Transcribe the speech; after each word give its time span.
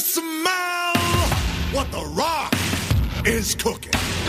smell 0.00 0.94
what 1.72 1.90
The 1.92 2.04
Rock 2.14 2.54
is 3.26 3.54
cooking? 3.54 4.19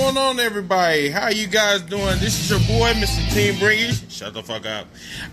Going 0.00 0.16
on, 0.16 0.40
everybody? 0.40 1.10
How 1.10 1.28
you 1.28 1.46
guys 1.46 1.82
doing? 1.82 2.18
This 2.20 2.40
is 2.40 2.48
your 2.48 2.58
boy, 2.60 2.90
Mr. 2.94 3.34
Team 3.34 3.54
Bringy. 3.56 4.10
Shut 4.10 4.32
the 4.32 4.42
fuck 4.42 4.64
up. 4.64 4.86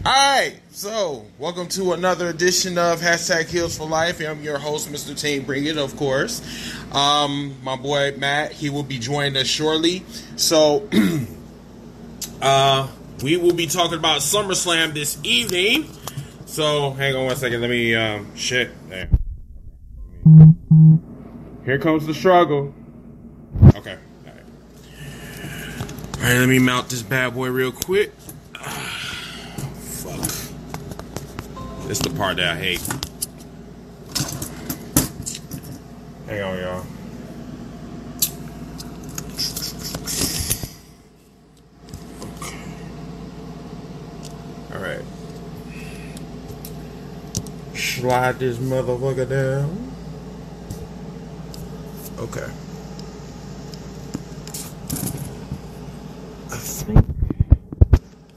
All 0.06 0.12
right, 0.12 0.60
so 0.72 1.26
welcome 1.40 1.70
to 1.70 1.94
another 1.94 2.28
edition 2.28 2.78
of 2.78 3.00
Hashtag 3.00 3.46
Heels 3.46 3.78
for 3.78 3.88
Life. 3.88 4.20
I'm 4.20 4.44
your 4.44 4.58
host, 4.58 4.92
Mr. 4.92 5.18
Team 5.18 5.46
Bringy, 5.46 5.78
of 5.78 5.96
course. 5.96 6.42
Um, 6.94 7.56
my 7.64 7.78
boy 7.78 8.16
Matt, 8.18 8.52
he 8.52 8.70
will 8.70 8.84
be 8.84 9.00
joining 9.00 9.38
us 9.38 9.48
shortly. 9.48 10.04
So, 10.36 10.90
uh, 12.42 12.90
we 13.24 13.38
will 13.38 13.56
be 13.56 13.68
talking 13.68 13.98
about 13.98 14.20
SummerSlam 14.20 14.94
this 14.94 15.18
evening. 15.24 15.90
So, 16.46 16.92
hang 16.92 17.16
on 17.16 17.28
one 17.28 17.38
second. 17.38 17.62
Let 17.62 17.70
me, 17.70 17.96
um, 17.96 18.36
shit. 18.36 18.72
There. 18.90 19.10
Here 21.64 21.80
comes 21.80 22.06
the 22.06 22.14
struggle. 22.14 22.74
Okay. 23.74 23.98
All 26.18 26.24
right. 26.24 26.40
Let 26.40 26.50
me 26.50 26.60
mount 26.60 26.90
this 26.90 27.02
bad 27.02 27.34
boy 27.34 27.50
real 27.50 27.72
quick. 27.72 28.12
fuck. 28.54 30.20
This 31.88 31.92
is 31.92 32.00
the 32.00 32.10
part 32.18 32.38
that 32.38 32.50
I 32.50 32.56
hate. 32.58 32.82
Hang 36.28 36.44
on, 36.44 36.58
y'all. 36.60 36.86
Okay. 42.22 42.58
All 44.74 44.82
right. 44.82 45.04
Slide 47.76 48.40
this 48.40 48.58
motherfucker 48.58 49.30
down. 49.30 49.94
Okay. 52.20 52.50
I 56.50 56.56
think 56.60 57.06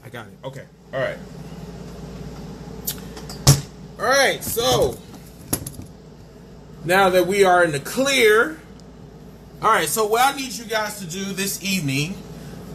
got 0.11 0.27
it. 0.27 0.33
Okay. 0.43 0.65
All 0.93 0.99
right. 0.99 1.17
All 3.99 4.05
right. 4.05 4.43
So 4.43 4.97
now 6.83 7.09
that 7.09 7.27
we 7.27 7.43
are 7.43 7.63
in 7.63 7.71
the 7.71 7.79
clear, 7.79 8.59
all 9.61 9.69
right. 9.69 9.87
So 9.87 10.05
what 10.07 10.33
I 10.33 10.37
need 10.37 10.53
you 10.53 10.65
guys 10.65 10.99
to 10.99 11.05
do 11.05 11.23
this 11.25 11.63
evening, 11.63 12.15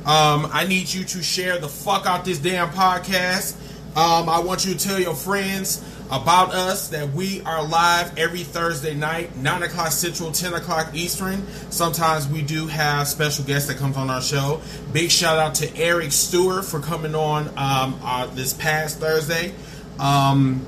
um, 0.06 0.48
I 0.52 0.66
need 0.66 0.92
you 0.92 1.04
to 1.04 1.22
share 1.22 1.58
the 1.58 1.68
fuck 1.68 2.06
out 2.06 2.24
this 2.24 2.38
damn 2.38 2.70
podcast. 2.70 3.56
Um, 3.96 4.28
I 4.28 4.38
want 4.40 4.64
you 4.64 4.74
to 4.74 4.78
tell 4.78 5.00
your 5.00 5.14
friends 5.14 5.82
about 6.10 6.54
us 6.54 6.88
that 6.88 7.10
we 7.12 7.40
are 7.42 7.66
live 7.66 8.16
every 8.16 8.44
Thursday 8.44 8.94
night, 8.94 9.36
9 9.36 9.62
o'clock 9.64 9.90
Central, 9.90 10.30
10 10.30 10.54
o'clock 10.54 10.94
Eastern. 10.94 11.44
Sometimes 11.70 12.28
we 12.28 12.42
do 12.42 12.66
have 12.66 13.08
special 13.08 13.44
guests 13.44 13.68
that 13.68 13.78
comes 13.78 13.96
on 13.96 14.08
our 14.08 14.22
show. 14.22 14.60
Big 14.92 15.10
shout 15.10 15.38
out 15.38 15.54
to 15.56 15.76
Eric 15.76 16.12
Stewart 16.12 16.64
for 16.64 16.80
coming 16.80 17.14
on 17.14 17.48
um, 17.56 17.98
uh, 18.02 18.26
this 18.26 18.52
past 18.52 19.00
Thursday. 19.00 19.52
Um, 19.98 20.64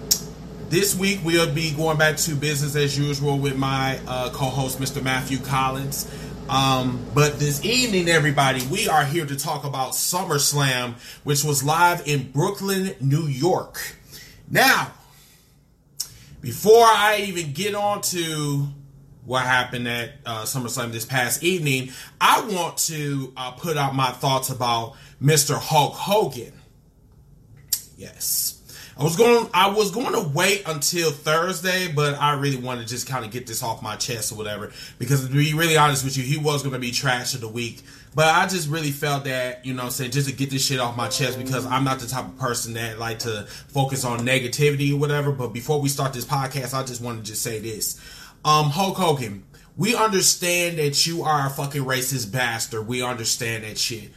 this 0.71 0.98
week 0.98 1.21
we'll 1.25 1.53
be 1.54 1.71
going 1.72 1.98
back 1.98 2.16
to 2.16 2.34
business 2.34 2.75
as 2.75 2.98
usual 2.98 3.38
with 3.38 3.56
my 3.56 4.00
uh, 4.06 4.31
co-host, 4.31 4.81
Mr. 4.81 5.03
Matthew 5.03 5.38
Collins. 5.38 6.10
Um, 6.48 7.04
but 7.15 7.38
this 7.38 7.65
evening, 7.65 8.09
everybody, 8.09 8.66
we 8.66 8.88
are 8.88 9.04
here 9.04 9.27
to 9.27 9.37
talk 9.37 9.65
about 9.65 9.93
SummerSlam, 9.93 10.94
which 11.22 11.44
was 11.44 11.62
live 11.62 12.09
in 12.09 12.32
Brooklyn, 12.32 12.94
New 13.00 13.27
York. 13.27 13.97
Now, 14.50 14.93
before 16.41 16.84
I 16.84 17.25
even 17.28 17.53
get 17.53 17.75
on 17.75 18.00
to 18.03 18.69
what 19.25 19.44
happened 19.44 19.87
at 19.87 20.12
uh, 20.25 20.43
SummerSlam 20.44 20.91
this 20.91 21.04
past 21.04 21.43
evening, 21.43 21.91
I 22.21 22.41
want 22.47 22.78
to 22.78 23.32
uh, 23.37 23.50
put 23.53 23.76
out 23.76 23.94
my 23.94 24.10
thoughts 24.10 24.48
about 24.48 24.94
Mr. 25.22 25.59
Hulk 25.59 25.94
Hogan. 25.94 26.53
Yes. 27.97 28.54
I 28.98 29.04
was 29.04 29.16
going 29.16 29.48
I 29.54 29.71
was 29.71 29.93
going 29.93 30.12
to 30.12 30.28
wait 30.34 30.65
until 30.66 31.12
Thursday, 31.12 31.87
but 31.93 32.15
I 32.15 32.32
really 32.32 32.56
wanted 32.56 32.82
to 32.82 32.88
just 32.88 33.06
kind 33.06 33.25
of 33.25 33.31
get 33.31 33.47
this 33.47 33.62
off 33.62 33.81
my 33.81 33.94
chest 33.94 34.32
or 34.32 34.34
whatever. 34.34 34.72
Because 34.98 35.27
to 35.27 35.32
be 35.32 35.54
really 35.54 35.77
honest 35.77 36.04
with 36.04 36.16
you, 36.16 36.25
he 36.25 36.37
was 36.37 36.62
going 36.62 36.72
to 36.72 36.81
be 36.81 36.91
trash 36.91 37.34
of 37.34 37.41
the 37.41 37.48
week. 37.48 37.82
But 38.14 38.34
I 38.34 38.46
just 38.46 38.69
really 38.69 38.91
felt 38.91 39.24
that, 39.24 39.64
you 39.64 39.74
know 39.74 39.84
I'm 39.84 39.91
saying, 39.91 40.12
just 40.12 40.28
to 40.28 40.34
get 40.34 40.50
this 40.50 40.64
shit 40.64 40.80
off 40.80 40.96
my 40.96 41.08
chest 41.08 41.38
because 41.38 41.66
I'm 41.66 41.84
not 41.84 42.00
the 42.00 42.06
type 42.06 42.24
of 42.24 42.38
person 42.38 42.74
that 42.74 42.98
like 42.98 43.20
to 43.20 43.46
focus 43.69 44.04
on 44.04 44.20
negativity 44.20 44.92
or 44.92 44.96
whatever. 44.96 45.32
But 45.32 45.48
before 45.48 45.80
we 45.80 45.88
start 45.88 46.12
this 46.12 46.24
podcast, 46.24 46.74
I 46.74 46.84
just 46.84 47.00
want 47.00 47.18
to 47.18 47.30
just 47.30 47.42
say 47.42 47.58
this. 47.58 48.00
Um, 48.44 48.70
Hulk 48.70 48.97
Hogan, 48.97 49.44
we 49.76 49.94
understand 49.94 50.78
that 50.78 51.06
you 51.06 51.22
are 51.22 51.47
a 51.47 51.50
fucking 51.50 51.84
racist 51.84 52.32
bastard. 52.32 52.86
We 52.86 53.02
understand 53.02 53.64
that 53.64 53.78
shit. 53.78 54.10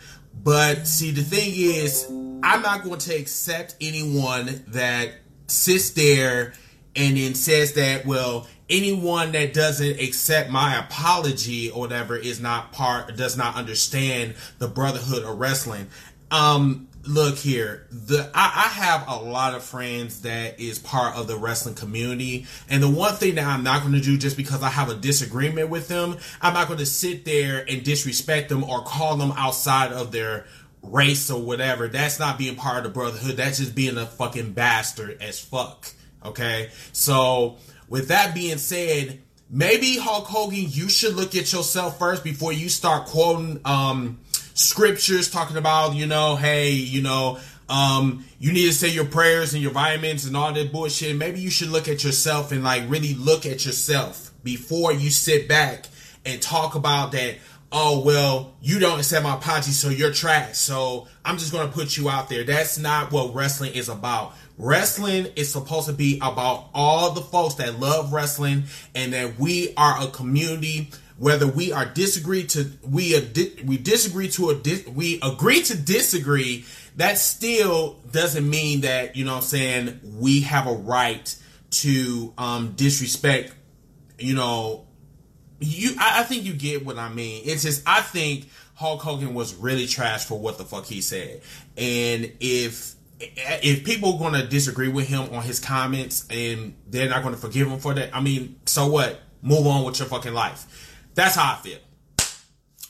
But 0.44 0.88
see, 0.88 1.12
the 1.12 1.24
thing 1.24 1.52
is, 1.54 2.08
I'm 2.44 2.62
not 2.62 2.84
going 2.84 3.00
to 3.00 3.16
accept 3.16 3.76
anyone 3.80 4.64
that 4.70 5.12
sits 5.48 5.92
there 5.92 6.54
and 6.96 7.18
then 7.18 7.36
says 7.36 7.74
that, 7.74 8.06
well, 8.06 8.48
anyone 8.72 9.34
that 9.34 9.54
doesn't 9.54 10.00
accept 10.00 10.50
my 10.50 10.80
apology 10.80 11.70
or 11.70 11.82
whatever 11.82 12.16
is 12.16 12.40
not 12.40 12.72
part, 12.72 13.16
does 13.16 13.38
not 13.38 13.56
understand 13.56 14.34
the 14.58 14.68
brotherhood 14.68 15.24
of 15.24 15.38
wrestling. 15.38 15.88
Um, 16.32 16.88
look 17.06 17.38
here, 17.38 17.88
the 17.92 18.30
I, 18.34 18.46
I 18.66 18.70
have 18.70 19.06
a 19.08 19.18
lot 19.18 19.54
of 19.54 19.64
friends 19.64 20.22
that 20.22 20.60
is 20.60 20.80
part 20.80 21.16
of 21.16 21.28
the 21.28 21.36
wrestling 21.36 21.76
community, 21.76 22.46
and 22.70 22.82
the 22.82 22.90
one 22.90 23.14
thing 23.16 23.36
that 23.36 23.46
I'm 23.46 23.64
not 23.64 23.82
going 23.82 23.94
to 23.94 24.02
do 24.02 24.18
just 24.18 24.38
because 24.38 24.64
I 24.64 24.70
have 24.70 24.90
a 24.90 24.96
disagreement 24.96 25.70
with 25.70 25.88
them, 25.88 26.18
I'm 26.42 26.54
not 26.54 26.68
going 26.68 26.80
to 26.80 26.86
sit 26.86 27.26
there 27.26 27.66
and 27.68 27.84
disrespect 27.84 28.50
them 28.50 28.64
or 28.64 28.84
call 28.84 29.18
them 29.18 29.34
outside 29.36 29.92
of 29.92 30.12
their 30.12 30.46
race 30.82 31.30
or 31.30 31.42
whatever. 31.42 31.88
That's 31.88 32.20
not 32.20 32.38
being 32.38 32.56
part 32.56 32.78
of 32.78 32.84
the 32.84 32.90
brotherhood. 32.90 33.38
That's 33.38 33.58
just 33.60 33.76
being 33.76 33.98
a 33.98 34.06
fucking 34.06 34.54
bastard 34.54 35.22
as 35.22 35.40
fuck. 35.40 35.92
Okay, 36.24 36.70
so 36.92 37.58
with 37.92 38.08
that 38.08 38.34
being 38.34 38.58
said, 38.58 39.20
maybe 39.50 39.98
Hulk 39.98 40.26
Hogan, 40.26 40.66
you 40.70 40.88
should 40.88 41.14
look 41.16 41.36
at 41.36 41.52
yourself 41.52 42.00
first 42.00 42.24
before 42.24 42.54
you 42.54 42.70
start 42.70 43.06
quoting 43.06 43.60
um 43.66 44.20
scriptures 44.54 45.30
talking 45.30 45.58
about, 45.58 45.94
you 45.94 46.08
know, 46.08 46.38
hey, 46.38 46.72
you 46.72 47.02
know, 47.02 47.38
um, 47.68 48.26
you 48.40 48.54
need 48.54 48.68
to 48.68 48.74
say 48.74 48.88
your 48.88 49.06
prayers 49.06 49.54
and 49.54 49.62
your 49.62 49.72
vitamins 49.72 50.26
and 50.26 50.38
all 50.38 50.54
that 50.54 50.72
bullshit. 50.72 51.16
Maybe 51.18 51.42
you 51.42 51.50
should 51.50 51.70
look 51.70 51.90
at 51.90 52.04
yourself 52.04 52.52
and 52.52 52.64
like 52.64 52.84
really 52.90 53.14
look 53.14 53.46
at 53.46 53.66
yourself 53.66 54.32
before 54.42 54.94
you 54.94 55.10
sit 55.10 55.50
back 55.50 55.88
and 56.26 56.42
talk 56.42 56.76
about 56.76 57.12
that. 57.12 57.38
Oh 57.74 58.04
well, 58.06 58.54
you 58.62 58.80
don't 58.80 59.00
accept 59.00 59.24
my 59.24 59.36
apology, 59.36 59.72
so 59.72 59.90
you're 59.90 60.14
trash. 60.14 60.58
So 60.58 61.08
I'm 61.26 61.38
just 61.38 61.52
gonna 61.52 61.72
put 61.72 61.98
you 61.98 62.10
out 62.10 62.30
there. 62.30 62.44
That's 62.44 62.78
not 62.78 63.12
what 63.12 63.34
wrestling 63.34 63.74
is 63.74 63.88
about. 63.90 64.34
Wrestling 64.62 65.26
is 65.36 65.52
supposed 65.52 65.88
to 65.88 65.94
be 65.94 66.18
about 66.18 66.70
all 66.76 67.14
the 67.14 67.22
folks 67.22 67.56
that 67.56 67.80
love 67.80 68.14
wrestling 68.14 68.66
and 68.94 69.14
that 69.14 69.40
we 69.40 69.74
are 69.76 70.04
a 70.04 70.08
community 70.08 70.92
whether 71.18 71.48
we 71.48 71.72
are 71.72 71.86
disagree 71.86 72.44
to 72.44 72.72
we 72.88 73.16
we 73.66 73.78
disagree 73.78 74.30
to 74.30 74.52
a 74.52 74.92
we 74.92 75.20
agree 75.24 75.64
to 75.64 75.76
disagree 75.76 76.64
that 76.98 77.18
still 77.18 78.00
doesn't 78.12 78.48
mean 78.48 78.82
that 78.82 79.16
you 79.16 79.26
know 79.26 79.36
I'm 79.38 79.42
saying 79.42 80.00
we 80.04 80.42
have 80.42 80.68
a 80.68 80.74
right 80.74 81.36
to 81.72 82.32
um 82.38 82.74
disrespect 82.76 83.54
you 84.20 84.36
know 84.36 84.86
you 85.60 85.96
I, 86.00 86.20
I 86.20 86.24
think 86.24 86.44
you 86.44 86.54
get 86.54 86.86
what 86.86 86.98
I 86.98 87.10
mean. 87.10 87.44
It's 87.46 87.64
just 87.64 87.82
I 87.88 88.02
think 88.02 88.48
Hulk 88.76 89.02
Hogan 89.02 89.34
was 89.34 89.56
really 89.56 89.88
trash 89.88 90.26
for 90.26 90.40
what 90.40 90.58
the 90.58 90.66
fuck 90.66 90.86
he 90.86 91.02
said. 91.02 91.42
And 91.78 92.32
if 92.40 92.96
if 93.22 93.84
people 93.84 94.14
are 94.14 94.20
going 94.20 94.34
to 94.42 94.48
disagree 94.48 94.88
with 94.88 95.08
him 95.08 95.34
on 95.34 95.44
his 95.44 95.60
comments 95.60 96.26
and 96.30 96.76
they're 96.88 97.10
not 97.10 97.24
going 97.24 97.36
to 97.36 97.42
forgive 97.42 97.68
him 97.68 97.80
for 97.80 97.94
that 97.94 98.16
I 98.16 98.22
mean 98.22 98.60
so 98.66 98.88
what 98.88 99.22
move 99.42 99.66
on 99.68 99.84
with 99.84 100.00
your 100.00 100.08
fucking 100.08 100.34
life 100.34 100.66
that's 101.14 101.36
how 101.36 101.54
I 101.54 101.56
feel. 101.58 101.80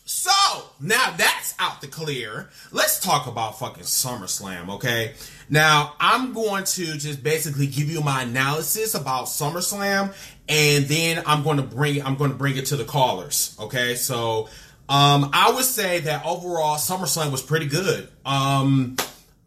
So 0.06 0.32
now 0.80 1.14
that's 1.18 1.56
out 1.58 1.82
the 1.82 1.88
clear. 1.88 2.50
Let's 2.72 3.00
talk 3.00 3.28
about 3.28 3.60
fucking 3.60 3.84
SummerSlam, 3.84 4.70
okay? 4.76 5.14
Now 5.50 5.96
I'm 6.00 6.34
going 6.34 6.66
to 6.66 6.98
just 6.98 7.24
basically 7.24 7.68
give 7.68 7.90
you 7.90 8.02
my 8.02 8.24
analysis 8.24 8.94
about 8.94 9.26
SummerSlam 9.26 10.14
and 10.50 10.86
then 10.86 11.24
I'm 11.26 11.44
going 11.44 11.58
to 11.58 11.64
bring 11.64 12.04
I'm 12.04 12.16
going 12.16 12.32
to 12.32 12.38
bring 12.38 12.58
it 12.58 12.68
to 12.68 12.76
the 12.76 12.84
callers. 12.84 13.56
Okay, 13.60 13.96
so 13.96 14.50
um, 14.90 15.30
I 15.34 15.52
would 15.56 15.66
say 15.66 16.02
that 16.02 16.26
overall 16.26 16.76
SummerSlam 16.76 17.32
was 17.32 17.42
pretty 17.42 17.68
good. 17.68 18.10
Um, 18.26 18.98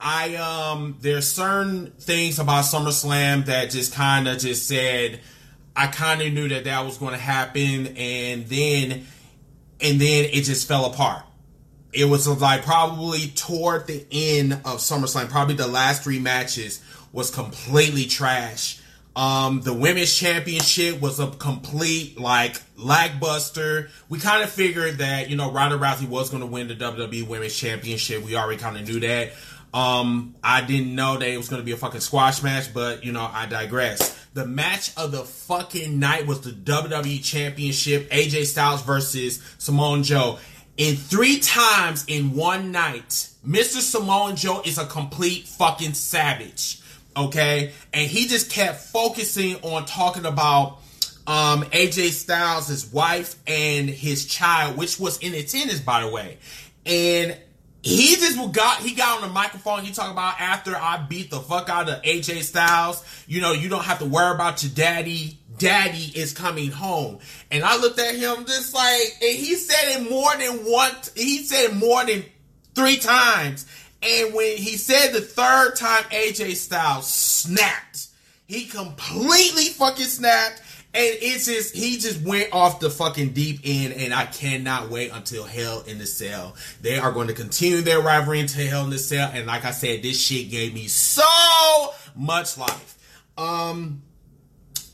I 0.00 0.36
um, 0.36 0.98
there's 1.00 1.28
certain 1.28 1.92
things 1.92 2.38
about 2.38 2.64
SummerSlam 2.64 3.46
that 3.46 3.70
just 3.70 3.94
kind 3.94 4.28
of 4.28 4.38
just 4.38 4.68
said 4.68 5.20
I 5.76 5.88
kind 5.88 6.22
of 6.22 6.32
knew 6.32 6.48
that 6.48 6.64
that 6.64 6.84
was 6.84 6.98
going 6.98 7.12
to 7.12 7.18
happen, 7.18 7.88
and 7.96 8.46
then 8.46 9.06
and 9.80 10.00
then 10.00 10.24
it 10.32 10.42
just 10.42 10.68
fell 10.68 10.86
apart. 10.86 11.22
It 11.92 12.06
was 12.06 12.26
like 12.26 12.64
probably 12.64 13.28
toward 13.28 13.86
the 13.86 14.04
end 14.10 14.52
of 14.52 14.78
SummerSlam, 14.78 15.28
probably 15.30 15.54
the 15.54 15.66
last 15.66 16.02
three 16.02 16.18
matches 16.18 16.82
was 17.12 17.30
completely 17.30 18.06
trash. 18.06 18.80
Um, 19.16 19.60
the 19.60 19.72
women's 19.72 20.12
championship 20.12 21.00
was 21.00 21.20
a 21.20 21.28
complete 21.28 22.18
like 22.18 22.60
lackbuster. 22.76 23.88
We 24.08 24.18
kind 24.18 24.42
of 24.42 24.50
figured 24.50 24.98
that 24.98 25.30
you 25.30 25.36
know 25.36 25.52
Ronda 25.52 25.78
Rousey 25.78 26.08
was 26.08 26.30
going 26.30 26.40
to 26.40 26.46
win 26.46 26.68
the 26.68 26.74
WWE 26.74 27.26
Women's 27.26 27.56
Championship. 27.56 28.24
We 28.24 28.36
already 28.36 28.60
kind 28.60 28.76
of 28.76 28.88
knew 28.88 29.00
that. 29.00 29.32
Um, 29.74 30.34
I 30.42 30.62
didn't 30.62 30.94
know 30.94 31.18
that 31.18 31.28
it 31.28 31.36
was 31.36 31.50
going 31.50 31.60
to 31.60 31.66
be 31.66 31.72
a 31.72 31.76
fucking 31.76 32.00
squash 32.00 32.42
match, 32.42 32.72
but 32.72 33.04
you 33.04 33.12
know 33.12 33.28
I 33.30 33.46
digress. 33.46 34.18
The 34.32 34.46
match 34.46 34.92
of 34.96 35.12
the 35.12 35.24
fucking 35.24 35.98
night 35.98 36.26
was 36.26 36.40
the 36.40 36.50
WWE 36.50 37.22
Championship, 37.22 38.08
AJ 38.10 38.46
Styles 38.46 38.82
versus 38.82 39.42
Samoa 39.58 40.00
Joe. 40.02 40.38
In 40.76 40.96
three 40.96 41.38
times 41.38 42.04
in 42.08 42.34
one 42.34 42.72
night, 42.72 43.28
Mr. 43.46 43.80
Samoa 43.80 44.34
Joe 44.34 44.62
is 44.64 44.78
a 44.78 44.86
complete 44.86 45.46
fucking 45.46 45.94
savage 45.94 46.80
okay? 47.16 47.72
And 47.92 48.10
he 48.10 48.26
just 48.26 48.50
kept 48.50 48.80
focusing 48.80 49.56
on 49.62 49.86
talking 49.86 50.26
about 50.26 50.78
um, 51.26 51.62
AJ 51.64 52.10
Styles, 52.10 52.68
his 52.68 52.92
wife, 52.92 53.36
and 53.46 53.88
his 53.88 54.26
child, 54.26 54.76
which 54.76 54.98
was 54.98 55.18
in 55.18 55.34
attendance, 55.34 55.80
by 55.80 56.02
the 56.02 56.08
way. 56.08 56.38
And 56.86 57.36
he 57.84 58.16
just 58.16 58.52
got 58.52 58.80
he 58.80 58.94
got 58.94 59.16
on 59.20 59.28
the 59.28 59.32
microphone. 59.32 59.84
He 59.84 59.92
talked 59.92 60.10
about 60.10 60.40
after 60.40 60.74
I 60.74 61.04
beat 61.06 61.30
the 61.30 61.38
fuck 61.40 61.68
out 61.68 61.86
of 61.90 62.00
AJ 62.00 62.42
Styles, 62.44 63.04
you 63.26 63.42
know, 63.42 63.52
you 63.52 63.68
don't 63.68 63.84
have 63.84 63.98
to 63.98 64.06
worry 64.06 64.34
about 64.34 64.62
your 64.62 64.72
daddy. 64.72 65.38
Daddy 65.58 66.10
is 66.18 66.32
coming 66.32 66.70
home. 66.70 67.18
And 67.50 67.62
I 67.62 67.76
looked 67.76 67.98
at 67.98 68.14
him 68.14 68.46
just 68.46 68.74
like, 68.74 69.18
and 69.22 69.36
he 69.38 69.54
said 69.54 70.00
it 70.00 70.10
more 70.10 70.34
than 70.36 70.64
once. 70.64 71.12
He 71.14 71.44
said 71.44 71.70
it 71.70 71.76
more 71.76 72.04
than 72.06 72.24
three 72.74 72.96
times. 72.96 73.66
And 74.02 74.34
when 74.34 74.56
he 74.56 74.78
said 74.78 75.12
the 75.12 75.20
third 75.20 75.76
time 75.76 76.04
AJ 76.04 76.56
Styles 76.56 77.06
snapped, 77.06 78.08
he 78.46 78.64
completely 78.64 79.66
fucking 79.66 80.06
snapped. 80.06 80.62
And 80.94 81.18
it's 81.20 81.46
just 81.46 81.74
he 81.74 81.98
just 81.98 82.22
went 82.22 82.52
off 82.52 82.78
the 82.80 82.88
fucking 82.88 83.30
deep 83.30 83.60
end, 83.64 83.94
and 83.94 84.14
I 84.14 84.26
cannot 84.26 84.90
wait 84.90 85.10
until 85.12 85.44
Hell 85.44 85.82
in 85.86 85.98
the 85.98 86.06
Cell. 86.06 86.54
They 86.82 86.98
are 86.98 87.10
going 87.10 87.28
to 87.28 87.34
continue 87.34 87.80
their 87.80 88.00
rivalry 88.00 88.40
until 88.40 88.68
Hell 88.68 88.84
in 88.84 88.90
the 88.90 88.98
Cell, 88.98 89.30
and 89.32 89.46
like 89.46 89.64
I 89.64 89.72
said, 89.72 90.02
this 90.02 90.20
shit 90.20 90.50
gave 90.50 90.72
me 90.72 90.86
so 90.86 91.24
much 92.14 92.56
life. 92.56 92.98
Um, 93.36 94.02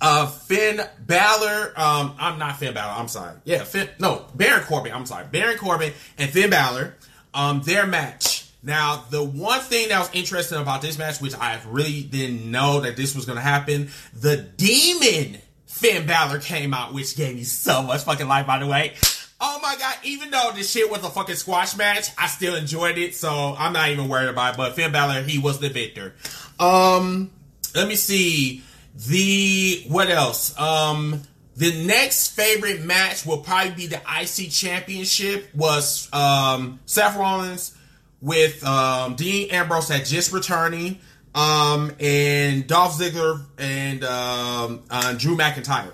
uh, 0.00 0.26
Finn 0.26 0.80
Balor, 1.06 1.74
um, 1.76 2.14
I'm 2.18 2.38
not 2.38 2.56
Finn 2.56 2.72
Balor, 2.72 2.98
I'm 2.98 3.08
sorry. 3.08 3.36
Yeah, 3.44 3.64
Finn, 3.64 3.90
no, 3.98 4.24
Baron 4.34 4.64
Corbin, 4.64 4.92
I'm 4.92 5.04
sorry. 5.04 5.26
Baron 5.30 5.58
Corbin 5.58 5.92
and 6.16 6.30
Finn 6.30 6.48
Balor, 6.48 6.94
um, 7.34 7.60
their 7.62 7.86
match 7.86 8.50
now, 8.62 9.04
the 9.08 9.22
one 9.24 9.60
thing 9.60 9.88
that 9.88 9.98
was 9.98 10.10
interesting 10.12 10.58
about 10.58 10.82
this 10.82 10.98
match, 10.98 11.20
which 11.20 11.34
I 11.34 11.58
really 11.66 12.02
didn't 12.02 12.50
know 12.50 12.80
that 12.80 12.96
this 12.96 13.14
was 13.14 13.24
going 13.24 13.36
to 13.36 13.42
happen, 13.42 13.88
the 14.12 14.36
demon 14.36 15.40
Finn 15.80 16.06
Balor 16.06 16.40
came 16.40 16.74
out, 16.74 16.92
which 16.92 17.16
gave 17.16 17.34
me 17.34 17.42
so 17.42 17.82
much 17.82 18.02
fucking 18.04 18.28
life, 18.28 18.46
by 18.46 18.58
the 18.58 18.66
way. 18.66 18.92
Oh 19.40 19.58
my 19.62 19.74
god, 19.78 19.94
even 20.04 20.30
though 20.30 20.50
this 20.54 20.70
shit 20.70 20.90
was 20.90 21.02
a 21.02 21.08
fucking 21.08 21.36
squash 21.36 21.74
match, 21.74 22.10
I 22.18 22.26
still 22.26 22.54
enjoyed 22.54 22.98
it, 22.98 23.14
so 23.14 23.54
I'm 23.58 23.72
not 23.72 23.88
even 23.88 24.06
worried 24.06 24.28
about 24.28 24.54
it. 24.54 24.56
But 24.58 24.74
Finn 24.74 24.92
Balor, 24.92 25.22
he 25.22 25.38
was 25.38 25.58
the 25.58 25.70
victor. 25.70 26.14
Um, 26.58 27.30
let 27.74 27.88
me 27.88 27.94
see. 27.94 28.62
The, 28.94 29.82
what 29.88 30.10
else? 30.10 30.58
Um, 30.58 31.22
the 31.56 31.72
next 31.86 32.36
favorite 32.36 32.82
match 32.82 33.24
will 33.24 33.38
probably 33.38 33.70
be 33.70 33.86
the 33.86 34.02
IC 34.20 34.50
Championship 34.50 35.48
was, 35.54 36.10
um, 36.12 36.78
Seth 36.84 37.16
Rollins 37.16 37.74
with 38.20 38.62
um, 38.66 39.14
Dean 39.14 39.50
Ambrose 39.50 39.90
at 39.90 40.04
just 40.04 40.30
returning, 40.32 40.98
um, 41.34 41.92
and 42.00 42.66
Dolph 42.66 42.98
Ziggler 42.98 43.44
and 43.58 44.04
um, 44.04 44.82
uh, 44.90 45.14
Drew 45.14 45.36
McIntyre. 45.36 45.92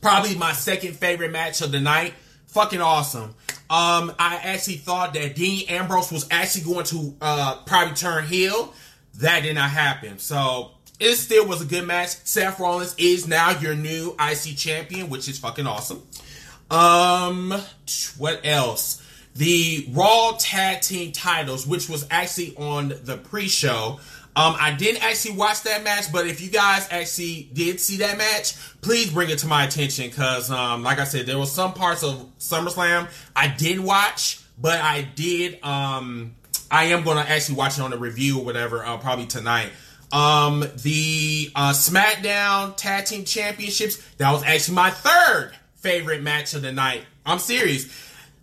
Probably 0.00 0.34
my 0.36 0.52
second 0.52 0.96
favorite 0.96 1.30
match 1.30 1.60
of 1.62 1.72
the 1.72 1.80
night. 1.80 2.14
Fucking 2.48 2.80
awesome. 2.80 3.34
Um, 3.70 4.12
I 4.18 4.38
actually 4.42 4.76
thought 4.76 5.14
that 5.14 5.34
Dean 5.34 5.68
Ambrose 5.68 6.12
was 6.12 6.26
actually 6.30 6.72
going 6.72 6.84
to 6.86 7.16
uh, 7.20 7.62
probably 7.66 7.94
turn 7.94 8.26
heel. 8.26 8.72
That 9.14 9.42
did 9.42 9.54
not 9.54 9.70
happen. 9.70 10.18
So 10.18 10.72
it 11.00 11.16
still 11.16 11.46
was 11.46 11.62
a 11.62 11.64
good 11.64 11.86
match. 11.86 12.10
Seth 12.24 12.60
Rollins 12.60 12.94
is 12.98 13.26
now 13.26 13.58
your 13.58 13.74
new 13.74 14.14
IC 14.20 14.56
champion, 14.56 15.08
which 15.08 15.28
is 15.28 15.38
fucking 15.38 15.66
awesome. 15.66 16.02
Um, 16.70 17.54
what 18.18 18.40
else? 18.44 19.03
The 19.34 19.88
Raw 19.90 20.36
Tag 20.38 20.80
Team 20.80 21.12
titles, 21.12 21.66
which 21.66 21.88
was 21.88 22.06
actually 22.10 22.56
on 22.56 22.94
the 23.02 23.16
pre-show. 23.16 23.98
Um, 24.36 24.56
I 24.58 24.72
didn't 24.72 25.04
actually 25.04 25.36
watch 25.36 25.62
that 25.62 25.84
match, 25.84 26.12
but 26.12 26.26
if 26.26 26.40
you 26.40 26.50
guys 26.50 26.88
actually 26.90 27.48
did 27.52 27.78
see 27.78 27.98
that 27.98 28.18
match, 28.18 28.54
please 28.80 29.12
bring 29.12 29.30
it 29.30 29.38
to 29.38 29.46
my 29.46 29.64
attention 29.64 30.08
because, 30.08 30.50
um, 30.50 30.82
like 30.82 30.98
I 30.98 31.04
said, 31.04 31.26
there 31.26 31.38
was 31.38 31.52
some 31.52 31.72
parts 31.72 32.02
of 32.02 32.26
SummerSlam 32.38 33.08
I 33.36 33.48
didn't 33.48 33.84
watch, 33.84 34.40
but 34.58 34.80
I 34.80 35.02
did. 35.02 35.62
Um, 35.64 36.34
I 36.68 36.84
am 36.86 37.04
going 37.04 37.16
to 37.24 37.30
actually 37.30 37.56
watch 37.56 37.78
it 37.78 37.82
on 37.82 37.92
the 37.92 37.98
review 37.98 38.40
or 38.40 38.44
whatever, 38.44 38.84
uh, 38.84 38.96
probably 38.96 39.26
tonight. 39.26 39.70
Um, 40.10 40.60
the 40.82 41.50
uh, 41.54 41.72
SmackDown 41.72 42.76
Tag 42.76 43.06
Team 43.06 43.24
Championships, 43.24 43.98
that 44.16 44.32
was 44.32 44.42
actually 44.42 44.74
my 44.74 44.90
third 44.90 45.52
favorite 45.76 46.22
match 46.22 46.54
of 46.54 46.62
the 46.62 46.72
night. 46.72 47.02
I'm 47.24 47.38
serious. 47.38 47.86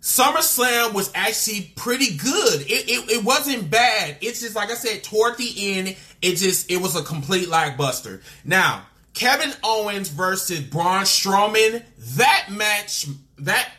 SummerSlam 0.01 0.93
was 0.93 1.11
actually 1.13 1.71
pretty 1.75 2.17
good. 2.17 2.61
It, 2.61 2.89
it, 2.89 3.11
it 3.11 3.23
wasn't 3.23 3.69
bad. 3.69 4.17
It's 4.21 4.41
just 4.41 4.55
like 4.55 4.71
I 4.71 4.73
said, 4.73 5.03
toward 5.03 5.37
the 5.37 5.53
end, 5.75 5.95
it 6.21 6.35
just 6.35 6.71
it 6.71 6.77
was 6.77 6.95
a 6.95 7.03
complete 7.03 7.47
lackbuster. 7.47 8.21
Now, 8.43 8.85
Kevin 9.13 9.53
Owens 9.63 10.09
versus 10.09 10.61
Braun 10.61 11.03
Strowman, 11.03 11.83
that 12.15 12.47
match 12.49 13.07
that 13.39 13.69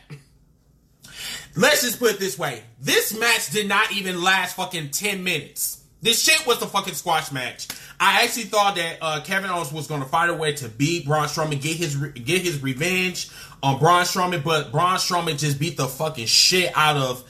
let's 1.57 1.81
just 1.81 1.99
put 1.99 2.11
it 2.11 2.19
this 2.19 2.39
way. 2.39 2.63
This 2.79 3.17
match 3.17 3.49
did 3.51 3.67
not 3.67 3.91
even 3.91 4.21
last 4.23 4.55
fucking 4.55 4.91
10 4.91 5.23
minutes. 5.23 5.83
This 6.01 6.21
shit 6.21 6.45
was 6.45 6.61
a 6.61 6.67
fucking 6.67 6.95
squash 6.95 7.31
match. 7.31 7.67
I 7.99 8.23
actually 8.23 8.43
thought 8.43 8.75
that 8.75 8.97
uh, 9.01 9.21
Kevin 9.23 9.49
Owens 9.49 9.71
was 9.71 9.87
going 9.87 10.01
to 10.01 10.07
find 10.07 10.29
a 10.29 10.33
way 10.33 10.53
to 10.53 10.67
beat 10.67 11.05
Braun 11.05 11.27
Strowman, 11.27 11.61
get 11.61 11.77
his 11.77 11.95
re- 11.95 12.11
get 12.11 12.41
his 12.41 12.61
revenge 12.61 13.29
on 13.63 13.79
Braun 13.79 14.03
Strowman, 14.03 14.43
but 14.43 14.71
Braun 14.71 14.97
Strowman 14.97 15.39
just 15.39 15.57
beat 15.57 15.77
the 15.77 15.87
fucking 15.87 16.25
shit 16.25 16.71
out 16.75 16.97
of 16.97 17.23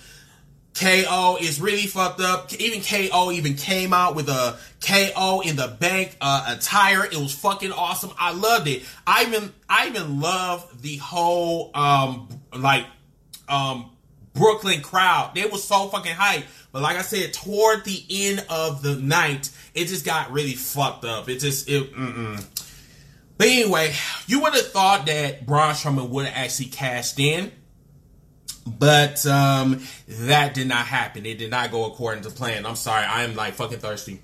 KO. 0.74 1.38
It's 1.40 1.60
really 1.60 1.86
fucked 1.86 2.20
up. 2.20 2.52
Even 2.56 2.82
KO 2.82 3.32
even 3.32 3.54
came 3.54 3.94
out 3.94 4.16
with 4.16 4.28
a 4.28 4.58
KO 4.82 5.42
in 5.46 5.56
the 5.56 5.68
bank 5.68 6.18
uh, 6.20 6.56
attire. 6.58 7.06
It 7.06 7.16
was 7.16 7.34
fucking 7.34 7.72
awesome. 7.72 8.10
I 8.20 8.34
loved 8.34 8.68
it. 8.68 8.84
I 9.06 9.26
even 9.26 9.54
I 9.70 9.88
even 9.88 10.20
love 10.20 10.82
the 10.82 10.98
whole 10.98 11.70
um 11.76 12.28
like 12.58 12.86
um 13.48 13.92
Brooklyn 14.34 14.82
crowd. 14.82 15.36
They 15.36 15.46
were 15.46 15.60
so 15.60 15.90
fucking 15.90 16.14
hype. 16.14 16.46
But 16.72 16.82
like 16.82 16.98
I 16.98 17.04
said, 17.04 17.34
toward 17.34 17.86
the 17.86 18.04
end 18.10 18.44
of 18.50 18.82
the 18.82 18.96
night, 18.96 19.52
it 19.76 19.86
just 19.86 20.04
got 20.04 20.32
really 20.32 20.56
fucked 20.56 21.06
up. 21.06 21.30
It 21.30 21.38
just 21.38 21.70
it. 21.70 21.94
Mm-mm. 21.94 22.44
But 23.38 23.48
anyway, 23.48 23.94
you 24.28 24.42
would 24.42 24.54
have 24.54 24.72
thought 24.72 25.06
that 25.08 25.46
Braun 25.46 25.74
Strowman 25.74 26.10
would 26.10 26.26
have 26.26 26.46
actually 26.46 26.68
cashed 26.68 27.20
in, 27.20 27.52
but 28.66 29.26
um, 29.26 29.84
that 30.08 30.54
did 30.54 30.68
not 30.68 30.86
happen. 30.86 31.26
It 31.26 31.40
did 31.40 31.52
not 31.52 31.72
go 31.72 31.86
according 31.86 32.24
to 32.24 32.30
plan. 32.30 32.66
I'm 32.66 32.76
sorry. 32.76 33.04
I 33.04 33.24
am 33.24 33.36
like 33.36 33.56
fucking 33.56 33.80
thirsty. 33.80 34.22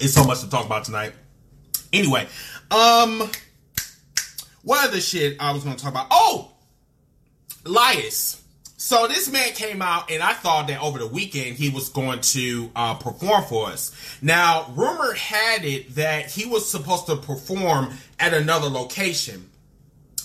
It's 0.00 0.14
so 0.14 0.24
much 0.24 0.40
to 0.40 0.48
talk 0.48 0.64
about 0.64 0.84
tonight. 0.84 1.12
Anyway, 1.92 2.26
um, 2.70 3.30
what 4.62 4.88
other 4.88 5.00
shit 5.00 5.36
I 5.40 5.52
was 5.52 5.62
going 5.62 5.76
to 5.76 5.82
talk 5.82 5.92
about? 5.92 6.06
Oh, 6.10 6.52
Elias. 7.66 8.39
So 8.82 9.06
this 9.06 9.30
man 9.30 9.52
came 9.52 9.82
out, 9.82 10.10
and 10.10 10.22
I 10.22 10.32
thought 10.32 10.68
that 10.68 10.80
over 10.80 10.98
the 10.98 11.06
weekend 11.06 11.58
he 11.58 11.68
was 11.68 11.90
going 11.90 12.22
to 12.22 12.70
uh, 12.74 12.94
perform 12.94 13.44
for 13.44 13.66
us. 13.66 13.94
Now, 14.22 14.72
rumor 14.74 15.12
had 15.12 15.66
it 15.66 15.96
that 15.96 16.30
he 16.30 16.46
was 16.46 16.66
supposed 16.66 17.04
to 17.04 17.16
perform 17.16 17.92
at 18.18 18.32
another 18.32 18.68
location, 18.68 19.50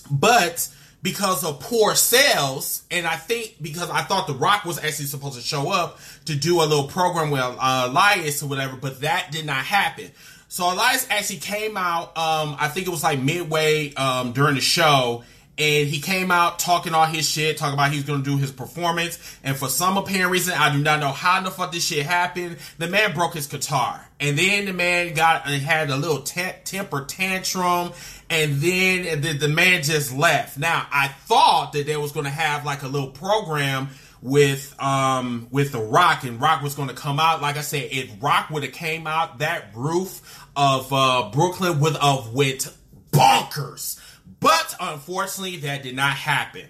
but 0.09 0.69
because 1.03 1.43
of 1.43 1.59
poor 1.59 1.95
sales, 1.95 2.83
and 2.89 3.05
I 3.05 3.17
think 3.17 3.55
because 3.61 3.89
I 3.89 4.03
thought 4.03 4.25
The 4.25 4.33
Rock 4.33 4.63
was 4.63 4.77
actually 4.77 5.07
supposed 5.07 5.35
to 5.35 5.41
show 5.41 5.69
up 5.69 5.99
to 6.23 6.33
do 6.33 6.61
a 6.61 6.63
little 6.63 6.87
program 6.87 7.31
with 7.31 7.41
uh, 7.41 7.87
Elias 7.89 8.41
or 8.41 8.47
whatever, 8.47 8.77
but 8.77 9.01
that 9.01 9.33
did 9.33 9.45
not 9.45 9.65
happen. 9.65 10.11
So 10.47 10.71
Elias 10.71 11.05
actually 11.09 11.39
came 11.39 11.75
out. 11.75 12.17
Um, 12.17 12.55
I 12.57 12.69
think 12.69 12.87
it 12.87 12.91
was 12.91 13.03
like 13.03 13.19
midway 13.19 13.93
um, 13.95 14.31
during 14.31 14.55
the 14.55 14.61
show, 14.61 15.25
and 15.57 15.87
he 15.87 16.01
came 16.01 16.31
out 16.31 16.59
talking 16.59 16.93
all 16.93 17.05
his 17.05 17.27
shit, 17.27 17.57
talking 17.57 17.75
about 17.75 17.91
he's 17.91 18.03
to 18.03 18.21
do 18.21 18.37
his 18.37 18.51
performance. 18.51 19.17
And 19.43 19.55
for 19.55 19.69
some 19.69 19.97
apparent 19.97 20.31
reason, 20.31 20.53
I 20.53 20.71
do 20.75 20.81
not 20.81 20.99
know 20.99 21.11
how 21.11 21.41
the 21.41 21.51
fuck 21.51 21.71
this 21.71 21.85
shit 21.85 22.05
happened. 22.05 22.57
The 22.77 22.87
man 22.87 23.13
broke 23.13 23.35
his 23.35 23.47
guitar, 23.47 24.05
and 24.19 24.37
then 24.37 24.65
the 24.65 24.73
man 24.73 25.13
got 25.13 25.47
and 25.47 25.61
had 25.61 25.89
a 25.89 25.95
little 25.95 26.21
temper 26.21 27.05
tantrum, 27.05 27.93
and 28.29 28.55
then 28.55 29.21
the, 29.21 29.33
the 29.33 29.47
man 29.47 29.83
just 29.83 30.13
left. 30.13 30.57
Now 30.57 30.87
I 30.91 31.07
thought 31.07 31.71
that 31.73 31.85
they 31.85 31.95
was 31.95 32.11
to 32.11 32.29
have 32.29 32.65
like 32.65 32.83
a 32.83 32.87
little 32.87 33.09
program 33.09 33.89
with 34.21 34.75
um 34.81 35.47
with 35.51 35.71
the 35.71 35.79
rock 35.79 36.23
and 36.23 36.41
rock 36.41 36.63
was 36.63 36.73
going 36.73 36.87
to 36.87 36.95
come 36.95 37.19
out 37.19 37.43
like 37.43 37.57
i 37.57 37.61
said 37.61 37.87
if 37.91 38.09
rock 38.23 38.49
would 38.49 38.63
have 38.63 38.71
came 38.71 39.05
out 39.05 39.37
that 39.37 39.65
roof 39.75 40.47
of 40.55 40.91
uh 40.91 41.29
brooklyn 41.31 41.79
would 41.79 41.95
have 41.97 42.29
went 42.29 42.67
bonkers 43.11 43.99
but 44.45 44.75
unfortunately, 44.79 45.57
that 45.57 45.81
did 45.81 45.95
not 45.95 46.13
happen. 46.13 46.67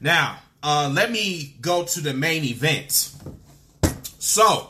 Now, 0.00 0.38
uh, 0.62 0.88
let 0.94 1.10
me 1.10 1.56
go 1.60 1.82
to 1.82 2.00
the 2.00 2.14
main 2.14 2.44
event. 2.44 3.10
So, 4.20 4.68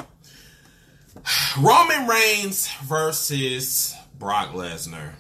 Roman 1.60 2.06
Reigns 2.06 2.72
versus 2.84 3.94
Brock 4.18 4.54
Lesnar. 4.54 5.12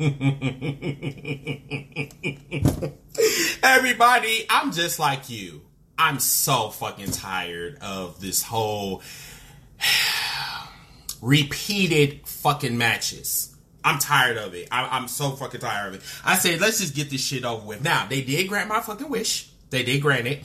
Everybody, 3.62 4.44
I'm 4.50 4.72
just 4.72 4.98
like 4.98 5.30
you. 5.30 5.62
I'm 5.96 6.18
so 6.18 6.70
fucking 6.70 7.12
tired 7.12 7.78
of 7.80 8.20
this 8.20 8.42
whole 8.42 9.02
repeated 11.22 12.26
fucking 12.26 12.76
matches. 12.76 13.47
I'm 13.88 13.98
tired 13.98 14.36
of 14.36 14.54
it. 14.54 14.68
I, 14.70 14.98
am 14.98 15.08
so 15.08 15.30
fucking 15.30 15.60
tired 15.60 15.88
of 15.88 15.94
it. 15.94 16.02
I 16.24 16.36
said, 16.36 16.60
let's 16.60 16.78
just 16.80 16.94
get 16.94 17.08
this 17.08 17.24
shit 17.24 17.44
over 17.44 17.66
with. 17.66 17.82
Now, 17.82 18.06
they 18.06 18.20
did 18.22 18.46
grant 18.48 18.68
my 18.68 18.80
fucking 18.80 19.08
wish. 19.08 19.50
They 19.70 19.82
did 19.82 20.02
grant 20.02 20.26
it. 20.26 20.42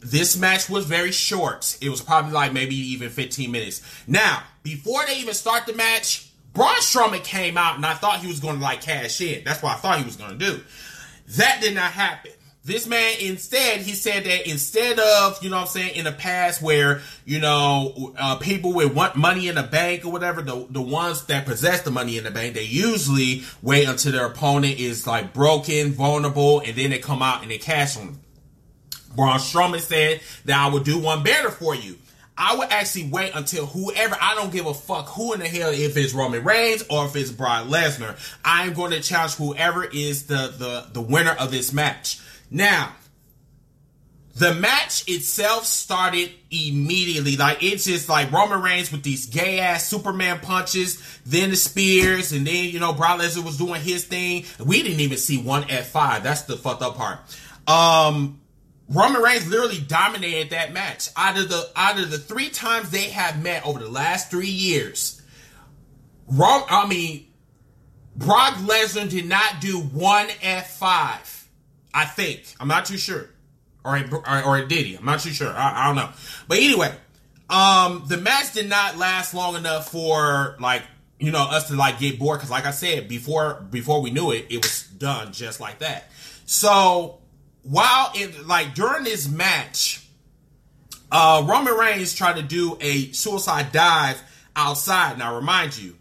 This 0.00 0.36
match 0.36 0.68
was 0.68 0.84
very 0.84 1.10
short. 1.10 1.78
It 1.80 1.88
was 1.88 2.02
probably 2.02 2.32
like 2.32 2.52
maybe 2.52 2.74
even 2.74 3.08
15 3.08 3.50
minutes. 3.50 3.80
Now, 4.06 4.42
before 4.62 5.04
they 5.06 5.16
even 5.18 5.32
start 5.32 5.64
the 5.64 5.72
match, 5.72 6.30
Braun 6.52 6.74
Strowman 6.76 7.24
came 7.24 7.56
out 7.56 7.76
and 7.76 7.86
I 7.86 7.94
thought 7.94 8.20
he 8.20 8.26
was 8.26 8.38
going 8.38 8.56
to 8.56 8.62
like 8.62 8.82
cash 8.82 9.18
in. 9.22 9.44
That's 9.44 9.62
what 9.62 9.72
I 9.72 9.76
thought 9.76 9.98
he 9.98 10.04
was 10.04 10.16
going 10.16 10.38
to 10.38 10.52
do. 10.52 10.60
That 11.36 11.62
did 11.62 11.74
not 11.74 11.92
happen. 11.92 12.32
This 12.66 12.86
man 12.86 13.16
instead, 13.20 13.82
he 13.82 13.92
said 13.92 14.24
that 14.24 14.48
instead 14.48 14.98
of, 14.98 15.42
you 15.42 15.50
know 15.50 15.58
I'm 15.58 15.66
saying, 15.66 15.96
in 15.96 16.06
the 16.06 16.12
past 16.12 16.62
where, 16.62 17.02
you 17.26 17.38
know, 17.38 18.14
uh, 18.18 18.36
people 18.36 18.72
would 18.72 18.94
want 18.94 19.16
money 19.16 19.48
in 19.48 19.56
the 19.56 19.62
bank 19.62 20.06
or 20.06 20.10
whatever, 20.10 20.40
the, 20.40 20.66
the 20.70 20.80
ones 20.80 21.26
that 21.26 21.44
possess 21.44 21.82
the 21.82 21.90
money 21.90 22.16
in 22.16 22.24
the 22.24 22.30
bank, 22.30 22.54
they 22.54 22.64
usually 22.64 23.42
wait 23.60 23.86
until 23.86 24.12
their 24.12 24.24
opponent 24.24 24.80
is 24.80 25.06
like 25.06 25.34
broken, 25.34 25.92
vulnerable, 25.92 26.60
and 26.60 26.74
then 26.74 26.88
they 26.88 26.98
come 26.98 27.20
out 27.20 27.42
and 27.42 27.50
they 27.50 27.58
cash 27.58 27.98
on 27.98 28.06
them. 28.06 28.20
Braun 29.14 29.38
Strowman 29.38 29.80
said 29.80 30.22
that 30.46 30.58
I 30.58 30.72
would 30.72 30.84
do 30.84 30.98
one 30.98 31.22
better 31.22 31.50
for 31.50 31.74
you. 31.74 31.98
I 32.36 32.56
would 32.56 32.70
actually 32.70 33.08
wait 33.10 33.32
until 33.34 33.66
whoever, 33.66 34.16
I 34.18 34.34
don't 34.36 34.50
give 34.50 34.64
a 34.64 34.74
fuck 34.74 35.08
who 35.08 35.34
in 35.34 35.40
the 35.40 35.48
hell, 35.48 35.70
if 35.70 35.98
it's 35.98 36.14
Roman 36.14 36.42
Reigns 36.42 36.82
or 36.88 37.04
if 37.04 37.14
it's 37.14 37.30
Brock 37.30 37.66
Lesnar, 37.66 38.16
I'm 38.42 38.72
going 38.72 38.90
to 38.92 39.02
challenge 39.02 39.34
whoever 39.34 39.84
is 39.84 40.26
the, 40.26 40.52
the, 40.56 40.86
the 40.94 41.02
winner 41.02 41.32
of 41.38 41.50
this 41.50 41.70
match. 41.70 42.20
Now, 42.54 42.94
the 44.36 44.54
match 44.54 45.08
itself 45.08 45.64
started 45.64 46.30
immediately. 46.52 47.36
Like 47.36 47.64
it's 47.64 47.84
just 47.84 48.08
like 48.08 48.30
Roman 48.30 48.62
Reigns 48.62 48.92
with 48.92 49.02
these 49.02 49.26
gay 49.26 49.58
ass 49.58 49.88
Superman 49.88 50.38
punches, 50.38 51.02
then 51.26 51.50
the 51.50 51.56
spears, 51.56 52.30
and 52.30 52.46
then 52.46 52.66
you 52.66 52.78
know 52.78 52.92
Brock 52.92 53.20
Lesnar 53.20 53.44
was 53.44 53.58
doing 53.58 53.80
his 53.80 54.04
thing. 54.04 54.44
We 54.64 54.84
didn't 54.84 55.00
even 55.00 55.18
see 55.18 55.42
one 55.42 55.68
F 55.68 55.88
five. 55.88 56.22
That's 56.22 56.42
the 56.42 56.56
fucked 56.56 56.82
up 56.82 56.96
part. 56.96 57.18
Um, 57.66 58.40
Roman 58.88 59.20
Reigns 59.20 59.48
literally 59.48 59.80
dominated 59.80 60.50
that 60.50 60.72
match. 60.72 61.08
Out 61.16 61.36
of 61.36 61.48
the 61.48 61.68
out 61.74 61.98
of 61.98 62.12
the 62.12 62.18
three 62.18 62.50
times 62.50 62.90
they 62.90 63.10
have 63.10 63.42
met 63.42 63.66
over 63.66 63.80
the 63.80 63.90
last 63.90 64.30
three 64.30 64.46
years, 64.46 65.20
Rom, 66.28 66.62
I 66.70 66.86
mean, 66.86 67.26
Brock 68.14 68.54
Lesnar 68.58 69.10
did 69.10 69.26
not 69.26 69.60
do 69.60 69.80
one 69.80 70.28
F 70.40 70.76
five. 70.76 71.33
I 71.94 72.04
think. 72.04 72.42
I'm 72.60 72.68
not 72.68 72.84
too 72.84 72.98
sure. 72.98 73.30
Or, 73.84 73.98
or, 74.26 74.42
or 74.44 74.64
did 74.64 74.86
he? 74.86 74.96
I'm 74.96 75.04
not 75.04 75.20
too 75.20 75.30
sure. 75.30 75.50
I, 75.50 75.84
I 75.84 75.86
don't 75.86 75.96
know. 75.96 76.10
But 76.48 76.58
anyway, 76.58 76.92
um, 77.48 78.04
the 78.08 78.16
match 78.16 78.52
did 78.52 78.68
not 78.68 78.98
last 78.98 79.34
long 79.34 79.56
enough 79.56 79.90
for 79.90 80.56
like 80.58 80.82
you 81.18 81.30
know 81.30 81.42
us 81.42 81.68
to 81.68 81.76
like 81.76 81.98
get 81.98 82.18
bored 82.18 82.38
because 82.38 82.50
like 82.50 82.66
I 82.66 82.70
said 82.70 83.08
before 83.08 83.66
before 83.70 84.02
we 84.02 84.10
knew 84.10 84.32
it, 84.32 84.46
it 84.50 84.62
was 84.62 84.82
done 84.82 85.32
just 85.32 85.60
like 85.60 85.78
that. 85.80 86.10
So 86.46 87.18
while 87.62 88.12
in 88.14 88.46
like 88.46 88.74
during 88.74 89.04
this 89.04 89.28
match, 89.28 90.06
uh, 91.12 91.44
Roman 91.46 91.74
Reigns 91.74 92.14
tried 92.14 92.36
to 92.36 92.42
do 92.42 92.78
a 92.80 93.12
suicide 93.12 93.72
dive 93.72 94.20
outside. 94.56 95.18
Now 95.18 95.36
remind 95.36 95.76
you, 95.76 95.96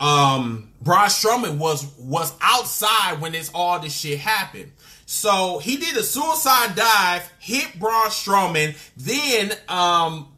um, 0.00 0.72
Braun 0.80 1.08
Strowman 1.08 1.58
was 1.58 1.86
was 1.98 2.32
outside 2.40 3.20
when 3.20 3.32
this 3.32 3.50
all 3.54 3.80
this 3.80 3.98
shit 3.98 4.18
happened. 4.18 4.72
So 5.12 5.58
he 5.58 5.76
did 5.76 5.94
a 5.98 6.02
suicide 6.02 6.74
dive, 6.74 7.30
hit 7.38 7.78
Braun 7.78 8.06
Strowman, 8.06 8.74
then 8.96 9.52
um, 9.68 10.28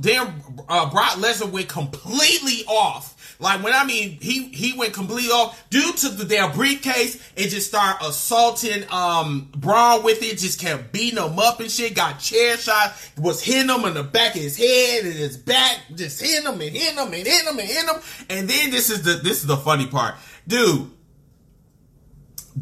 then 0.00 0.42
uh, 0.68 0.90
Brock 0.90 1.12
Lesnar 1.12 1.48
went 1.48 1.68
completely 1.68 2.64
off. 2.66 3.36
Like 3.38 3.62
when 3.62 3.72
I 3.72 3.84
mean 3.84 4.18
he 4.20 4.48
he 4.48 4.76
went 4.76 4.94
completely 4.94 5.30
off 5.30 5.64
due 5.70 5.92
to 5.92 6.08
the 6.08 6.24
damn 6.24 6.50
briefcase 6.52 7.14
and 7.36 7.48
just 7.48 7.68
started 7.68 8.04
assaulting 8.04 8.84
um 8.90 9.48
Braun 9.56 10.02
with 10.02 10.20
it. 10.22 10.38
Just 10.38 10.60
kept 10.60 10.92
beating 10.92 11.22
him 11.22 11.38
up 11.38 11.60
and 11.60 11.70
shit. 11.70 11.94
Got 11.94 12.18
chair 12.18 12.56
shot. 12.56 12.94
Was 13.16 13.40
hitting 13.40 13.70
him 13.70 13.84
in 13.84 13.94
the 13.94 14.02
back 14.02 14.34
of 14.34 14.42
his 14.42 14.56
head 14.56 15.04
and 15.04 15.14
his 15.14 15.36
back. 15.36 15.78
Just 15.94 16.20
hitting 16.20 16.46
him 16.52 16.60
and 16.60 16.76
hitting 16.76 16.98
him 16.98 17.12
and 17.12 17.14
hitting 17.14 17.48
him 17.48 17.58
and 17.58 17.68
hitting 17.68 17.88
him. 17.88 18.02
And 18.28 18.48
then 18.48 18.70
this 18.72 18.90
is 18.90 19.02
the 19.02 19.14
this 19.14 19.40
is 19.40 19.46
the 19.46 19.56
funny 19.56 19.86
part, 19.86 20.16
dude. 20.48 20.90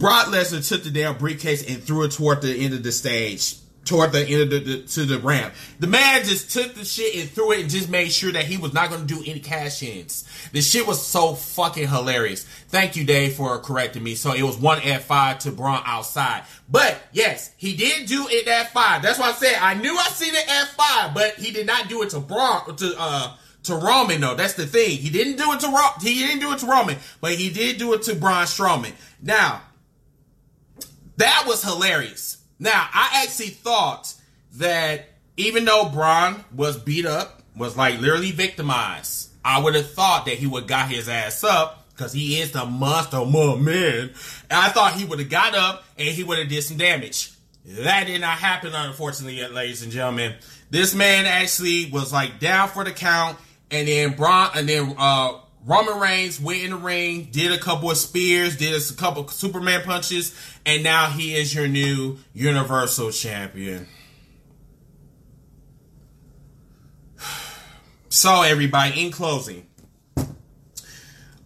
Brock 0.02 0.26
Lesnar 0.26 0.68
took 0.68 0.82
the 0.82 0.90
damn 0.90 1.16
briefcase 1.16 1.64
and 1.68 1.80
threw 1.80 2.02
it 2.02 2.10
toward 2.10 2.42
the 2.42 2.52
end 2.52 2.74
of 2.74 2.82
the 2.82 2.90
stage, 2.90 3.54
toward 3.84 4.10
the 4.10 4.26
end 4.26 4.42
of 4.42 4.50
the, 4.50 4.58
the, 4.58 4.82
to 4.82 5.04
the 5.04 5.20
ramp. 5.20 5.54
The 5.78 5.86
man 5.86 6.24
just 6.24 6.50
took 6.50 6.74
the 6.74 6.84
shit 6.84 7.14
and 7.14 7.30
threw 7.30 7.52
it 7.52 7.60
and 7.60 7.70
just 7.70 7.88
made 7.88 8.10
sure 8.10 8.32
that 8.32 8.44
he 8.44 8.56
was 8.56 8.72
not 8.72 8.90
going 8.90 9.06
to 9.06 9.06
do 9.06 9.22
any 9.24 9.38
cash 9.38 9.80
ins. 9.80 10.24
The 10.50 10.60
shit 10.60 10.88
was 10.88 11.00
so 11.00 11.34
fucking 11.34 11.86
hilarious. 11.86 12.42
Thank 12.42 12.96
you, 12.96 13.04
Dave, 13.04 13.34
for 13.34 13.60
correcting 13.60 14.02
me. 14.02 14.16
So 14.16 14.32
it 14.32 14.42
was 14.42 14.56
one 14.56 14.80
F 14.82 15.04
five 15.04 15.38
to 15.38 15.52
Braun 15.52 15.80
outside. 15.86 16.42
But 16.68 17.00
yes, 17.12 17.52
he 17.56 17.76
did 17.76 18.08
do 18.08 18.26
it 18.28 18.48
at 18.48 18.72
five. 18.72 19.02
That's 19.02 19.20
why 19.20 19.28
I 19.28 19.32
said 19.34 19.54
I 19.60 19.74
knew 19.74 19.96
I 19.96 20.08
seen 20.08 20.34
it 20.34 20.50
at 20.50 20.66
five, 20.70 21.14
but 21.14 21.34
he 21.34 21.52
did 21.52 21.68
not 21.68 21.88
do 21.88 22.02
it 22.02 22.10
to 22.10 22.18
Braun 22.18 22.74
to 22.74 22.94
uh 22.98 23.36
to 23.62 23.76
Roman 23.76 24.20
though. 24.20 24.34
That's 24.34 24.54
the 24.54 24.66
thing. 24.66 24.98
He 24.98 25.10
didn't 25.10 25.36
do 25.36 25.52
it 25.52 25.60
to 25.60 25.68
Ro- 25.68 25.94
he 26.00 26.26
didn't 26.26 26.40
do 26.40 26.52
it 26.52 26.58
to 26.58 26.66
Roman, 26.66 26.96
but 27.20 27.34
he 27.34 27.50
did 27.50 27.78
do 27.78 27.92
it 27.92 28.02
to 28.02 28.16
Braun 28.16 28.46
Strowman. 28.46 28.94
Now 29.22 29.62
that 31.16 31.44
was 31.46 31.62
hilarious. 31.62 32.38
Now, 32.58 32.88
I 32.92 33.22
actually 33.24 33.48
thought 33.48 34.14
that 34.54 35.06
even 35.36 35.64
though 35.64 35.90
Braun 35.92 36.44
was 36.54 36.76
beat 36.76 37.06
up, 37.06 37.42
was 37.56 37.76
like 37.76 38.00
literally 38.00 38.30
victimized, 38.30 39.30
I 39.44 39.60
would 39.60 39.74
have 39.74 39.90
thought 39.90 40.26
that 40.26 40.34
he 40.34 40.46
would 40.46 40.68
got 40.68 40.88
his 40.88 41.08
ass 41.08 41.44
up 41.44 41.86
because 41.90 42.12
he 42.12 42.40
is 42.40 42.52
the 42.52 42.64
monster 42.64 43.24
man. 43.24 44.10
And 44.50 44.52
I 44.52 44.68
thought 44.68 44.94
he 44.94 45.04
would 45.04 45.18
have 45.18 45.28
got 45.30 45.54
up 45.54 45.84
and 45.98 46.08
he 46.08 46.24
would 46.24 46.38
have 46.38 46.48
did 46.48 46.62
some 46.62 46.76
damage. 46.76 47.32
That 47.64 48.06
did 48.06 48.20
not 48.20 48.38
happen, 48.38 48.72
unfortunately, 48.74 49.46
ladies 49.48 49.82
and 49.82 49.92
gentlemen. 49.92 50.34
This 50.70 50.94
man 50.94 51.26
actually 51.26 51.90
was 51.90 52.12
like 52.12 52.40
down 52.40 52.68
for 52.68 52.82
the 52.82 52.90
count, 52.92 53.38
and 53.70 53.86
then 53.86 54.14
Braun, 54.14 54.50
and 54.54 54.68
then 54.68 54.94
uh, 54.98 55.38
Roman 55.64 56.00
Reigns 56.00 56.40
went 56.40 56.62
in 56.62 56.70
the 56.70 56.76
ring, 56.76 57.28
did 57.30 57.52
a 57.52 57.58
couple 57.58 57.90
of 57.90 57.96
spears, 57.96 58.56
did 58.56 58.74
a 58.74 58.94
couple 58.94 59.28
Superman 59.28 59.82
punches, 59.82 60.36
and 60.66 60.82
now 60.82 61.08
he 61.08 61.34
is 61.34 61.54
your 61.54 61.68
new 61.68 62.18
Universal 62.32 63.12
Champion. 63.12 63.86
So, 68.08 68.42
everybody, 68.42 69.06
in 69.06 69.10
closing, 69.10 69.66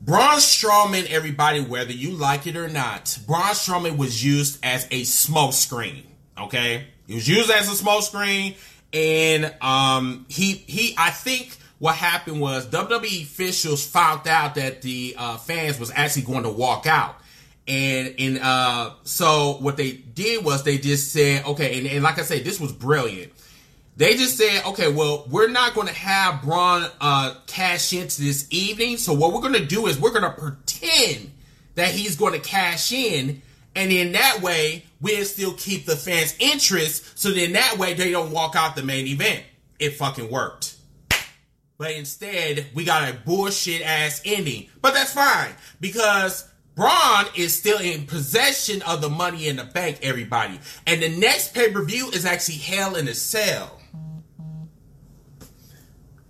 Braun 0.00 0.38
Strowman, 0.38 1.08
everybody, 1.10 1.60
whether 1.60 1.92
you 1.92 2.10
like 2.10 2.48
it 2.48 2.56
or 2.56 2.68
not, 2.68 3.18
Braun 3.24 3.54
Strowman 3.54 3.96
was 3.96 4.24
used 4.24 4.58
as 4.64 4.84
a 4.86 5.02
smokescreen. 5.02 6.02
Okay, 6.36 6.88
he 7.06 7.14
was 7.14 7.28
used 7.28 7.50
as 7.50 7.68
a 7.68 7.84
smokescreen, 7.84 8.56
and 8.92 9.54
um, 9.60 10.26
he 10.28 10.52
he, 10.52 10.94
I 10.98 11.10
think 11.10 11.56
what 11.78 11.94
happened 11.94 12.40
was 12.40 12.66
WWE 12.68 13.22
officials 13.22 13.86
found 13.86 14.26
out 14.26 14.54
that 14.54 14.82
the 14.82 15.14
uh, 15.18 15.36
fans 15.36 15.78
was 15.78 15.92
actually 15.94 16.22
going 16.22 16.44
to 16.44 16.50
walk 16.50 16.86
out. 16.86 17.16
And 17.68 18.14
and 18.18 18.38
uh, 18.38 18.92
so 19.02 19.56
what 19.60 19.76
they 19.76 19.92
did 19.92 20.44
was 20.44 20.62
they 20.62 20.78
just 20.78 21.12
said, 21.12 21.44
okay, 21.44 21.78
and, 21.78 21.86
and 21.86 22.02
like 22.02 22.18
I 22.18 22.22
said, 22.22 22.44
this 22.44 22.60
was 22.60 22.72
brilliant. 22.72 23.32
They 23.96 24.14
just 24.14 24.36
said, 24.36 24.64
okay, 24.66 24.92
well, 24.92 25.26
we're 25.30 25.48
not 25.48 25.74
going 25.74 25.88
to 25.88 25.94
have 25.94 26.42
Braun 26.42 26.86
uh, 27.00 27.34
cash 27.46 27.92
into 27.92 28.22
this 28.22 28.46
evening. 28.50 28.98
So 28.98 29.14
what 29.14 29.32
we're 29.32 29.40
going 29.40 29.54
to 29.54 29.64
do 29.64 29.86
is 29.86 29.98
we're 29.98 30.10
going 30.10 30.22
to 30.22 30.30
pretend 30.30 31.32
that 31.76 31.88
he's 31.88 32.14
going 32.14 32.34
to 32.34 32.38
cash 32.38 32.92
in, 32.92 33.42
and 33.74 33.90
in 33.90 34.12
that 34.12 34.40
way, 34.42 34.84
we'll 35.00 35.24
still 35.24 35.54
keep 35.54 35.86
the 35.86 35.96
fans' 35.96 36.36
interest. 36.38 37.18
So 37.18 37.30
then 37.30 37.52
that 37.52 37.78
way, 37.78 37.94
they 37.94 38.12
don't 38.12 38.30
walk 38.30 38.54
out 38.54 38.76
the 38.76 38.82
main 38.82 39.06
event. 39.06 39.42
It 39.78 39.94
fucking 39.94 40.30
worked. 40.30 40.75
But 41.78 41.92
instead, 41.92 42.66
we 42.74 42.84
got 42.84 43.08
a 43.08 43.14
bullshit 43.14 43.82
ass 43.82 44.22
ending. 44.24 44.68
But 44.80 44.94
that's 44.94 45.12
fine 45.12 45.50
because 45.80 46.48
Braun 46.74 47.26
is 47.36 47.56
still 47.56 47.78
in 47.78 48.06
possession 48.06 48.82
of 48.82 49.00
the 49.00 49.08
money 49.08 49.48
in 49.48 49.56
the 49.56 49.64
bank, 49.64 49.98
everybody. 50.02 50.60
And 50.86 51.02
the 51.02 51.08
next 51.08 51.54
pay 51.54 51.70
per 51.70 51.82
view 51.82 52.10
is 52.10 52.24
actually 52.24 52.58
Hell 52.58 52.96
in 52.96 53.08
a 53.08 53.14
Cell. 53.14 53.80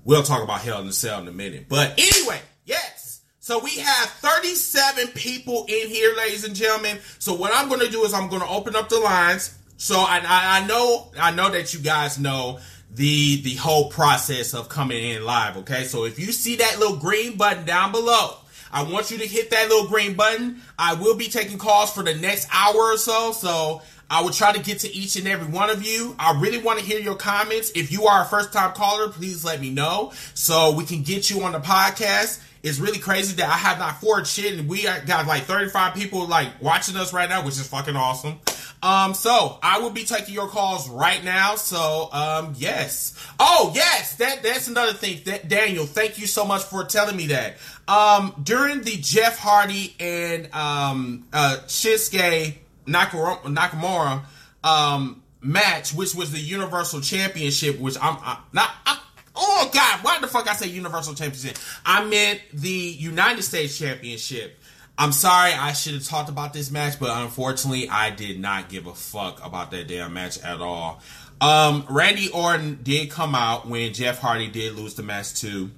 We'll 0.05 0.23
talk 0.23 0.43
about 0.43 0.61
Hell 0.61 0.81
in 0.83 0.89
a 0.89 0.93
Cell 0.93 1.21
in 1.21 1.29
a 1.29 1.33
minute. 1.33 1.67
But 1.69 1.99
anyway, 1.99 2.41
yes. 2.65 3.23
So 3.41 3.61
we 3.61 3.77
have 3.79 4.09
37 4.09 5.09
people 5.09 5.67
in 5.69 5.89
here, 5.89 6.15
ladies 6.17 6.45
and 6.45 6.55
gentlemen. 6.55 6.99
So 7.19 7.35
what 7.35 7.53
I'm 7.55 7.69
going 7.69 7.81
to 7.81 7.91
do 7.91 8.05
is 8.05 8.15
I'm 8.15 8.29
going 8.29 8.43
to 8.43 8.49
open 8.49 8.75
up 8.75 8.89
the 8.89 8.99
lines. 8.99 9.57
So 9.77 9.97
I, 9.97 10.19
I, 10.19 10.61
I 10.61 10.67
know 10.67 11.13
I 11.21 11.33
know 11.33 11.51
that 11.51 11.75
you 11.75 11.81
guys 11.81 12.19
know 12.19 12.61
the 12.95 13.43
the 13.43 13.55
whole 13.57 13.91
process 13.91 14.55
of 14.55 14.69
coming 14.69 15.03
in 15.03 15.25
live. 15.25 15.57
Okay, 15.59 15.85
so 15.85 16.05
if 16.05 16.19
you 16.19 16.33
see 16.33 16.57
that 16.57 16.79
little 16.79 16.97
green 16.97 17.37
button 17.37 17.65
down 17.65 17.93
below, 17.93 18.37
I 18.73 18.83
want 18.83 19.11
you 19.11 19.19
to 19.19 19.27
hit 19.27 19.51
that 19.51 19.69
little 19.69 19.89
green 19.89 20.15
button. 20.15 20.63
I 20.79 20.95
will 20.95 21.17
be 21.17 21.29
taking 21.29 21.59
calls 21.59 21.93
for 21.93 22.03
the 22.03 22.15
next 22.15 22.49
hour 22.53 22.77
or 22.77 22.99
so. 22.99 23.33
So 23.33 23.83
I 24.09 24.23
will 24.23 24.31
try 24.31 24.53
to 24.53 24.63
get 24.63 24.81
to 24.81 24.95
each 24.95 25.17
and 25.17 25.27
every 25.27 25.53
one 25.53 25.69
of 25.69 25.85
you. 25.85 26.15
I 26.19 26.39
really 26.41 26.59
want 26.59 26.79
to 26.79 26.85
hear 26.85 27.01
your 27.01 27.17
comments. 27.17 27.73
If 27.75 27.91
you 27.91 28.07
are 28.07 28.23
a 28.23 28.25
first 28.25 28.53
time 28.53 28.73
caller, 28.73 29.09
please 29.09 29.45
let 29.45 29.61
me 29.61 29.71
know 29.71 30.13
so 30.35 30.73
we 30.75 30.85
can 30.85 31.03
get 31.03 31.29
you 31.29 31.43
on 31.43 31.53
the 31.53 31.61
podcast. 31.61 32.43
It's 32.63 32.79
really 32.79 32.99
crazy 32.99 33.37
that 33.37 33.49
I 33.49 33.57
have 33.57 33.79
not 33.79 34.01
forged 34.01 34.29
shit 34.29 34.59
and 34.59 34.69
we 34.69 34.83
got 34.83 35.27
like 35.27 35.45
35 35.45 35.95
people 35.95 36.27
like 36.27 36.49
watching 36.61 36.97
us 36.97 37.13
right 37.13 37.29
now, 37.29 37.45
which 37.45 37.55
is 37.55 37.67
fucking 37.69 37.97
awesome. 37.97 38.41
Um, 38.83 39.15
so 39.15 39.59
I 39.63 39.81
will 39.81 39.91
be 39.91 40.05
taking 40.05 40.35
your 40.35 40.49
calls 40.49 40.89
right 40.89 41.25
now. 41.25 41.57
So, 41.57 42.09
um, 42.13 42.55
yes. 42.57 43.15
Oh, 43.41 43.73
yes. 43.75 44.17
That 44.17 44.43
that's 44.43 44.69
another 44.69 44.93
thing. 44.93 45.23
That, 45.25 45.49
Daniel, 45.49 45.87
thank 45.87 46.19
you 46.19 46.27
so 46.27 46.45
much 46.45 46.63
for 46.65 46.85
telling 46.85 47.17
me 47.17 47.29
that. 47.29 47.57
Um, 47.89 48.35
during 48.43 48.83
the 48.83 48.97
Jeff 48.97 49.39
Hardy 49.39 49.95
and 49.99 50.53
um, 50.55 51.27
uh, 51.33 51.59
Shinsuke 51.67 52.57
Nakamura, 52.87 53.43
Nakamura 53.43 54.25
um, 54.65 55.23
match, 55.41 55.95
which 55.95 56.15
was 56.15 56.33
the 56.33 56.41
Universal 56.41 57.01
Championship, 57.01 57.79
which 57.79 57.97
I'm, 58.01 58.19
I'm 58.23 58.39
not. 58.53 58.71
I'm, 58.85 58.99
oh 59.35 59.71
God, 59.73 60.01
why 60.03 60.21
the 60.21 60.27
fuck 60.27 60.49
I 60.49 60.55
say 60.55 60.69
Universal 60.69 61.15
Championship? 61.15 61.59
I 61.85 62.05
meant 62.05 62.41
the 62.53 62.69
United 62.69 63.43
States 63.43 63.79
Championship. 63.79 64.59
I'm 64.99 65.13
sorry, 65.13 65.53
I 65.53 65.73
should 65.73 65.95
have 65.95 66.05
talked 66.05 66.31
about 66.31 66.53
this 66.53 66.71
match, 66.71 66.99
but 66.99 67.11
unfortunately, 67.11 67.89
I 67.89 68.11
did 68.11 68.41
not 68.41 68.71
give 68.71 68.87
a 68.87 68.95
fuck 68.95 69.45
about 69.45 69.71
that 69.73 69.89
damn 69.89 70.15
match 70.15 70.39
at 70.39 70.61
all. 70.61 71.03
Um, 71.41 71.85
Randy 71.91 72.31
Orton 72.31 72.81
did 72.83 73.11
come 73.11 73.35
out 73.35 73.69
when 73.69 73.93
Jeff 73.93 74.19
Hardy 74.21 74.49
did 74.49 74.75
lose 74.75 74.95
the 74.95 75.03
match 75.03 75.35
to 75.41 75.71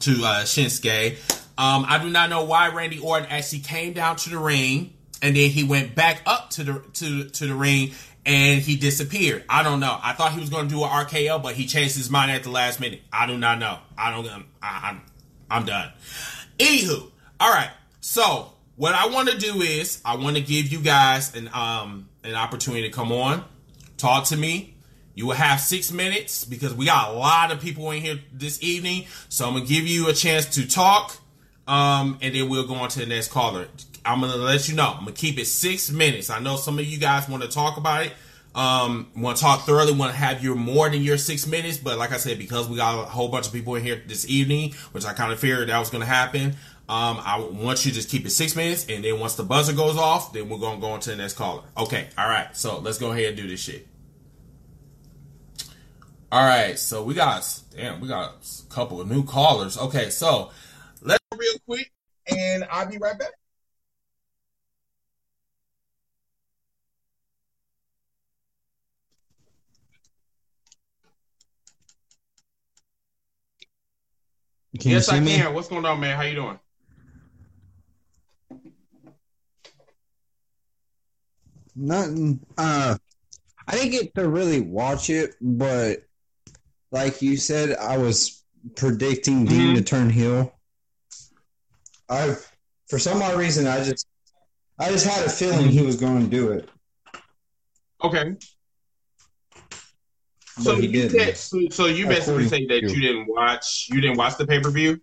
to 0.00 0.10
uh, 0.24 0.42
Shinsuke. 0.42 1.16
Um, 1.56 1.86
I 1.88 1.98
do 2.02 2.10
not 2.10 2.28
know 2.28 2.44
why 2.44 2.68
Randy 2.68 2.98
Orton 2.98 3.28
actually 3.30 3.60
came 3.60 3.92
down 3.92 4.16
to 4.16 4.30
the 4.30 4.38
ring 4.38 4.92
and 5.22 5.36
then 5.36 5.50
he 5.50 5.62
went 5.62 5.94
back 5.94 6.22
up 6.26 6.50
to 6.50 6.64
the 6.64 6.82
to 6.94 7.28
to 7.28 7.46
the 7.46 7.54
ring 7.54 7.92
and 8.26 8.60
he 8.60 8.76
disappeared. 8.76 9.44
I 9.48 9.62
don't 9.62 9.80
know. 9.80 9.96
I 10.02 10.12
thought 10.12 10.32
he 10.32 10.40
was 10.40 10.50
going 10.50 10.68
to 10.68 10.74
do 10.74 10.82
an 10.82 10.90
RKO, 10.90 11.42
but 11.42 11.54
he 11.54 11.66
changed 11.66 11.96
his 11.96 12.10
mind 12.10 12.30
at 12.30 12.42
the 12.42 12.50
last 12.50 12.80
minute. 12.80 13.02
I 13.12 13.26
do 13.26 13.38
not 13.38 13.58
know. 13.58 13.78
I 13.96 14.10
don't. 14.10 14.26
I, 14.62 14.90
I'm 14.90 15.02
I'm 15.50 15.64
done. 15.64 15.92
Anywho, 16.58 17.10
all 17.38 17.50
right. 17.50 17.70
So 18.06 18.52
what 18.76 18.94
I 18.94 19.06
want 19.06 19.30
to 19.30 19.38
do 19.38 19.62
is 19.62 20.02
I 20.04 20.16
want 20.16 20.36
to 20.36 20.42
give 20.42 20.70
you 20.70 20.80
guys 20.80 21.34
an 21.34 21.48
um 21.54 22.10
an 22.22 22.34
opportunity 22.34 22.82
to 22.82 22.90
come 22.90 23.10
on, 23.10 23.42
talk 23.96 24.26
to 24.26 24.36
me. 24.36 24.74
You 25.14 25.26
will 25.26 25.34
have 25.34 25.58
six 25.58 25.90
minutes 25.90 26.44
because 26.44 26.74
we 26.74 26.84
got 26.84 27.08
a 27.08 27.12
lot 27.14 27.50
of 27.50 27.60
people 27.60 27.90
in 27.92 28.02
here 28.02 28.20
this 28.30 28.62
evening. 28.62 29.06
So 29.30 29.46
I'm 29.46 29.54
gonna 29.54 29.64
give 29.64 29.86
you 29.86 30.10
a 30.10 30.12
chance 30.12 30.44
to 30.56 30.68
talk, 30.68 31.16
um, 31.66 32.18
and 32.20 32.34
then 32.34 32.50
we'll 32.50 32.66
go 32.66 32.74
on 32.74 32.90
to 32.90 32.98
the 32.98 33.06
next 33.06 33.32
caller. 33.32 33.68
I'm 34.04 34.20
gonna 34.20 34.36
let 34.36 34.68
you 34.68 34.74
know. 34.74 34.90
I'm 34.98 35.06
gonna 35.06 35.12
keep 35.12 35.38
it 35.38 35.46
six 35.46 35.90
minutes. 35.90 36.28
I 36.28 36.40
know 36.40 36.56
some 36.56 36.78
of 36.78 36.84
you 36.84 36.98
guys 36.98 37.26
want 37.26 37.42
to 37.42 37.48
talk 37.48 37.78
about 37.78 38.04
it. 38.04 38.12
Um, 38.54 39.10
want 39.16 39.38
to 39.38 39.42
talk 39.42 39.62
thoroughly. 39.62 39.94
Want 39.94 40.12
to 40.12 40.18
have 40.18 40.44
your 40.44 40.54
more 40.54 40.88
than 40.88 41.00
your 41.02 41.16
six 41.16 41.46
minutes, 41.46 41.78
but 41.78 41.98
like 41.98 42.12
I 42.12 42.18
said, 42.18 42.38
because 42.38 42.68
we 42.68 42.76
got 42.76 43.02
a 43.02 43.06
whole 43.06 43.28
bunch 43.28 43.46
of 43.46 43.52
people 43.52 43.74
in 43.74 43.82
here 43.82 44.00
this 44.06 44.28
evening, 44.28 44.74
which 44.92 45.04
I 45.06 45.12
kind 45.12 45.32
of 45.32 45.40
feared 45.40 45.70
that 45.70 45.78
was 45.78 45.90
gonna 45.90 46.04
happen. 46.04 46.54
Um, 46.86 47.18
I 47.24 47.38
want 47.38 47.86
you 47.86 47.92
to 47.92 47.94
just 47.94 48.10
keep 48.10 48.26
it 48.26 48.30
six 48.30 48.54
minutes, 48.54 48.86
and 48.90 49.02
then 49.02 49.18
once 49.18 49.36
the 49.36 49.42
buzzer 49.42 49.72
goes 49.72 49.96
off, 49.96 50.34
then 50.34 50.50
we're 50.50 50.58
gonna 50.58 50.80
go 50.80 50.88
on 50.88 51.00
to 51.00 51.10
the 51.10 51.16
next 51.16 51.32
caller. 51.32 51.62
Okay, 51.78 52.08
all 52.18 52.28
right. 52.28 52.54
So 52.54 52.78
let's 52.78 52.98
go 52.98 53.12
ahead 53.12 53.26
and 53.26 53.36
do 53.38 53.48
this 53.48 53.60
shit. 53.60 53.88
All 56.30 56.44
right, 56.44 56.78
so 56.78 57.02
we 57.02 57.14
got 57.14 57.60
damn, 57.74 58.00
we 58.00 58.08
got 58.08 58.34
a 58.34 58.74
couple 58.74 59.00
of 59.00 59.08
new 59.08 59.24
callers. 59.24 59.78
Okay, 59.78 60.10
so 60.10 60.50
let's 61.00 61.24
real 61.34 61.58
quick, 61.66 61.90
and 62.26 62.66
I'll 62.70 62.86
be 62.86 62.98
right 62.98 63.18
back. 63.18 63.32
Can 74.80 74.90
you 74.90 74.96
yes, 74.96 75.06
see 75.06 75.16
I 75.16 75.20
me? 75.20 75.36
can. 75.36 75.54
What's 75.54 75.68
going 75.68 75.84
on, 75.86 76.00
man? 76.00 76.16
How 76.16 76.22
you 76.22 76.34
doing? 76.34 76.58
Nothing. 81.76 82.40
Uh, 82.56 82.96
I 83.66 83.72
didn't 83.72 83.90
get 83.90 84.14
to 84.14 84.28
really 84.28 84.60
watch 84.60 85.10
it, 85.10 85.34
but 85.40 86.04
like 86.90 87.20
you 87.22 87.36
said, 87.36 87.76
I 87.76 87.98
was 87.98 88.44
predicting 88.76 89.44
Dean 89.44 89.72
Mhm. 89.72 89.76
to 89.76 89.82
turn 89.82 90.10
heel. 90.10 90.54
I, 92.08 92.36
for 92.88 92.98
some 92.98 93.20
odd 93.22 93.36
reason, 93.38 93.66
I 93.66 93.82
just, 93.82 94.06
I 94.78 94.90
just 94.90 95.06
had 95.06 95.26
a 95.26 95.30
feeling 95.30 95.68
he 95.68 95.82
was 95.82 95.96
going 95.96 96.24
to 96.24 96.30
do 96.30 96.52
it, 96.52 96.68
Okay. 98.02 98.36
but 100.56 100.62
So 100.62 100.76
he 100.76 100.86
you 100.86 100.92
didn't. 101.08 101.36
said, 101.36 101.72
so, 101.72 101.86
you 101.86 102.06
basically 102.06 102.46
say 102.48 102.66
that 102.66 102.82
you. 102.82 102.88
you 102.90 103.00
didn't 103.00 103.26
watch 103.26 103.88
you 103.90 104.00
didn't 104.00 104.18
watch 104.18 104.36
the 104.36 104.46
pay 104.46 104.60
per 104.60 104.70
view. 104.70 105.00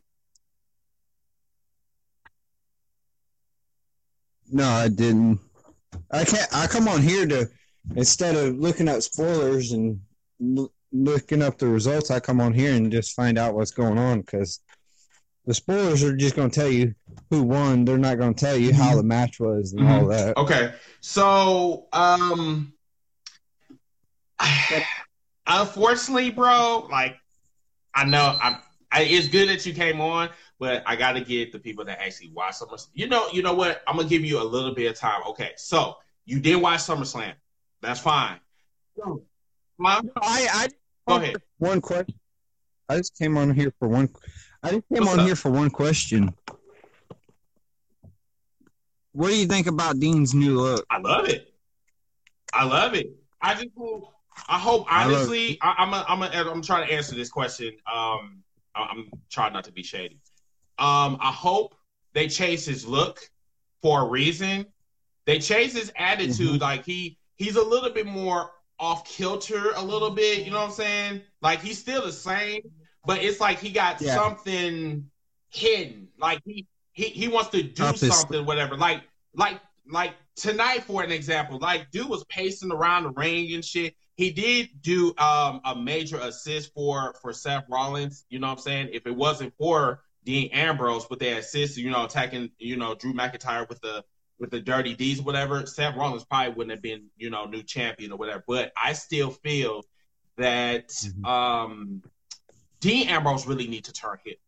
No, 4.49 4.67
I 4.67 4.87
didn't. 4.89 5.39
I 6.11 6.25
can't. 6.25 6.47
I 6.53 6.67
come 6.67 6.87
on 6.87 7.01
here 7.01 7.25
to 7.27 7.49
instead 7.95 8.35
of 8.35 8.55
looking 8.57 8.87
up 8.87 9.01
spoilers 9.01 9.71
and 9.71 9.99
l- 10.57 10.71
looking 10.91 11.41
up 11.41 11.57
the 11.57 11.67
results. 11.67 12.11
I 12.11 12.19
come 12.19 12.41
on 12.41 12.53
here 12.53 12.73
and 12.73 12.91
just 12.91 13.15
find 13.15 13.37
out 13.37 13.55
what's 13.55 13.71
going 13.71 13.97
on 13.97 14.21
because 14.21 14.59
the 15.45 15.53
spoilers 15.53 16.03
are 16.03 16.15
just 16.15 16.35
going 16.35 16.49
to 16.49 16.59
tell 16.59 16.69
you 16.69 16.93
who 17.29 17.43
won. 17.43 17.85
They're 17.85 17.97
not 17.97 18.17
going 18.17 18.33
to 18.33 18.45
tell 18.45 18.57
you 18.57 18.73
how 18.73 18.95
the 18.95 19.03
match 19.03 19.39
was 19.39 19.73
and 19.73 19.87
all 19.87 20.07
that. 20.07 20.37
Okay. 20.37 20.73
So 20.99 21.87
um 21.93 22.73
unfortunately, 25.47 26.31
bro, 26.31 26.87
like 26.91 27.17
I 27.93 28.05
know 28.05 28.37
I'm 28.41 28.57
I, 28.93 29.03
it's 29.03 29.29
good 29.29 29.47
that 29.47 29.65
you 29.65 29.73
came 29.73 30.01
on, 30.01 30.29
but 30.61 30.83
I 30.85 30.95
got 30.95 31.13
to 31.13 31.21
get 31.21 31.51
the 31.51 31.57
people 31.57 31.83
that 31.85 31.99
actually 31.99 32.29
watch 32.35 32.59
SummerSlam. 32.59 32.89
You 32.93 33.07
know, 33.07 33.27
you 33.33 33.41
know 33.41 33.55
what? 33.55 33.81
I'm 33.87 33.97
gonna 33.97 34.07
give 34.07 34.23
you 34.23 34.39
a 34.39 34.45
little 34.45 34.75
bit 34.75 34.91
of 34.91 34.95
time. 34.95 35.21
Okay, 35.29 35.53
so 35.57 35.95
you 36.23 36.39
did 36.39 36.55
watch 36.57 36.81
SummerSlam. 36.81 37.33
That's 37.81 37.99
fine. 37.99 38.39
I, 39.83 39.99
I 40.21 40.67
Go 41.07 41.15
ahead. 41.15 41.37
one 41.57 41.81
question. 41.81 42.13
I 42.87 42.97
just 42.97 43.17
came 43.17 43.37
on 43.37 43.55
here 43.55 43.73
for 43.79 43.87
one. 43.87 44.07
I 44.61 44.69
just 44.69 44.83
came 44.93 44.99
What's 45.05 45.13
on 45.13 45.19
up? 45.21 45.25
here 45.25 45.35
for 45.35 45.49
one 45.49 45.71
question. 45.71 46.31
What 49.13 49.29
do 49.29 49.35
you 49.35 49.47
think 49.47 49.65
about 49.65 49.99
Dean's 49.99 50.35
new 50.35 50.61
look? 50.61 50.85
I 50.91 50.99
love 50.99 51.27
it. 51.27 51.55
I 52.53 52.65
love 52.65 52.93
it. 52.93 53.07
I 53.41 53.55
just 53.55 53.69
hope. 53.75 54.13
I 54.47 54.59
hope 54.59 54.85
honestly. 54.91 55.57
I, 55.63 55.73
I'm. 55.79 55.93
A, 55.95 56.05
I'm. 56.07 56.21
A, 56.21 56.51
I'm 56.51 56.61
trying 56.61 56.87
to 56.87 56.93
answer 56.93 57.15
this 57.15 57.29
question. 57.29 57.75
Um, 57.91 58.43
I'm 58.75 59.09
trying 59.31 59.53
not 59.53 59.63
to 59.63 59.71
be 59.71 59.81
shady. 59.81 60.19
Um, 60.81 61.17
I 61.21 61.31
hope 61.31 61.75
they 62.13 62.27
chase 62.27 62.65
his 62.65 62.85
look 62.85 63.19
for 63.81 64.01
a 64.01 64.05
reason. 64.09 64.65
They 65.25 65.39
chase 65.39 65.73
his 65.73 65.91
attitude. 65.95 66.59
Like 66.61 66.83
he, 66.85 67.17
he's 67.35 67.55
a 67.55 67.61
little 67.63 67.91
bit 67.91 68.07
more 68.07 68.49
off 68.79 69.05
kilter. 69.07 69.71
A 69.75 69.83
little 69.83 70.09
bit. 70.11 70.43
You 70.43 70.51
know 70.51 70.57
what 70.59 70.65
I'm 70.69 70.71
saying? 70.71 71.21
Like 71.41 71.61
he's 71.61 71.77
still 71.79 72.03
the 72.03 72.11
same, 72.11 72.61
but 73.05 73.23
it's 73.23 73.39
like 73.39 73.59
he 73.59 73.69
got 73.71 74.01
Yeah. 74.01 74.15
something 74.15 75.09
hidden. 75.49 76.07
Like 76.17 76.41
he, 76.45 76.67
he, 76.93 77.05
he 77.05 77.27
wants 77.27 77.51
to 77.51 77.61
do 77.63 77.83
his- 77.85 77.99
something. 77.99 78.45
Whatever. 78.45 78.75
Like, 78.75 79.03
like, 79.35 79.59
like 79.89 80.13
tonight 80.35 80.83
for 80.83 81.03
an 81.03 81.11
example. 81.11 81.59
Like 81.59 81.91
dude 81.91 82.09
was 82.09 82.23
pacing 82.25 82.71
around 82.71 83.03
the 83.03 83.09
ring 83.11 83.53
and 83.53 83.63
shit. 83.63 83.95
He 84.15 84.25
he 84.25 84.31
did 84.31 84.69
do 84.81 85.13
um, 85.17 85.61
a 85.65 85.75
major 85.75 86.17
assist 86.17 86.73
for 86.73 87.15
for 87.21 87.33
Seth 87.33 87.65
Rollins. 87.69 88.25
You 88.29 88.39
know 88.39 88.47
what 88.47 88.53
I'm 88.53 88.59
saying? 88.59 88.89
If 88.93 89.07
it 89.07 89.15
wasn't 89.15 89.53
for 89.57 90.01
Dean 90.23 90.49
Ambrose 90.51 91.09
with 91.09 91.19
their 91.19 91.39
assist, 91.39 91.77
you 91.77 91.89
know, 91.89 92.05
attacking, 92.05 92.51
you 92.59 92.77
know, 92.77 92.95
Drew 92.95 93.13
McIntyre 93.13 93.67
with 93.67 93.81
the 93.81 94.03
with 94.39 94.49
the 94.49 94.59
dirty 94.59 94.95
D's 94.95 95.19
or 95.19 95.23
whatever, 95.23 95.67
Seth 95.67 95.95
Rollins 95.95 96.23
probably 96.23 96.53
wouldn't 96.53 96.71
have 96.71 96.81
been, 96.81 97.05
you 97.15 97.29
know, 97.29 97.45
new 97.45 97.61
champion 97.61 98.11
or 98.11 98.17
whatever. 98.17 98.43
But 98.47 98.71
I 98.75 98.93
still 98.93 99.29
feel 99.29 99.83
that 100.37 100.87
Mhm. 100.89 101.25
um, 101.27 102.01
Dean 102.79 103.07
Ambrose 103.07 103.45
really 103.45 103.67
need 103.67 103.85
to 103.85 103.93
turn 103.93 104.17
hit. 104.25 104.39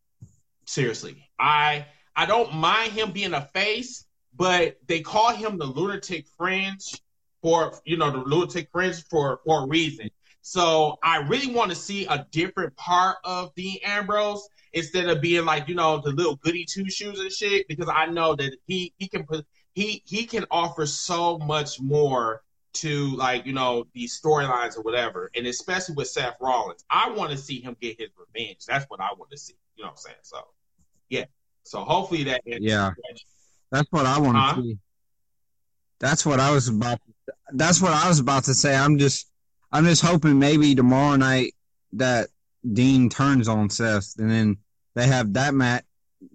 Seriously, 0.65 1.29
I 1.39 1.85
I 2.15 2.25
don't 2.25 2.53
mind 2.55 2.93
him 2.93 3.11
being 3.11 3.33
a 3.33 3.41
face, 3.53 4.05
but 4.35 4.77
they 4.87 5.01
call 5.01 5.33
him 5.35 5.57
the 5.57 5.65
lunatic 5.65 6.25
fringe 6.37 7.01
for 7.41 7.79
you 7.85 7.97
know 7.97 8.11
the 8.11 8.17
lunatic 8.19 8.69
fringe 8.71 9.03
for 9.09 9.39
for 9.45 9.63
a 9.63 9.67
reason. 9.67 10.09
So 10.41 10.97
I 11.03 11.17
really 11.17 11.53
want 11.53 11.69
to 11.69 11.75
see 11.75 12.05
a 12.05 12.25
different 12.31 12.75
part 12.75 13.17
of 13.23 13.53
Dean 13.55 13.79
Ambrose 13.83 14.47
instead 14.73 15.07
of 15.07 15.21
being 15.21 15.45
like 15.45 15.67
you 15.67 15.75
know 15.75 16.01
the 16.03 16.11
little 16.11 16.35
goody 16.37 16.65
two 16.65 16.89
shoes 16.89 17.19
and 17.19 17.31
shit 17.31 17.67
because 17.67 17.89
I 17.93 18.07
know 18.07 18.35
that 18.35 18.55
he 18.67 18.93
he 18.97 19.07
can 19.07 19.23
put 19.25 19.45
he 19.73 20.01
he 20.05 20.25
can 20.25 20.45
offer 20.51 20.85
so 20.85 21.37
much 21.39 21.79
more 21.79 22.41
to 22.73 23.15
like 23.15 23.45
you 23.45 23.53
know 23.53 23.85
these 23.93 24.19
storylines 24.19 24.77
or 24.77 24.81
whatever, 24.81 25.29
and 25.35 25.45
especially 25.47 25.95
with 25.95 26.07
Seth 26.07 26.35
Rollins, 26.41 26.83
I 26.89 27.11
want 27.11 27.31
to 27.31 27.37
see 27.37 27.61
him 27.61 27.77
get 27.79 27.99
his 27.99 28.09
revenge. 28.17 28.65
That's 28.67 28.85
what 28.89 28.99
I 28.99 29.09
want 29.17 29.29
to 29.31 29.37
see. 29.37 29.53
You 29.75 29.83
know 29.83 29.89
what 29.89 29.91
I'm 29.91 29.97
saying? 29.97 30.17
So 30.23 30.37
yeah. 31.09 31.25
So 31.63 31.83
hopefully 31.83 32.23
that 32.25 32.41
Yeah. 32.45 32.91
That's 33.71 33.87
what 33.91 34.05
I 34.05 34.19
want 34.19 34.37
to 34.37 34.41
Huh? 34.41 34.61
see. 34.61 34.77
That's 35.99 36.25
what 36.25 36.39
I 36.39 36.51
was 36.51 36.67
about. 36.67 36.99
That's 37.53 37.81
what 37.81 37.93
I 37.93 38.07
was 38.07 38.19
about 38.19 38.43
to 38.45 38.53
say. 38.53 38.75
I'm 38.75 38.97
just, 38.97 39.29
I'm 39.71 39.85
just 39.85 40.01
hoping 40.01 40.37
maybe 40.37 40.75
tomorrow 40.75 41.15
night 41.15 41.53
that 41.93 42.29
Dean 42.73 43.09
turns 43.09 43.47
on 43.47 43.69
Seth, 43.69 44.13
and 44.17 44.29
then 44.29 44.57
they 44.95 45.07
have 45.07 45.33
that 45.33 45.53
match. 45.53 45.83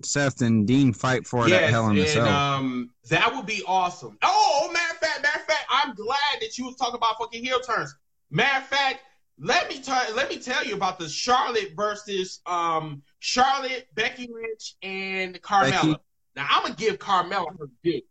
Seth 0.05 0.43
and 0.43 0.67
Dean 0.67 0.93
fight 0.93 1.27
for 1.27 1.47
it 1.47 1.53
at 1.53 1.71
Hell 1.71 1.89
in 1.89 1.97
a 1.97 2.07
Cell. 2.07 2.29
um, 2.29 2.91
that 3.09 3.35
would 3.35 3.47
be 3.47 3.63
awesome. 3.67 4.19
Oh, 4.23 4.71
matter 4.71 4.93
of 4.93 4.99
fact, 4.99 5.23
matter 5.23 5.39
of 5.41 5.47
fact, 5.47 5.65
I'm 5.71 5.95
glad 5.95 6.41
that 6.41 6.59
you 6.59 6.67
was 6.67 6.77
talking 6.77 6.97
about 6.97 7.17
fucking 7.19 7.43
heel 7.43 7.59
turns. 7.61 7.95
Matter 8.31 8.59
of 8.59 8.67
fact, 8.67 9.01
let 9.39 9.69
me 9.69 9.81
tell 9.81 10.15
let 10.15 10.29
me 10.29 10.39
tell 10.39 10.65
you 10.65 10.75
about 10.75 10.99
the 10.99 11.09
Charlotte 11.09 11.73
versus 11.75 12.41
um 12.45 13.03
Charlotte, 13.21 13.87
Becky 13.95 14.29
Lynch, 14.31 14.77
and 14.83 15.41
Carmella. 15.41 15.71
Becky. 15.71 15.97
Now 16.37 16.47
I'm 16.51 16.63
gonna 16.63 16.75
give 16.75 16.99
Carmella 16.99 17.59
her 17.59 17.69
due. 17.83 18.03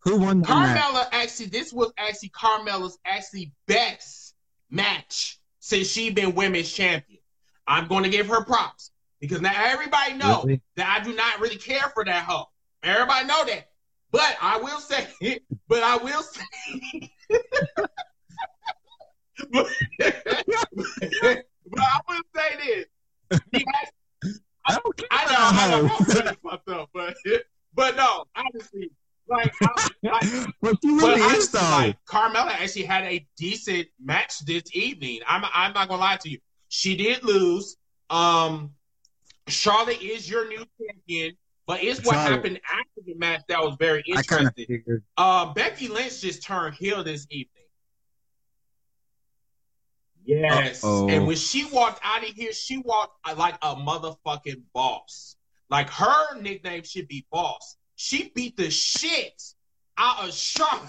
Who 0.00 0.18
won 0.18 0.42
the 0.42 0.48
match? 0.48 0.78
Carmella 0.78 1.06
actually, 1.12 1.46
this 1.46 1.72
was 1.72 1.92
actually 1.96 2.30
Carmella's 2.30 2.98
actually 3.06 3.52
best 3.66 4.34
match 4.68 5.38
since 5.60 5.88
she 5.88 6.10
been 6.10 6.34
women's 6.34 6.70
champion. 6.72 7.20
I'm 7.66 7.88
going 7.88 8.04
to 8.04 8.10
give 8.10 8.26
her 8.26 8.44
props 8.44 8.90
because 9.26 9.40
now 9.40 9.52
everybody 9.56 10.14
know 10.14 10.42
Really? 10.42 10.60
that 10.76 11.00
I 11.00 11.04
do 11.04 11.14
not 11.14 11.40
really 11.40 11.56
care 11.56 11.90
for 11.94 12.04
that 12.04 12.24
hoe. 12.24 12.44
Everybody 12.82 13.26
know 13.26 13.44
that. 13.46 13.68
But 14.10 14.36
I 14.40 14.58
will 14.58 14.78
say, 14.80 15.06
but 15.68 15.82
I 15.82 15.96
will 15.96 16.22
say, 16.22 17.10
but, 19.50 19.66
but 19.98 21.80
I 21.80 22.00
will 22.08 22.20
say 22.34 22.56
this. 23.30 23.40
Has- 23.52 24.40
I 24.66 24.78
don't 24.82 24.96
care. 24.96 25.08
I 25.10 25.24
know, 25.26 25.34
I 25.38 25.70
know, 25.82 25.88
I'm 26.30 26.36
fucked 26.36 26.68
up, 26.70 26.88
but 26.94 27.14
but 27.74 27.96
no, 27.96 28.24
honestly, 28.34 28.90
like, 29.28 29.52
I, 29.62 29.88
like 30.02 30.22
But 30.62 30.76
you 30.82 31.00
but 31.00 31.16
really 31.16 31.20
is 31.20 31.54
honestly, 31.54 31.60
though. 31.60 31.70
like 31.70 31.96
Carmella 32.08 32.50
actually 32.62 32.84
had 32.84 33.04
a 33.04 33.26
decent 33.36 33.88
match 34.02 34.38
this 34.46 34.62
evening. 34.72 35.20
I'm 35.26 35.44
I'm 35.52 35.72
not 35.74 35.88
gonna 35.88 36.00
lie 36.00 36.16
to 36.22 36.30
you. 36.30 36.38
She 36.68 36.96
did 36.96 37.24
lose. 37.24 37.76
Um, 38.08 38.70
Charlotte 39.48 40.02
is 40.02 40.28
your 40.28 40.48
new 40.48 40.64
champion, 40.80 41.36
but 41.66 41.82
it's 41.82 42.04
what 42.04 42.14
Charlotte. 42.14 42.32
happened 42.32 42.60
after 42.66 43.00
the 43.06 43.14
match 43.14 43.42
that 43.48 43.60
was 43.60 43.76
very 43.78 44.02
I 44.14 44.22
kind 44.22 44.46
of 44.46 44.54
interesting. 44.56 45.02
Uh, 45.16 45.52
Becky 45.52 45.88
Lynch 45.88 46.20
just 46.20 46.42
turned 46.42 46.74
heel 46.74 47.04
this 47.04 47.26
evening. 47.30 47.48
Yes, 50.24 50.82
Uh-oh. 50.82 51.08
and 51.08 51.26
when 51.26 51.36
she 51.36 51.66
walked 51.66 52.00
out 52.02 52.22
of 52.22 52.30
here, 52.30 52.52
she 52.52 52.78
walked 52.78 53.18
uh, 53.28 53.34
like 53.36 53.56
a 53.60 53.76
motherfucking 53.76 54.62
boss. 54.72 55.36
Like 55.68 55.90
her 55.90 56.40
nickname 56.40 56.82
should 56.84 57.08
be 57.08 57.26
Boss. 57.30 57.76
She 57.96 58.30
beat 58.34 58.56
the 58.56 58.70
shit 58.70 59.42
out 59.98 60.26
of 60.26 60.34
Charlotte. 60.34 60.88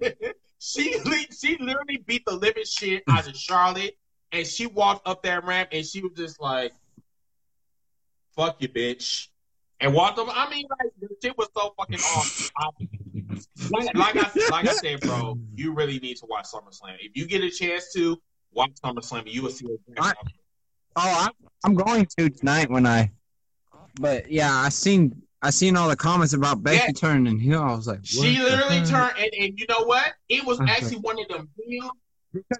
she 0.58 0.94
she 1.36 1.56
literally 1.58 2.04
beat 2.06 2.22
the 2.26 2.34
living 2.34 2.64
shit 2.64 3.02
out 3.08 3.26
of 3.28 3.36
Charlotte, 3.36 3.96
and 4.30 4.46
she 4.46 4.66
walked 4.66 5.06
up 5.08 5.22
that 5.24 5.44
ramp, 5.44 5.70
and 5.72 5.84
she 5.84 6.00
was 6.02 6.12
just 6.16 6.40
like, 6.40 6.72
"Fuck 8.36 8.56
you, 8.60 8.68
bitch," 8.68 9.28
and 9.80 9.94
walked 9.94 10.18
up. 10.18 10.28
I 10.30 10.48
mean, 10.50 10.66
like 10.70 10.92
the 11.00 11.08
shit 11.22 11.36
was 11.38 11.48
so 11.56 11.74
fucking 11.78 11.98
awesome. 11.98 12.50
Like, 13.70 13.94
like 13.96 14.16
I 14.16 14.28
said, 14.28 14.50
like 14.50 14.68
I 14.68 14.72
said, 14.72 15.00
bro, 15.00 15.38
you 15.54 15.72
really 15.74 15.98
need 15.98 16.16
to 16.18 16.26
watch 16.26 16.46
SummerSlam. 16.46 16.96
If 17.00 17.16
you 17.16 17.26
get 17.26 17.42
a 17.42 17.50
chance 17.50 17.92
to 17.94 18.20
watch 18.52 18.70
SummerSlam, 18.84 19.30
you 19.32 19.42
will 19.42 19.50
see. 19.50 19.66
I- 19.98 20.12
Oh, 20.94 21.24
I'm, 21.26 21.32
I'm 21.64 21.74
going 21.74 22.06
to 22.18 22.28
tonight 22.28 22.68
when 22.70 22.84
I. 22.86 23.10
But 23.98 24.30
yeah, 24.30 24.54
I 24.54 24.68
seen 24.68 25.22
I 25.40 25.48
seen 25.48 25.74
all 25.74 25.88
the 25.88 25.96
comments 25.96 26.34
about 26.34 26.62
Becky 26.62 26.76
Yeah. 26.88 26.92
turning 26.92 27.38
heel. 27.38 27.62
I 27.62 27.74
was 27.74 27.86
like, 27.86 28.00
she 28.04 28.38
literally 28.38 28.84
turned, 28.84 29.14
and, 29.18 29.30
and 29.40 29.58
you 29.58 29.64
know 29.70 29.84
what? 29.84 30.12
It 30.28 30.44
was 30.46 30.60
actually 30.60 30.98
one 30.98 31.18
of 31.18 31.28
them 31.28 31.48
real 31.66 31.90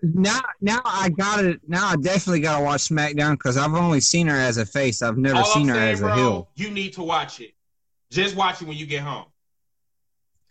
Now, 0.02 0.40
now 0.60 0.80
I 0.84 1.08
got 1.08 1.44
it. 1.44 1.60
Now 1.66 1.88
I 1.88 1.96
definitely 1.96 2.40
got 2.40 2.58
to 2.58 2.64
watch 2.64 2.82
SmackDown 2.88 3.32
because 3.32 3.56
I've 3.56 3.74
only 3.74 4.00
seen 4.00 4.26
her 4.26 4.36
as 4.36 4.58
a 4.58 4.66
face. 4.66 5.00
I've 5.02 5.16
never 5.16 5.38
All 5.38 5.44
seen 5.44 5.62
I'm 5.62 5.68
her 5.68 5.74
saying, 5.74 5.92
as 5.94 6.02
a 6.02 6.14
heel. 6.14 6.50
you 6.54 6.70
need 6.70 6.92
to 6.94 7.02
watch 7.02 7.40
it. 7.40 7.52
Just 8.10 8.36
watch 8.36 8.60
it 8.60 8.68
when 8.68 8.76
you 8.76 8.86
get 8.86 9.02
home. 9.02 9.26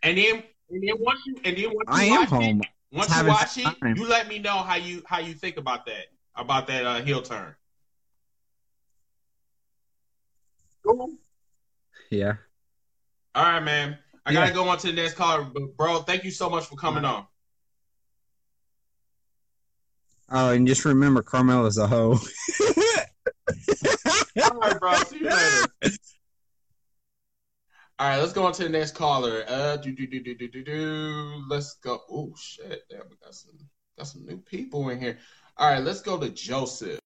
And 0.01 0.17
then, 0.17 0.43
and 0.69 0.81
then 0.83 0.95
once 0.99 1.19
you, 1.27 1.35
and 1.45 1.55
then 1.55 1.65
once 1.65 1.87
you 1.87 1.93
I 1.93 2.03
am 2.05 2.19
watch 2.21 2.29
home. 2.29 2.61
it, 2.61 2.67
once 2.91 3.09
you 3.09 3.15
having 3.15 3.29
watch 3.29 3.57
it, 3.57 3.97
you 3.97 4.07
let 4.07 4.27
me 4.27 4.39
know 4.39 4.57
how 4.57 4.75
you 4.75 5.03
how 5.05 5.19
you 5.19 5.33
think 5.35 5.57
about 5.57 5.85
that 5.85 6.07
about 6.35 6.65
that 6.67 6.85
uh, 6.85 7.01
heel 7.01 7.21
turn. 7.21 7.55
Cool. 10.85 11.11
Yeah. 12.09 12.33
All 13.35 13.43
right, 13.43 13.59
man. 13.59 13.97
I 14.25 14.31
Yeah. 14.31 14.41
gotta 14.41 14.53
go 14.53 14.67
on 14.67 14.77
to 14.79 14.87
the 14.87 14.93
next 14.93 15.13
caller, 15.13 15.43
but 15.43 15.77
bro, 15.77 15.99
thank 15.99 16.23
you 16.23 16.31
so 16.31 16.49
much 16.49 16.65
for 16.65 16.75
coming 16.75 17.05
on. 17.05 17.25
Oh, 20.33 20.51
and 20.51 20.65
just 20.65 20.85
remember, 20.85 21.21
Carmel 21.21 21.65
is 21.65 21.77
a 21.77 21.85
hoe. 21.85 22.17
All 24.41 24.59
right, 24.59 24.79
bro. 24.79 24.93
See 25.03 25.19
you 25.19 25.29
later. 25.29 25.67
All 27.99 28.07
right, 28.07 28.17
let's 28.17 28.31
go 28.31 28.45
on 28.45 28.53
to 28.53 28.63
the 28.63 28.69
next 28.69 28.95
caller. 28.95 29.43
Uh, 29.45 29.75
do 29.75 29.91
do 29.91 30.07
do 30.07 30.23
do 30.23 30.33
do 30.33 30.47
do 30.47 30.63
do. 30.63 31.43
Let's 31.49 31.75
go. 31.83 31.99
Oh 32.09 32.33
shit! 32.39 32.83
Damn, 32.89 33.01
we 33.09 33.17
got 33.21 33.35
some 33.35 33.51
got 33.97 34.07
some 34.07 34.25
new 34.25 34.37
people 34.37 34.87
in 34.89 35.01
here. 35.01 35.19
All 35.57 35.69
right, 35.69 35.83
let's 35.83 36.01
go 36.01 36.17
to 36.17 36.29
Joseph. 36.29 37.00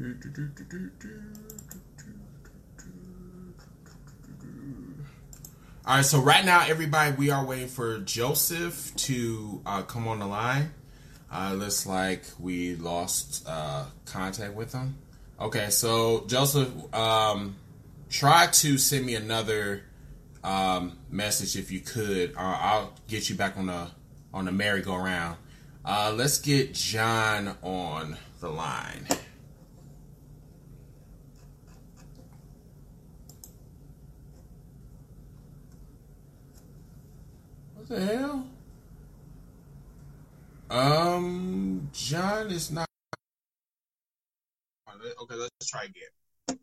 All 0.00 0.06
right, 5.96 6.04
so 6.04 6.20
right 6.20 6.42
now, 6.42 6.64
everybody, 6.66 7.14
we 7.16 7.28
are 7.28 7.44
waiting 7.44 7.68
for 7.68 7.98
Joseph 7.98 8.96
to 8.96 9.60
uh, 9.66 9.82
come 9.82 10.08
on 10.08 10.20
the 10.20 10.26
line. 10.26 10.70
Uh, 11.30 11.52
looks 11.52 11.84
like 11.84 12.22
we 12.38 12.76
lost 12.76 13.46
uh, 13.46 13.84
contact 14.06 14.54
with 14.54 14.72
him. 14.72 14.96
Okay, 15.38 15.68
so 15.68 16.24
Joseph, 16.28 16.70
um, 16.94 17.56
try 18.08 18.46
to 18.46 18.78
send 18.78 19.04
me 19.04 19.16
another 19.16 19.82
um, 20.42 20.96
message 21.10 21.56
if 21.56 21.70
you 21.70 21.80
could. 21.80 22.34
Uh, 22.36 22.56
I'll 22.58 22.94
get 23.06 23.28
you 23.28 23.36
back 23.36 23.58
on 23.58 23.66
the 23.66 23.88
on 24.32 24.46
the 24.46 24.52
merry-go-round. 24.52 25.36
Uh, 25.84 26.14
let's 26.16 26.38
get 26.38 26.72
John 26.72 27.54
on 27.60 28.16
the 28.40 28.48
line. 28.48 29.06
The 37.90 38.00
hell? 38.00 38.46
Um, 40.70 41.88
John 41.92 42.50
is 42.52 42.70
not. 42.70 42.86
Okay, 45.22 45.34
let's 45.34 45.68
try 45.68 45.84
again. 45.84 46.58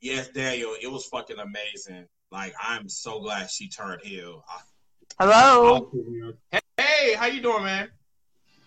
Yes, 0.00 0.28
Daniel, 0.28 0.74
it 0.80 0.90
was 0.90 1.04
fucking 1.06 1.38
amazing. 1.38 2.06
Like, 2.30 2.54
I'm 2.62 2.88
so 2.88 3.20
glad 3.20 3.50
she 3.50 3.68
turned 3.68 4.02
heel. 4.02 4.44
Hello. 5.18 5.90
Hey, 6.76 7.14
how 7.14 7.26
you 7.26 7.42
doing, 7.42 7.64
man? 7.64 7.88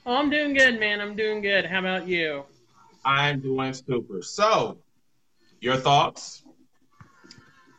Oh, 0.05 0.17
I'm 0.17 0.29
doing 0.29 0.53
good, 0.53 0.79
man. 0.79 0.99
I'm 0.99 1.15
doing 1.15 1.41
good. 1.41 1.65
How 1.65 1.79
about 1.79 2.07
you? 2.07 2.43
I'm 3.05 3.39
doing 3.39 3.73
super. 3.73 4.21
So, 4.21 4.77
your 5.63 5.77
thoughts? 5.77 6.43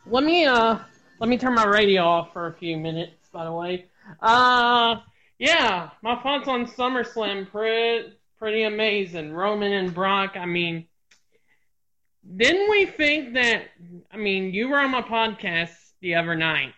Let 0.07 0.23
me 0.23 0.45
uh 0.45 0.79
let 1.19 1.29
me 1.29 1.37
turn 1.37 1.53
my 1.55 1.65
radio 1.65 2.03
off 2.03 2.33
for 2.33 2.47
a 2.47 2.53
few 2.53 2.77
minutes, 2.77 3.29
by 3.31 3.45
the 3.45 3.51
way. 3.51 3.85
Uh 4.21 4.97
yeah, 5.37 5.89
my 6.01 6.15
thoughts 6.21 6.47
on 6.47 6.65
SummerSlam 6.65 7.49
pretty 7.49 8.13
pretty 8.37 8.63
amazing. 8.63 9.31
Roman 9.31 9.71
and 9.71 9.93
Brock, 9.93 10.35
I 10.35 10.45
mean 10.45 10.87
didn't 12.37 12.69
we 12.71 12.85
think 12.87 13.33
that 13.35 13.65
I 14.11 14.17
mean, 14.17 14.53
you 14.53 14.67
were 14.69 14.79
on 14.79 14.91
my 14.91 15.01
podcast 15.01 15.75
the 16.01 16.15
other 16.15 16.35
night. 16.35 16.73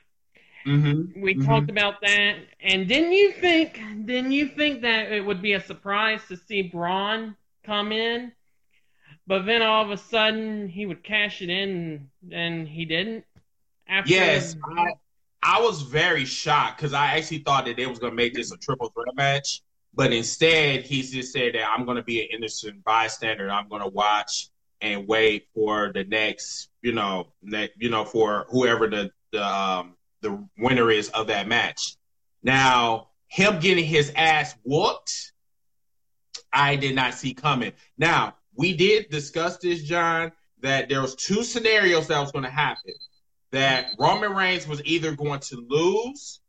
Mm-hmm. 0.65 1.21
We 1.21 1.35
Mhm. 1.35 1.45
talked 1.45 1.69
about 1.69 2.01
that 2.01 2.35
and 2.61 2.87
didn't 2.87 3.13
you 3.13 3.31
think 3.31 3.79
didn't 4.05 4.31
you 4.33 4.49
think 4.49 4.81
that 4.81 5.11
it 5.11 5.21
would 5.21 5.41
be 5.41 5.53
a 5.53 5.61
surprise 5.61 6.21
to 6.27 6.35
see 6.35 6.63
Braun 6.63 7.35
come 7.65 7.91
in? 7.91 8.33
But 9.27 9.45
then 9.45 9.61
all 9.61 9.83
of 9.83 9.91
a 9.91 9.97
sudden 9.97 10.69
he 10.69 10.85
would 10.85 11.03
cash 11.03 11.41
it 11.41 11.49
in 11.49 12.09
and 12.31 12.67
he 12.67 12.85
didn't. 12.85 13.25
After 13.87 14.11
Yes, 14.11 14.55
I, 14.77 14.93
I 15.43 15.61
was 15.61 15.81
very 15.81 16.25
shocked 16.25 16.77
because 16.77 16.93
I 16.93 17.17
actually 17.17 17.39
thought 17.39 17.65
that 17.65 17.75
they 17.75 17.85
was 17.85 17.99
gonna 17.99 18.15
make 18.15 18.33
this 18.33 18.51
a 18.51 18.57
triple 18.57 18.89
threat 18.89 19.15
match, 19.15 19.61
but 19.93 20.13
instead 20.13 20.83
he 20.83 21.01
just 21.01 21.33
said 21.33 21.55
that 21.55 21.69
I'm 21.69 21.85
gonna 21.85 22.03
be 22.03 22.21
an 22.21 22.27
innocent 22.31 22.83
bystander. 22.85 23.49
I'm 23.49 23.67
gonna 23.67 23.89
watch 23.89 24.49
and 24.81 25.07
wait 25.07 25.47
for 25.53 25.91
the 25.93 26.03
next, 26.05 26.69
you 26.81 26.93
know, 26.93 27.33
ne- 27.41 27.69
you 27.77 27.89
know, 27.89 28.05
for 28.05 28.45
whoever 28.49 28.87
the 28.87 29.11
the 29.33 29.45
um, 29.45 29.95
the 30.21 30.41
winner 30.57 30.89
is 30.89 31.09
of 31.09 31.27
that 31.27 31.47
match. 31.47 31.97
Now 32.43 33.09
him 33.27 33.59
getting 33.59 33.85
his 33.85 34.11
ass 34.15 34.55
whooped, 34.63 35.33
I 36.53 36.77
did 36.77 36.95
not 36.95 37.13
see 37.13 37.33
coming. 37.33 37.73
Now 37.97 38.36
we 38.57 38.73
did 38.73 39.09
discuss 39.09 39.57
this, 39.57 39.83
John, 39.83 40.31
that 40.61 40.89
there 40.89 41.01
was 41.01 41.15
two 41.15 41.43
scenarios 41.43 42.07
that 42.07 42.19
was 42.19 42.31
going 42.31 42.45
to 42.45 42.51
happen 42.51 42.93
that 43.51 43.91
Roman 43.97 44.33
Reigns 44.33 44.67
was 44.67 44.81
either 44.83 45.15
going 45.15 45.39
to 45.41 45.65
lose 45.67 46.39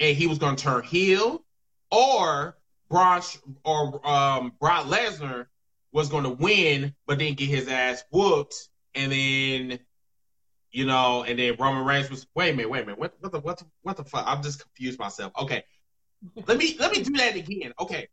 and 0.00 0.16
he 0.16 0.26
was 0.26 0.38
going 0.38 0.56
to 0.56 0.62
turn 0.62 0.82
heel, 0.82 1.44
or 1.90 2.56
Braun 2.90 3.22
or 3.64 4.06
um, 4.06 4.52
Brock 4.60 4.86
Lesnar 4.86 5.46
was 5.92 6.08
going 6.08 6.24
to 6.24 6.30
win, 6.30 6.94
but 7.06 7.18
then 7.18 7.34
get 7.34 7.48
his 7.48 7.68
ass 7.68 8.02
whooped, 8.10 8.68
and 8.94 9.12
then 9.12 9.78
you 10.72 10.84
know, 10.84 11.22
and 11.22 11.38
then 11.38 11.54
Roman 11.58 11.84
Reigns 11.84 12.10
was 12.10 12.26
wait 12.34 12.50
a 12.50 12.56
minute, 12.56 12.70
wait 12.70 12.82
a 12.82 12.86
minute, 12.86 12.98
what, 12.98 13.14
what 13.20 13.32
the 13.32 13.40
what 13.40 13.58
the 13.58 13.66
what 13.82 13.96
the 13.96 14.04
fuck? 14.04 14.24
I'm 14.26 14.42
just 14.42 14.60
confused 14.60 14.98
myself. 14.98 15.32
Okay, 15.40 15.62
let 16.48 16.58
me 16.58 16.76
let 16.80 16.90
me 16.90 17.02
do 17.02 17.12
that 17.12 17.36
again. 17.36 17.72
Okay, 17.78 18.08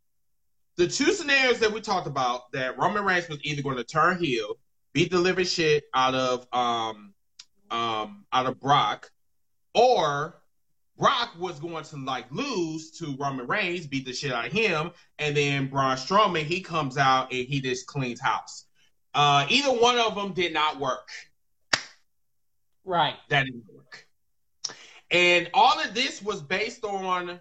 the 0.81 0.87
two 0.87 1.13
scenarios 1.13 1.59
that 1.59 1.71
we 1.71 1.79
talked 1.79 2.07
about 2.07 2.51
that 2.53 2.75
Roman 2.75 3.05
Reigns 3.05 3.29
was 3.29 3.37
either 3.43 3.61
going 3.61 3.77
to 3.77 3.83
turn 3.83 4.17
heel, 4.17 4.57
beat 4.93 5.11
the 5.11 5.19
living 5.19 5.45
shit 5.45 5.83
out 5.93 6.15
of 6.15 6.47
um 6.51 7.13
um 7.69 8.25
out 8.33 8.47
of 8.47 8.59
Brock, 8.59 9.11
or 9.75 10.41
Brock 10.97 11.33
was 11.37 11.59
going 11.59 11.83
to 11.83 11.97
like 11.97 12.25
lose 12.31 12.89
to 12.97 13.15
Roman 13.19 13.45
Reigns, 13.45 13.85
beat 13.85 14.07
the 14.07 14.13
shit 14.13 14.31
out 14.31 14.47
of 14.47 14.51
him, 14.51 14.89
and 15.19 15.37
then 15.37 15.67
Braun 15.67 15.97
Strowman 15.97 16.45
he 16.45 16.61
comes 16.61 16.97
out 16.97 17.31
and 17.31 17.45
he 17.47 17.61
just 17.61 17.85
cleans 17.85 18.19
house. 18.19 18.65
Uh, 19.13 19.45
either 19.49 19.69
one 19.69 19.99
of 19.99 20.15
them 20.15 20.33
did 20.33 20.51
not 20.51 20.79
work. 20.79 21.09
right. 22.85 23.17
That 23.29 23.45
didn't 23.45 23.65
work. 23.71 24.07
And 25.11 25.47
all 25.53 25.79
of 25.79 25.93
this 25.93 26.23
was 26.23 26.41
based 26.41 26.83
on 26.83 27.39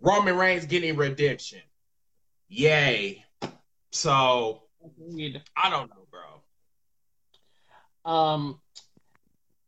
Roman 0.00 0.36
Reigns 0.36 0.66
getting 0.66 0.96
redemption. 0.96 1.60
Yay. 2.48 3.24
So 3.90 4.62
Agreed. 4.84 5.42
I 5.56 5.68
don't 5.70 5.90
know, 5.90 6.06
bro. 8.04 8.12
Um, 8.12 8.60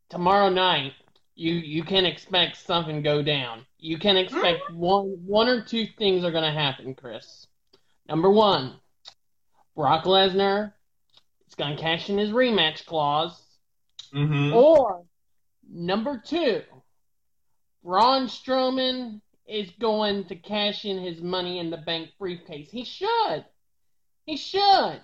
tomorrow 0.09 0.49
night, 0.49 0.93
you 1.35 1.53
you 1.53 1.83
can 1.83 2.05
expect 2.05 2.57
something 2.57 3.01
go 3.01 3.21
down. 3.21 3.65
You 3.77 3.97
can 3.97 4.15
expect 4.17 4.71
one 4.71 5.17
one 5.25 5.47
or 5.49 5.61
two 5.61 5.85
things 5.97 6.23
are 6.23 6.31
going 6.31 6.43
to 6.43 6.51
happen, 6.51 6.95
Chris. 6.95 7.47
Number 8.07 8.29
one, 8.29 8.75
Brock 9.75 10.05
Lesnar 10.05 10.73
is 11.47 11.55
going 11.55 11.75
to 11.75 11.81
cash 11.81 12.09
in 12.09 12.17
his 12.17 12.29
rematch 12.31 12.85
clause, 12.85 13.41
Mm-hmm. 14.13 14.53
or 14.53 15.03
number 15.71 16.19
two, 16.25 16.63
Braun 17.83 18.25
Strowman 18.27 19.21
is 19.49 19.71
going 19.79 20.25
to 20.25 20.35
cash 20.35 20.85
in 20.85 20.99
his 20.99 21.21
Money 21.21 21.59
in 21.59 21.69
the 21.69 21.77
Bank 21.77 22.09
briefcase. 22.19 22.69
He 22.69 22.83
should. 22.83 23.45
He 24.25 24.37
should. 24.37 25.01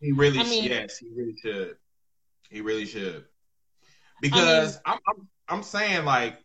He 0.00 0.12
really, 0.12 0.38
I 0.38 0.44
mean- 0.44 0.64
yes, 0.64 0.98
he 0.98 1.08
really 1.14 1.36
should. 1.42 1.76
He 2.50 2.60
really 2.60 2.86
should. 2.86 3.24
Because 4.20 4.78
I 4.84 4.92
am 4.92 4.98
I'm, 5.08 5.28
I'm 5.48 5.62
saying 5.62 6.04
like 6.04 6.38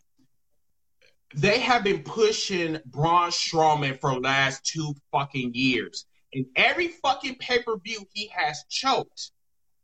they 1.35 1.59
have 1.59 1.83
been 1.83 2.01
pushing 2.01 2.79
Braun 2.85 3.29
Strowman 3.29 3.99
for 3.99 4.13
the 4.13 4.19
last 4.19 4.65
two 4.65 4.93
fucking 5.11 5.53
years. 5.53 6.05
In 6.31 6.47
every 6.55 6.87
fucking 6.87 7.35
pay 7.35 7.61
per 7.61 7.77
view, 7.77 8.05
he 8.13 8.31
has 8.33 8.63
choked. 8.69 9.31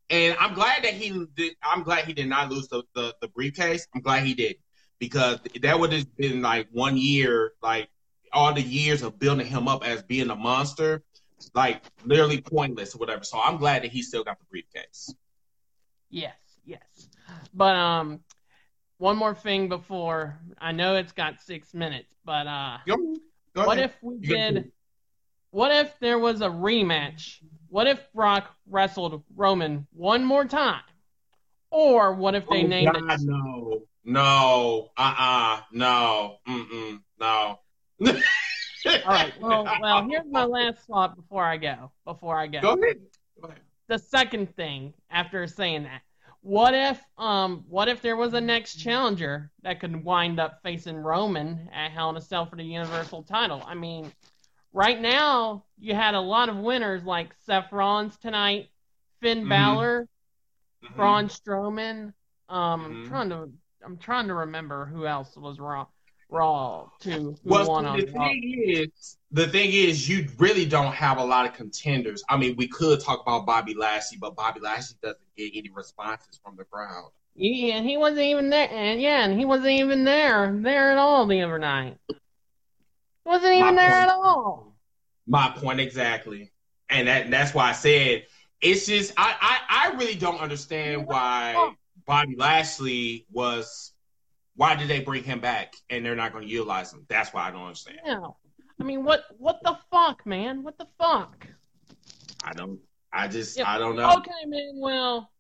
And 0.09 0.35
I'm 0.39 0.53
glad 0.53 0.83
that 0.83 0.93
he 0.93 1.25
did. 1.35 1.53
I'm 1.61 1.83
glad 1.83 2.05
he 2.05 2.13
did 2.13 2.27
not 2.27 2.49
lose 2.49 2.67
the, 2.67 2.83
the, 2.95 3.13
the 3.21 3.27
briefcase. 3.27 3.87
I'm 3.93 4.01
glad 4.01 4.23
he 4.23 4.33
did 4.33 4.55
because 5.03 5.37
that 5.61 5.77
would 5.77 5.91
have 5.91 6.15
been 6.15 6.41
like 6.41 6.65
one 6.71 6.95
year, 6.95 7.51
like 7.61 7.89
all 8.31 8.53
the 8.53 8.61
years 8.61 9.01
of 9.01 9.19
building 9.19 9.45
him 9.45 9.67
up 9.67 9.85
as 9.85 10.01
being 10.01 10.29
a 10.29 10.35
monster, 10.35 11.03
like 11.53 11.83
literally 12.05 12.39
pointless 12.39 12.95
or 12.95 12.99
whatever. 12.99 13.25
So 13.25 13.37
I'm 13.37 13.57
glad 13.57 13.83
that 13.83 13.91
he 13.91 14.01
still 14.01 14.23
got 14.23 14.39
the 14.39 14.45
briefcase. 14.45 15.13
Yes, 16.09 16.37
yes. 16.65 17.09
But 17.53 17.75
um 17.75 18.21
one 18.97 19.17
more 19.17 19.35
thing 19.35 19.67
before 19.67 20.39
I 20.57 20.71
know 20.71 20.95
it's 20.95 21.11
got 21.11 21.41
six 21.41 21.73
minutes, 21.73 22.15
but 22.23 22.47
uh 22.47 22.77
go 22.87 22.95
what 23.55 23.77
ahead. 23.77 23.89
if 23.89 23.95
we 24.01 24.19
did 24.19 24.71
what 25.51 25.71
if 25.71 25.99
there 25.99 26.17
was 26.17 26.39
a 26.39 26.47
rematch? 26.47 27.39
What 27.67 27.87
if 27.87 27.99
Brock 28.13 28.55
wrestled 28.69 29.21
Roman 29.35 29.85
one 29.91 30.23
more 30.23 30.45
time? 30.45 30.81
Or 31.69 32.13
what 32.13 32.35
if 32.35 32.47
they 32.47 32.63
oh, 32.63 32.67
named 32.67 32.93
God, 32.93 33.11
it 33.11 33.21
no, 33.23 33.81
no, 34.05 34.89
uh, 34.97 35.15
uh 35.17 35.59
no, 35.71 36.37
mm, 36.47 36.69
mm, 36.69 36.99
no. 37.19 37.59
All 39.05 39.13
right, 39.13 39.33
well 39.39 39.67
well 39.81 40.07
here's 40.09 40.25
my 40.29 40.43
last 40.43 40.79
thought 40.87 41.15
before 41.15 41.43
I 41.43 41.57
go. 41.57 41.91
Before 42.05 42.37
I 42.37 42.47
go. 42.47 42.61
Go 42.61 42.73
ahead. 42.73 42.97
Go 43.41 43.47
ahead. 43.47 43.59
the 43.87 43.99
second 43.99 44.55
thing 44.55 44.93
after 45.09 45.47
saying 45.47 45.83
that 45.83 46.01
what 46.41 46.73
if 46.73 47.01
um 47.17 47.63
what 47.69 47.87
if 47.87 48.01
there 48.01 48.17
was 48.17 48.33
a 48.33 48.41
next 48.41 48.75
challenger 48.75 49.49
that 49.61 49.79
could 49.79 50.03
wind 50.03 50.39
up 50.39 50.59
facing 50.63 50.97
Roman 50.97 51.69
at 51.73 51.91
Hell 51.91 52.09
in 52.09 52.17
a 52.17 52.21
Cell 52.21 52.45
for 52.45 52.57
the 52.57 52.63
Universal 52.65 53.23
title? 53.23 53.63
I 53.65 53.75
mean, 53.75 54.11
right 54.73 54.99
now 54.99 55.63
you 55.79 55.95
had 55.95 56.15
a 56.15 56.19
lot 56.19 56.49
of 56.49 56.57
winners 56.57 57.05
like 57.05 57.33
Seth 57.45 57.71
Rollins 57.71 58.17
tonight, 58.17 58.67
Finn 59.21 59.45
Mhm. 59.45 59.49
Balor, 59.49 60.07
Mhm. 60.83 60.95
Braun 60.97 61.27
Strowman. 61.29 62.13
Um, 62.49 62.85
I'm 62.85 62.95
Mhm. 62.95 63.07
trying 63.07 63.29
to 63.29 63.49
I'm 63.83 63.97
trying 63.97 64.27
to 64.27 64.33
remember 64.33 64.85
who 64.85 65.05
else 65.05 65.35
was 65.35 65.59
Raw 65.59 65.87
Raw 66.29 66.89
too. 66.99 67.11
Who 67.11 67.37
Well, 67.43 67.81
the 67.95 68.05
thing 68.05 68.63
is, 68.65 69.17
the 69.31 69.47
thing 69.47 69.71
is, 69.71 70.09
you 70.09 70.27
really 70.37 70.65
don't 70.65 70.93
have 70.93 71.17
a 71.17 71.23
lot 71.23 71.45
of 71.45 71.53
contenders. 71.53 72.23
I 72.27 72.37
mean, 72.37 72.55
we 72.55 72.67
could 72.67 72.99
talk 72.99 73.21
about 73.21 73.45
Bobby 73.45 73.75
Lashley, 73.75 74.17
but 74.19 74.35
Bobby 74.35 74.59
Lashley 74.59 74.97
doesn't 75.01 75.19
get 75.37 75.51
any 75.55 75.69
responses 75.69 76.39
from 76.43 76.55
the 76.55 76.63
crowd. 76.63 77.11
Yeah, 77.35 77.77
and 77.77 77.87
he 77.87 77.97
wasn't 77.97 78.25
even 78.25 78.49
there. 78.49 78.69
And 78.69 79.01
yeah, 79.01 79.25
and 79.25 79.37
he 79.39 79.45
wasn't 79.45 79.71
even 79.79 80.03
there 80.03 80.57
there 80.61 80.91
at 80.91 80.97
all 80.97 81.25
the 81.25 81.41
other 81.41 81.59
night. 81.59 81.97
He 82.07 82.15
wasn't 83.25 83.53
even 83.53 83.75
My 83.75 83.81
there 83.81 83.91
point. 83.91 84.09
at 84.09 84.09
all. 84.09 84.75
My 85.27 85.49
point 85.55 85.79
exactly, 85.79 86.51
and 86.89 87.07
that 87.07 87.31
that's 87.31 87.53
why 87.53 87.69
I 87.69 87.73
said 87.73 88.25
it's 88.61 88.85
just 88.85 89.13
I 89.17 89.35
I, 89.39 89.89
I 89.91 89.95
really 89.97 90.15
don't 90.15 90.39
understand 90.41 91.07
why 91.07 91.73
Bobby 92.05 92.35
Lashley 92.35 93.25
was. 93.31 93.91
Why 94.55 94.75
did 94.75 94.87
they 94.87 94.99
bring 94.99 95.23
him 95.23 95.39
back 95.39 95.73
and 95.89 96.05
they're 96.05 96.15
not 96.15 96.31
going 96.31 96.45
to 96.45 96.49
utilize 96.51 96.93
him? 96.93 97.05
That's 97.09 97.33
why 97.33 97.47
I 97.47 97.51
don't 97.51 97.63
understand. 97.63 97.97
Yeah. 98.05 98.19
I 98.79 98.83
mean, 98.83 99.03
what 99.03 99.23
what 99.37 99.59
the 99.63 99.77
fuck, 99.91 100.25
man? 100.25 100.63
What 100.63 100.77
the 100.77 100.87
fuck? 100.99 101.47
I 102.43 102.53
don't. 102.53 102.79
I 103.11 103.27
just. 103.27 103.57
Yeah. 103.57 103.71
I 103.71 103.77
don't 103.77 103.95
know. 103.95 104.11
Okay, 104.17 104.45
man. 104.45 104.73
Well, 104.75 105.31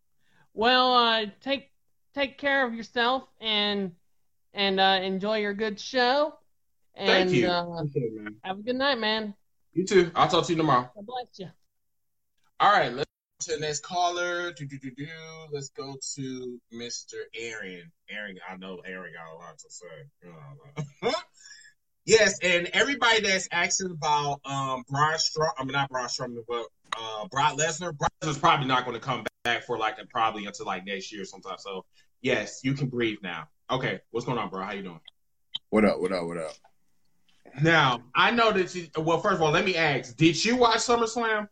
well, 0.53 0.93
uh, 0.93 1.25
take 1.41 1.71
take 2.13 2.37
care 2.37 2.65
of 2.65 2.73
yourself 2.73 3.23
and 3.41 3.91
and 4.53 4.79
uh, 4.79 4.99
enjoy 5.01 5.37
your 5.37 5.53
good 5.53 5.79
show. 5.79 6.35
And 6.95 7.29
Thank 7.29 7.31
you. 7.31 7.47
Uh, 7.47 7.83
have 8.43 8.59
a 8.59 8.61
good 8.61 8.75
night, 8.75 8.99
man. 8.99 9.33
You 9.73 9.85
too. 9.85 10.11
I'll 10.15 10.27
talk 10.27 10.45
to 10.45 10.51
you 10.51 10.57
tomorrow. 10.57 10.89
God 10.95 11.05
bless 11.05 11.39
you. 11.39 11.47
All 12.59 12.71
right, 12.71 12.93
let's 12.93 13.09
to 13.45 13.55
the 13.55 13.59
next 13.59 13.81
caller. 13.81 14.51
Do, 14.53 14.65
do, 14.65 14.77
do, 14.79 14.91
do. 14.91 15.07
Let's 15.51 15.69
go 15.69 15.95
to 16.15 16.59
Mr. 16.73 17.15
Aaron. 17.35 17.91
Aaron, 18.09 18.37
I 18.49 18.57
know 18.57 18.81
Aaron 18.85 19.13
got 19.13 19.33
a 19.33 19.35
lot 19.35 19.57
to 19.59 19.69
say. 19.69 21.11
Yes, 22.05 22.37
and 22.43 22.69
everybody 22.73 23.21
that's 23.21 23.47
asking 23.51 23.91
about 23.91 24.41
um 24.45 24.83
Braun 24.89 25.13
Strowman, 25.13 25.51
I 25.57 25.63
mean 25.63 25.71
not 25.71 25.89
Braun 25.89 26.07
Strowman, 26.07 26.43
but 26.47 26.65
uh 26.97 27.27
Brock 27.29 27.57
Lesnar. 27.57 27.97
Brock 27.97 28.11
Lesnar's 28.21 28.37
probably 28.37 28.67
not 28.67 28.85
going 28.85 28.99
to 28.99 28.99
come 28.99 29.23
back 29.43 29.63
for 29.63 29.77
like 29.77 29.97
probably 30.09 30.45
until 30.45 30.65
like 30.65 30.85
next 30.85 31.13
year 31.13 31.23
sometime. 31.23 31.57
So 31.59 31.85
yes, 32.21 32.59
you 32.63 32.73
can 32.73 32.87
breathe 32.87 33.19
now. 33.23 33.47
Okay, 33.71 34.01
what's 34.11 34.25
going 34.25 34.37
on, 34.37 34.49
bro? 34.49 34.63
How 34.63 34.73
you 34.73 34.83
doing? 34.83 34.99
What 35.69 35.85
up? 35.85 36.01
What 36.01 36.11
up? 36.11 36.25
What 36.25 36.37
up? 36.37 36.51
Now 37.61 38.03
I 38.13 38.31
know 38.31 38.51
that 38.51 38.75
you. 38.75 38.87
Well, 38.97 39.21
first 39.21 39.35
of 39.35 39.41
all, 39.41 39.51
let 39.51 39.63
me 39.63 39.77
ask: 39.77 40.17
Did 40.17 40.43
you 40.43 40.57
watch 40.57 40.79
SummerSlam? 40.79 41.47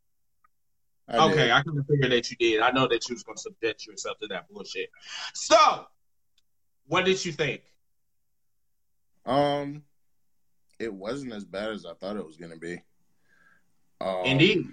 I 1.12 1.28
okay, 1.28 1.36
did. 1.36 1.52
I 1.52 1.62
can 1.62 1.84
figure 1.84 2.10
that 2.10 2.32
you 2.32 2.38
did. 2.38 2.62
I 2.62 2.71
know 2.71 2.88
that 2.88 3.08
you 3.10 3.15
was 3.15 3.24
going 3.24 3.36
to 3.36 3.41
subject 3.41 3.86
yourself 3.86 4.17
to 4.19 4.28
that 4.28 4.50
bullshit. 4.50 4.89
So, 5.34 5.86
what 6.88 7.06
did 7.06 7.24
you 7.26 7.34
think? 7.34 7.63
Um, 9.26 9.84
it 10.80 10.93
wasn't 10.93 11.34
as 11.34 11.43
bad 11.43 11.69
as 11.69 11.86
I 11.86 11.93
thought 11.93 12.17
it 12.17 12.26
was 12.26 12.38
gonna 12.38 12.58
be. 12.58 12.82
Um, 14.00 14.26
Indeed. 14.26 14.67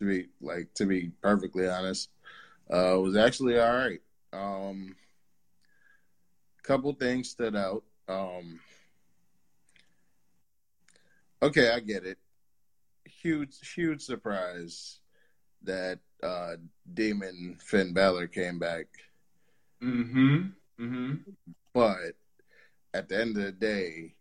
To 0.00 0.06
be 0.06 0.28
like 0.40 0.72
to 0.74 0.86
be 0.86 1.10
perfectly 1.20 1.68
honest, 1.68 2.08
uh, 2.72 2.96
it 2.96 3.02
was 3.02 3.16
actually 3.16 3.58
all 3.58 3.76
right. 3.76 4.00
Um, 4.32 4.96
couple 6.62 6.92
things 6.94 7.28
stood 7.28 7.54
out. 7.54 7.84
Um, 8.08 8.58
okay, 11.42 11.70
I 11.70 11.80
get 11.80 12.06
it. 12.06 12.18
Huge, 13.04 13.74
huge 13.74 14.02
surprise 14.02 15.00
that 15.64 15.98
uh, 16.22 16.56
Demon 16.94 17.56
Finn 17.60 17.92
Balor 17.92 18.26
came 18.28 18.58
back, 18.58 18.86
Mm-hmm. 19.82 20.36
Mm-hmm. 20.80 21.14
but 21.74 22.14
at 22.94 23.08
the 23.08 23.20
end 23.20 23.36
of 23.36 23.42
the 23.44 23.52
day, 23.52 24.14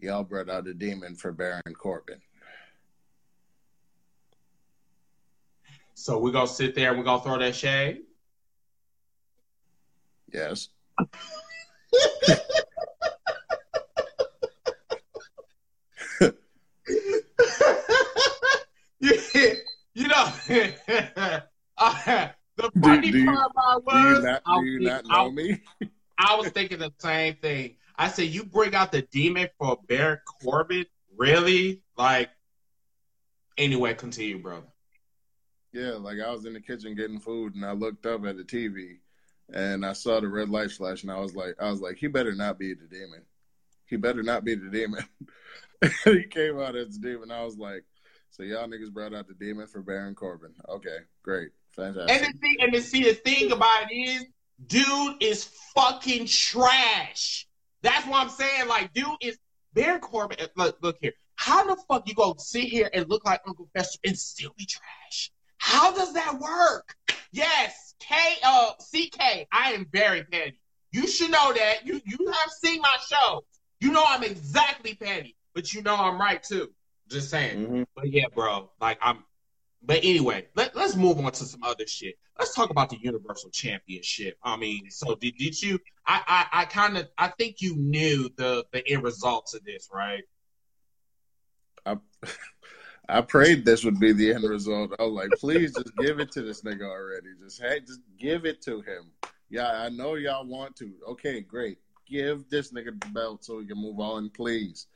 y'all 0.00 0.24
brought 0.24 0.50
out 0.50 0.66
a 0.66 0.74
demon 0.74 1.14
for 1.14 1.32
Baron 1.32 1.62
Corbin. 1.78 2.20
So 5.94 6.18
we're 6.18 6.32
gonna 6.32 6.46
sit 6.46 6.74
there 6.74 6.90
and 6.90 6.98
we're 6.98 7.04
gonna 7.04 7.22
throw 7.22 7.38
that 7.38 7.54
shade. 7.54 8.02
Yes. 10.32 10.68
you, 19.00 19.12
you 19.94 20.08
know, 20.08 20.26
uh, 20.54 21.40
the 22.56 22.70
funny 22.82 23.10
do 23.10 23.18
you- 23.18 23.26
part 23.26 23.50
about 23.50 23.84
Do 23.86 23.98
you 23.98 24.14
was 24.14 24.24
not, 24.24 24.42
I 24.46 24.60
do 24.60 24.66
you 24.66 24.78
was- 24.80 24.88
not 24.88 25.04
I- 25.10 25.24
know 25.24 25.30
me? 25.30 25.62
I 26.18 26.36
was 26.36 26.48
thinking 26.50 26.78
the 26.78 26.92
same 26.98 27.34
thing. 27.36 27.76
I 27.96 28.08
said, 28.08 28.28
you 28.28 28.44
bring 28.44 28.74
out 28.74 28.92
the 28.92 29.02
demon 29.02 29.48
for 29.58 29.78
Baron 29.88 30.18
Corbin? 30.42 30.86
Really? 31.16 31.82
Like, 31.96 32.30
anyway, 33.58 33.94
continue, 33.94 34.38
brother. 34.40 34.66
Yeah, 35.72 35.92
like 35.92 36.18
I 36.24 36.30
was 36.30 36.44
in 36.44 36.52
the 36.52 36.60
kitchen 36.60 36.94
getting 36.94 37.18
food 37.18 37.54
and 37.56 37.64
I 37.64 37.72
looked 37.72 38.06
up 38.06 38.24
at 38.26 38.36
the 38.36 38.44
TV 38.44 38.98
and 39.52 39.84
I 39.84 39.92
saw 39.92 40.20
the 40.20 40.28
red 40.28 40.48
light 40.48 40.70
flash 40.70 41.02
and 41.02 41.10
I 41.10 41.18
was 41.18 41.34
like 41.34 41.56
I 41.60 41.68
was 41.68 41.80
like, 41.80 41.96
he 41.96 42.06
better 42.06 42.32
not 42.34 42.58
be 42.60 42.74
the 42.74 42.86
demon. 42.86 43.22
He 43.86 43.96
better 43.96 44.22
not 44.22 44.44
be 44.44 44.54
the 44.54 44.70
demon. 44.70 45.04
he 46.04 46.24
came 46.24 46.60
out 46.60 46.76
as 46.76 46.96
the 46.98 47.08
demon. 47.10 47.32
I 47.32 47.44
was 47.44 47.58
like, 47.58 47.84
so 48.34 48.42
y'all 48.42 48.66
niggas 48.66 48.92
brought 48.92 49.14
out 49.14 49.28
the 49.28 49.34
demon 49.34 49.68
for 49.68 49.80
Baron 49.80 50.16
Corbin. 50.16 50.52
Okay, 50.68 50.98
great. 51.22 51.50
fantastic. 51.70 52.10
And 52.10 52.34
the 52.34 52.38
thing, 52.40 52.56
and 52.58 52.74
the, 52.74 52.80
see, 52.80 53.04
the 53.04 53.14
thing 53.14 53.52
about 53.52 53.92
it 53.92 53.94
is, 53.94 54.24
dude 54.66 55.22
is 55.22 55.44
fucking 55.76 56.26
trash. 56.26 57.46
That's 57.82 58.04
what 58.08 58.20
I'm 58.20 58.28
saying. 58.28 58.66
Like, 58.66 58.92
dude 58.92 59.06
is 59.20 59.38
Baron 59.72 60.00
Corbin. 60.00 60.38
Look, 60.56 60.78
look 60.82 60.96
here. 61.00 61.12
How 61.36 61.64
the 61.64 61.80
fuck 61.86 62.08
you 62.08 62.14
go 62.14 62.34
sit 62.36 62.64
here 62.64 62.90
and 62.92 63.08
look 63.08 63.24
like 63.24 63.40
Uncle 63.46 63.68
Fester 63.72 64.00
and 64.04 64.18
still 64.18 64.50
be 64.58 64.66
trash? 64.66 65.30
How 65.58 65.92
does 65.92 66.12
that 66.14 66.40
work? 66.40 66.96
Yes, 67.30 67.94
K 68.00 68.16
uh 68.44 68.72
CK. 68.78 69.46
I 69.52 69.72
am 69.72 69.86
very 69.92 70.24
petty. 70.24 70.58
You 70.90 71.06
should 71.06 71.30
know 71.30 71.52
that. 71.52 71.86
You 71.86 72.00
you 72.04 72.32
have 72.32 72.50
seen 72.50 72.80
my 72.80 72.96
show. 73.08 73.44
You 73.80 73.92
know 73.92 74.04
I'm 74.04 74.24
exactly 74.24 74.94
petty, 74.94 75.36
but 75.54 75.72
you 75.72 75.82
know 75.82 75.94
I'm 75.94 76.20
right 76.20 76.42
too. 76.42 76.70
Just 77.08 77.30
saying. 77.30 77.66
Mhm. 77.66 77.86
But 77.94 78.10
yeah, 78.10 78.26
bro. 78.34 78.70
Like 78.80 78.98
I'm. 79.02 79.24
But 79.86 79.98
anyway, 79.98 80.46
let, 80.54 80.74
let's 80.74 80.96
move 80.96 81.18
on 81.18 81.30
to 81.32 81.44
some 81.44 81.62
other 81.62 81.86
shit. 81.86 82.14
Let's 82.38 82.54
talk 82.54 82.70
about 82.70 82.88
the 82.88 82.96
Universal 82.98 83.50
Championship. 83.50 84.38
I 84.42 84.56
mean, 84.56 84.90
so 84.90 85.14
did, 85.14 85.36
did 85.36 85.60
you? 85.60 85.78
I 86.06 86.46
I, 86.52 86.62
I 86.62 86.64
kind 86.64 86.96
of 86.96 87.08
I 87.18 87.28
think 87.28 87.60
you 87.60 87.76
knew 87.76 88.30
the 88.36 88.64
the 88.72 88.86
end 88.88 89.02
results 89.02 89.54
of 89.54 89.62
this, 89.64 89.90
right? 89.92 90.24
I 91.84 91.98
I 93.08 93.20
prayed 93.20 93.64
this 93.64 93.84
would 93.84 94.00
be 94.00 94.12
the 94.12 94.32
end 94.32 94.44
result. 94.44 94.94
I 94.98 95.02
was 95.02 95.12
like, 95.12 95.38
please 95.38 95.76
just 95.76 95.94
give 95.96 96.18
it 96.18 96.32
to 96.32 96.42
this 96.42 96.62
nigga 96.62 96.88
already. 96.88 97.28
Just 97.42 97.60
hey, 97.60 97.80
just 97.80 98.00
give 98.18 98.46
it 98.46 98.62
to 98.62 98.80
him. 98.80 99.10
Yeah, 99.50 99.70
I 99.70 99.90
know 99.90 100.14
y'all 100.14 100.46
want 100.46 100.76
to. 100.76 100.92
Okay, 101.10 101.42
great. 101.42 101.78
Give 102.08 102.48
this 102.48 102.72
nigga 102.72 102.98
the 103.00 103.08
belt 103.08 103.44
so 103.44 103.58
we 103.58 103.66
can 103.66 103.78
move 103.78 104.00
on, 104.00 104.30
please. 104.30 104.86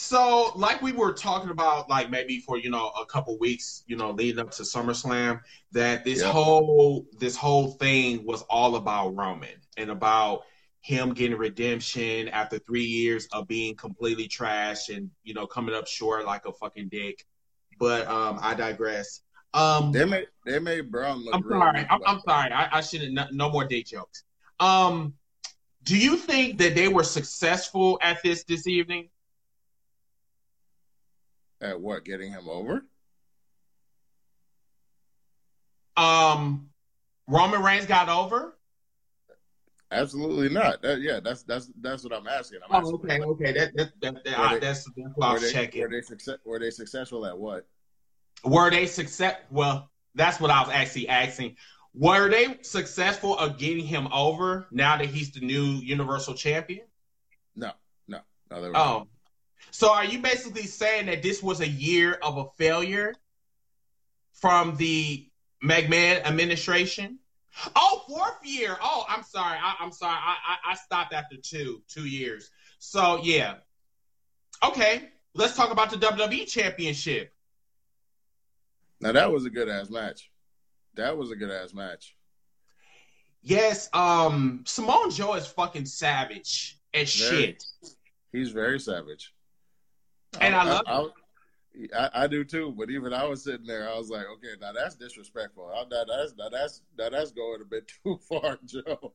So, 0.00 0.52
like 0.54 0.80
we 0.80 0.92
were 0.92 1.12
talking 1.12 1.50
about, 1.50 1.90
like 1.90 2.08
maybe 2.08 2.38
for 2.38 2.56
you 2.56 2.70
know 2.70 2.90
a 2.90 3.04
couple 3.04 3.36
weeks, 3.40 3.82
you 3.88 3.96
know, 3.96 4.12
leading 4.12 4.38
up 4.38 4.52
to 4.52 4.62
SummerSlam, 4.62 5.40
that 5.72 6.04
this 6.04 6.20
Yeah. 6.20 6.30
whole 6.30 7.04
this 7.18 7.34
whole 7.34 7.72
thing 7.72 8.24
was 8.24 8.42
all 8.42 8.76
about 8.76 9.16
Roman 9.16 9.60
and 9.76 9.90
about 9.90 10.44
him 10.82 11.14
getting 11.14 11.36
redemption 11.36 12.28
after 12.28 12.60
three 12.60 12.84
years 12.84 13.26
of 13.32 13.48
being 13.48 13.74
completely 13.74 14.28
trash 14.28 14.88
and 14.88 15.10
you 15.24 15.34
know 15.34 15.48
coming 15.48 15.74
up 15.74 15.88
short 15.88 16.24
like 16.24 16.46
a 16.46 16.52
fucking 16.52 16.90
dick. 16.90 17.26
But 17.80 18.06
um, 18.06 18.38
I 18.40 18.54
digress. 18.54 19.22
Um, 19.52 19.90
They 19.90 20.04
made 20.04 20.28
they 20.46 20.60
made 20.60 20.92
Braun 20.92 21.24
look. 21.24 21.34
I'm 21.34 21.42
sorry. 21.42 21.86
I'm, 21.90 22.00
I'm 22.06 22.20
sorry. 22.20 22.52
I, 22.52 22.68
I 22.78 22.80
shouldn't. 22.82 23.14
No, 23.14 23.26
no 23.32 23.50
more 23.50 23.64
dick 23.64 23.86
jokes. 23.86 24.22
Um, 24.60 25.14
do 25.82 25.98
you 25.98 26.16
think 26.16 26.58
that 26.58 26.76
they 26.76 26.86
were 26.86 27.02
successful 27.02 27.98
at 28.00 28.22
this 28.22 28.44
this 28.44 28.68
evening? 28.68 29.08
At 31.60 31.80
what? 31.80 32.04
Getting 32.04 32.30
him 32.32 32.48
over? 32.48 32.84
Um, 35.96 36.68
Roman 37.26 37.62
Reigns 37.62 37.86
got 37.86 38.08
over. 38.08 38.56
Absolutely 39.90 40.50
not. 40.50 40.82
That, 40.82 41.00
yeah, 41.00 41.18
that's 41.18 41.42
that's 41.44 41.70
that's 41.80 42.04
what 42.04 42.12
I'm 42.12 42.28
asking. 42.28 42.60
I'm 42.68 42.84
Oh, 42.84 42.94
asking, 42.94 42.94
okay, 43.10 43.20
okay. 43.22 43.52
That, 43.52 43.76
that, 43.76 43.92
that, 44.02 44.24
that- 44.24 44.38
Were 44.38 44.44
I- 44.44 44.54
they- 44.54 44.60
that's 44.60 44.84
that's 44.84 44.96
what 45.16 45.26
I 45.26 45.28
Were 45.28 45.34
was 45.34 45.42
they, 45.42 45.52
checking. 45.52 45.80
were 45.82 45.88
they 45.88 46.02
success? 46.02 46.36
Were 46.44 46.58
they 46.58 46.70
successful 46.70 47.26
at 47.26 47.36
what? 47.36 47.66
Were 48.44 48.70
they 48.70 48.86
success? 48.86 49.36
Well, 49.50 49.90
that's 50.14 50.40
what 50.40 50.50
I 50.50 50.60
was 50.60 50.70
actually 50.70 51.08
asking. 51.08 51.56
Were 51.94 52.28
they 52.28 52.58
successful 52.62 53.36
of 53.38 53.58
getting 53.58 53.84
him 53.84 54.08
over 54.12 54.68
now 54.70 54.96
that 54.98 55.06
he's 55.06 55.32
the 55.32 55.40
new 55.40 55.64
Universal 55.64 56.34
Champion? 56.34 56.86
No, 57.56 57.72
no, 58.06 58.20
no. 58.50 58.62
They 58.62 58.68
were. 58.68 58.76
Oh, 58.76 59.08
so 59.70 59.92
are 59.92 60.04
you 60.04 60.18
basically 60.18 60.64
saying 60.64 61.06
that 61.06 61.22
this 61.22 61.42
was 61.42 61.60
a 61.60 61.68
year 61.68 62.14
of 62.22 62.36
a 62.38 62.44
failure 62.56 63.14
from 64.32 64.76
the 64.76 65.28
McMahon 65.62 66.24
administration? 66.24 67.18
Oh, 67.74 68.04
fourth 68.06 68.44
year. 68.44 68.76
Oh, 68.80 69.04
I'm 69.08 69.22
sorry. 69.22 69.58
I, 69.60 69.74
I'm 69.80 69.92
sorry. 69.92 70.16
I, 70.16 70.36
I 70.46 70.72
I 70.72 70.74
stopped 70.76 71.12
after 71.12 71.36
two 71.36 71.82
two 71.88 72.06
years. 72.06 72.50
So 72.78 73.20
yeah. 73.22 73.56
Okay, 74.64 75.08
let's 75.34 75.56
talk 75.56 75.70
about 75.70 75.90
the 75.90 75.96
WWE 75.96 76.46
Championship. 76.46 77.32
Now 79.00 79.12
that 79.12 79.32
was 79.32 79.44
a 79.44 79.50
good 79.50 79.68
ass 79.68 79.90
match. 79.90 80.30
That 80.94 81.16
was 81.16 81.30
a 81.30 81.36
good 81.36 81.50
ass 81.50 81.72
match. 81.72 82.16
Yes, 83.42 83.88
um, 83.92 84.64
Samoan 84.66 85.10
Joe 85.10 85.34
is 85.34 85.46
fucking 85.46 85.86
savage 85.86 86.78
as 86.92 87.14
Very. 87.14 87.36
shit. 87.36 87.64
He's 88.32 88.50
very 88.50 88.78
savage. 88.78 89.32
Oh, 90.36 90.38
and 90.40 90.54
I 90.54 90.64
love 90.64 90.82
I, 90.86 91.06
I, 91.96 92.10
I 92.24 92.26
do 92.26 92.44
too, 92.44 92.74
but 92.76 92.90
even 92.90 93.12
I 93.12 93.24
was 93.24 93.44
sitting 93.44 93.66
there, 93.66 93.88
I 93.88 93.96
was 93.96 94.10
like, 94.10 94.26
okay, 94.34 94.54
now 94.60 94.72
that's 94.72 94.96
disrespectful. 94.96 95.70
I, 95.74 95.84
now 95.90 96.04
that's 96.04 96.34
now 96.36 96.48
that's 96.48 96.82
now 96.98 97.08
that's 97.10 97.30
going 97.30 97.60
a 97.60 97.64
bit 97.64 97.90
too 98.04 98.18
far, 98.28 98.58
Joe. 98.64 99.12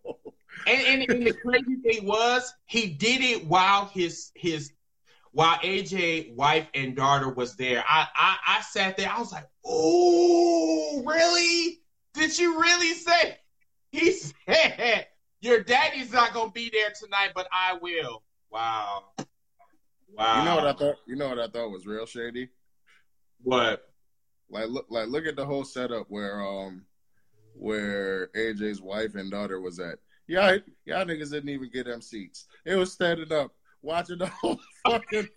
And, 0.66 0.82
and, 0.82 1.11
and 1.11 1.28
the 1.28 1.34
crazy 1.34 1.76
thing 1.84 2.05
was, 2.05 2.53
he 2.66 2.88
did 2.88 3.22
it 3.22 3.45
while 3.45 3.86
his 3.86 4.32
his 4.36 4.72
while 5.32 5.57
AJ 5.57 6.36
wife 6.36 6.68
and 6.74 6.95
daughter 6.95 7.30
was 7.30 7.55
there. 7.55 7.84
I 7.88 8.07
I, 8.16 8.38
I 8.47 8.61
sat 8.61 8.97
there. 8.97 9.11
I 9.11 9.20
was 9.20 9.32
like, 9.32 9.47
"Oh, 9.66 11.03
really? 11.05 11.82
Did 12.14 12.38
you 12.38 12.59
really 12.59 12.93
say?" 12.93 13.38
He 13.91 14.11
said, 14.11 15.05
"Your 15.41 15.61
daddy's 15.61 16.11
not 16.11 16.34
gonna 16.34 16.51
be 16.51 16.70
there 16.72 16.91
tonight, 16.99 17.32
but 17.36 17.47
I 17.51 17.78
will." 17.80 18.24
Wow. 18.49 19.03
Wow. 20.18 20.39
You 20.39 20.45
know 20.45 20.55
what 20.55 20.68
I 20.68 20.74
thought? 20.74 20.95
You 21.07 21.16
know 21.16 21.30
what 21.30 21.39
I 21.39 21.47
thought 21.47 21.72
was 21.72 21.86
real 21.86 22.05
shady? 22.05 22.49
What? 23.41 23.84
Like 24.49 24.70
look, 24.70 24.86
like 24.89 25.07
look 25.07 25.26
at 25.26 25.36
the 25.36 25.45
whole 25.45 25.64
setup 25.64 26.05
where 26.09 26.41
um 26.41 26.86
where 27.55 28.28
AJ's 28.36 28.82
wife 28.82 29.16
and 29.16 29.32
daughter 29.32 29.59
was 29.59 29.80
at. 29.80 29.99
Yeah, 30.28 30.57
y'all 30.86 31.05
niggas 31.05 31.32
didn't 31.32 31.49
even 31.49 31.70
get 31.72 31.86
them 31.86 32.01
seats. 32.01 32.45
It 32.66 32.76
was 32.76 32.93
standing 32.93 33.32
up 33.34 33.51
watching 33.82 34.20
the 34.20 34.28
whole 34.28 34.59
fucking. 34.88 35.28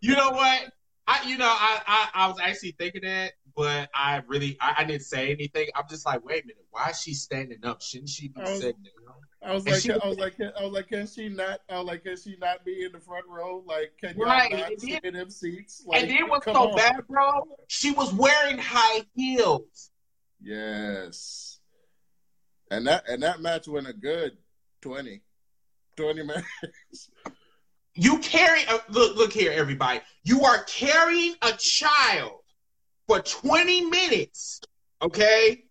You 0.00 0.16
know 0.16 0.30
what? 0.30 0.72
I 1.06 1.28
you 1.28 1.38
know 1.38 1.48
I, 1.48 1.80
I 1.86 2.08
I 2.14 2.26
was 2.28 2.38
actually 2.40 2.72
thinking 2.78 3.02
that, 3.02 3.32
but 3.56 3.88
I 3.94 4.22
really 4.26 4.56
I, 4.60 4.74
I 4.78 4.84
didn't 4.84 5.02
say 5.02 5.30
anything. 5.32 5.68
I'm 5.76 5.84
just 5.88 6.06
like, 6.06 6.24
wait 6.24 6.44
a 6.44 6.46
minute, 6.46 6.64
why 6.70 6.90
is 6.90 7.00
she 7.00 7.14
standing 7.14 7.64
up? 7.64 7.82
Shouldn't 7.82 8.08
she 8.10 8.28
be 8.28 8.40
was- 8.40 8.60
sitting 8.60 8.82
down? 8.82 9.14
I 9.44 9.54
was 9.54 9.64
And 9.64 9.72
like, 9.72 9.82
she- 9.82 9.90
I 9.92 10.06
was 10.06 10.18
like, 10.18 10.34
I 10.40 10.62
was 10.62 10.72
like, 10.72 10.88
can 10.88 11.04
she 11.06 11.28
not? 11.28 11.60
I 11.68 11.78
was 11.78 11.86
like, 11.86 12.04
can 12.04 12.16
she 12.16 12.36
not 12.40 12.64
be 12.64 12.84
in 12.84 12.92
the 12.92 13.00
front 13.00 13.26
row? 13.28 13.62
Like, 13.66 13.92
can 14.00 14.16
y'all 14.16 14.26
Right, 14.26 14.52
not 14.52 14.70
then- 14.80 15.00
in 15.02 15.14
them 15.14 15.30
seats? 15.30 15.82
Like, 15.84 16.02
and 16.02 16.10
then 16.12 16.28
what's 16.28 16.44
so 16.44 16.52
on. 16.70 16.76
bad, 16.76 17.06
bro? 17.08 17.42
She 17.66 17.90
was 17.90 18.12
wearing 18.14 18.58
high 18.58 19.04
heels. 19.16 19.90
Yes, 20.40 21.58
and 22.70 22.86
that 22.86 23.08
and 23.08 23.22
that 23.22 23.40
match 23.40 23.66
went 23.68 23.86
a 23.88 23.92
good 23.92 24.32
20, 24.82 25.22
20 25.96 26.22
minutes. 26.22 27.10
You 27.94 28.18
carry 28.20 28.60
uh, 28.68 28.78
look 28.90 29.16
look 29.16 29.32
here, 29.32 29.52
everybody. 29.52 30.00
You 30.24 30.42
are 30.42 30.62
carrying 30.64 31.34
a 31.42 31.52
child 31.52 32.40
for 33.12 33.20
20 33.20 33.86
minutes, 33.86 34.62
okay? 35.02 35.64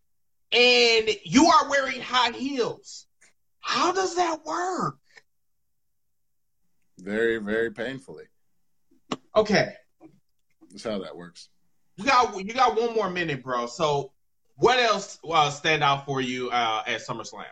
And 0.51 1.09
you 1.23 1.47
are 1.47 1.69
wearing 1.69 1.99
high 1.99 2.37
heels. 2.37 3.07
How 3.61 3.91
does 3.91 4.15
that 4.15 4.45
work? 4.45 4.99
Very, 6.99 7.37
very 7.37 7.71
painfully. 7.71 8.25
Okay. 9.35 9.73
That's 10.69 10.83
how 10.83 10.99
that 10.99 11.15
works. 11.15 11.49
You 11.97 12.05
got 12.05 12.37
you 12.37 12.53
got 12.53 12.79
one 12.79 12.93
more 12.93 13.09
minute, 13.09 13.43
bro. 13.43 13.65
So 13.65 14.11
what 14.55 14.79
else 14.79 15.19
uh, 15.27 15.49
stand 15.49 15.83
out 15.83 16.05
for 16.05 16.21
you 16.21 16.49
uh, 16.51 16.83
at 16.85 17.01
SummerSlam? 17.01 17.45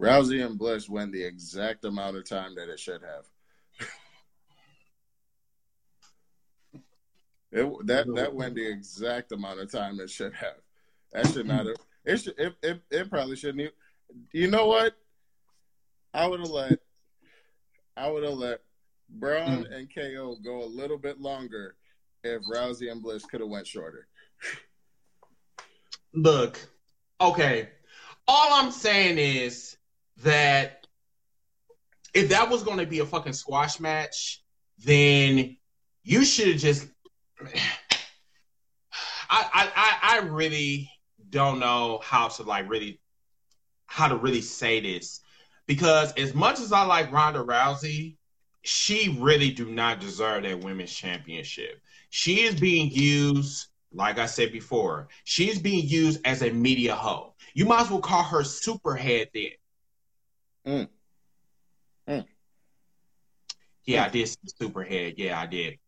Rousey 0.00 0.44
and 0.44 0.58
Bliss 0.58 0.88
went 0.88 1.12
the 1.12 1.24
exact 1.24 1.84
amount 1.84 2.16
of 2.16 2.28
time 2.28 2.54
that 2.56 2.68
it 2.68 2.78
should 2.78 3.02
have. 3.02 3.24
It, 7.50 7.86
that 7.86 8.06
that 8.14 8.34
went 8.34 8.54
the 8.54 8.66
exact 8.66 9.32
amount 9.32 9.60
of 9.60 9.70
time 9.72 10.00
it 10.00 10.10
should 10.10 10.34
have. 10.34 10.56
That 11.12 11.26
should 11.28 11.46
not 11.46 11.66
have. 11.66 11.76
It 12.04 12.16
should. 12.18 12.38
It, 12.38 12.54
it, 12.62 12.80
it 12.90 13.10
probably 13.10 13.36
shouldn't. 13.36 13.60
Even, 13.60 13.72
you 14.32 14.48
know 14.48 14.66
what? 14.66 14.94
I 16.12 16.26
would 16.26 16.40
have 16.40 16.50
let. 16.50 16.78
I 17.96 18.10
would 18.10 18.24
have 18.24 18.34
let 18.34 18.60
Braun 19.08 19.64
mm. 19.64 19.74
and 19.74 19.92
KO 19.92 20.36
go 20.44 20.62
a 20.62 20.66
little 20.66 20.98
bit 20.98 21.20
longer 21.20 21.76
if 22.22 22.42
Rousey 22.42 22.90
and 22.90 23.02
Bliss 23.02 23.24
could 23.24 23.40
have 23.40 23.48
went 23.48 23.66
shorter. 23.66 24.06
Look, 26.12 26.58
okay. 27.20 27.70
All 28.26 28.62
I'm 28.62 28.70
saying 28.70 29.18
is 29.18 29.76
that 30.22 30.86
if 32.14 32.28
that 32.30 32.50
was 32.50 32.62
going 32.62 32.78
to 32.78 32.86
be 32.86 32.98
a 32.98 33.06
fucking 33.06 33.32
squash 33.32 33.80
match, 33.80 34.42
then 34.78 35.56
you 36.02 36.24
should 36.24 36.48
have 36.48 36.58
just. 36.58 36.88
I, 39.30 39.50
I 39.52 39.70
I 39.76 39.98
I 40.02 40.18
really 40.26 40.90
don't 41.30 41.58
know 41.58 42.00
how 42.02 42.28
to 42.28 42.42
like 42.42 42.68
really 42.68 43.00
how 43.86 44.08
to 44.08 44.16
really 44.16 44.40
say 44.40 44.80
this 44.80 45.20
because 45.66 46.12
as 46.14 46.34
much 46.34 46.60
as 46.60 46.72
I 46.72 46.84
like 46.84 47.12
Ronda 47.12 47.44
Rousey, 47.44 48.16
she 48.62 49.16
really 49.20 49.50
do 49.50 49.66
not 49.66 50.00
deserve 50.00 50.42
that 50.42 50.60
women's 50.60 50.92
championship. 50.92 51.80
She 52.10 52.42
is 52.42 52.58
being 52.58 52.90
used, 52.90 53.68
like 53.92 54.18
I 54.18 54.26
said 54.26 54.52
before, 54.52 55.08
she's 55.24 55.58
being 55.58 55.86
used 55.86 56.20
as 56.24 56.42
a 56.42 56.50
media 56.50 56.94
hoe. 56.94 57.34
You 57.54 57.66
might 57.66 57.82
as 57.82 57.90
well 57.90 58.00
call 58.00 58.22
her 58.22 58.42
superhead 58.42 59.26
then. 59.34 59.50
Mm. 60.66 60.88
Mm. 62.08 62.24
Yeah, 63.84 64.04
I 64.04 64.08
did 64.08 64.28
superhead. 64.60 65.14
Yeah, 65.16 65.40
I 65.40 65.46
did. 65.46 65.78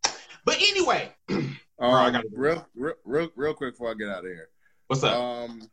But 0.50 0.58
anyway, 0.62 1.12
Um, 1.28 1.94
I 1.94 2.10
gotta- 2.10 2.28
real, 2.32 2.66
real, 2.74 2.94
real, 3.04 3.28
real 3.36 3.54
quick 3.54 3.74
before 3.74 3.92
I 3.92 3.94
get 3.94 4.08
out 4.08 4.24
of 4.24 4.32
here. 4.32 4.48
what's 4.88 5.04
up? 5.04 5.14
Um, 5.14 5.70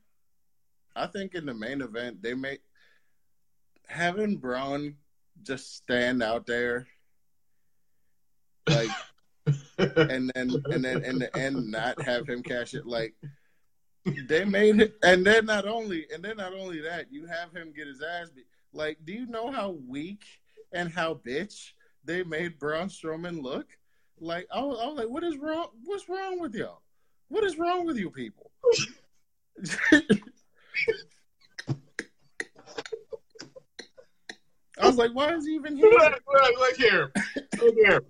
I 0.96 1.08
think 1.08 1.34
in 1.34 1.48
the 1.48 1.54
main 1.56 1.82
event 1.82 2.22
they 2.22 2.36
may 2.36 2.60
having 3.88 4.38
Braun 4.38 4.96
just 5.42 5.76
stand 5.78 6.22
out 6.22 6.46
there, 6.46 6.86
like, 8.70 8.92
and 9.80 10.32
then 10.36 10.52
and 10.66 10.86
then 10.86 11.04
in 11.04 11.18
the 11.18 11.36
end 11.36 11.72
not 11.72 12.00
have 12.04 12.30
him 12.30 12.44
cash 12.44 12.76
it. 12.76 12.86
Like 12.86 13.16
they 14.28 14.46
made 14.46 14.80
it, 14.80 14.94
and 15.02 15.26
then 15.26 15.48
not 15.48 15.68
only 15.68 16.06
and 16.14 16.24
then 16.24 16.38
not 16.38 16.54
only 16.54 16.82
that, 16.82 17.12
you 17.12 17.26
have 17.26 17.52
him 17.52 17.74
get 17.76 17.88
his 17.88 18.04
ass 18.04 18.30
beat. 18.30 18.46
Like, 18.74 19.00
do 19.06 19.12
you 19.12 19.26
know 19.26 19.50
how 19.52 19.72
weak 19.88 20.24
and 20.72 20.92
how 20.92 21.16
bitch 21.16 21.72
they 22.06 22.24
made 22.24 22.60
Braun 22.60 22.90
Strowman 22.90 23.42
look? 23.42 23.66
Like, 24.20 24.48
I 24.54 24.62
was, 24.62 24.80
I 24.82 24.88
was 24.88 24.98
like, 24.98 25.10
what 25.10 25.24
is 25.24 25.38
wrong? 25.38 25.68
What's 25.86 26.10
wrong 26.10 26.40
with 26.40 26.56
y'all? 26.56 26.82
What 27.30 27.44
is 27.44 27.58
wrong 27.58 27.86
with 27.86 27.98
you 27.98 28.10
people? 28.10 28.52
I 34.80 34.86
was 34.86 34.96
like, 34.96 35.12
why 35.14 35.34
is 35.34 35.46
he 35.46 35.54
even 35.54 35.76
here? 35.76 35.90
look, 35.90 36.22
look, 36.28 36.60
look 36.60 36.78
here. 36.78 37.12
Look 37.60 37.76
here. 37.76 38.04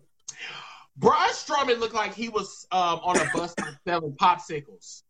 Braun 0.97 1.30
Strowman 1.30 1.80
looked 1.80 1.93
like 1.93 2.14
he 2.14 2.30
was 2.30 2.68
um, 2.72 2.99
on 3.03 3.18
a 3.20 3.30
bus 3.34 3.53
selling 3.88 4.14
popsicles. 4.14 5.03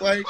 Like, 0.00 0.24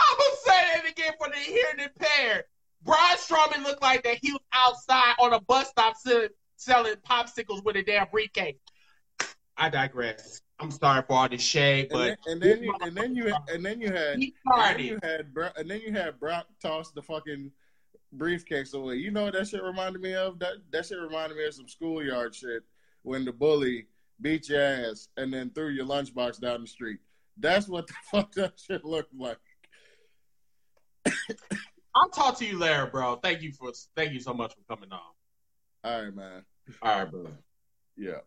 I'm 0.00 0.18
gonna 0.18 0.36
say 0.44 0.60
that 0.74 0.83
again 0.96 1.12
for 1.18 1.28
the 1.28 1.36
hearing 1.36 1.80
impaired. 1.80 2.44
Braun 2.82 3.16
Strowman 3.16 3.62
looked 3.64 3.82
like 3.82 4.02
that 4.04 4.18
he 4.20 4.32
was 4.32 4.42
outside 4.52 5.14
on 5.18 5.32
a 5.32 5.40
bus 5.40 5.68
stop 5.68 5.96
selling, 5.96 6.28
selling 6.56 6.94
popsicles 7.08 7.64
with 7.64 7.76
a 7.76 7.82
damn 7.82 8.06
briefcase. 8.10 8.56
I 9.56 9.68
digress. 9.68 10.42
I'm 10.60 10.70
sorry 10.70 11.02
for 11.06 11.14
all 11.14 11.28
this 11.28 11.40
shade, 11.42 11.88
and 11.90 12.00
then, 12.00 12.16
but 12.22 12.30
and 12.30 12.42
then 12.42 12.62
you 12.62 12.74
and 12.80 12.96
then 12.96 13.14
you 13.14 13.34
and 13.48 13.64
then 13.64 13.80
you 13.80 13.92
had 13.92 14.18
and 14.18 14.32
then 14.46 14.78
you 14.78 14.98
had 15.02 15.34
Bro- 15.34 15.50
and 15.56 15.70
then 15.70 15.80
you 15.80 15.92
had 15.92 16.20
Brock 16.20 16.46
toss 16.62 16.92
the 16.92 17.02
fucking 17.02 17.50
briefcase 18.12 18.74
away. 18.74 18.96
You 18.96 19.10
know 19.10 19.24
what 19.24 19.34
that 19.34 19.48
shit 19.48 19.62
reminded 19.62 20.00
me 20.00 20.14
of? 20.14 20.38
That 20.38 20.54
that 20.70 20.86
shit 20.86 20.98
reminded 20.98 21.36
me 21.36 21.46
of 21.46 21.54
some 21.54 21.68
schoolyard 21.68 22.34
shit 22.34 22.62
when 23.02 23.24
the 23.24 23.32
bully 23.32 23.86
beat 24.20 24.48
your 24.48 24.62
ass 24.62 25.08
and 25.16 25.32
then 25.32 25.50
threw 25.50 25.70
your 25.70 25.86
lunchbox 25.86 26.40
down 26.40 26.60
the 26.60 26.66
street. 26.66 26.98
That's 27.36 27.68
what 27.68 27.86
the 27.86 27.94
fuck 28.10 28.32
that 28.34 28.54
shit 28.56 28.84
looked 28.84 29.14
like. 29.14 29.38
I'll 31.94 32.08
talk 32.08 32.38
to 32.38 32.46
you 32.46 32.58
later, 32.58 32.86
bro. 32.86 33.16
Thank 33.16 33.42
you 33.42 33.52
for 33.52 33.72
thank 33.96 34.12
you 34.12 34.20
so 34.20 34.34
much 34.34 34.52
for 34.54 34.74
coming 34.74 34.92
on. 34.92 35.00
All 35.84 36.04
right, 36.04 36.14
man. 36.14 36.44
All 36.82 36.98
right, 36.98 37.10
bro. 37.10 37.26
Yeah. 37.96 38.18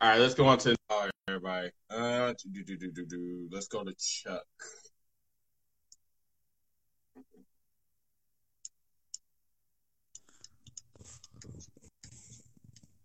All 0.00 0.10
right, 0.10 0.18
let's 0.18 0.34
go 0.34 0.46
on 0.46 0.58
to 0.58 0.76
all 0.90 1.02
right, 1.02 1.10
everybody. 1.28 1.70
Uh, 1.88 2.34
do, 2.52 2.64
do, 2.64 2.76
do, 2.76 2.90
do, 2.90 3.06
do. 3.06 3.48
Let's 3.50 3.68
go 3.68 3.84
to 3.84 3.94
Chuck. 3.94 4.42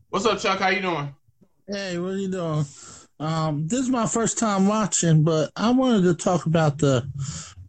What's 0.09 0.26
up, 0.26 0.39
Chuck? 0.39 0.59
How 0.59 0.70
you 0.70 0.82
doing? 0.82 1.15
Hey, 1.67 1.99
what 1.99 2.13
are 2.13 2.17
you 2.17 2.32
doing? 2.32 2.65
Um, 3.20 3.67
this 3.67 3.82
is 3.82 3.89
my 3.89 4.05
first 4.05 4.38
time 4.38 4.67
watching, 4.67 5.24
but 5.24 5.51
I 5.55 5.72
wanted 5.72 6.03
to 6.03 6.13
talk 6.13 6.45
about 6.45 6.78
the 6.78 7.05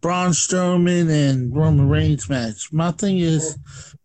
Braun 0.01 0.31
Strowman 0.31 1.11
and 1.11 1.55
Roman 1.55 1.89
Reigns 1.89 2.29
match. 2.29 2.73
My 2.73 2.93
thing 2.93 3.19
is, 3.19 3.59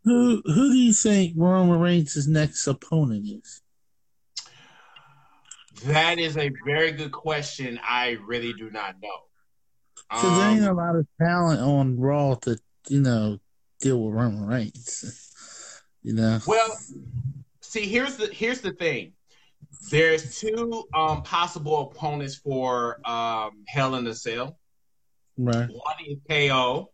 who 0.03 0.41
who 0.45 0.71
do 0.71 0.77
you 0.77 0.93
think 0.93 1.33
Roman 1.37 1.79
Reigns' 1.79 2.27
next 2.27 2.65
opponent 2.67 3.25
is? 3.27 3.61
That 5.85 6.19
is 6.19 6.37
a 6.37 6.51
very 6.65 6.91
good 6.91 7.11
question. 7.11 7.79
I 7.83 8.17
really 8.25 8.53
do 8.53 8.69
not 8.71 8.95
know. 9.01 9.09
Because 10.09 10.37
there 10.37 10.49
ain't 10.49 10.63
a 10.63 10.69
Um, 10.71 10.77
lot 10.77 10.95
of 10.95 11.07
talent 11.21 11.61
on 11.61 11.99
Raw 11.99 12.35
to 12.35 12.57
you 12.87 13.01
know 13.01 13.39
deal 13.81 14.01
with 14.03 14.15
Roman 14.15 14.45
Reigns. 14.45 15.21
You 16.05 16.13
know, 16.13 16.37
well, 16.45 16.69
see, 17.61 17.87
here's 17.87 18.15
the 18.15 18.27
here's 18.27 18.61
the 18.61 18.73
thing. 18.73 19.13
There's 19.89 20.39
two 20.39 20.84
um, 20.93 21.23
possible 21.23 21.91
opponents 21.91 22.36
for 22.36 22.99
um, 23.07 23.63
Hell 23.67 23.95
in 23.95 24.07
a 24.07 24.13
Cell. 24.13 24.57
right? 25.38 25.69
One 25.69 25.95
is 26.07 26.17
KO. 26.30 26.91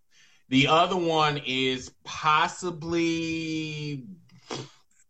The 0.50 0.68
other 0.68 0.98
one 0.98 1.42
is 1.46 1.92
possibly 2.04 4.06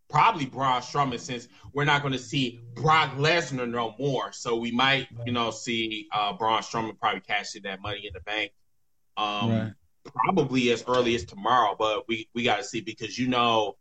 probably 0.09 0.45
Braun 0.45 0.81
Strowman 0.81 1.19
since 1.19 1.47
we're 1.73 1.85
not 1.85 2.01
going 2.01 2.11
to 2.11 2.19
see 2.19 2.59
Brock 2.75 3.15
Lesnar 3.15 3.67
no 3.67 3.95
more. 3.97 4.31
So 4.33 4.57
we 4.57 4.71
might, 4.71 5.07
you 5.25 5.31
know, 5.31 5.51
see 5.51 6.07
uh, 6.13 6.33
Braun 6.33 6.61
Strowman 6.61 6.99
probably 6.99 7.21
cash 7.21 7.55
in 7.55 7.63
that 7.63 7.81
money 7.81 8.05
in 8.05 8.13
the 8.13 8.19
bank. 8.19 8.51
Um, 9.17 9.49
Right. 9.49 9.73
probably 10.05 10.71
as 10.71 10.83
early 10.87 11.15
as 11.15 11.25
tomorrow, 11.25 11.75
but 11.77 12.07
we 12.07 12.27
we 12.35 12.43
got 12.43 12.57
to 12.57 12.63
see 12.63 12.81
because 12.81 13.17
you 13.17 13.27
know, 13.27 13.77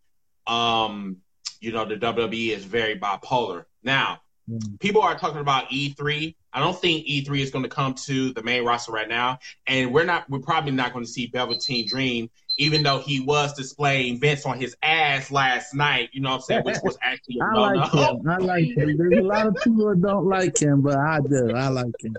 um, 0.46 1.18
you 1.60 1.72
know 1.72 1.84
the 1.84 1.96
WWE 1.96 2.50
is 2.50 2.64
very 2.64 2.98
bipolar. 2.98 3.64
Now, 3.82 4.20
Mm. 4.50 4.80
people 4.80 5.00
are 5.00 5.16
talking 5.16 5.40
about 5.40 5.70
E3. 5.70 6.34
I 6.52 6.58
don't 6.58 6.76
think 6.76 7.06
E3 7.06 7.40
is 7.40 7.50
going 7.52 7.62
to 7.62 7.68
come 7.68 7.94
to 8.06 8.32
the 8.32 8.42
main 8.42 8.64
roster 8.64 8.90
right 8.90 9.08
now, 9.08 9.38
and 9.68 9.92
we're 9.92 10.04
not. 10.04 10.28
We're 10.28 10.40
probably 10.40 10.72
not 10.72 10.92
going 10.92 11.04
to 11.04 11.10
see 11.10 11.26
Velveteen 11.32 11.86
Dream, 11.86 12.28
even 12.56 12.82
though 12.82 12.98
he 12.98 13.20
was 13.20 13.52
displaying 13.52 14.18
Vince 14.18 14.44
on 14.46 14.58
his 14.58 14.74
ass 14.82 15.30
last 15.30 15.72
night. 15.72 16.08
You 16.12 16.22
know 16.22 16.30
what 16.30 16.36
I'm 16.36 16.40
saying? 16.42 16.64
Which 16.64 16.78
was 16.82 16.98
actually 17.02 17.38
a 17.40 17.44
I 17.44 17.52
no 17.52 17.60
like 17.60 17.94
no. 17.94 18.00
him. 18.16 18.28
I 18.28 18.36
like 18.38 18.64
him. 18.64 18.96
There's 18.96 19.18
a 19.18 19.22
lot 19.22 19.46
of 19.46 19.56
people 19.62 19.88
that 19.90 20.00
don't 20.00 20.26
like 20.26 20.60
him, 20.60 20.80
but 20.80 20.96
I 20.96 21.20
do. 21.20 21.52
I 21.54 21.68
like 21.68 21.94
him. 22.02 22.16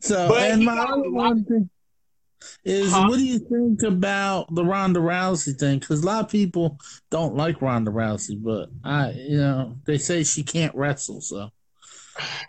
So, 0.00 0.28
But 0.28 0.50
and 0.50 0.64
my 0.64 0.78
other 0.78 1.10
one 1.10 1.44
thing 1.44 1.70
is, 2.64 2.92
Huh? 2.92 3.06
what 3.08 3.16
do 3.18 3.24
you 3.24 3.38
think 3.38 3.82
about 3.82 4.54
the 4.54 4.64
Ronda 4.64 5.00
Rousey 5.00 5.58
thing? 5.58 5.78
Because 5.78 6.02
a 6.02 6.06
lot 6.06 6.24
of 6.24 6.30
people 6.30 6.78
don't 7.10 7.34
like 7.36 7.60
Ronda 7.62 7.90
Rousey, 7.90 8.42
but 8.42 8.70
I, 8.84 9.10
you 9.12 9.38
know, 9.38 9.76
they 9.86 9.98
say 9.98 10.24
she 10.24 10.42
can't 10.42 10.74
wrestle. 10.74 11.20
So, 11.20 11.50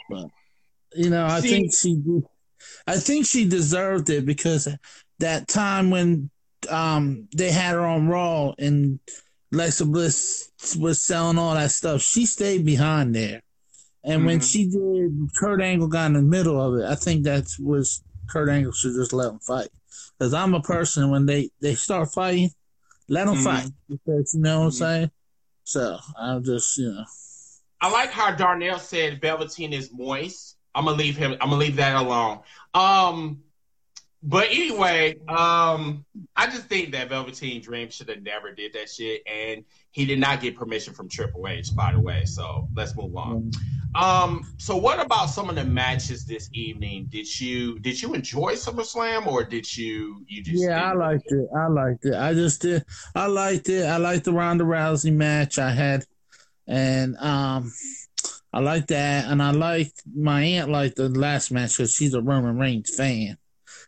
but 0.09 0.27
you 0.95 1.09
know, 1.09 1.25
I 1.25 1.39
See- 1.41 1.49
think 1.49 1.73
she, 1.73 2.01
I 2.87 2.97
think 2.97 3.25
she 3.25 3.47
deserved 3.47 4.09
it 4.09 4.25
because 4.25 4.67
that 5.19 5.47
time 5.47 5.89
when 5.89 6.29
um 6.69 7.27
they 7.35 7.51
had 7.51 7.73
her 7.73 7.85
on 7.85 8.07
Raw 8.07 8.53
and 8.59 8.99
Alexa 9.53 9.85
Bliss 9.85 10.49
was 10.77 11.01
selling 11.01 11.37
all 11.37 11.53
that 11.55 11.71
stuff, 11.71 12.01
she 12.01 12.25
stayed 12.25 12.65
behind 12.65 13.15
there. 13.15 13.41
And 14.03 14.25
when 14.25 14.39
Mhm. 14.39 14.51
she 14.51 14.65
did, 14.65 15.29
Kurt 15.39 15.61
Angle 15.61 15.87
got 15.87 16.07
in 16.07 16.13
the 16.13 16.21
middle 16.21 16.59
of 16.61 16.79
it. 16.79 16.85
I 16.89 16.95
think 16.95 17.23
that 17.23 17.47
was 17.59 18.01
Kurt 18.29 18.49
Angle 18.49 18.71
should 18.71 18.93
just 18.95 19.13
let 19.13 19.25
them 19.27 19.39
fight. 19.39 19.67
Because 20.21 20.35
I'm 20.35 20.53
a 20.53 20.61
person 20.61 21.09
when 21.09 21.25
they 21.25 21.49
they 21.61 21.73
start 21.73 22.13
fighting, 22.13 22.51
let 23.09 23.25
them 23.25 23.33
Mhm. 23.33 23.43
fight. 23.43 23.71
Because 23.89 24.35
you 24.35 24.41
know 24.41 24.59
what 24.59 24.65
I'm 24.65 24.71
Mhm. 24.71 24.77
saying. 24.77 25.11
So 25.63 25.97
I'm 26.15 26.43
just 26.43 26.77
you 26.77 26.91
know. 26.91 27.05
I 27.81 27.89
like 27.89 28.11
how 28.11 28.29
Darnell 28.29 28.77
said 28.77 29.19
Velveteen 29.19 29.73
is 29.73 29.91
moist. 29.91 30.57
I'm 30.75 30.85
gonna 30.85 30.95
leave 30.95 31.17
him. 31.17 31.31
I'm 31.41 31.49
gonna 31.49 31.55
leave 31.55 31.77
that 31.77 31.95
alone. 31.95 32.41
Um, 32.75 33.39
but 34.21 34.45
anyway, 34.51 35.17
um, 35.27 36.05
I 36.35 36.45
just 36.45 36.67
think 36.67 36.91
that 36.91 37.09
Velveteen 37.09 37.59
Dream 37.59 37.89
should 37.89 38.09
have 38.09 38.21
never 38.21 38.51
did 38.53 38.73
that 38.73 38.91
shit, 38.91 39.23
and 39.25 39.65
he 39.89 40.05
did 40.05 40.19
not 40.19 40.39
get 40.39 40.55
permission 40.55 40.93
from 40.93 41.09
Triple 41.09 41.47
H, 41.47 41.75
by 41.75 41.93
the 41.93 41.99
way. 41.99 42.25
So 42.25 42.69
let's 42.75 42.95
move 42.95 43.15
on. 43.15 43.49
Um, 43.93 44.53
so 44.57 44.77
what 44.77 45.03
about 45.03 45.27
some 45.27 45.49
of 45.49 45.55
the 45.55 45.65
matches 45.65 46.25
this 46.25 46.49
evening? 46.53 47.07
Did 47.09 47.39
you 47.39 47.77
did 47.79 48.01
you 48.01 48.13
enjoy 48.13 48.53
SummerSlam, 48.53 49.27
or 49.27 49.43
did 49.43 49.75
you 49.75 50.23
you 50.27 50.43
just 50.43 50.63
Yeah, 50.63 50.91
I 50.91 50.93
liked 50.93 51.31
it. 51.31 51.47
I 51.55 51.67
liked 51.67 52.05
it. 52.05 52.13
I 52.13 52.33
just 52.33 52.61
did. 52.61 52.85
I 53.15 53.27
liked 53.27 53.67
it. 53.67 53.85
I 53.85 53.97
liked 53.97 54.25
the 54.25 54.33
Ronda 54.33 54.63
Rousey 54.63 55.13
match 55.13 55.59
I 55.59 55.71
had, 55.71 56.05
and 56.67 57.17
um, 57.17 57.71
I 58.53 58.59
liked 58.61 58.87
that. 58.89 59.25
And 59.25 59.43
I 59.43 59.51
liked 59.51 60.01
my 60.13 60.41
aunt 60.41 60.69
liked 60.71 60.95
the 60.95 61.09
last 61.09 61.51
match 61.51 61.77
because 61.77 61.93
she's 61.93 62.13
a 62.13 62.21
Roman 62.21 62.57
Reigns 62.57 62.95
fan. 62.95 63.37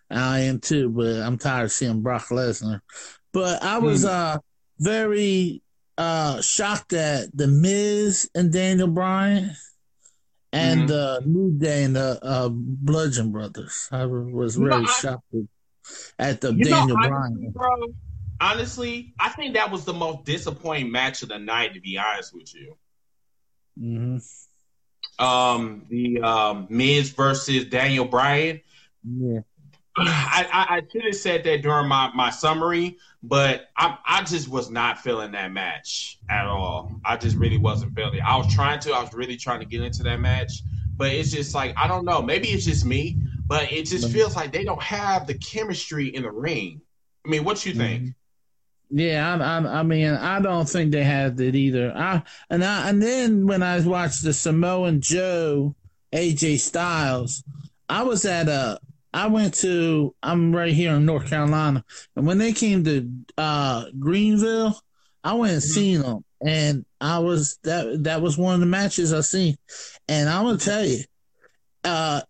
I 0.09 0.41
am 0.41 0.59
too, 0.59 0.89
but 0.89 1.21
I'm 1.21 1.37
tired 1.37 1.65
of 1.65 1.71
seeing 1.71 2.01
Brock 2.01 2.27
Lesnar. 2.27 2.81
But 3.31 3.63
I 3.63 3.77
was 3.79 4.03
uh 4.03 4.37
very 4.79 5.61
uh 5.97 6.41
shocked 6.41 6.91
at 6.91 7.35
the 7.35 7.47
Miz 7.47 8.29
and 8.35 8.51
Daniel 8.51 8.87
Bryan. 8.87 9.55
And 10.53 10.87
Mhm. 10.89 10.91
uh, 10.91 11.19
New 11.25 11.51
Day 11.57 11.83
and 11.83 11.95
the 11.95 12.19
uh, 12.23 12.49
Bludgeon 12.51 13.31
Brothers. 13.31 13.89
I 13.91 14.05
was 14.05 14.55
You 14.55 14.65
know, 14.65 14.75
really 14.75 14.85
I- 14.87 14.99
shocked 15.01 15.33
at 16.19 16.41
the 16.41 16.53
You 16.53 16.65
know, 16.65 16.69
Daniel 16.77 16.97
honestly, 16.97 17.09
Bryan. 17.09 17.51
bro, 17.51 17.93
honestly, 18.39 19.13
I 19.19 19.29
think 19.29 19.55
that 19.55 19.71
was 19.71 19.83
the 19.83 19.93
most 19.93 20.25
disappointing 20.25 20.91
match 20.91 21.23
of 21.23 21.29
the 21.29 21.39
night. 21.39 21.73
To 21.73 21.81
be 21.81 21.97
honest 21.97 22.33
with 22.33 22.53
you. 22.53 22.77
hmm 23.77 24.17
um 25.19 25.85
the 25.89 26.19
um 26.21 26.67
Miz 26.69 27.09
versus 27.11 27.65
Daniel 27.65 28.05
Bryan. 28.05 28.61
Yeah. 29.03 29.41
I, 29.95 30.47
I, 30.51 30.75
I 30.77 30.81
should 30.91 31.05
have 31.05 31.15
said 31.15 31.43
that 31.43 31.61
during 31.61 31.87
my, 31.87 32.11
my 32.15 32.29
summary, 32.29 32.97
but 33.21 33.69
I 33.77 33.97
I 34.05 34.23
just 34.23 34.49
was 34.49 34.69
not 34.69 34.99
feeling 34.99 35.31
that 35.33 35.51
match 35.51 36.19
at 36.29 36.47
all. 36.47 36.91
I 37.05 37.17
just 37.17 37.37
really 37.37 37.57
wasn't 37.57 37.95
feeling 37.95 38.15
it. 38.15 38.23
I 38.23 38.35
was 38.37 38.53
trying 38.53 38.79
to, 38.81 38.93
I 38.93 39.01
was 39.01 39.13
really 39.13 39.37
trying 39.37 39.59
to 39.59 39.65
get 39.65 39.81
into 39.81 40.03
that 40.03 40.19
match, 40.19 40.61
but 40.97 41.11
it's 41.11 41.31
just 41.31 41.53
like 41.53 41.75
I 41.77 41.87
don't 41.87 42.05
know. 42.05 42.21
Maybe 42.21 42.49
it's 42.49 42.65
just 42.65 42.85
me, 42.85 43.17
but 43.45 43.71
it 43.71 43.85
just 43.85 44.05
mm-hmm. 44.05 44.13
feels 44.13 44.35
like 44.35 44.51
they 44.51 44.63
don't 44.63 44.81
have 44.81 45.27
the 45.27 45.35
chemistry 45.35 46.07
in 46.07 46.23
the 46.23 46.31
ring. 46.31 46.81
I 47.25 47.29
mean, 47.29 47.43
what 47.43 47.65
you 47.65 47.73
mm-hmm. 47.73 47.81
think? 47.81 48.15
Yeah, 48.89 49.35
I, 49.35 49.37
I, 49.37 49.79
I 49.79 49.83
mean, 49.83 50.13
I 50.13 50.39
don't 50.39 50.69
think 50.69 50.91
they 50.91 51.03
had 51.03 51.39
it 51.39 51.55
either. 51.55 51.93
I 51.95 52.23
and 52.49 52.63
I 52.63 52.89
and 52.89 53.01
then 53.01 53.47
when 53.47 53.63
I 53.63 53.79
watched 53.81 54.23
the 54.23 54.33
Samoan 54.33 55.01
Joe, 55.01 55.75
AJ 56.11 56.59
Styles, 56.59 57.43
I 57.87 58.03
was 58.03 58.25
at 58.25 58.47
a. 58.47 58.79
I 59.13 59.27
went 59.27 59.53
to. 59.55 60.15
I'm 60.23 60.55
right 60.55 60.73
here 60.73 60.93
in 60.93 61.05
North 61.05 61.29
Carolina, 61.29 61.83
and 62.15 62.25
when 62.25 62.37
they 62.37 62.53
came 62.53 62.83
to 62.85 63.09
uh, 63.37 63.85
Greenville, 63.99 64.79
I 65.23 65.33
went 65.33 65.53
and 65.53 65.63
seen 65.63 66.01
them, 66.01 66.25
and 66.45 66.85
I 66.99 67.19
was 67.19 67.59
that. 67.63 68.03
That 68.03 68.21
was 68.21 68.37
one 68.37 68.55
of 68.55 68.59
the 68.59 68.65
matches 68.65 69.13
I 69.13 69.21
seen, 69.21 69.55
and 70.07 70.29
I'm 70.29 70.45
gonna 70.45 70.57
tell 70.57 70.83
you, 70.83 71.03
uh, 71.83 72.21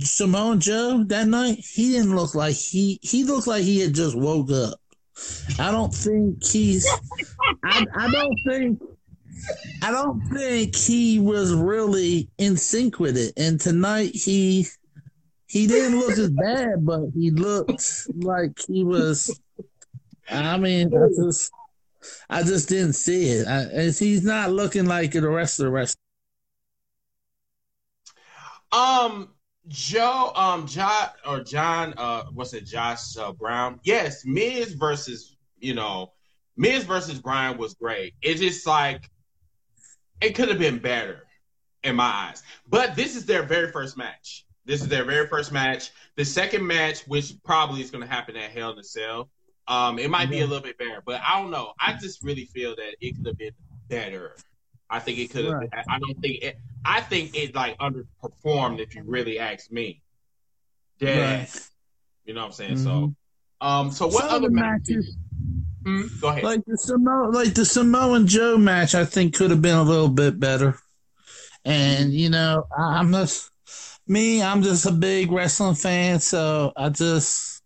Samoan 0.00 0.60
Joe 0.60 1.04
that 1.08 1.28
night, 1.28 1.58
he 1.58 1.92
didn't 1.92 2.16
look 2.16 2.34
like 2.34 2.56
he. 2.56 2.98
He 3.02 3.24
looked 3.24 3.46
like 3.46 3.62
he 3.62 3.80
had 3.80 3.94
just 3.94 4.16
woke 4.16 4.50
up. 4.50 4.80
I 5.58 5.70
don't 5.70 5.94
think 5.94 6.44
he's. 6.44 6.86
I, 7.64 7.84
I 7.94 8.10
don't 8.10 8.38
think. 8.46 8.82
I 9.82 9.90
don't 9.90 10.20
think 10.28 10.74
he 10.74 11.20
was 11.20 11.52
really 11.52 12.28
in 12.38 12.56
sync 12.56 12.98
with 12.98 13.16
it. 13.16 13.34
And 13.36 13.60
tonight 13.60 14.14
he 14.14 14.66
he 15.46 15.66
didn't 15.66 15.98
look 15.98 16.18
as 16.18 16.30
bad, 16.30 16.84
but 16.84 17.02
he 17.14 17.30
looked 17.30 18.08
like 18.16 18.58
he 18.66 18.84
was. 18.84 19.40
I 20.28 20.58
mean, 20.58 20.92
I 20.96 21.08
just 21.16 21.52
I 22.28 22.42
just 22.42 22.68
didn't 22.68 22.94
see 22.94 23.28
it. 23.28 23.46
I, 23.46 23.90
he's 23.90 24.24
not 24.24 24.50
looking 24.50 24.86
like 24.86 25.12
the 25.12 25.28
rest 25.28 25.60
of 25.60 25.66
the 25.66 25.70
rest. 25.70 25.96
Um, 28.72 29.30
Joe, 29.68 30.32
um, 30.34 30.66
John 30.66 31.08
or 31.26 31.40
John, 31.40 31.94
uh, 31.96 32.24
what's 32.32 32.52
it, 32.52 32.66
Josh 32.66 33.16
uh, 33.16 33.32
Brown? 33.32 33.80
Yes, 33.84 34.24
Miz 34.24 34.72
versus 34.72 35.36
you 35.58 35.74
know, 35.74 36.12
Miz 36.56 36.84
versus 36.84 37.20
Bryan 37.20 37.56
was 37.56 37.74
great. 37.74 38.14
It's 38.22 38.40
just 38.40 38.66
like 38.66 39.10
it 40.20 40.34
could 40.34 40.48
have 40.48 40.58
been 40.58 40.78
better 40.78 41.24
in 41.82 41.96
my 41.96 42.04
eyes. 42.04 42.42
But 42.68 42.96
this 42.96 43.16
is 43.16 43.26
their 43.26 43.42
very 43.42 43.70
first 43.70 43.96
match. 43.96 44.45
This 44.66 44.82
is 44.82 44.88
their 44.88 45.04
very 45.04 45.26
first 45.28 45.52
match. 45.52 45.90
The 46.16 46.24
second 46.24 46.66
match, 46.66 47.00
which 47.06 47.32
probably 47.44 47.80
is 47.80 47.90
going 47.90 48.02
to 48.02 48.10
happen 48.12 48.36
at 48.36 48.50
Hell 48.50 48.72
in 48.72 48.78
a 48.78 48.84
Cell, 48.84 49.30
um, 49.68 49.98
it 49.98 50.10
might 50.10 50.28
be 50.30 50.40
a 50.40 50.46
little 50.46 50.62
bit 50.62 50.76
better. 50.78 51.02
But 51.06 51.20
I 51.26 51.40
don't 51.40 51.50
know. 51.50 51.72
I 51.80 51.94
just 51.94 52.22
really 52.22 52.44
feel 52.46 52.74
that 52.76 52.96
it 53.00 53.16
could 53.16 53.26
have 53.26 53.38
been 53.38 53.52
better. 53.88 54.36
I 54.90 54.98
think 54.98 55.18
it 55.18 55.30
could 55.30 55.44
have. 55.46 55.54
Right. 55.54 55.68
I 55.88 55.98
don't 55.98 56.14
think 56.20 56.42
it. 56.42 56.58
I 56.84 57.00
think 57.00 57.36
it 57.36 57.54
like 57.54 57.76
underperformed. 57.78 58.78
If 58.80 58.94
you 58.94 59.02
really 59.04 59.38
ask 59.38 59.70
me, 59.72 60.02
yeah, 61.00 61.38
Right. 61.40 61.68
you 62.24 62.34
know 62.34 62.40
what 62.42 62.46
I'm 62.46 62.52
saying. 62.52 62.76
So, 62.78 63.14
um, 63.60 63.90
so 63.90 64.06
what 64.06 64.24
Some 64.26 64.34
other 64.34 64.50
matches? 64.50 64.88
matches, 64.96 65.16
Hmm? 65.84 66.02
Go 66.20 66.28
ahead. 66.28 66.42
like 66.44 66.64
the 66.66 66.72
Samo, 66.76 67.32
like 67.32 67.54
the 67.54 67.64
Samoan 67.64 68.26
Joe 68.26 68.56
match, 68.58 68.94
I 68.96 69.04
think 69.04 69.34
could 69.34 69.50
have 69.50 69.62
been 69.62 69.76
a 69.76 69.82
little 69.82 70.08
bit 70.08 70.38
better. 70.40 70.78
And 71.64 72.12
you 72.12 72.30
know, 72.30 72.64
I'm 72.76 73.12
just 73.12 73.50
me. 74.08 74.42
I'm 74.42 74.62
just 74.62 74.86
a 74.86 74.92
big 74.92 75.32
wrestling 75.32 75.74
fan, 75.74 76.20
so 76.20 76.72
I 76.76 76.88
just, 76.88 77.62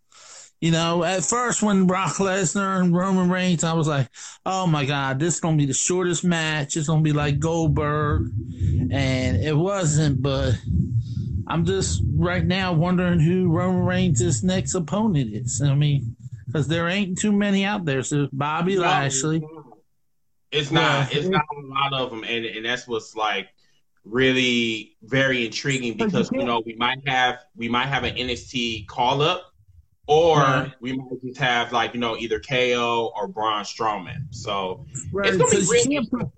you 0.61 0.71
know, 0.71 1.05
at 1.05 1.25
first 1.25 1.63
when 1.63 1.87
Brock 1.87 2.17
Lesnar 2.17 2.81
and 2.81 2.95
Roman 2.95 3.31
Reigns, 3.31 3.65
I 3.65 3.73
was 3.73 3.89
like, 3.89 4.09
oh 4.45 4.67
my 4.67 4.85
god, 4.85 5.19
this 5.19 5.35
is 5.35 5.41
gonna 5.41 5.57
be 5.57 5.67
the 5.67 5.75
shortest 5.75 6.25
match. 6.25 6.77
It's 6.77 6.89
gonna 6.89 7.03
be 7.03 7.13
like 7.13 7.39
Goldberg, 7.39 8.31
and 8.91 9.37
it 9.43 9.57
wasn't. 9.57 10.23
But 10.23 10.55
I'm 11.47 11.65
just 11.65 12.03
right 12.15 12.45
now 12.45 12.73
wondering 12.73 13.21
who 13.21 13.49
Roman 13.49 13.85
Reigns' 13.85 14.43
next 14.43 14.75
opponent 14.75 15.35
is. 15.35 15.63
I 15.63 15.75
mean, 15.75 16.17
because 16.47 16.69
there 16.69 16.89
ain't 16.89 17.19
too 17.19 17.33
many 17.33 17.65
out 17.65 17.85
there. 17.85 18.03
So 18.03 18.29
Bobby 18.33 18.77
Lashley. 18.77 19.43
It's 20.53 20.73
not. 20.73 21.15
It's 21.15 21.29
not 21.29 21.45
a 21.57 21.67
lot 21.67 21.93
of 21.93 22.11
them, 22.11 22.25
and 22.25 22.45
and 22.45 22.65
that's 22.65 22.89
what's 22.89 23.15
like 23.15 23.49
really 24.05 24.97
very 25.03 25.45
intriguing 25.47 25.97
because 25.97 26.31
you 26.33 26.45
know 26.45 26.63
we 26.65 26.75
might 26.75 27.07
have 27.09 27.39
we 27.57 27.69
might 27.69 27.87
have 27.87 28.05
an 28.05 28.15
NXT 28.17 28.87
call 28.87 29.23
up, 29.23 29.53
or 30.07 30.39
Right. 30.39 30.73
we 30.81 30.93
might 30.95 31.21
just 31.25 31.39
have 31.39 31.73
like 31.73 31.95
you 31.95 32.01
know 32.01 32.17
either 32.17 32.41
KO 32.41 33.13
or 33.17 33.29
Braun 33.29 33.65
Strowman. 33.65 34.27
So 34.31 34.87
Right, 35.13 35.29
it's 35.29 35.37
gonna 35.37 35.51
be 35.51 35.57
because 35.57 35.71
really 35.71 35.95
you, 35.95 36.01
can't 36.01 36.11
put- 36.11 36.29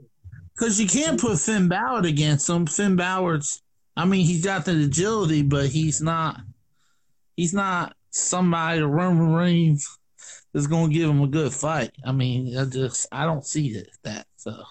'cause 0.59 0.81
you 0.81 0.87
can't 0.89 1.21
put 1.21 1.39
Finn 1.39 1.69
Balor 1.69 2.07
against 2.07 2.49
him. 2.49 2.67
Finn 2.67 2.97
Balor's, 2.97 3.63
I 3.97 4.05
mean, 4.05 4.27
he's 4.27 4.45
got 4.45 4.65
the 4.65 4.85
agility, 4.85 5.43
but 5.43 5.67
he's 5.67 6.01
not. 6.03 6.41
He's 7.37 7.55
not 7.55 7.97
somebody 8.11 8.81
that 8.81 8.87
Roman 8.87 9.33
Reigns 9.33 9.99
is 10.55 10.67
going 10.67 10.91
to 10.91 10.95
give 10.95 11.09
him 11.09 11.23
a 11.23 11.27
good 11.27 11.53
fight. 11.53 11.93
I 12.05 12.13
mean, 12.13 12.57
I 12.59 12.67
just 12.67 13.07
I 13.11 13.25
don't 13.25 13.45
see 13.47 13.73
that. 13.75 13.89
that 14.05 14.27
so 14.37 14.63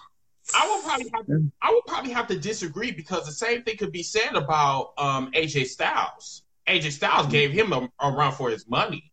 I 0.54 0.68
would 0.68 0.84
probably 0.84 1.10
have 1.14 1.26
to, 1.26 1.52
I 1.60 1.70
would 1.72 1.84
probably 1.86 2.12
have 2.12 2.26
to 2.28 2.38
disagree 2.38 2.90
because 2.92 3.26
the 3.26 3.32
same 3.32 3.62
thing 3.62 3.76
could 3.76 3.92
be 3.92 4.02
said 4.02 4.34
about 4.34 4.92
um, 4.98 5.30
AJ 5.32 5.66
Styles. 5.66 6.42
AJ 6.68 6.92
Styles 6.92 7.26
gave 7.26 7.52
him 7.52 7.72
a, 7.72 7.88
a 8.00 8.10
run 8.12 8.32
for 8.32 8.50
his 8.50 8.68
money. 8.68 9.12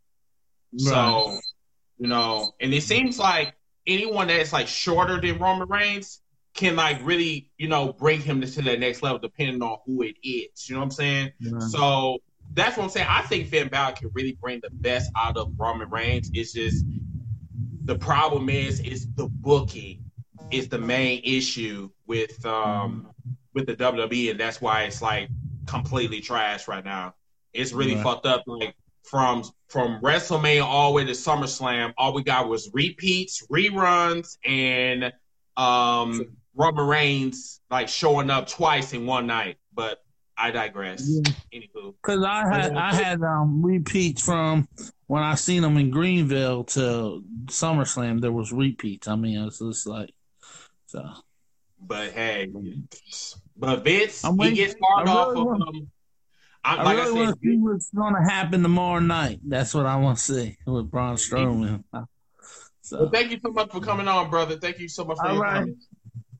So, 0.77 1.39
you 1.97 2.07
know, 2.07 2.53
and 2.59 2.73
it 2.73 2.83
seems 2.83 3.17
like 3.17 3.55
anyone 3.87 4.27
that's 4.27 4.53
like 4.53 4.67
shorter 4.67 5.19
than 5.19 5.39
Roman 5.39 5.67
Reigns 5.67 6.21
can 6.53 6.75
like 6.75 6.99
really, 7.05 7.49
you 7.57 7.67
know, 7.67 7.93
bring 7.93 8.21
him 8.21 8.41
to 8.41 8.61
the 8.61 8.77
next 8.77 9.01
level 9.01 9.19
depending 9.19 9.61
on 9.61 9.79
who 9.85 10.03
it 10.03 10.15
is. 10.23 10.69
You 10.69 10.75
know 10.75 10.81
what 10.81 10.85
I'm 10.85 10.91
saying? 10.91 11.31
Right. 11.41 11.61
So 11.63 12.19
that's 12.53 12.77
what 12.77 12.83
I'm 12.83 12.89
saying. 12.89 13.07
I 13.09 13.21
think 13.23 13.47
Finn 13.47 13.67
Balor 13.69 13.93
can 13.93 14.11
really 14.13 14.37
bring 14.41 14.59
the 14.61 14.69
best 14.71 15.11
out 15.15 15.37
of 15.37 15.53
Roman 15.57 15.89
Reigns. 15.89 16.29
It's 16.33 16.53
just 16.53 16.85
the 17.85 17.97
problem 17.97 18.49
is 18.49 18.79
is 18.81 19.07
the 19.15 19.27
booking 19.27 20.08
is 20.51 20.67
the 20.69 20.79
main 20.79 21.21
issue 21.23 21.89
with 22.07 22.43
um 22.45 23.07
with 23.53 23.65
the 23.67 23.75
WWE, 23.75 24.31
and 24.31 24.39
that's 24.39 24.61
why 24.61 24.83
it's 24.83 25.01
like 25.01 25.29
completely 25.65 26.21
trash 26.21 26.67
right 26.67 26.83
now. 26.85 27.15
It's 27.53 27.73
really 27.73 27.95
Right. 27.95 28.03
fucked 28.03 28.25
up. 28.25 28.43
Like 28.47 28.75
from 29.03 29.43
from 29.69 29.99
WrestleMania 30.01 30.63
all 30.63 30.91
the 30.91 30.95
way 30.95 31.05
to 31.05 31.11
SummerSlam, 31.11 31.93
all 31.97 32.13
we 32.13 32.23
got 32.23 32.47
was 32.47 32.69
repeats, 32.73 33.45
reruns, 33.47 34.37
and 34.45 35.11
um 35.57 36.37
Roman 36.55 36.87
Reigns 36.87 37.61
like 37.69 37.87
showing 37.87 38.29
up 38.29 38.47
twice 38.47 38.93
in 38.93 39.05
one 39.05 39.27
night. 39.27 39.57
But 39.73 39.99
I 40.37 40.51
digress. 40.51 41.03
Yeah. 41.07 41.31
Anywho. 41.53 41.93
Because 42.01 42.23
I 42.23 42.47
had 42.47 42.75
I 42.75 42.93
had 42.93 43.21
um, 43.23 43.61
repeats 43.61 44.21
from 44.21 44.67
when 45.07 45.21
I 45.21 45.35
seen 45.35 45.61
them 45.63 45.77
in 45.77 45.89
Greenville 45.89 46.63
to 46.65 47.23
SummerSlam. 47.47 48.21
There 48.21 48.31
was 48.31 48.51
repeats. 48.53 49.07
I 49.07 49.15
mean, 49.15 49.39
it's 49.45 49.59
just 49.59 49.85
like 49.87 50.11
so. 50.89 51.07
But 51.81 52.11
hey, 52.11 52.51
but 53.55 53.83
Vince, 53.83 54.23
I'm 54.25 54.37
he 54.39 54.51
gets 54.53 54.75
hard 54.81 55.07
I 55.07 55.11
off 55.11 55.27
really 55.29 55.41
of 55.41 55.47
want- 55.47 55.61
um, 55.67 55.87
I, 56.63 56.75
I 56.75 56.83
like 56.83 56.97
really 56.97 57.09
I 57.09 57.13
want 57.13 57.29
said, 57.29 57.41
to 57.41 57.49
see 57.49 57.57
what's 57.57 57.89
going 57.91 58.15
to 58.15 58.21
happen 58.29 58.61
tomorrow 58.63 58.99
night. 58.99 59.39
That's 59.47 59.73
what 59.73 59.85
I 59.85 59.95
want 59.95 60.17
to 60.17 60.23
see 60.23 60.57
with 60.65 60.91
Braun 60.91 61.15
Strowman. 61.15 61.83
So, 62.81 63.01
well, 63.03 63.09
thank 63.11 63.31
you 63.31 63.39
so 63.41 63.51
much 63.51 63.71
for 63.71 63.79
coming 63.79 64.09
on, 64.09 64.29
brother. 64.29 64.57
Thank 64.57 64.79
you 64.79 64.89
so 64.89 65.05
much 65.05 65.17
for 65.17 65.27
All 65.27 65.33
your 65.35 65.43
right. 65.43 65.53
comments. 65.59 65.87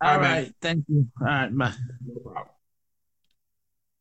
all 0.02 0.10
all 0.10 0.18
right, 0.20 0.30
right, 0.44 0.54
thank 0.62 0.84
you. 0.90 1.08
All 1.22 1.28
right, 1.28 1.58
bye. 1.58 1.74
No 2.06 2.20
problem. 2.22 2.46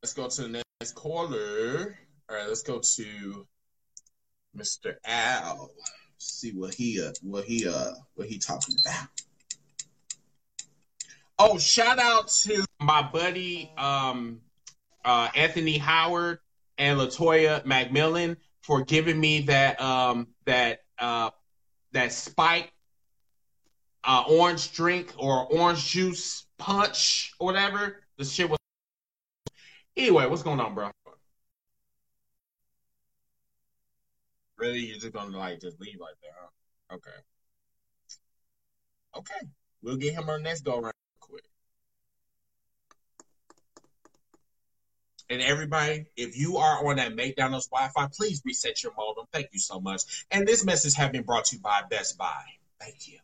Let's 0.03 0.13
go 0.13 0.27
to 0.27 0.41
the 0.41 0.63
next 0.81 0.95
caller. 0.95 1.97
All 2.29 2.35
right, 2.35 2.47
let's 2.47 2.63
go 2.63 2.79
to 2.79 3.47
Mr. 4.57 4.95
Al. 5.05 5.71
See 6.17 6.51
what 6.51 6.73
he 6.73 7.01
uh, 7.01 7.13
what 7.21 7.45
he 7.45 7.65
uh 7.67 7.93
what 8.15 8.27
he 8.27 8.39
talking 8.39 8.75
about. 8.85 9.07
Oh, 11.41 11.57
shout 11.57 11.99
out 11.99 12.27
to 12.43 12.65
my 12.81 13.01
buddy 13.01 13.71
um 13.77 14.41
uh 15.05 15.29
Anthony 15.35 15.77
Howard 15.77 16.39
and 16.77 16.99
Latoya 16.99 17.63
McMillan 17.65 18.35
for 18.61 18.83
giving 18.83 19.19
me 19.19 19.41
that 19.41 19.79
um 19.81 20.27
that 20.45 20.79
uh 20.99 21.29
that 21.93 22.11
spike 22.11 22.73
uh 24.03 24.25
orange 24.29 24.73
drink 24.73 25.13
or 25.17 25.45
orange 25.47 25.87
juice 25.87 26.45
punch 26.57 27.33
or 27.39 27.47
whatever. 27.47 28.01
The 28.17 28.25
shit 28.25 28.49
was 28.49 28.59
Anyway, 29.95 30.25
what's 30.27 30.43
going 30.43 30.59
on, 30.59 30.75
bro? 30.75 30.91
Really? 34.57 34.79
You're 34.79 34.97
just 34.99 35.13
gonna 35.13 35.37
like 35.37 35.61
just 35.61 35.79
leave 35.79 35.99
like 36.01 36.15
that, 36.21 36.31
huh? 36.37 36.95
Okay. 36.95 37.11
Okay. 39.17 39.47
We'll 39.81 39.97
get 39.97 40.13
him 40.13 40.29
our 40.29 40.39
next 40.39 40.61
go 40.61 40.79
around 40.79 40.93
quick. 41.19 41.43
And 45.31 45.43
everybody, 45.43 46.07
if 46.17 46.35
you 46.35 46.57
are 46.57 46.83
on 46.87 46.95
that 46.95 47.15
McDonald's 47.15 47.67
Wi-Fi, 47.67 48.07
please 48.15 48.41
reset 48.43 48.81
your 48.81 48.93
modem. 48.97 49.25
Thank 49.31 49.49
you 49.51 49.59
so 49.59 49.79
much. 49.79 50.25
And 50.31 50.47
this 50.47 50.65
message 50.65 50.95
has 50.95 51.11
been 51.11 51.21
brought 51.21 51.45
to 51.45 51.57
you 51.57 51.61
by 51.61 51.81
Best 51.87 52.17
Buy. 52.17 52.41
Thank 52.79 53.07
you. 53.07 53.19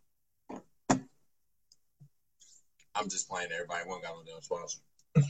I'm 2.93 3.09
just 3.09 3.27
playing 3.27 3.49
everybody. 3.51 3.89
One 3.89 4.01
got 4.01 4.13
on 4.13 4.23
their 4.25 4.39
sponsor. 4.41 4.79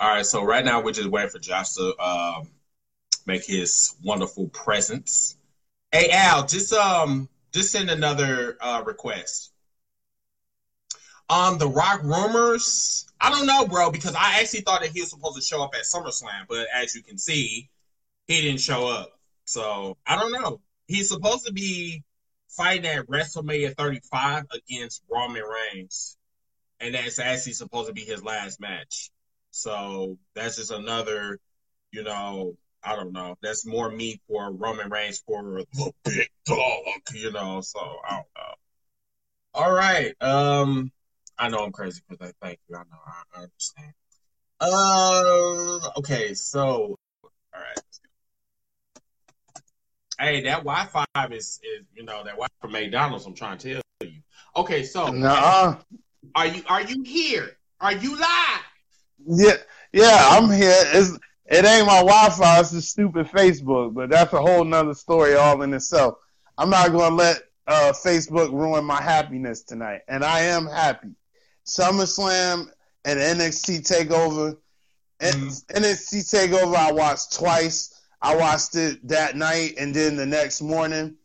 All 0.00 0.08
right, 0.08 0.26
so 0.26 0.42
right 0.42 0.64
now 0.64 0.82
we're 0.82 0.92
just 0.92 1.08
waiting 1.08 1.30
for 1.30 1.38
Josh 1.38 1.74
to 1.74 1.96
um, 2.02 2.48
make 3.26 3.44
his 3.44 3.94
wonderful 4.02 4.48
presence. 4.48 5.36
Hey 5.92 6.10
Al, 6.10 6.46
just 6.46 6.72
um, 6.72 7.28
just 7.52 7.70
send 7.70 7.90
another 7.90 8.56
uh, 8.60 8.82
request. 8.84 9.53
Um, 11.28 11.58
the 11.58 11.68
Rock 11.68 12.02
rumors. 12.02 13.06
I 13.20 13.30
don't 13.30 13.46
know, 13.46 13.66
bro, 13.66 13.90
because 13.90 14.14
I 14.14 14.40
actually 14.40 14.60
thought 14.60 14.82
that 14.82 14.90
he 14.90 15.00
was 15.00 15.10
supposed 15.10 15.36
to 15.36 15.42
show 15.42 15.62
up 15.62 15.74
at 15.74 15.82
SummerSlam, 15.82 16.46
but 16.48 16.66
as 16.74 16.94
you 16.94 17.02
can 17.02 17.16
see, 17.16 17.70
he 18.26 18.42
didn't 18.42 18.60
show 18.60 18.86
up. 18.86 19.10
So 19.44 19.96
I 20.06 20.16
don't 20.16 20.32
know. 20.32 20.60
He's 20.86 21.08
supposed 21.08 21.46
to 21.46 21.52
be 21.52 22.02
fighting 22.48 22.86
at 22.86 23.06
WrestleMania 23.06 23.74
35 23.76 24.44
against 24.52 25.02
Roman 25.10 25.42
Reigns, 25.42 26.16
and 26.80 26.94
that's 26.94 27.18
actually 27.18 27.54
supposed 27.54 27.88
to 27.88 27.94
be 27.94 28.02
his 28.02 28.22
last 28.22 28.60
match. 28.60 29.10
So 29.50 30.18
that's 30.34 30.56
just 30.56 30.70
another, 30.70 31.38
you 31.92 32.02
know, 32.02 32.56
I 32.82 32.96
don't 32.96 33.12
know. 33.12 33.36
That's 33.42 33.66
more 33.66 33.90
meat 33.90 34.20
for 34.28 34.52
Roman 34.52 34.90
Reigns 34.90 35.22
for 35.26 35.62
the 35.72 35.92
big 36.04 36.28
dog, 36.44 36.84
you 37.14 37.32
know. 37.32 37.60
So 37.62 37.80
I 37.80 38.10
don't 38.10 38.26
know. 38.36 38.54
All 39.54 39.72
right. 39.72 40.14
Um, 40.20 40.92
I 41.38 41.48
know 41.48 41.58
I'm 41.58 41.72
crazy 41.72 42.00
for 42.08 42.16
that. 42.16 42.34
Thank 42.40 42.58
you. 42.68 42.76
I 42.76 42.80
know. 42.80 42.98
I, 43.06 43.38
I 43.38 43.42
understand. 43.42 43.92
Uh, 44.60 45.98
okay. 45.98 46.34
So, 46.34 46.96
all 47.22 47.30
right. 47.54 47.78
Hey, 50.18 50.42
that 50.42 50.64
Wi-Fi 50.64 51.04
is, 51.32 51.60
is 51.62 51.84
you 51.94 52.04
know 52.04 52.22
that 52.24 52.34
Wi-Fi 52.34 52.54
from 52.60 52.72
McDonald's. 52.72 53.26
I'm 53.26 53.34
trying 53.34 53.58
to 53.58 53.74
tell 53.74 54.08
you. 54.08 54.20
Okay, 54.56 54.84
so 54.84 55.08
Nuh-uh. 55.08 55.76
are 56.36 56.46
you 56.46 56.62
are 56.68 56.82
you 56.82 57.02
here? 57.02 57.56
Are 57.80 57.92
you 57.92 58.16
live? 58.16 58.60
Yeah, 59.26 59.56
yeah, 59.92 60.28
I'm 60.30 60.50
here. 60.50 60.76
It's, 60.92 61.18
it 61.46 61.64
ain't 61.64 61.86
my 61.86 61.98
Wi-Fi. 61.98 62.60
It's 62.60 62.70
the 62.70 62.80
stupid 62.80 63.26
Facebook, 63.26 63.92
but 63.94 64.10
that's 64.10 64.32
a 64.32 64.40
whole 64.40 64.64
nother 64.64 64.94
story 64.94 65.34
all 65.34 65.60
in 65.62 65.74
itself. 65.74 66.14
I'm 66.56 66.70
not 66.70 66.92
gonna 66.92 67.14
let 67.14 67.42
uh, 67.66 67.92
Facebook 67.92 68.52
ruin 68.52 68.84
my 68.84 69.02
happiness 69.02 69.62
tonight, 69.62 70.02
and 70.06 70.24
I 70.24 70.40
am 70.42 70.66
happy. 70.66 71.08
SummerSlam 71.64 72.68
and 73.04 73.18
NXT 73.18 73.80
Takeover. 73.80 74.56
N- 75.20 75.32
NXT 75.32 76.30
Takeover 76.30 76.76
I 76.76 76.92
watched 76.92 77.34
twice. 77.34 78.02
I 78.20 78.36
watched 78.36 78.74
it 78.76 79.06
that 79.08 79.36
night 79.36 79.74
and 79.78 79.94
then 79.94 80.16
the 80.16 80.26
next 80.26 80.62
morning. 80.62 81.16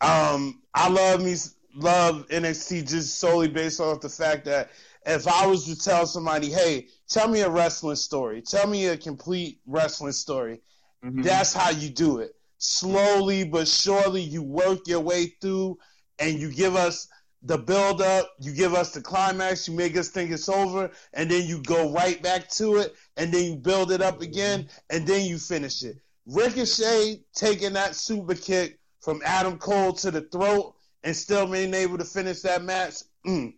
Um, 0.00 0.62
I 0.74 0.88
love 0.88 1.22
me 1.22 1.36
love 1.76 2.26
NXT 2.28 2.88
just 2.88 3.18
solely 3.18 3.48
based 3.48 3.80
off 3.80 4.00
the 4.00 4.08
fact 4.08 4.44
that 4.44 4.70
if 5.06 5.26
I 5.28 5.46
was 5.46 5.64
to 5.66 5.76
tell 5.76 6.06
somebody, 6.06 6.50
hey, 6.50 6.88
tell 7.08 7.28
me 7.28 7.40
a 7.40 7.48
wrestling 7.48 7.96
story, 7.96 8.40
tell 8.42 8.66
me 8.66 8.86
a 8.86 8.96
complete 8.96 9.60
wrestling 9.66 10.12
story, 10.12 10.60
that's 11.02 11.52
how 11.52 11.70
you 11.70 11.90
do 11.90 12.18
it. 12.18 12.34
Slowly 12.58 13.44
but 13.44 13.68
surely, 13.68 14.22
you 14.22 14.42
work 14.42 14.86
your 14.86 15.00
way 15.00 15.34
through 15.40 15.78
and 16.18 16.38
you 16.38 16.50
give 16.50 16.76
us 16.76 17.08
the 17.44 17.58
build 17.58 18.00
up, 18.00 18.30
you 18.40 18.52
give 18.52 18.74
us 18.74 18.90
the 18.92 19.00
climax, 19.00 19.68
you 19.68 19.74
make 19.74 19.96
us 19.96 20.08
think 20.08 20.30
it's 20.30 20.48
over, 20.48 20.90
and 21.12 21.30
then 21.30 21.46
you 21.46 21.62
go 21.62 21.92
right 21.92 22.22
back 22.22 22.48
to 22.50 22.76
it, 22.76 22.94
and 23.16 23.32
then 23.32 23.44
you 23.44 23.56
build 23.56 23.92
it 23.92 24.00
up 24.00 24.22
again, 24.22 24.68
and 24.90 25.06
then 25.06 25.26
you 25.26 25.38
finish 25.38 25.82
it. 25.82 25.98
Ricochet 26.26 27.20
taking 27.34 27.74
that 27.74 27.94
super 27.94 28.34
kick 28.34 28.78
from 29.00 29.20
Adam 29.24 29.58
Cole 29.58 29.92
to 29.92 30.10
the 30.10 30.22
throat 30.22 30.74
and 31.02 31.14
still 31.14 31.46
being 31.46 31.74
able 31.74 31.98
to 31.98 32.04
finish 32.04 32.40
that 32.40 32.62
match. 32.62 32.94
Mm, 33.26 33.52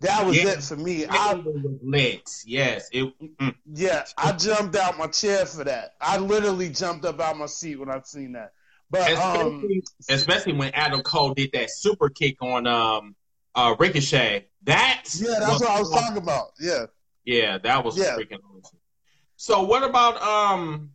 that 0.00 0.24
was 0.24 0.36
Yeah. 0.36 0.50
it 0.50 0.62
for 0.62 0.76
me. 0.76 1.04
I 1.06 1.32
I 1.32 1.42
lit. 1.82 2.30
Yes. 2.44 2.88
It. 2.92 3.12
mm. 3.20 3.54
yeah, 3.72 4.04
I 4.16 4.32
jumped 4.32 4.76
out 4.76 4.96
my 4.98 5.08
chair 5.08 5.46
for 5.46 5.64
that. 5.64 5.94
I 6.00 6.18
literally 6.18 6.68
jumped 6.68 7.04
up 7.04 7.20
out 7.20 7.36
my 7.36 7.46
seat 7.46 7.76
when 7.76 7.90
I 7.90 8.00
seen 8.04 8.32
that. 8.32 8.52
But 8.90 9.12
um, 9.12 9.54
Especially, 9.64 9.82
especially 10.08 10.52
when 10.52 10.70
Adam 10.74 11.02
Cole 11.02 11.34
did 11.34 11.50
that 11.52 11.70
super 11.70 12.08
kick 12.08 12.40
on 12.40 12.66
um 12.66 13.16
uh 13.54 13.74
Ricochet. 13.78 14.46
That 14.64 15.04
yeah, 15.18 15.38
that's 15.40 15.60
what 15.60 15.70
I 15.70 15.80
was 15.80 15.90
talking 15.90 16.18
about. 16.18 16.52
Yeah, 16.60 16.86
Yeah, 17.24 17.58
that 17.58 17.84
was 17.84 17.96
Yeah. 17.98 18.16
freaking 18.16 18.40
awesome. 18.56 18.78
So 19.36 19.62
what 19.62 19.82
about 19.82 20.20
um? 20.22 20.90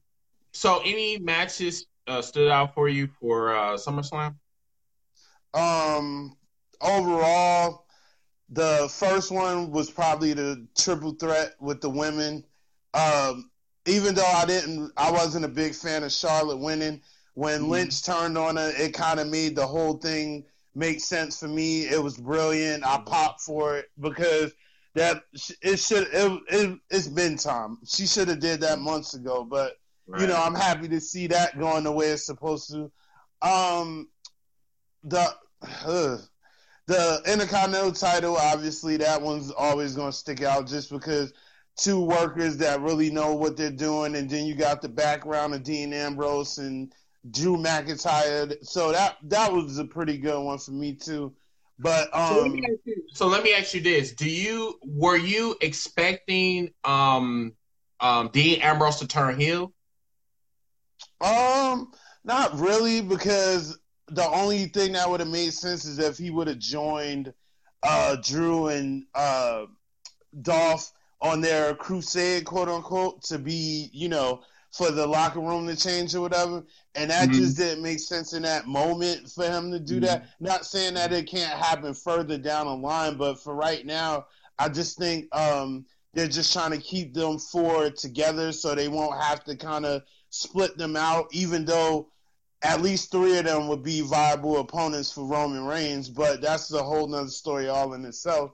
So 0.54 0.80
any 0.84 1.18
matches 1.20 1.86
uh, 2.08 2.22
stood 2.22 2.50
out 2.50 2.74
for 2.74 2.90
you 2.90 3.08
for 3.08 3.56
uh, 3.56 3.74
SummerSlam? 3.78 4.36
Um, 5.54 6.36
overall, 6.82 7.86
the 8.50 8.90
first 8.92 9.32
one 9.32 9.72
was 9.72 9.90
probably 9.90 10.34
the 10.34 10.68
triple 10.78 11.14
threat 11.14 11.56
with 11.60 11.82
the 11.82 11.90
women. 11.90 12.44
Um, 12.94 13.50
even 13.86 14.14
though 14.16 14.26
I 14.26 14.46
didn't, 14.46 14.92
I 14.98 15.12
wasn't 15.12 15.46
a 15.46 15.50
big 15.50 15.74
fan 15.74 16.04
of 16.04 16.12
Charlotte 16.12 16.58
winning. 16.58 17.02
When 17.34 17.70
Lynch 17.70 18.04
turned 18.04 18.38
on 18.38 18.58
her, 18.58 18.72
it 18.78 18.94
kind 18.94 19.20
of 19.20 19.28
made 19.28 19.56
the 19.56 19.66
whole 19.66 19.98
thing 19.98 20.46
make 20.76 21.00
sense 21.00 21.40
for 21.40 21.48
me. 21.48 21.88
It 21.88 22.02
was 22.02 22.18
brilliant. 22.18 22.86
I 22.86 23.02
popped 23.06 23.42
for 23.42 23.78
it 23.78 23.86
because 24.00 24.54
that 24.96 25.24
it 25.62 25.80
should 25.80 26.08
it, 26.12 26.42
it 26.50 26.80
it's 26.90 27.08
been 27.08 27.38
time. 27.38 27.78
She 27.86 28.06
should 28.06 28.28
have 28.28 28.40
did 28.40 28.62
that 28.62 28.80
months 28.80 29.14
ago, 29.14 29.44
but 29.44 29.78
you 30.20 30.28
know, 30.28 30.36
I'm 30.36 30.56
happy 30.56 30.90
to 30.90 31.00
see 31.00 31.28
that 31.28 31.58
going 31.58 31.84
the 31.84 31.92
way 31.92 32.08
it's 32.08 32.26
supposed 32.26 32.70
to. 32.72 32.92
Um, 33.42 34.10
the 35.04 35.34
uh, 35.86 36.18
the 36.88 37.22
Intercontinental 37.26 37.94
title, 37.94 38.36
obviously, 38.36 38.98
that 38.98 39.22
one's 39.22 39.52
always 39.52 39.96
going 39.96 40.12
to 40.12 40.18
stick 40.18 40.42
out 40.42 40.68
just 40.68 40.90
because 40.90 41.32
two 41.78 42.02
workers 42.02 42.58
that 42.58 42.82
really 42.82 43.10
know 43.10 43.34
what 43.34 43.56
they're 43.56 43.72
doing, 43.72 44.16
and 44.16 44.30
then 44.30 44.46
you 44.46 44.56
got 44.56 44.82
the 44.82 44.90
background 44.90 45.54
of 45.54 45.64
Dean 45.64 45.94
Ambrose 45.94 46.58
and 46.58 46.94
Drew 47.30 47.58
McIntyre. 47.58 48.56
So 48.66 48.92
that 48.92 49.18
that 49.24 49.52
was 49.52 49.78
a 49.78 49.86
pretty 49.86 50.18
good 50.18 50.42
one 50.44 50.58
for 50.58 50.72
me 50.72 50.96
too. 50.96 51.34
But 51.78 52.10
So 52.14 52.36
let, 52.36 52.46
um, 52.46 52.52
me 52.54 52.64
ask 52.64 52.80
you, 52.86 53.04
so 53.14 53.28
let 53.28 53.44
me 53.44 53.54
ask 53.54 53.74
you 53.74 53.82
this: 53.82 54.14
Do 54.14 54.30
you 54.30 54.80
were 54.84 55.18
you 55.18 55.56
expecting 55.62 56.72
um 56.84 57.54
um 58.00 58.30
Dean 58.34 58.62
Ambrose 58.62 59.00
to 59.00 59.08
turn 59.08 59.40
heel? 59.40 59.74
Um, 61.20 61.92
not 62.24 62.60
really, 62.60 63.02
because 63.02 63.78
the 64.08 64.28
only 64.30 64.66
thing 64.66 64.94
that 64.94 65.10
would 65.10 65.20
have 65.20 65.30
made 65.30 65.54
sense 65.54 65.86
is 65.86 66.00
if 66.00 66.18
he 66.18 66.30
would 66.30 66.48
have 66.48 66.60
joined 66.60 67.34
uh 67.84 68.16
Drew 68.24 68.68
and 68.68 69.06
uh 69.16 69.66
Dolph 70.42 70.92
on 71.22 71.42
their 71.42 71.76
crusade, 71.76 72.46
quote 72.46 72.68
unquote, 72.68 73.24
to 73.24 73.38
be, 73.38 73.90
you 73.94 74.10
know, 74.10 74.42
for 74.72 74.90
the 74.92 75.06
locker 75.06 75.40
room 75.40 75.68
to 75.68 75.76
change 75.76 76.16
or 76.16 76.22
whatever. 76.22 76.64
And 76.96 77.12
that 77.12 77.30
Mhm. 77.30 77.34
just 77.34 77.58
didn't 77.58 77.84
make 77.84 78.00
sense 78.00 78.34
in 78.34 78.44
that 78.44 78.68
moment 78.68 79.30
for 79.30 79.44
him 79.44 79.72
to 79.72 79.80
do 79.80 80.00
that. 80.02 80.30
Not 80.40 80.66
saying 80.66 80.94
that 80.96 81.12
it 81.14 81.28
can't 81.28 81.60
happen 81.60 81.94
further 81.94 82.38
down 82.38 82.68
the 82.68 82.76
line, 82.76 83.18
but 83.18 83.42
for 83.42 83.54
right 83.54 83.86
now, 83.86 84.28
I 84.58 84.70
just 84.70 84.98
think 84.98 85.34
um 85.36 85.86
they're 86.14 86.28
just 86.28 86.52
trying 86.52 86.72
to 86.72 86.78
keep 86.78 87.14
them 87.14 87.40
four 87.40 87.90
together 87.90 88.52
so 88.52 88.76
they 88.76 88.90
won't 88.90 89.22
have 89.22 89.44
to 89.46 89.56
kind 89.56 89.86
of 89.86 90.04
split 90.30 90.78
them 90.78 90.96
out, 90.98 91.28
even 91.32 91.64
though 91.66 92.12
at 92.64 92.82
least 92.82 93.12
three 93.12 93.38
of 93.38 93.46
them 93.46 93.68
would 93.68 93.82
be 93.82 94.02
viable 94.02 94.60
opponents 94.60 95.12
for 95.12 95.26
Roman 95.26 95.66
Reigns. 95.66 96.10
But 96.10 96.42
that's 96.42 96.72
a 96.74 96.84
whole 96.84 97.08
nother 97.08 97.30
story 97.30 97.70
all 97.70 97.94
in 97.94 98.06
itself. 98.06 98.52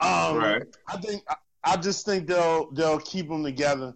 Um, 0.00 0.36
Right. 0.36 0.62
I 0.88 0.96
think 0.98 1.24
I 1.64 1.76
just 1.76 2.04
think 2.04 2.26
they'll 2.26 2.70
they'll 2.72 2.98
keep 3.00 3.28
them 3.28 3.42
together. 3.44 3.94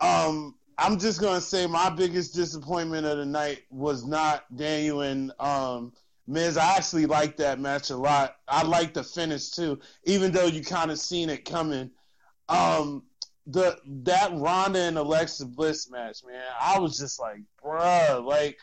Um, 0.00 0.55
I'm 0.78 0.98
just 0.98 1.20
gonna 1.20 1.40
say 1.40 1.66
my 1.66 1.88
biggest 1.90 2.34
disappointment 2.34 3.06
of 3.06 3.18
the 3.18 3.24
night 3.24 3.62
was 3.70 4.04
not 4.04 4.44
Daniel 4.54 5.00
and 5.00 5.32
um, 5.40 5.92
Miz. 6.26 6.56
I 6.56 6.76
actually 6.76 7.06
liked 7.06 7.38
that 7.38 7.58
match 7.58 7.90
a 7.90 7.96
lot. 7.96 8.36
I 8.46 8.62
liked 8.62 8.94
the 8.94 9.02
finish 9.02 9.50
too, 9.50 9.78
even 10.04 10.32
though 10.32 10.46
you 10.46 10.62
kind 10.62 10.90
of 10.90 10.98
seen 10.98 11.30
it 11.30 11.44
coming. 11.44 11.90
Um, 12.48 13.04
the 13.46 13.78
that 14.02 14.32
Ronda 14.34 14.80
and 14.80 14.98
Alexa 14.98 15.46
Bliss 15.46 15.90
match, 15.90 16.18
man, 16.26 16.42
I 16.60 16.78
was 16.78 16.98
just 16.98 17.18
like, 17.18 17.40
bruh, 17.64 18.22
like, 18.24 18.58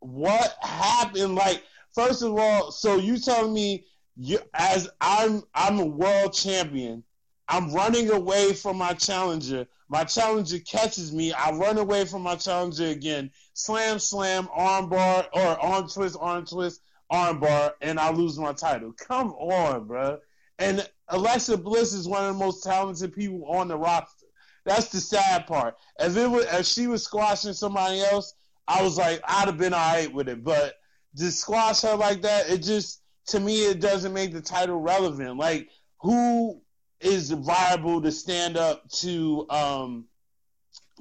what 0.00 0.56
happened? 0.60 1.34
Like, 1.34 1.62
first 1.94 2.22
of 2.22 2.36
all, 2.38 2.72
so 2.72 2.96
you 2.96 3.16
telling 3.16 3.54
me 3.54 3.86
you 4.16 4.38
as 4.52 4.88
I'm 5.00 5.42
I'm 5.54 5.78
a 5.78 5.86
world 5.86 6.34
champion, 6.34 7.04
I'm 7.48 7.72
running 7.72 8.10
away 8.10 8.52
from 8.52 8.78
my 8.78 8.94
challenger. 8.94 9.66
My 9.88 10.04
challenger 10.04 10.58
catches 10.60 11.12
me. 11.12 11.32
I 11.32 11.50
run 11.52 11.78
away 11.78 12.04
from 12.04 12.22
my 12.22 12.36
challenger 12.36 12.86
again. 12.86 13.30
Slam, 13.52 13.98
slam, 13.98 14.48
armbar, 14.56 15.26
or 15.32 15.40
arm 15.40 15.88
twist, 15.88 16.16
arm 16.20 16.46
twist, 16.46 16.80
armbar, 17.12 17.72
and 17.82 17.98
I 18.00 18.10
lose 18.10 18.38
my 18.38 18.52
title. 18.52 18.92
Come 18.92 19.32
on, 19.32 19.86
bro. 19.86 20.18
And 20.58 20.88
Alexa 21.08 21.58
Bliss 21.58 21.92
is 21.92 22.08
one 22.08 22.24
of 22.24 22.34
the 22.34 22.44
most 22.44 22.62
talented 22.64 23.14
people 23.14 23.44
on 23.46 23.68
the 23.68 23.76
roster. 23.76 24.26
That's 24.64 24.88
the 24.88 25.00
sad 25.00 25.46
part. 25.46 25.76
If 25.98 26.16
it 26.16 26.26
was, 26.26 26.46
if 26.46 26.66
she 26.66 26.86
was 26.86 27.04
squashing 27.04 27.52
somebody 27.52 28.00
else, 28.00 28.34
I 28.66 28.82
was 28.82 28.96
like, 28.96 29.20
I'd 29.24 29.46
have 29.46 29.58
been 29.58 29.74
all 29.74 29.92
right 29.94 30.12
with 30.12 30.28
it. 30.28 30.42
But 30.42 30.74
to 31.18 31.30
squash 31.30 31.82
her 31.82 31.96
like 31.96 32.22
that, 32.22 32.48
it 32.48 32.58
just 32.58 33.02
to 33.26 33.40
me 33.40 33.66
it 33.66 33.80
doesn't 33.80 34.14
make 34.14 34.32
the 34.32 34.40
title 34.40 34.80
relevant. 34.80 35.36
Like 35.36 35.68
who 36.00 36.62
is 37.04 37.30
viable 37.30 38.00
to 38.02 38.10
stand 38.10 38.56
up 38.56 38.88
to 38.90 39.46
um 39.50 40.06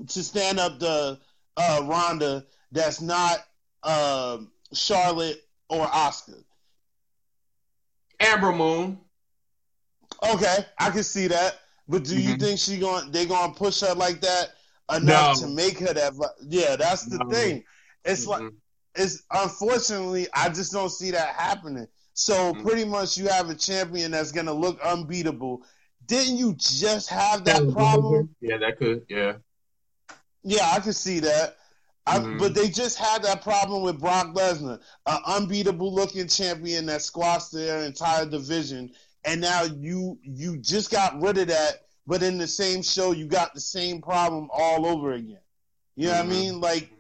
to 0.08 0.24
stand 0.24 0.60
up 0.60 0.80
to 0.80 1.20
uh 1.58 1.82
Ronda 1.86 2.46
that's 2.72 3.02
not 3.02 3.40
um 3.84 4.52
Charlotte 4.74 5.42
or 5.70 5.86
Asuka. 5.88 6.44
Ember 8.20 8.52
Moon. 8.52 9.00
Okay, 10.24 10.66
I 10.80 10.90
can 10.90 11.04
see 11.04 11.28
that. 11.28 11.60
But 11.88 12.04
do 12.06 12.18
you 12.20 12.36
Mhm. 12.36 12.40
think 12.40 12.60
she 12.60 12.80
going 12.80 13.12
they 13.12 13.26
gonna 13.26 13.54
push 13.54 13.82
her 13.82 13.94
like 13.94 14.22
that 14.22 14.54
enough 14.96 15.40
No. 15.40 15.42
to 15.42 15.48
make 15.48 15.80
her 15.80 15.94
that? 15.94 16.14
Yeah, 16.42 16.76
that's 16.76 17.06
the 17.06 17.20
No. 17.20 17.30
thing. 17.30 17.64
It's 18.06 18.26
like 18.26 18.42
Mhm. 18.42 18.56
it's 18.96 19.24
unfortunately 19.32 20.28
I 20.34 20.50
just 20.50 20.72
don't 20.72 20.90
see 20.90 21.12
that 21.12 21.36
happening. 21.36 21.88
So 22.14 22.54
Mhm. 22.54 22.62
pretty 22.64 22.86
much 22.86 23.18
you 23.18 23.28
have 23.28 23.50
a 23.50 23.56
champion 23.56 24.12
that's 24.12 24.32
gonna 24.32 24.54
look 24.54 24.80
unbeatable. 24.82 25.66
Didn't 26.06 26.38
you 26.38 26.54
just 26.56 27.10
have 27.10 27.46
that 27.46 27.72
problem? 27.72 28.36
Yeah, 28.42 28.58
that 28.58 28.78
could. 28.78 29.06
Yeah. 29.10 29.34
Yeah, 30.44 30.70
I 30.74 30.80
can 30.80 30.94
see 30.94 31.20
that. 31.22 31.58
I, 32.06 32.20
Mhm. 32.20 32.38
But 32.38 32.54
they 32.54 32.70
just 32.70 32.98
had 32.98 33.24
that 33.24 33.42
problem 33.44 33.82
with 33.82 34.00
Brock 34.00 34.36
Lesnar, 34.36 34.82
an 35.06 35.20
unbeatable 35.26 35.94
looking 35.94 36.28
champion 36.28 36.86
that 36.88 37.02
squashed 37.02 37.54
their 37.54 37.84
entire 37.84 38.26
division, 38.26 38.94
and 39.24 39.40
now 39.40 39.64
you 39.64 40.20
you 40.22 40.58
just 40.58 40.92
got 40.92 41.20
rid 41.22 41.38
of 41.38 41.48
that, 41.48 41.86
but 42.06 42.22
in 42.22 42.38
the 42.38 42.48
same 42.48 42.82
show 42.84 43.14
you 43.14 43.26
got 43.26 43.54
the 43.54 43.62
same 43.62 44.02
problem 44.02 44.50
all 44.52 44.86
over 44.86 45.14
again. 45.14 45.40
You 45.96 46.08
know 46.08 46.14
Mhm. 46.16 46.18
what 46.18 46.26
I 46.26 46.30
mean? 46.30 46.60
Like 46.60 46.92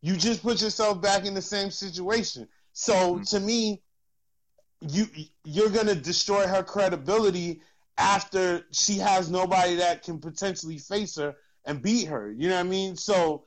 you 0.00 0.16
just 0.16 0.42
put 0.42 0.62
yourself 0.62 1.00
back 1.00 1.24
in 1.24 1.34
the 1.34 1.42
same 1.42 1.70
situation. 1.72 2.48
So 2.72 3.18
Mhm. 3.18 3.28
to 3.30 3.40
me, 3.40 3.82
you 4.80 5.06
you're 5.44 5.70
gonna 5.70 5.94
destroy 5.96 6.46
her 6.46 6.62
credibility 6.62 7.62
after 7.98 8.62
she 8.72 8.98
has 8.98 9.30
nobody 9.30 9.76
that 9.76 10.02
can 10.02 10.18
potentially 10.18 10.78
face 10.78 11.16
her 11.16 11.34
and 11.64 11.82
beat 11.82 12.08
her. 12.08 12.32
You 12.32 12.48
know 12.48 12.56
what 12.56 12.66
I 12.66 12.68
mean? 12.68 12.96
So 12.96 13.44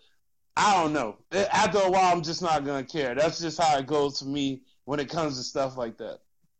I 0.55 0.81
don't 0.81 0.93
know. 0.93 1.17
After 1.31 1.79
a 1.79 1.91
while, 1.91 2.13
I'm 2.13 2.21
just 2.21 2.41
not 2.41 2.65
gonna 2.65 2.83
care. 2.83 3.15
That's 3.15 3.39
just 3.39 3.61
how 3.61 3.77
it 3.77 3.87
goes 3.87 4.19
for 4.19 4.27
me 4.27 4.61
when 4.85 4.99
it 4.99 5.09
comes 5.09 5.37
to 5.37 5.43
stuff 5.43 5.77
like 5.77 5.97
that. 5.97 6.19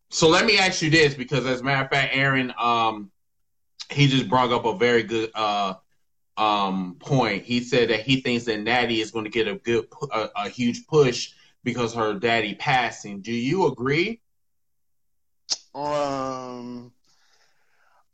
So 0.10 0.30
let 0.30 0.46
me 0.46 0.58
ask 0.58 0.82
you 0.82 0.90
this, 0.90 1.14
because 1.14 1.46
as 1.46 1.62
a 1.62 1.64
matter 1.64 1.86
of 1.86 1.90
fact, 1.90 2.16
Aaron, 2.16 2.54
um, 2.60 3.12
he 3.92 4.08
just 4.08 4.30
brought 4.30 4.52
up 4.52 4.66
a 4.66 4.78
very 4.78 5.04
good 5.04 5.32
uh 5.36 5.76
um 6.38 6.98
point. 7.00 7.44
He 7.44 7.62
said 7.62 7.90
that 7.90 8.02
he 8.02 8.22
thinks 8.22 8.46
that 8.46 8.60
Natty 8.60 9.00
is 9.00 9.12
going 9.12 9.26
to 9.26 9.32
get 9.32 9.48
a 9.48 9.56
good, 9.56 9.88
a, 10.12 10.30
a 10.36 10.50
huge 10.50 10.86
push 10.88 11.32
because 11.64 11.94
her 11.94 12.14
daddy 12.14 12.56
passing. 12.56 13.22
Do 13.22 13.32
you 13.32 13.68
agree? 13.68 14.22
Um, 15.74 16.92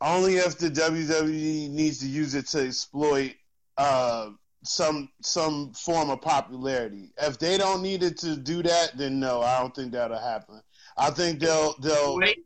only 0.02 0.36
if 0.36 0.58
the 0.58 0.70
WWE 0.70 1.70
needs 1.70 2.00
to 2.00 2.08
use 2.08 2.36
it 2.36 2.48
to 2.48 2.66
exploit 2.66 3.34
uh 3.78 4.32
some 4.64 5.10
some 5.22 5.74
form 5.74 6.10
of 6.10 6.22
popularity. 6.22 7.14
If 7.18 7.40
they 7.40 7.58
don't 7.58 7.82
need 7.82 8.04
it 8.04 8.18
to 8.20 8.36
do 8.36 8.62
that, 8.64 8.98
then 8.98 9.20
no, 9.20 9.42
I 9.42 9.60
don't 9.60 9.76
think 9.76 9.92
that'll 9.92 10.20
happen. 10.20 10.62
I 10.98 11.10
think 11.10 11.40
they'll 11.40 11.76
they'll 11.82 12.18
Wait. 12.18 12.46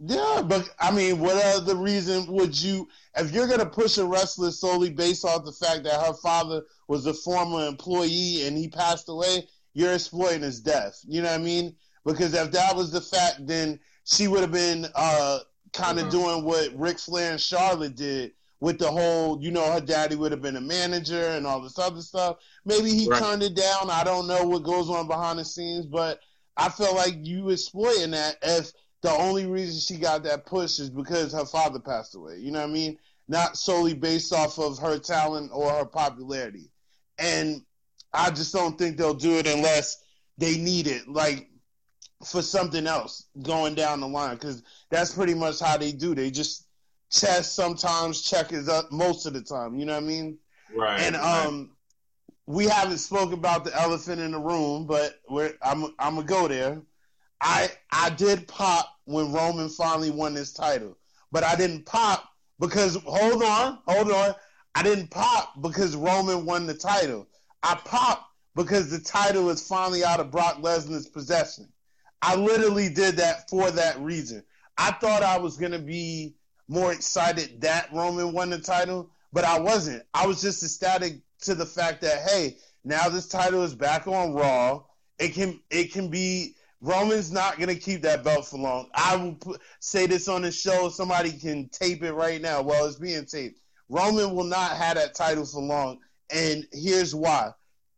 Yeah, 0.00 0.42
but 0.44 0.68
I 0.80 0.90
mean, 0.90 1.20
what 1.20 1.42
other 1.56 1.76
reason 1.76 2.26
would 2.26 2.60
you, 2.60 2.88
if 3.16 3.30
you're 3.30 3.46
going 3.46 3.60
to 3.60 3.66
push 3.66 3.96
a 3.96 4.04
wrestler 4.04 4.50
solely 4.50 4.90
based 4.90 5.24
off 5.24 5.44
the 5.44 5.52
fact 5.52 5.84
that 5.84 6.04
her 6.04 6.12
father 6.14 6.62
was 6.88 7.06
a 7.06 7.14
former 7.14 7.66
employee 7.66 8.46
and 8.46 8.58
he 8.58 8.68
passed 8.68 9.08
away, 9.08 9.48
you're 9.72 9.92
exploiting 9.92 10.42
his 10.42 10.60
death. 10.60 11.00
You 11.06 11.22
know 11.22 11.30
what 11.30 11.40
I 11.40 11.42
mean? 11.42 11.76
Because 12.04 12.34
if 12.34 12.50
that 12.50 12.74
was 12.74 12.90
the 12.90 13.00
fact, 13.00 13.46
then 13.46 13.78
she 14.04 14.26
would 14.28 14.40
have 14.40 14.52
been 14.52 14.86
uh, 14.94 15.38
kind 15.74 15.98
of 15.98 16.06
Mhm. 16.06 16.10
doing 16.10 16.44
what 16.44 16.74
Ric 16.78 16.98
Flair 16.98 17.32
and 17.32 17.40
Charlotte 17.40 17.96
did 17.96 18.32
with 18.60 18.78
the 18.78 18.90
whole, 18.90 19.42
you 19.42 19.50
know, 19.50 19.70
her 19.72 19.80
daddy 19.80 20.16
would 20.16 20.32
have 20.32 20.40
been 20.40 20.56
a 20.56 20.60
manager 20.60 21.30
and 21.30 21.46
all 21.46 21.60
this 21.60 21.78
other 21.78 22.00
stuff. 22.00 22.38
Maybe 22.64 22.94
he 22.94 23.06
Right. 23.06 23.20
turned 23.22 23.42
it 23.42 23.54
down. 23.54 23.90
I 23.90 24.04
don't 24.04 24.26
know 24.26 24.46
what 24.46 24.62
goes 24.62 24.88
on 24.88 25.06
behind 25.06 25.38
the 25.38 25.44
scenes, 25.44 25.84
but 25.84 26.20
I 26.56 26.70
feel 26.70 26.94
like 26.94 27.16
you 27.26 27.50
exploiting 27.50 28.12
that 28.12 28.38
if 28.42 28.72
the 29.02 29.10
only 29.10 29.44
reason 29.44 29.80
she 29.80 30.00
got 30.00 30.22
that 30.22 30.46
push 30.46 30.78
is 30.78 30.88
because 30.88 31.32
her 31.32 31.44
father 31.44 31.78
passed 31.78 32.14
away. 32.14 32.38
You 32.38 32.52
know 32.52 32.60
what 32.60 32.70
I 32.70 32.72
mean? 32.72 32.98
Not 33.28 33.58
solely 33.58 33.92
based 33.92 34.32
off 34.32 34.58
of 34.58 34.78
her 34.78 34.98
talent 34.98 35.50
or 35.52 35.70
her 35.70 35.84
popularity. 35.84 36.70
And 37.18 37.66
I 38.14 38.30
just 38.30 38.54
don't 38.54 38.78
think 38.78 38.96
they'll 38.96 39.12
do 39.12 39.38
it 39.38 39.46
unless 39.46 39.98
they 40.38 40.56
need 40.56 40.86
it, 40.86 41.08
like 41.08 41.50
for 42.24 42.40
something 42.40 42.86
else 42.86 43.26
going 43.42 43.74
down 43.74 44.00
the 44.00 44.08
line. 44.08 44.36
Because 44.36 44.62
that's 44.94 45.12
pretty 45.12 45.34
much 45.34 45.60
how 45.60 45.76
they 45.76 45.92
do. 45.92 46.14
They 46.14 46.30
just 46.30 46.66
chess 47.10 47.52
sometimes, 47.52 48.22
checkers 48.22 48.68
up 48.68 48.92
most 48.92 49.26
of 49.26 49.32
the 49.32 49.42
time. 49.42 49.76
You 49.76 49.86
know 49.86 49.94
what 49.94 50.04
I 50.04 50.06
mean? 50.06 50.38
Right. 50.74 51.00
And 51.00 51.16
um, 51.16 51.70
we 52.46 52.66
haven't 52.66 52.98
spoken 52.98 53.34
about 53.34 53.64
the 53.64 53.74
elephant 53.80 54.20
in 54.20 54.30
the 54.30 54.38
room, 54.38 54.86
but 54.86 55.20
we're, 55.28 55.54
I'm 55.62 55.86
I'm 55.98 56.14
gonna 56.16 56.26
go 56.26 56.48
there. 56.48 56.80
I 57.40 57.70
I 57.90 58.10
did 58.10 58.46
pop 58.46 58.88
when 59.04 59.32
Roman 59.32 59.68
finally 59.68 60.10
won 60.10 60.34
his 60.34 60.52
title, 60.52 60.96
but 61.32 61.42
I 61.42 61.56
didn't 61.56 61.86
pop 61.86 62.28
because 62.60 62.96
hold 63.04 63.42
on, 63.42 63.78
hold 63.86 64.12
on. 64.12 64.34
I 64.76 64.82
didn't 64.82 65.10
pop 65.10 65.60
because 65.60 65.96
Roman 65.96 66.44
won 66.46 66.66
the 66.66 66.74
title. 66.74 67.26
I 67.62 67.74
popped 67.84 68.24
because 68.54 68.90
the 68.90 69.00
title 69.00 69.50
is 69.50 69.66
finally 69.66 70.04
out 70.04 70.20
of 70.20 70.30
Brock 70.30 70.60
Lesnar's 70.60 71.08
possession. 71.08 71.68
I 72.22 72.36
literally 72.36 72.88
did 72.88 73.16
that 73.16 73.48
for 73.50 73.70
that 73.72 74.00
reason. 74.00 74.42
I 74.76 74.92
thought 74.92 75.22
I 75.22 75.38
was 75.38 75.56
gonna 75.56 75.78
be 75.78 76.34
more 76.68 76.92
excited 76.92 77.60
that 77.60 77.92
Roman 77.92 78.32
won 78.32 78.50
the 78.50 78.58
title, 78.58 79.10
but 79.32 79.44
I 79.44 79.60
wasn't. 79.60 80.02
I 80.14 80.26
was 80.26 80.40
just 80.40 80.62
ecstatic 80.62 81.20
to 81.42 81.54
the 81.54 81.66
fact 81.66 82.00
that 82.02 82.28
hey, 82.28 82.56
now 82.84 83.08
this 83.08 83.28
title 83.28 83.62
is 83.62 83.74
back 83.74 84.06
on 84.06 84.34
Raw. 84.34 84.82
It 85.18 85.34
can 85.34 85.60
it 85.70 85.92
can 85.92 86.08
be 86.08 86.56
Roman's 86.80 87.32
not 87.32 87.58
gonna 87.58 87.74
keep 87.74 88.02
that 88.02 88.24
belt 88.24 88.46
for 88.46 88.58
long. 88.58 88.90
I 88.94 89.16
will 89.16 89.34
put, 89.34 89.60
say 89.80 90.06
this 90.06 90.28
on 90.28 90.42
the 90.42 90.50
show. 90.52 90.88
Somebody 90.88 91.32
can 91.32 91.68
tape 91.68 92.02
it 92.02 92.12
right 92.12 92.40
now. 92.40 92.62
Well, 92.62 92.86
it's 92.86 92.96
being 92.96 93.24
taped. 93.26 93.60
Roman 93.88 94.34
will 94.34 94.44
not 94.44 94.72
have 94.72 94.96
that 94.96 95.14
title 95.14 95.46
for 95.46 95.62
long, 95.62 96.00
and 96.30 96.66
here's 96.72 97.14
why: 97.14 97.52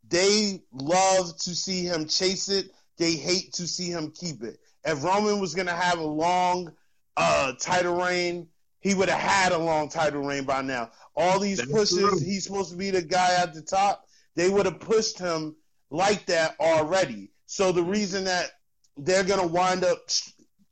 they 0.07 0.63
love 0.71 1.37
to 1.39 1.55
see 1.55 1.83
him 1.83 2.07
chase 2.07 2.49
it. 2.49 2.69
They 2.97 3.13
hate 3.13 3.53
to 3.53 3.67
see 3.67 3.89
him 3.89 4.11
keep 4.11 4.43
it. 4.43 4.59
If 4.87 5.03
Roman 5.03 5.39
was 5.39 5.53
gonna 5.53 5.75
have 5.75 5.99
a 5.99 6.05
long 6.05 6.71
uh, 7.17 7.53
title 7.59 8.01
reign, 8.01 8.47
he 8.79 8.93
would 8.95 9.09
have 9.09 9.19
had 9.19 9.51
a 9.51 9.57
long 9.57 9.89
title 9.89 10.21
reign 10.23 10.45
by 10.45 10.61
now. 10.61 10.91
All 11.13 11.39
these 11.39 11.57
That's 11.57 11.71
pushes, 11.71 11.99
true. 11.99 12.19
he's 12.19 12.45
supposed 12.45 12.71
to 12.71 12.77
be 12.77 12.89
the 12.89 13.01
guy 13.01 13.35
at 13.35 13.53
the 13.53 13.61
top. 13.61 14.05
They 14.35 14.49
would 14.49 14.65
have 14.65 14.79
pushed 14.79 15.19
him 15.19 15.57
like 15.89 16.25
that 16.27 16.55
already. 16.59 17.31
So 17.47 17.73
the 17.73 17.83
reason 17.83 18.23
that 18.23 18.51
they're 18.95 19.25
gonna 19.25 19.47
wind 19.47 19.83
up 19.83 20.09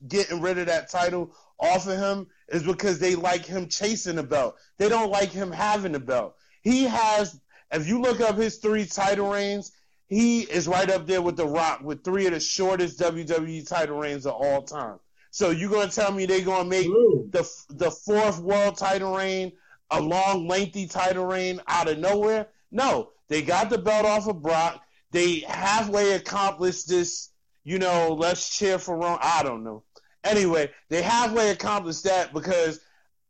getting 0.07 0.39
rid 0.39 0.59
of 0.59 0.67
that 0.67 0.89
title 0.89 1.35
off 1.59 1.85
of 1.87 1.97
him 1.97 2.27
is 2.49 2.63
because 2.63 2.99
they 2.99 3.15
like 3.15 3.45
him 3.45 3.67
chasing 3.67 4.15
the 4.15 4.23
belt. 4.23 4.55
They 4.77 4.87
don't 4.87 5.11
like 5.11 5.31
him 5.31 5.51
having 5.51 5.91
the 5.91 5.99
belt. 5.99 6.35
He 6.61 6.83
has, 6.83 7.39
if 7.71 7.85
you 7.87 8.01
look 8.01 8.21
up 8.21 8.37
his 8.37 8.57
three 8.57 8.85
title 8.85 9.29
reigns, 9.29 9.73
he 10.07 10.41
is 10.41 10.67
right 10.67 10.89
up 10.89 11.07
there 11.07 11.21
with 11.21 11.35
The 11.35 11.47
Rock 11.47 11.81
with 11.83 12.03
three 12.03 12.27
of 12.27 12.33
the 12.33 12.39
shortest 12.39 12.99
WWE 12.99 13.67
title 13.67 13.97
reigns 13.97 14.25
of 14.25 14.33
all 14.33 14.61
time. 14.61 14.99
So 15.31 15.49
you're 15.49 15.69
gonna 15.69 15.91
tell 15.91 16.11
me 16.11 16.25
they're 16.25 16.41
gonna 16.41 16.69
make 16.69 16.85
True. 16.85 17.27
the 17.31 17.49
the 17.69 17.91
fourth 17.91 18.39
world 18.39 18.77
title 18.77 19.15
reign 19.15 19.51
a 19.91 20.01
long, 20.01 20.47
lengthy 20.47 20.87
title 20.87 21.25
reign 21.25 21.59
out 21.67 21.89
of 21.89 21.97
nowhere? 21.99 22.47
No, 22.71 23.11
they 23.27 23.41
got 23.41 23.69
the 23.69 23.77
belt 23.77 24.05
off 24.05 24.27
of 24.27 24.41
Brock. 24.41 24.81
They 25.11 25.39
halfway 25.39 26.13
accomplished 26.13 26.87
this. 26.87 27.29
You 27.63 27.79
know, 27.79 28.15
let's 28.17 28.55
cheer 28.55 28.77
for 28.77 28.95
Ron. 28.97 29.19
I 29.21 29.43
don't 29.43 29.63
know. 29.63 29.83
Anyway, 30.23 30.71
they 30.89 31.01
halfway 31.01 31.49
accomplished 31.49 32.03
that 32.03 32.33
because 32.33 32.79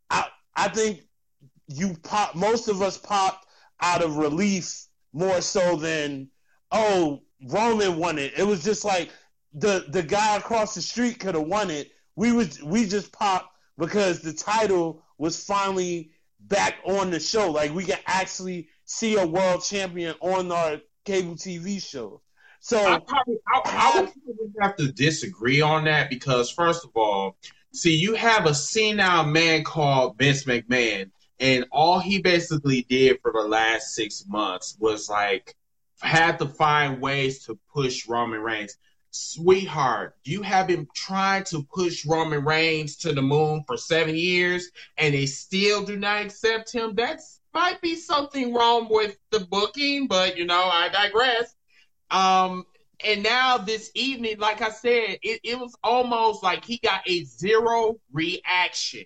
I 0.09 0.27
I 0.55 0.67
think 0.67 1.01
you 1.67 1.95
pop 2.03 2.35
most 2.35 2.67
of 2.67 2.81
us 2.81 2.97
popped 2.97 3.47
out 3.81 4.03
of 4.03 4.17
relief 4.17 4.87
more 5.13 5.41
so 5.41 5.75
than 5.75 6.29
oh 6.75 7.21
Roman 7.47 7.97
won 7.97 8.19
it. 8.19 8.33
It 8.37 8.43
was 8.43 8.63
just 8.63 8.85
like 8.85 9.09
the 9.53 9.85
the 9.89 10.03
guy 10.03 10.35
across 10.35 10.75
the 10.75 10.81
street 10.81 11.19
could 11.19 11.35
have 11.35 11.47
won 11.47 11.71
it. 11.71 11.91
We 12.15 12.31
was 12.31 12.61
we 12.61 12.85
just 12.85 13.11
popped 13.11 13.55
because 13.77 14.19
the 14.19 14.33
title 14.33 15.03
was 15.17 15.43
finally 15.43 16.11
back 16.41 16.75
on 16.85 17.09
the 17.09 17.19
show. 17.19 17.49
Like 17.51 17.73
we 17.73 17.85
can 17.85 17.99
actually 18.05 18.67
see 18.83 19.17
a 19.17 19.25
world 19.25 19.63
champion 19.63 20.15
on 20.19 20.51
our 20.51 20.81
cable 21.05 21.35
TV 21.35 21.81
show. 21.81 22.21
So 22.59 22.77
I 22.79 22.99
probably 22.99 23.37
I, 23.53 23.61
I 23.65 24.01
would 24.01 24.53
have 24.61 24.75
to 24.77 24.91
disagree 24.91 25.61
on 25.61 25.85
that 25.85 26.09
because 26.09 26.49
first 26.49 26.83
of 26.83 26.91
all, 26.95 27.37
see, 27.73 27.95
you 27.95 28.15
have 28.15 28.45
a 28.45 28.53
senile 28.53 29.25
man 29.25 29.63
called 29.63 30.17
Vince 30.17 30.45
McMahon, 30.45 31.11
and 31.39 31.65
all 31.71 31.99
he 31.99 32.19
basically 32.19 32.85
did 32.89 33.19
for 33.21 33.31
the 33.31 33.47
last 33.47 33.93
six 33.93 34.25
months 34.27 34.77
was 34.79 35.09
like 35.09 35.55
had 36.01 36.37
to 36.39 36.47
find 36.47 37.01
ways 37.01 37.45
to 37.45 37.57
push 37.73 38.07
Roman 38.07 38.41
Reigns. 38.41 38.77
Sweetheart, 39.11 40.15
you 40.25 40.41
have 40.41 40.67
been 40.67 40.87
trying 40.93 41.45
to 41.45 41.63
push 41.63 42.05
Roman 42.05 42.43
Reigns 42.43 42.97
to 42.97 43.13
the 43.13 43.21
moon 43.21 43.63
for 43.65 43.77
seven 43.77 44.15
years, 44.15 44.69
and 44.97 45.13
they 45.13 45.25
still 45.25 45.85
do 45.85 45.95
not 45.95 46.25
accept 46.25 46.71
him. 46.73 46.95
That 46.95 47.21
might 47.53 47.79
be 47.81 47.95
something 47.95 48.53
wrong 48.53 48.87
with 48.89 49.17
the 49.31 49.39
booking, 49.39 50.07
but 50.07 50.37
you 50.37 50.45
know, 50.45 50.63
I 50.65 50.89
digress. 50.89 51.55
Um, 52.11 52.65
and 53.03 53.23
now 53.23 53.57
this 53.57 53.91
evening, 53.95 54.37
like 54.39 54.61
I 54.61 54.69
said, 54.69 55.17
it, 55.21 55.39
it 55.43 55.59
was 55.59 55.75
almost 55.83 56.43
like 56.43 56.65
he 56.65 56.77
got 56.77 57.01
a 57.07 57.23
zero 57.23 57.97
reaction 58.11 59.05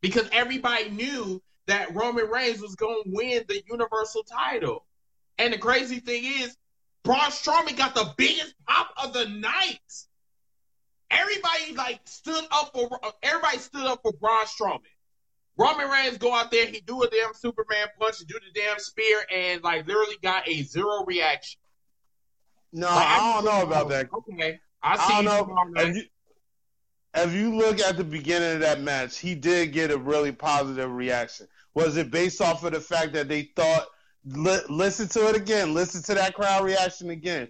because 0.00 0.28
everybody 0.32 0.90
knew 0.90 1.42
that 1.66 1.94
Roman 1.94 2.28
Reigns 2.28 2.60
was 2.60 2.76
going 2.76 3.02
to 3.04 3.10
win 3.10 3.44
the 3.48 3.62
Universal 3.68 4.24
title. 4.24 4.84
And 5.38 5.52
the 5.52 5.58
crazy 5.58 6.00
thing 6.00 6.24
is, 6.24 6.56
Braun 7.02 7.30
Strowman 7.30 7.76
got 7.76 7.94
the 7.94 8.12
biggest 8.16 8.54
pop 8.66 8.90
of 9.02 9.12
the 9.12 9.28
night. 9.28 9.78
Everybody 11.10 11.74
like 11.76 12.00
stood 12.04 12.44
up 12.50 12.72
for 12.72 12.88
everybody 13.22 13.58
stood 13.58 13.86
up 13.86 14.00
for 14.02 14.12
Braun 14.12 14.46
Strowman. 14.46 14.80
Roman 15.56 15.88
Reigns 15.88 16.18
go 16.18 16.34
out 16.34 16.50
there, 16.50 16.66
he 16.66 16.80
do 16.80 17.02
a 17.02 17.08
damn 17.08 17.32
Superman 17.34 17.86
punch, 18.00 18.18
he 18.18 18.24
do 18.24 18.34
the 18.34 18.60
damn 18.60 18.78
spear, 18.78 19.20
and 19.32 19.62
like 19.62 19.86
literally 19.86 20.16
got 20.22 20.48
a 20.48 20.62
zero 20.62 21.04
reaction. 21.06 21.60
no, 22.72 22.88
Like, 22.88 22.96
I 22.96 23.32
don't 23.34 23.44
know 23.44 23.62
about 23.62 23.88
that. 23.90 24.08
Okay, 24.12 24.58
I 24.82 24.96
see. 24.96 25.02
I 25.14 25.22
don't 25.22 25.72
know. 25.72 25.82
If 25.82 25.96
you, 25.96 26.02
if 27.14 27.32
you 27.32 27.56
look 27.56 27.80
at 27.80 27.96
the 27.96 28.02
beginning 28.02 28.54
of 28.54 28.60
that 28.60 28.80
match, 28.80 29.18
he 29.18 29.36
did 29.36 29.72
get 29.72 29.92
a 29.92 29.98
really 29.98 30.32
positive 30.32 30.90
reaction. 30.92 31.46
Was 31.74 31.96
it 31.96 32.10
based 32.10 32.40
off 32.40 32.64
of 32.64 32.72
the 32.72 32.80
fact 32.80 33.12
that 33.12 33.28
they 33.28 33.42
thought? 33.54 33.86
Li- 34.26 34.60
listen 34.68 35.08
to 35.08 35.28
it 35.28 35.36
again. 35.36 35.74
Listen 35.74 36.02
to 36.04 36.14
that 36.14 36.34
crowd 36.34 36.64
reaction 36.64 37.10
again. 37.10 37.48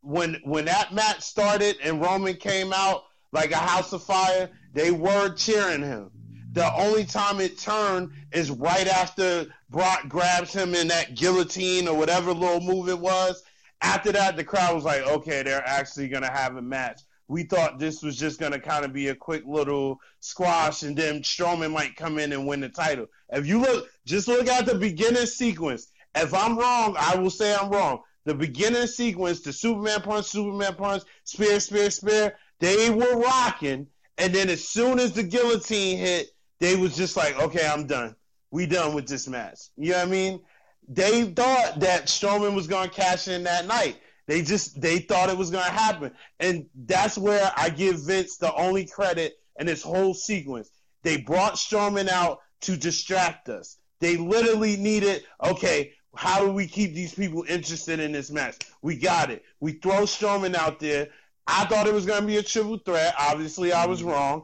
When 0.00 0.40
when 0.44 0.66
that 0.66 0.92
match 0.92 1.22
started 1.22 1.76
and 1.82 2.00
Roman 2.00 2.36
came 2.36 2.72
out 2.72 3.04
like 3.32 3.52
a 3.52 3.56
house 3.56 3.92
of 3.92 4.02
fire, 4.02 4.50
they 4.72 4.90
were 4.90 5.34
cheering 5.34 5.82
him. 5.82 6.10
The 6.52 6.72
only 6.74 7.04
time 7.04 7.40
it 7.40 7.58
turned 7.58 8.12
is 8.32 8.50
right 8.50 8.86
after 8.86 9.46
Brock 9.70 10.08
grabs 10.08 10.52
him 10.52 10.74
in 10.74 10.86
that 10.88 11.16
guillotine 11.16 11.88
or 11.88 11.96
whatever 11.96 12.32
little 12.32 12.60
move 12.60 12.88
it 12.88 12.98
was. 12.98 13.42
After 13.82 14.12
that, 14.12 14.36
the 14.36 14.44
crowd 14.44 14.74
was 14.74 14.84
like, 14.84 15.02
okay, 15.02 15.42
they're 15.42 15.66
actually 15.66 16.08
going 16.08 16.22
to 16.22 16.30
have 16.30 16.56
a 16.56 16.62
match. 16.62 17.00
We 17.26 17.42
thought 17.42 17.78
this 17.78 18.02
was 18.02 18.16
just 18.16 18.38
going 18.38 18.52
to 18.52 18.60
kind 18.60 18.84
of 18.84 18.92
be 18.92 19.08
a 19.08 19.14
quick 19.16 19.42
little 19.46 19.98
squash 20.20 20.84
and 20.84 20.96
then 20.96 21.22
Strowman 21.22 21.72
might 21.72 21.96
come 21.96 22.18
in 22.18 22.32
and 22.32 22.46
win 22.46 22.60
the 22.60 22.68
title. 22.68 23.06
If 23.30 23.46
you 23.46 23.58
look, 23.58 23.88
just 24.06 24.28
look 24.28 24.46
at 24.46 24.66
the 24.66 24.76
beginning 24.76 25.26
sequence. 25.26 25.88
If 26.14 26.32
I'm 26.34 26.58
wrong, 26.58 26.96
I 26.98 27.16
will 27.16 27.30
say 27.30 27.54
I'm 27.54 27.70
wrong. 27.70 28.00
The 28.24 28.34
beginning 28.34 28.86
sequence, 28.86 29.40
the 29.40 29.52
Superman 29.52 30.00
punch, 30.00 30.26
Superman 30.26 30.74
punch, 30.76 31.02
spear, 31.24 31.60
spear, 31.60 31.90
spear, 31.90 32.36
they 32.60 32.90
were 32.90 33.16
rocking. 33.16 33.86
And 34.16 34.34
then 34.34 34.48
as 34.48 34.66
soon 34.66 34.98
as 34.98 35.12
the 35.12 35.22
guillotine 35.22 35.98
hit, 35.98 36.28
they 36.60 36.76
was 36.76 36.96
just 36.96 37.16
like, 37.16 37.38
okay, 37.38 37.66
I'm 37.66 37.86
done. 37.86 38.14
We 38.50 38.66
done 38.66 38.94
with 38.94 39.08
this 39.08 39.28
match. 39.28 39.58
You 39.76 39.92
know 39.92 39.98
what 39.98 40.08
I 40.08 40.10
mean? 40.10 40.40
They 40.88 41.24
thought 41.24 41.80
that 41.80 42.06
Strowman 42.06 42.54
was 42.54 42.66
going 42.66 42.88
to 42.88 42.94
cash 42.94 43.28
in 43.28 43.42
that 43.44 43.66
night. 43.66 43.98
They 44.26 44.42
just 44.42 44.80
they 44.80 45.00
thought 45.00 45.28
it 45.28 45.36
was 45.36 45.50
going 45.50 45.66
to 45.66 45.70
happen, 45.70 46.12
and 46.40 46.66
that's 46.74 47.18
where 47.18 47.52
I 47.56 47.68
give 47.68 48.06
Vince 48.06 48.38
the 48.38 48.54
only 48.54 48.86
credit 48.86 49.34
in 49.58 49.66
this 49.66 49.82
whole 49.82 50.14
sequence. 50.14 50.70
They 51.02 51.18
brought 51.18 51.56
Strowman 51.56 52.08
out 52.08 52.38
to 52.62 52.76
distract 52.76 53.50
us. 53.50 53.76
They 54.00 54.16
literally 54.16 54.76
needed 54.76 55.24
okay. 55.42 55.92
How 56.16 56.44
do 56.44 56.52
we 56.52 56.66
keep 56.66 56.94
these 56.94 57.14
people 57.14 57.44
interested 57.48 58.00
in 58.00 58.12
this 58.12 58.30
match? 58.30 58.56
We 58.82 58.96
got 58.96 59.30
it. 59.30 59.44
We 59.60 59.72
throw 59.72 60.02
Strowman 60.02 60.54
out 60.54 60.78
there. 60.78 61.08
I 61.46 61.64
thought 61.66 61.86
it 61.86 61.94
was 61.94 62.06
going 62.06 62.22
to 62.22 62.26
be 62.26 62.36
a 62.38 62.42
triple 62.42 62.78
threat. 62.78 63.14
Obviously, 63.18 63.72
I 63.72 63.86
was 63.86 64.02
wrong. 64.02 64.42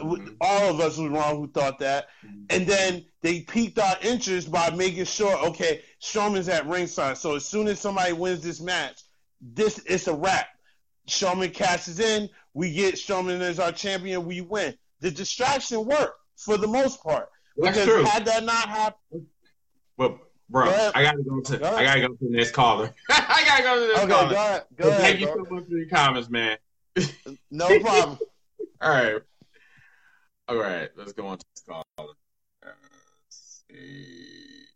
All 0.00 0.70
of 0.70 0.80
us 0.80 0.96
was 0.96 1.08
wrong 1.08 1.36
who 1.36 1.48
thought 1.48 1.78
that. 1.80 2.06
And 2.50 2.66
then 2.66 3.04
they 3.20 3.40
piqued 3.40 3.78
our 3.78 3.96
interest 4.02 4.50
by 4.50 4.70
making 4.70 5.04
sure, 5.04 5.36
okay, 5.46 5.82
Strowman's 6.00 6.48
at 6.48 6.66
ringside. 6.66 7.18
So 7.18 7.36
as 7.36 7.44
soon 7.44 7.68
as 7.68 7.78
somebody 7.78 8.12
wins 8.12 8.42
this 8.42 8.60
match, 8.60 9.02
this 9.40 9.80
it's 9.86 10.06
a 10.06 10.14
wrap. 10.14 10.48
Strowman 11.08 11.52
cashes 11.52 12.00
in. 12.00 12.28
We 12.54 12.72
get 12.72 12.94
Strowman 12.94 13.40
as 13.40 13.58
our 13.58 13.72
champion, 13.72 14.26
we 14.26 14.40
win. 14.40 14.74
The 15.00 15.10
distraction 15.10 15.84
worked 15.84 16.18
for 16.36 16.56
the 16.56 16.68
most 16.68 17.02
part. 17.02 17.28
That's 17.56 17.76
because 17.76 17.88
true. 17.88 18.04
had 18.04 18.24
that 18.26 18.44
not 18.44 18.68
happened, 18.68 19.26
But 19.96 20.18
bro, 20.52 20.66
Go. 20.66 20.90
I 20.94 21.02
gotta 21.02 21.22
go 21.22 21.40
to 21.40 21.58
Go. 21.58 21.76
I 21.76 21.84
gotta 21.84 22.00
go 22.00 22.08
to 22.08 22.18
the 22.20 22.30
next 22.30 22.52
caller. 22.52 22.94
I 23.10 23.42
gotta 23.46 23.62
go 23.62 23.74
to 23.74 23.80
the 23.80 23.86
next 23.88 24.00
okay, 24.02 24.12
caller. 24.12 24.28
go 24.28 24.34
ahead, 24.34 24.64
go 24.76 24.84
But 24.84 24.88
ahead. 24.88 25.00
Thank 25.00 25.20
you 25.20 25.26
so 25.26 25.46
much 25.50 25.64
for 25.66 25.74
your 25.74 25.88
comments, 25.88 26.30
man. 26.30 26.58
No 27.50 27.80
problem. 27.80 28.18
All 28.80 28.90
right. 28.90 29.22
All 30.48 30.56
right, 30.56 30.90
let's 30.96 31.12
go 31.12 31.26
on 31.26 31.38
to 31.38 31.44
this 31.54 31.64
caller. 31.66 31.84
Uh, 31.98 32.06
let's 33.26 33.64
see. 33.70 34.66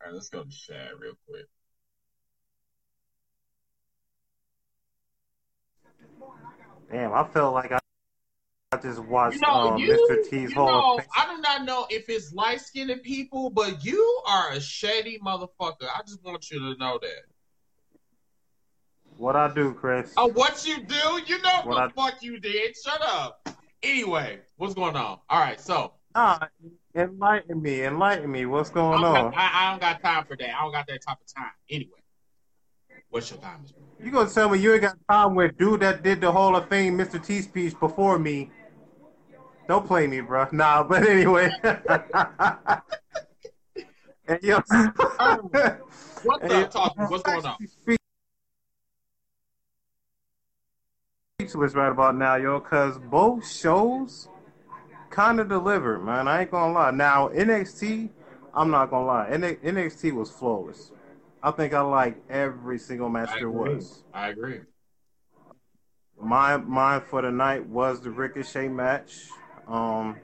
All 0.00 0.06
right, 0.06 0.14
let's 0.14 0.28
go 0.28 0.42
to 0.42 0.50
Shad 0.50 0.90
real 0.98 1.14
quick. 1.28 1.46
Damn, 6.90 7.12
I 7.12 7.24
felt 7.24 7.54
like 7.54 7.70
I, 7.70 7.78
I 8.70 8.76
just 8.76 8.98
watched 8.98 9.36
You 9.36 9.40
know, 9.40 9.48
um, 9.48 9.80
you, 9.80 10.06
Mr. 10.10 10.22
T's 10.28 10.50
you 10.50 10.56
Hall 10.56 10.98
know. 10.98 11.04
I 11.16 11.34
do 11.34 11.40
not 11.40 11.64
know 11.64 11.86
if 11.88 12.10
it's 12.10 12.34
light 12.34 12.60
skinned 12.60 13.02
people, 13.02 13.48
but 13.48 13.82
you 13.82 14.22
are 14.26 14.52
a 14.52 14.60
shady 14.60 15.18
motherfucker. 15.24 15.84
I 15.84 16.02
just 16.06 16.22
want 16.22 16.50
you 16.50 16.58
to 16.58 16.78
know 16.78 16.98
that. 17.00 17.22
What 19.16 19.36
I 19.36 19.52
do, 19.52 19.72
Chris? 19.72 20.12
Oh, 20.18 20.28
what 20.28 20.66
you 20.66 20.82
do? 20.82 21.20
You 21.26 21.40
know 21.40 21.62
What 21.64 21.88
the 21.88 21.94
fuck 21.94 22.22
you 22.22 22.38
did. 22.38 22.76
Shut 22.76 23.00
up. 23.02 23.48
Anyway, 23.82 24.40
what's 24.56 24.74
going 24.74 24.96
on? 24.96 25.18
All 25.30 25.40
right, 25.40 25.58
so 25.58 25.94
Nah, 26.14 26.38
enlighten 26.94 27.62
me, 27.62 27.84
enlighten 27.84 28.30
me. 28.30 28.44
What's 28.44 28.68
going 28.68 29.00
don't, 29.00 29.16
on? 29.16 29.30
got, 29.32 29.34
I, 29.40 29.50
I 29.54 29.70
don't 29.70 29.80
got 29.80 30.02
time 30.02 30.24
for 30.26 30.36
that. 30.36 30.50
I 30.54 30.62
don't 30.62 30.72
got 30.72 30.86
that 30.88 31.00
type 31.06 31.16
of 31.20 31.34
time. 31.34 31.52
Anyway, 31.70 32.00
what's 33.08 33.30
your 33.30 33.40
time? 33.40 33.64
You 34.02 34.10
gonna 34.10 34.28
tell 34.28 34.50
me 34.50 34.58
you 34.58 34.72
ain't 34.72 34.82
got 34.82 34.96
time 35.08 35.34
with 35.34 35.56
dude 35.56 35.80
that 35.80 36.02
did 36.02 36.20
the 36.20 36.30
Hall 36.30 36.54
of 36.54 36.68
Fame 36.68 36.98
Mr. 36.98 37.24
T 37.24 37.40
speech 37.40 37.78
before 37.80 38.18
me? 38.18 38.50
Don't 39.68 39.86
play 39.86 40.06
me, 40.06 40.22
bro. 40.22 40.46
Nah, 40.50 40.82
but 40.82 41.06
anyway. 41.06 41.50
and 41.62 41.82
yo, 44.42 44.62
um, 45.18 45.50
What's 46.22 46.42
Hey, 46.42 46.62
up, 46.62 46.70
talking? 46.70 47.04
What's 47.04 47.22
going 47.22 47.44
on? 47.44 47.56
Speechless 51.38 51.74
right 51.74 51.92
about 51.92 52.16
now, 52.16 52.36
yo, 52.36 52.60
because 52.60 52.98
both 52.98 53.46
shows 53.46 54.28
kind 55.10 55.38
of 55.38 55.50
delivered, 55.50 55.98
man. 55.98 56.28
I 56.28 56.40
ain't 56.40 56.50
gonna 56.50 56.72
lie. 56.72 56.90
Now 56.90 57.28
NXT, 57.28 58.08
I'm 58.54 58.70
not 58.70 58.88
gonna 58.88 59.06
lie. 59.06 59.28
NXT 59.30 60.12
was 60.12 60.30
flawless. 60.30 60.92
I 61.42 61.50
think 61.50 61.74
I 61.74 61.82
like 61.82 62.16
every 62.30 62.78
single 62.78 63.10
match 63.10 63.28
I 63.34 63.40
there 63.40 63.48
agree. 63.48 63.74
was. 63.74 64.02
I 64.14 64.28
agree. 64.28 64.60
My 66.20 66.56
mine 66.56 67.02
for 67.02 67.22
the 67.22 67.30
night 67.30 67.64
was 67.66 68.00
the 68.00 68.10
Ricochet 68.10 68.66
match. 68.68 69.28
Um, 69.68 70.16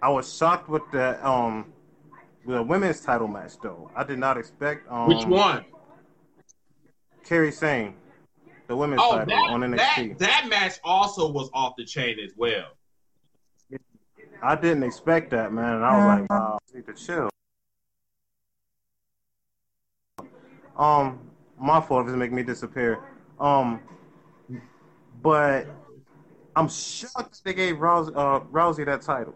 I 0.00 0.08
was 0.08 0.34
shocked 0.34 0.68
with 0.68 0.82
the 0.92 1.26
um 1.26 1.72
the 2.46 2.62
women's 2.62 3.00
title 3.00 3.28
match 3.28 3.52
though. 3.62 3.90
I 3.94 4.04
did 4.04 4.18
not 4.18 4.38
expect 4.38 4.90
um 4.90 5.08
Which 5.08 5.26
one? 5.26 5.64
Kairi 7.24 7.52
Sane, 7.52 7.94
the 8.66 8.76
women's 8.76 9.02
Oh, 9.02 9.18
title 9.18 9.34
that, 9.34 9.50
on 9.50 9.60
NXT. 9.60 9.76
that 9.76 10.18
that 10.18 10.46
match 10.48 10.78
also 10.84 11.30
was 11.30 11.50
off 11.52 11.74
the 11.76 11.84
chain 11.84 12.18
as 12.20 12.32
well. 12.36 12.68
I 14.42 14.56
didn't 14.56 14.84
expect 14.84 15.30
that, 15.30 15.52
man. 15.52 15.76
And 15.76 15.84
I 15.84 15.96
was 15.96 16.20
like, 16.20 16.30
wow, 16.30 16.58
I 16.72 16.76
need 16.76 16.86
to 16.86 16.94
chill. 16.94 17.28
Um, 20.76 21.20
my 21.58 21.78
fault 21.80 22.06
if 22.06 22.08
it's 22.08 22.18
making 22.18 22.36
me 22.36 22.42
disappear. 22.42 23.00
Um, 23.38 23.80
but 25.22 25.66
I'm 26.60 26.68
shocked 26.68 27.42
they 27.42 27.54
gave 27.54 27.76
Rousey, 27.76 28.12
uh, 28.14 28.40
Rousey 28.52 28.84
that 28.84 29.00
title. 29.00 29.34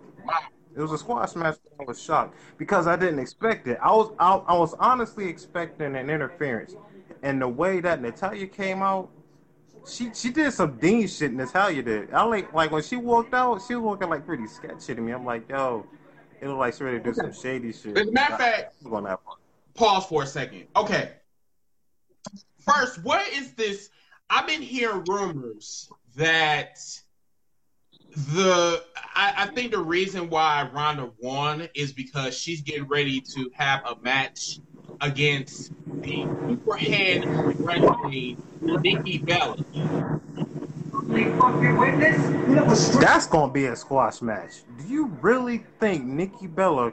It 0.77 0.81
was 0.81 0.93
a 0.93 0.99
squash 0.99 1.35
match. 1.37 1.57
I 1.81 1.85
was 1.85 2.03
shocked 2.03 2.37
because 2.59 2.87
I 2.87 2.97
didn't 2.97 3.19
expect 3.19 3.67
it. 3.67 3.79
I 3.83 3.91
was 3.93 4.13
I, 4.19 4.35
I 4.35 4.59
was 4.59 4.75
honestly 4.75 5.27
expecting 5.27 5.97
an 5.97 6.11
interference, 6.11 6.75
and 7.23 7.41
the 7.41 7.49
way 7.49 7.81
that 7.81 8.03
Natalya 8.03 8.47
came 8.47 8.83
out, 8.83 9.09
she 9.89 10.11
she 10.13 10.31
did 10.31 10.53
some 10.53 10.77
Dean 10.77 11.09
shit. 11.09 11.33
Natalya 11.33 11.83
did. 11.83 12.13
I 12.13 12.25
like 12.25 12.53
like 12.53 12.71
when 12.71 12.83
she 12.83 12.97
walked 12.97 13.33
out, 13.33 13.63
she 13.67 13.75
was 13.75 13.85
looking 13.85 14.11
like 14.11 14.27
pretty 14.27 14.47
sketchy 14.47 14.95
to 14.95 15.01
me. 15.01 15.13
I'm 15.13 15.25
like, 15.25 15.49
yo, 15.49 15.87
it 16.43 16.49
looked 16.49 16.61
like 16.61 16.75
she 16.75 16.85
ready 16.85 16.99
to 16.99 17.05
do 17.05 17.15
some 17.15 17.33
shady 17.33 17.73
shit. 17.73 17.97
As 17.97 18.09
a 18.09 18.13
matter 18.13 18.35
of 18.35 18.41
fact, 18.41 18.75
have 18.83 18.93
fun. 18.93 19.19
pause 19.75 20.05
for 20.07 20.25
a 20.25 20.27
second. 20.27 20.67
Okay. 20.77 21.13
First, 22.61 23.03
what 23.03 23.27
is 23.33 23.53
this? 23.53 23.89
I've 24.29 24.47
been 24.47 24.63
hearing 24.63 25.05
rumors 25.07 25.89
that 26.17 26.79
the 28.15 28.83
I, 29.15 29.35
I 29.39 29.47
think 29.47 29.73
the 29.73 29.79
reason 29.79 30.31
why 30.31 30.69
Ronda 30.73 31.11
won 31.21 31.69
is 31.75 31.93
because 31.93 32.37
she's 32.37 32.61
getting 32.61 32.87
ready 32.87 33.21
to 33.21 33.51
have 33.55 33.83
a 33.87 33.97
match 34.03 34.61
against 35.01 35.73
the 36.03 36.23
superhead 36.23 37.25
wrestling 37.59 38.43
Nikki 38.61 39.19
Bella. 39.19 39.57
That's 43.01 43.27
gonna 43.27 43.53
be 43.53 43.67
a 43.67 43.77
squash 43.77 44.23
match. 44.23 44.63
Do 44.79 44.87
you 44.87 45.07
really 45.21 45.65
think 45.81 46.05
Nikki 46.05 46.47
Bella 46.47 46.93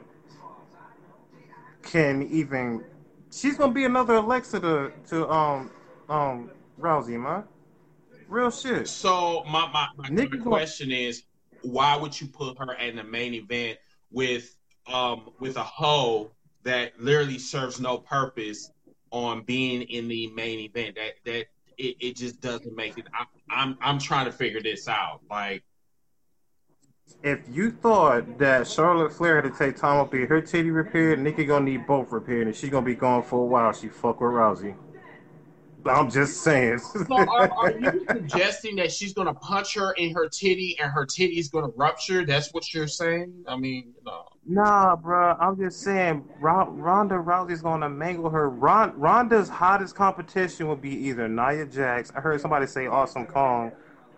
can 1.82 2.22
even? 2.22 2.84
She's 3.30 3.56
gonna 3.56 3.72
be 3.72 3.84
another 3.84 4.14
Alexa 4.14 4.60
to 4.60 4.92
to 5.08 5.30
um 5.30 5.70
um 6.08 6.50
Rousey, 6.80 7.20
man. 7.20 7.44
Real 8.32 8.50
shit. 8.50 8.88
So 8.88 9.44
my 9.44 9.70
my, 9.72 9.88
my, 9.98 10.08
Nikki 10.08 10.38
question 10.38 10.90
is, 10.90 11.24
why 11.60 11.96
would 11.96 12.18
you 12.18 12.28
put 12.28 12.58
her 12.58 12.72
in 12.74 12.96
the 12.96 13.04
main 13.04 13.34
event 13.34 13.78
with 14.10 14.56
um 14.90 15.30
with 15.38 15.58
a 15.58 15.62
hoe 15.62 16.30
that 16.64 16.98
literally 16.98 17.38
serves 17.38 17.78
no 17.78 17.98
purpose 17.98 18.70
on 19.10 19.42
being 19.42 19.82
in 19.82 20.08
the 20.08 20.28
main 20.28 20.60
event? 20.60 20.96
That 20.96 21.12
that 21.26 21.46
it, 21.76 21.96
it 22.00 22.16
just 22.16 22.40
doesn't 22.40 22.74
make 22.74 22.96
it. 22.96 23.06
I, 23.12 23.26
I'm 23.50 23.76
I'm 23.82 23.98
trying 23.98 24.24
to 24.24 24.32
figure 24.32 24.62
this 24.62 24.88
out. 24.88 25.20
Like 25.30 25.62
If 27.22 27.40
you 27.50 27.70
thought 27.70 28.38
that 28.38 28.66
Charlotte 28.66 29.12
Flair 29.12 29.42
had 29.42 29.52
to 29.52 29.58
take 29.58 29.76
time 29.76 29.98
off 29.98 30.10
to 30.12 30.18
get 30.18 30.30
her 30.30 30.40
titty 30.40 30.70
repaired, 30.70 31.20
Nikki 31.20 31.44
gonna 31.44 31.66
need 31.66 31.86
both 31.86 32.10
repaired, 32.10 32.46
and 32.46 32.56
she's 32.56 32.70
gonna 32.70 32.86
be 32.86 32.94
gone 32.94 33.24
for 33.24 33.42
a 33.42 33.46
while. 33.46 33.74
She 33.74 33.88
fuck 33.88 34.22
with 34.22 34.30
Rousey. 34.30 34.74
I'm 35.86 36.10
just 36.10 36.42
saying. 36.42 36.78
So 36.78 37.06
are, 37.16 37.50
are 37.50 37.72
you 37.72 38.06
suggesting 38.10 38.76
that 38.76 38.92
she's 38.92 39.12
gonna 39.12 39.34
punch 39.34 39.74
her 39.74 39.92
in 39.92 40.14
her 40.14 40.28
titty 40.28 40.78
and 40.80 40.90
her 40.90 41.04
titty 41.04 41.38
is 41.38 41.48
gonna 41.48 41.72
rupture? 41.76 42.24
That's 42.24 42.52
what 42.52 42.72
you're 42.72 42.86
saying? 42.86 43.44
I 43.48 43.56
mean, 43.56 43.92
no. 44.04 44.24
Nah, 44.46 44.96
bro. 44.96 45.36
I'm 45.40 45.56
just 45.56 45.80
saying, 45.80 46.24
Ron- 46.40 46.78
Ronda 46.78 47.14
Rousey's 47.14 47.62
gonna 47.62 47.88
mangle 47.88 48.30
her. 48.30 48.50
Ron- 48.50 48.98
Ronda's 48.98 49.48
hottest 49.48 49.94
competition 49.94 50.68
would 50.68 50.80
be 50.80 50.94
either 51.08 51.28
Nia 51.28 51.66
Jax. 51.66 52.12
I 52.14 52.20
heard 52.20 52.40
somebody 52.40 52.66
say 52.66 52.86
Awesome 52.86 53.26
Kong 53.26 53.72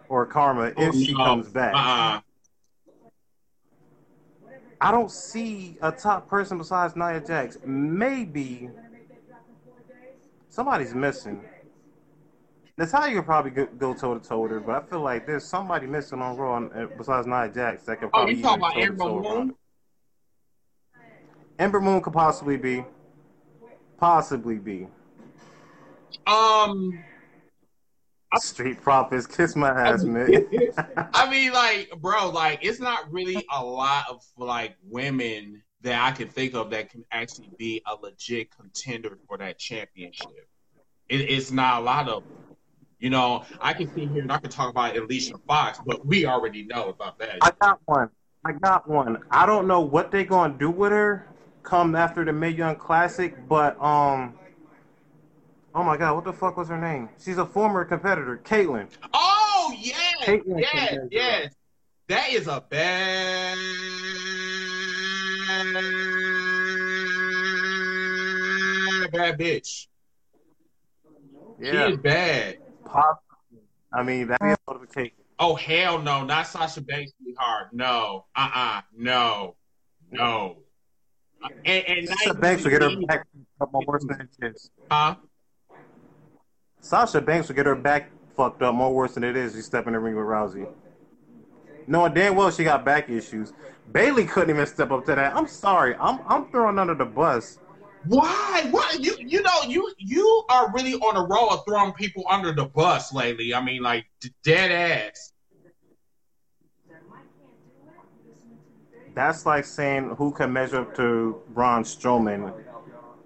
or 0.09 0.27
Karma 0.27 0.73
if 0.77 0.95
she 0.95 1.15
oh, 1.15 1.19
No. 1.19 1.25
comes 1.25 1.49
back. 1.49 1.75
Uh-uh. 1.75 2.21
I 4.81 4.91
don't 4.91 5.11
see 5.11 5.79
a 5.81 5.91
top 5.93 6.29
person 6.29 6.59
besides 6.59 6.97
Nia 6.97 7.21
Jax. 7.21 7.59
Maybe 7.65 8.71
somebody's 10.51 10.95
missing. 10.95 11.43
Natalya 12.77 13.15
could 13.15 13.25
probably 13.25 13.51
go 13.79 13.95
toe 13.95 14.19
to 14.19 14.29
toe 14.29 14.41
with 14.41 14.51
her, 14.51 14.61
but 14.61 14.83
I 14.83 14.87
feel 14.87 15.01
like 15.01 15.27
there's 15.27 15.45
somebody 15.45 15.87
missing 15.87 16.21
on 16.21 16.37
Raw 16.37 16.57
uh, 16.57 16.87
besides 16.99 17.27
Nia 17.27 17.49
Jax 17.49 17.85
that 17.85 18.01
could 18.01 18.07
Oh, 18.07 18.11
probably 18.11 18.35
you 18.35 18.43
talking 18.43 18.65
about 18.65 18.77
Ember 18.77 19.05
Moon? 19.05 19.55
Ember 21.59 21.81
Moon 21.81 22.01
could 22.03 22.13
possibly 22.13 22.57
be, 22.57 22.85
possibly 23.97 24.59
be. 24.59 24.89
Um. 26.27 27.05
Street 28.39 28.83
Profits, 28.83 29.29
kiss 29.29 29.55
my 29.55 29.69
ass, 29.71 30.03
man. 30.03 30.29
I 31.15 31.31
mean, 31.31 31.53
like, 31.53 31.93
bro, 32.01 32.31
like, 32.31 32.59
it's 32.63 32.81
not 32.81 33.13
really 33.13 33.47
a 33.53 33.65
lot 33.65 34.07
of 34.11 34.25
like 34.37 34.77
women 34.83 35.63
that 35.83 36.03
I 36.03 36.11
can 36.11 36.29
think 36.29 36.55
of 36.55 36.71
that 36.71 36.91
can 36.91 37.05
actually 37.13 37.51
be 37.57 37.81
a 37.87 37.95
legit 37.95 38.51
contender 38.51 39.17
for 39.29 39.39
that 39.39 39.61
championship. 39.61 40.49
It, 41.09 41.21
it's 41.21 41.53
not 41.53 41.83
a 41.83 41.85
lot 41.85 42.09
of 42.09 42.25
them. 42.25 42.44
You 43.05 43.11
know, 43.11 43.45
I 43.61 43.75
can 43.75 43.87
sit 43.93 44.09
here 44.09 44.23
and 44.23 44.33
I 44.33 44.39
can 44.39 44.49
talk 44.51 44.71
about 44.71 44.97
Alicia 44.97 45.35
Fox, 45.47 45.79
but 45.85 46.07
we 46.07 46.25
already 46.25 46.65
know 46.65 46.89
about 46.89 47.19
that. 47.19 47.37
I 47.43 47.51
got 47.61 47.79
one. 47.85 48.09
I 48.47 48.53
got 48.53 48.89
one. 48.89 49.19
I 49.31 49.45
don't 49.45 49.67
know 49.67 49.83
what 49.83 50.11
they're 50.11 50.25
gonna 50.25 50.57
do 50.57 50.71
with 50.71 50.91
her 50.91 51.29
come 51.63 51.95
after 51.95 52.25
the 52.25 52.33
Mae 52.33 52.49
Young 52.49 52.77
Classic, 52.77 53.47
but 53.47 53.79
um, 53.79 54.33
oh 55.75 55.83
my 55.83 55.99
God, 55.99 56.15
what 56.15 56.25
the 56.25 56.33
fuck 56.33 56.57
was 56.57 56.71
her 56.71 56.81
name? 56.81 57.11
She's 57.23 57.37
a 57.37 57.45
former 57.45 57.85
competitor, 57.85 58.41
Kaitlyn. 58.43 58.89
oh 59.13 59.75
yes, 59.79 60.17
Kaitlyn 60.23 60.61
yes, 60.61 60.71
can 60.73 61.09
do 61.11 61.15
yes. 61.15 61.55
That 62.09 62.31
is 62.31 62.47
a 62.47 62.65
bad, 62.71 63.59
bad 69.13 69.39
bitch. 69.39 69.89
She 71.61 71.67
Yeah, 71.67 71.89
is 71.89 71.99
bad. 71.99 72.64
Pop. 72.95 73.25
I 73.93 74.03
mean, 74.05 74.29
that'd 74.29 74.41
be 74.41 74.53
a 74.53 74.57
notification. 74.69 75.17
Oh 75.41 75.57
hell 75.57 76.01
no, 76.01 76.25
not 76.25 76.47
Sasha 76.47 76.81
Banks, 76.81 77.13
sweetheart. 77.21 77.73
No, 77.73 78.27
uh, 78.37 78.51
uh 78.55 78.81
no, 78.97 79.57
no. 80.13 80.59
And, 81.65 81.85
and 81.87 82.09
Sasha 82.09 82.35
Banks 82.35 82.63
will 82.63 82.71
get 82.71 82.83
her 82.83 82.97
back 83.09 83.27
up 83.61 83.73
more 83.73 83.83
worse 83.87 84.05
than 84.05 84.21
it 84.21 84.47
is. 84.55 84.71
Huh? 84.91 85.17
Sasha 86.81 87.21
Banks 87.21 87.49
will 87.49 87.57
get 87.57 87.67
her 87.67 87.75
back 87.75 88.11
fucked 88.37 88.63
up 88.63 88.75
more 88.77 88.95
worse 88.95 89.15
than 89.15 89.25
it 89.25 89.37
is. 89.37 89.55
She 89.55 89.61
step 89.63 89.89
in 89.89 89.95
the 89.95 89.99
ring 89.99 90.15
with 90.15 90.25
Rousey. 90.25 90.69
Knowing 91.89 92.15
damn 92.15 92.37
well 92.37 92.53
she 92.53 92.63
got 92.63 92.85
back 92.85 93.11
issues. 93.11 93.53
Bayley 93.93 94.25
couldn't 94.25 94.51
even 94.51 94.67
step 94.67 94.93
up 94.93 95.05
to 95.07 95.17
that. 95.17 95.37
I'm 95.37 95.49
sorry. 95.49 95.97
I'm 95.99 96.21
I'm 96.29 96.47
throwing 96.51 96.79
under 96.79 96.95
the 96.95 97.05
bus. 97.05 97.59
Why? 98.07 98.67
Why? 98.71 98.97
You 99.01 99.17
you 99.19 99.43
know 99.43 99.63
you 99.67 99.93
you 99.99 100.45
are 100.51 100.73
really 100.73 100.95
on 100.95 101.17
a 101.17 101.25
roll 101.27 101.51
of 101.51 101.65
throwing 101.67 101.93
people 101.93 102.25
under 102.29 102.53
the 102.53 102.65
bus 102.67 103.13
lately. 103.13 103.55
I 103.55 103.63
mean, 103.63 103.83
like 103.83 104.07
dead 104.43 104.71
ass. 104.71 105.33
That's 109.15 109.47
like 109.47 109.65
saying 109.65 110.17
who 110.19 110.33
can 110.33 110.53
measure 110.53 110.81
up 110.81 110.97
to 110.97 111.41
Braun 111.51 111.85
Strowman 111.85 112.53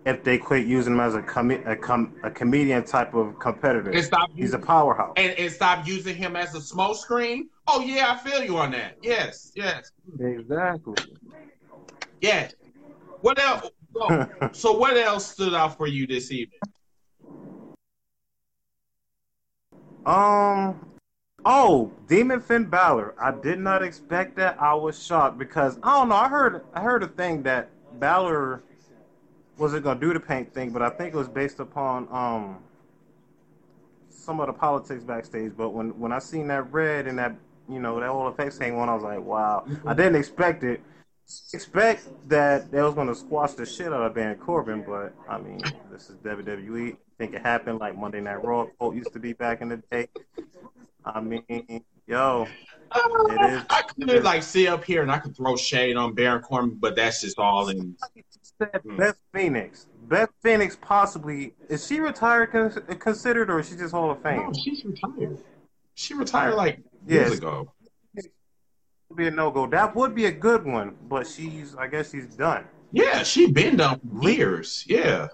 if 0.05 0.23
they 0.23 0.39
quit 0.39 0.67
using 0.67 0.95
him 0.95 1.01
as 1.01 1.15
a 1.15 1.23
com- 1.23 1.51
a, 1.51 1.77
com- 1.77 2.15
a 2.23 2.31
comedian 2.31 2.85
type 2.85 3.15
of 3.15 3.39
competitor. 3.39 3.91
And 3.91 4.05
stop 4.05 4.31
He's 4.35 4.55
a 4.55 4.59
powerhouse. 4.59 5.15
and, 5.17 5.33
and 5.39 5.53
stop 5.53 5.87
using 5.87 6.15
him 6.15 6.37
as 6.37 6.55
a 6.55 6.61
smoke 6.61 6.97
screen. 6.97 7.49
Oh 7.67 7.81
yeah, 7.81 8.13
I 8.13 8.17
feel 8.19 8.43
you 8.45 8.59
on 8.59 8.73
that. 8.73 8.97
Yes, 9.03 9.51
yes, 9.55 9.91
Exactly. 10.21 10.95
yes. 12.21 12.55
What 13.21 13.39
else? 13.41 13.71
So, 13.99 14.29
so 14.53 14.73
what 14.73 14.97
else 14.97 15.27
stood 15.31 15.55
out 15.55 15.77
for 15.77 15.87
you 15.87 16.07
this 16.07 16.31
evening? 16.31 16.61
Um. 20.07 20.85
Oh, 21.45 21.93
Demon 22.09 22.41
Finn 22.41 22.65
Balor. 22.65 23.15
I 23.21 23.31
did 23.31 23.59
not 23.59 23.83
expect 23.83 24.37
that. 24.37 24.61
I 24.61 24.75
was 24.75 25.03
shocked 25.03 25.39
because 25.39 25.79
I 25.83 25.99
don't 25.99 26.09
know. 26.09 26.17
I 26.17 26.29
heard 26.29 26.65
I 26.75 26.81
heard 26.81 27.03
a 27.03 27.09
thing 27.09 27.43
that 27.45 27.71
Balor 27.99 28.63
wasn't 29.57 29.85
gonna 29.85 30.01
do 30.01 30.13
the 30.13 30.21
paint 30.21 30.53
thing, 30.53 30.71
but 30.71 30.83
I 30.83 30.91
think 30.91 31.15
it 31.15 31.17
was 31.17 31.29
based 31.29 31.61
upon 31.61 32.09
um 32.11 32.59
some 34.11 34.41
of 34.41 34.47
the 34.47 34.53
politics 34.53 35.03
backstage. 35.05 35.53
But 35.57 35.71
when 35.71 35.99
when 35.99 36.13
I 36.13 36.19
seen 36.19 36.49
that 36.49 36.73
red 36.73 37.07
and 37.07 37.19
that 37.19 37.35
you 37.69 37.79
know 37.81 38.01
that 38.01 38.09
whole 38.09 38.29
effects 38.29 38.59
thing 38.59 38.75
on, 38.77 38.89
I 38.89 38.95
was 38.95 39.05
like, 39.05 39.21
wow. 39.21 39.65
I 39.87 39.95
didn't 39.95 40.17
expect 40.17 40.65
it. 40.65 40.81
Expect 41.53 42.09
that 42.29 42.71
they 42.71 42.81
was 42.83 42.95
gonna 42.95 43.15
squash 43.15 43.53
the 43.53 43.67
shit 43.67 43.89
out 43.93 44.03
of 44.03 44.15
Baron 44.15 44.39
Corbin, 44.39 44.83
but 44.87 45.13
I 45.29 45.37
mean, 45.39 45.61
this 45.91 46.09
is 46.09 46.17
WWE. 46.17 46.97
think 47.19 47.35
it 47.35 47.43
happened 47.43 47.81
like 47.81 47.99
Monday 47.99 48.21
Night 48.21 48.43
Raw. 48.45 48.67
Colt 48.79 48.95
used 48.95 49.13
to 49.13 49.19
be 49.19 49.33
back 49.35 49.61
in 49.61 49.69
the 49.69 49.77
day. 49.91 50.09
I 51.05 51.21
mean, 51.21 51.43
yo, 52.07 52.47
It 52.95 53.51
is. 53.51 53.63
I 53.69 53.83
could 53.83 54.25
like 54.25 54.43
sit 54.43 54.69
up 54.69 54.85
here 54.85 55.03
and 55.03 55.11
I 55.13 55.19
could 55.19 55.37
throw 55.37 55.55
shade 55.57 55.97
on 55.97 56.15
Baron 56.15 56.41
Corbin, 56.43 56.77
but 56.81 56.97
that's 56.97 57.21
just 57.21 57.39
all 57.39 57.69
in. 57.69 57.95
said 58.59 58.81
Hmm. 58.83 58.97
Beth 58.97 59.19
Phoenix. 59.35 59.87
Beth 60.09 60.31
Phoenix 60.43 60.79
possibly 60.81 61.55
is 61.69 61.87
she 61.87 62.01
retired 62.01 62.53
con- 62.53 62.71
considered 62.99 63.51
or 63.51 63.61
is 63.61 63.69
she 63.69 63.77
just 63.77 63.93
Hall 63.93 64.11
of 64.11 64.23
Fame? 64.23 64.45
No, 64.47 64.53
she's 64.55 64.83
retired. 64.85 65.39
She 65.95 66.15
retired 66.15 66.55
like 66.55 66.79
years 67.07 67.31
Yes. 67.31 67.39
ago. 67.39 67.71
Be 69.17 69.27
a 69.27 69.31
no 69.31 69.51
go. 69.51 69.67
That 69.67 69.97
would 69.97 70.15
be 70.15 70.27
a 70.27 70.33
good 70.33 70.65
one, 70.65 70.95
but 71.09 71.27
she's 71.27 71.75
I 71.75 71.87
guess 71.87 72.11
she's 72.11 72.27
done. 72.27 72.65
Yeah, 72.93 73.23
she 73.23 73.51
been 73.51 73.77
done 73.77 74.01
for 74.01 74.31
years. 74.31 74.85
Yeah. 74.87 75.29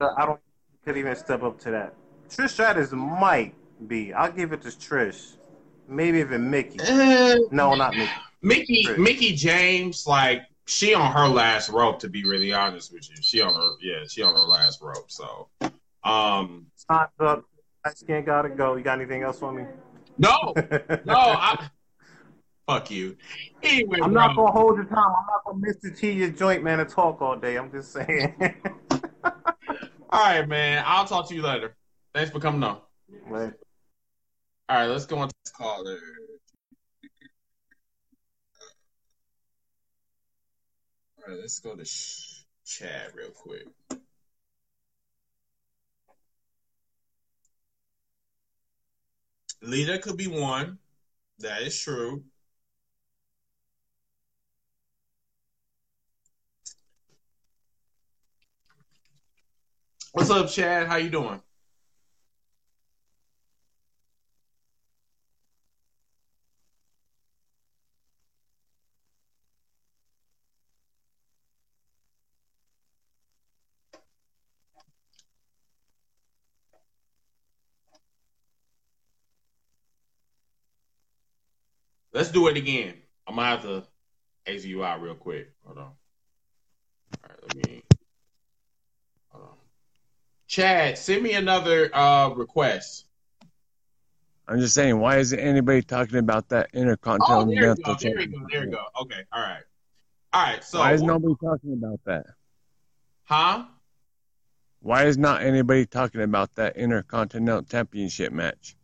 I 0.00 0.26
don't 0.26 0.40
could 0.84 0.96
even 0.96 1.14
step 1.16 1.42
up 1.42 1.58
to 1.60 1.70
that. 1.70 1.94
Trish 2.28 2.50
Stratus 2.50 2.92
might 2.92 3.54
be. 3.86 4.12
I'll 4.12 4.32
give 4.32 4.52
it 4.52 4.62
to 4.62 4.68
Trish. 4.68 5.36
Maybe 5.88 6.18
even 6.18 6.50
Mickie. 6.50 6.80
Uh, 6.80 7.36
No, 7.50 7.74
not 7.74 7.94
Mickie. 7.94 8.10
Mickie 8.42 8.84
Trish. 8.84 8.98
Mickie 8.98 9.34
James, 9.34 10.06
like 10.06 10.42
she 10.66 10.94
on 10.94 11.12
her 11.12 11.28
last 11.28 11.68
rope. 11.70 11.98
To 12.00 12.08
be 12.08 12.24
really 12.24 12.52
honest 12.52 12.92
with 12.92 13.08
you, 13.10 13.16
she 13.20 13.40
on 13.40 13.54
her 13.54 13.70
yeah, 13.82 14.04
she 14.08 14.22
on 14.22 14.34
her 14.34 14.40
last 14.42 14.80
rope. 14.82 15.10
So, 15.10 15.48
um, 16.04 16.66
Time's 16.88 17.08
up. 17.20 17.44
I 17.84 17.90
skin 17.90 18.24
gotta 18.24 18.50
go. 18.50 18.76
You 18.76 18.84
got 18.84 18.98
anything 18.98 19.22
else 19.22 19.38
for 19.38 19.52
me? 19.52 19.64
no, 20.18 20.52
no, 21.04 21.14
I 21.14 21.70
fuck 22.70 22.90
you. 22.90 23.16
Anyway, 23.62 23.98
I'm 24.02 24.12
not 24.12 24.36
gonna 24.36 24.52
hold 24.52 24.76
your 24.76 24.84
time. 24.84 24.98
I'm 24.98 25.26
not 25.26 25.44
gonna 25.44 25.58
miss 25.58 25.76
the 25.82 25.90
tea 25.90 26.12
your 26.12 26.30
joint, 26.30 26.62
man, 26.62 26.80
and 26.80 26.88
talk 26.88 27.20
all 27.20 27.36
day. 27.36 27.56
I'm 27.56 27.70
just 27.70 27.92
saying. 27.92 28.34
All 30.12 30.24
right, 30.24 30.48
man. 30.48 30.82
I'll 30.86 31.04
talk 31.04 31.28
to 31.28 31.34
you 31.34 31.42
later. 31.42 31.76
Thanks 32.14 32.30
for 32.32 32.40
coming 32.40 32.62
on. 32.64 32.80
Like, 33.30 33.54
All 34.68 34.78
right, 34.78 34.86
let's 34.86 35.06
go 35.06 35.18
on 35.18 35.28
to 35.28 35.34
this 35.44 35.52
caller. 35.52 35.98
All 41.18 41.28
right, 41.28 41.40
let's 41.40 41.60
go 41.60 41.76
to 41.76 41.84
sh- 41.84 42.42
Chad 42.64 43.12
real 43.14 43.30
quick. 43.30 43.66
Lita 49.62 49.98
could 49.98 50.16
be 50.16 50.26
one. 50.26 50.78
That 51.38 51.62
is 51.62 51.78
true. 51.78 52.24
What's 60.12 60.28
up, 60.30 60.50
Chad? 60.50 60.88
How 60.88 60.96
you 60.96 61.08
doing? 61.08 61.40
Let's 82.12 82.32
do 82.32 82.48
it 82.48 82.56
again. 82.56 82.94
I'm 83.28 83.36
gonna 83.36 83.48
have 83.48 83.62
to 83.62 83.84
you 84.66 84.82
out 84.84 85.00
real 85.02 85.14
quick. 85.14 85.52
Hold 85.64 85.78
on. 85.78 85.84
All 85.84 85.94
right, 87.28 87.38
let 87.42 87.68
me. 87.68 87.82
Chad, 90.50 90.98
send 90.98 91.22
me 91.22 91.34
another 91.34 91.94
uh 91.94 92.30
request. 92.30 93.04
I'm 94.48 94.58
just 94.58 94.74
saying, 94.74 94.98
why 94.98 95.18
isn't 95.18 95.38
anybody 95.38 95.80
talking 95.80 96.18
about 96.18 96.48
that 96.48 96.70
Oh, 96.72 96.74
intercontinental 96.74 97.46
there 97.54 97.68
you 97.68 97.76
go. 97.76 97.94
championship? 97.94 98.14
There 98.16 98.20
you 98.20 98.26
go. 98.32 98.46
There 98.50 98.64
you 98.64 98.70
go. 98.72 98.84
Okay. 99.02 99.20
All 99.32 99.42
right. 99.42 99.62
All 100.32 100.42
right. 100.42 100.64
So, 100.64 100.78
Why 100.80 100.92
is 100.94 101.02
nobody 101.02 101.34
talking 101.40 101.72
about 101.74 102.00
that? 102.06 102.26
huh? 103.22 103.64
Why 104.80 105.04
is 105.04 105.16
not 105.16 105.42
anybody 105.42 105.86
talking 105.86 106.20
about 106.22 106.52
that 106.56 106.76
intercontinental 106.76 107.62
championship 107.62 108.32
match? 108.32 108.74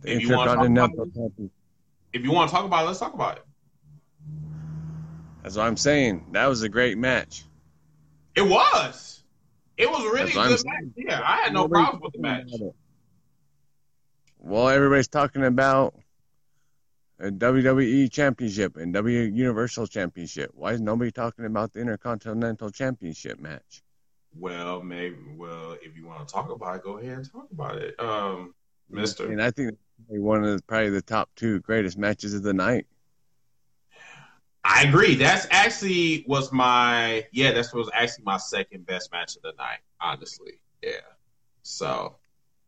The 0.00 0.14
If 0.14 0.22
you 0.22 0.30
wanna 0.30 0.56
talk 0.56 0.66
about 0.66 0.66
intercontinental 0.66 1.06
championship. 1.14 1.52
If 2.12 2.24
you 2.24 2.32
want 2.32 2.50
to 2.50 2.56
talk 2.56 2.64
about 2.64 2.82
it, 2.82 2.86
let's 2.88 2.98
talk 2.98 3.14
about 3.14 3.36
it. 3.36 3.44
That's 5.44 5.56
what 5.56 5.66
I'm 5.68 5.76
saying. 5.76 6.26
That 6.32 6.46
was 6.46 6.62
a 6.62 6.68
great 6.68 6.98
match. 6.98 7.44
It 8.34 8.42
was. 8.42 9.17
It 9.78 9.88
was 9.88 10.04
really 10.04 10.32
That's 10.32 10.34
a 10.34 10.38
what 10.38 10.44
I'm 10.44 10.56
good 10.56 10.64
match. 10.66 10.84
Yeah, 10.96 11.22
I 11.24 11.36
had 11.36 11.52
no 11.52 11.68
problems 11.68 12.02
with 12.02 12.12
the 12.12 12.18
match. 12.20 12.50
talking 12.50 12.60
about 12.60 12.68
it. 12.68 12.76
Well, 14.40 14.68
everybody's 14.68 15.08
talking 15.08 15.44
about 15.44 15.94
a 17.20 17.30
WWE 17.30 18.10
Championship 18.10 18.76
and 18.76 18.92
W 18.92 19.20
Universal 19.20 19.86
Championship. 19.86 20.50
Why 20.54 20.72
is 20.72 20.80
nobody 20.80 21.10
talking 21.10 21.44
about 21.44 21.72
the 21.72 21.80
Intercontinental 21.80 22.70
Championship 22.70 23.40
match? 23.40 23.82
Well, 24.36 24.82
maybe. 24.82 25.16
Well, 25.36 25.76
if 25.82 25.96
you 25.96 26.06
want 26.06 26.26
to 26.26 26.32
talk 26.32 26.50
about 26.50 26.76
it, 26.76 26.82
go 26.82 26.98
ahead 26.98 27.18
and 27.18 27.32
talk 27.32 27.48
about 27.52 27.76
it, 27.78 27.98
um, 27.98 28.54
Mister. 28.90 29.30
And 29.30 29.42
I 29.42 29.50
think 29.50 29.76
one 30.08 30.44
of 30.44 30.56
the, 30.56 30.62
probably 30.64 30.90
the 30.90 31.02
top 31.02 31.30
two 31.34 31.60
greatest 31.60 31.98
matches 31.98 32.34
of 32.34 32.42
the 32.42 32.52
night. 32.52 32.86
I 34.64 34.82
agree. 34.82 35.14
That's 35.14 35.46
actually 35.50 36.24
was 36.26 36.52
my 36.52 37.26
yeah. 37.32 37.52
That 37.52 37.66
was 37.72 37.90
actually 37.94 38.24
my 38.24 38.36
second 38.36 38.86
best 38.86 39.12
match 39.12 39.36
of 39.36 39.42
the 39.42 39.52
night. 39.58 39.78
Honestly, 40.00 40.60
yeah. 40.82 41.00
So, 41.62 42.16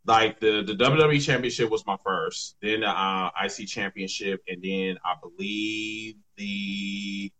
like 0.07 0.41
the 0.41 0.63
the 0.63 0.75
WWE 0.75 1.25
Championship 1.25 1.71
was 1.71 1.85
my 1.87 1.97
first, 2.05 2.57
then 2.63 2.81
the 2.81 2.89
uh, 2.89 3.31
IC 3.45 3.67
Championship, 3.67 4.43
and 4.49 4.63
then 4.63 4.99
I 5.05 5.15
believe 5.21 6.17
the 6.37 7.33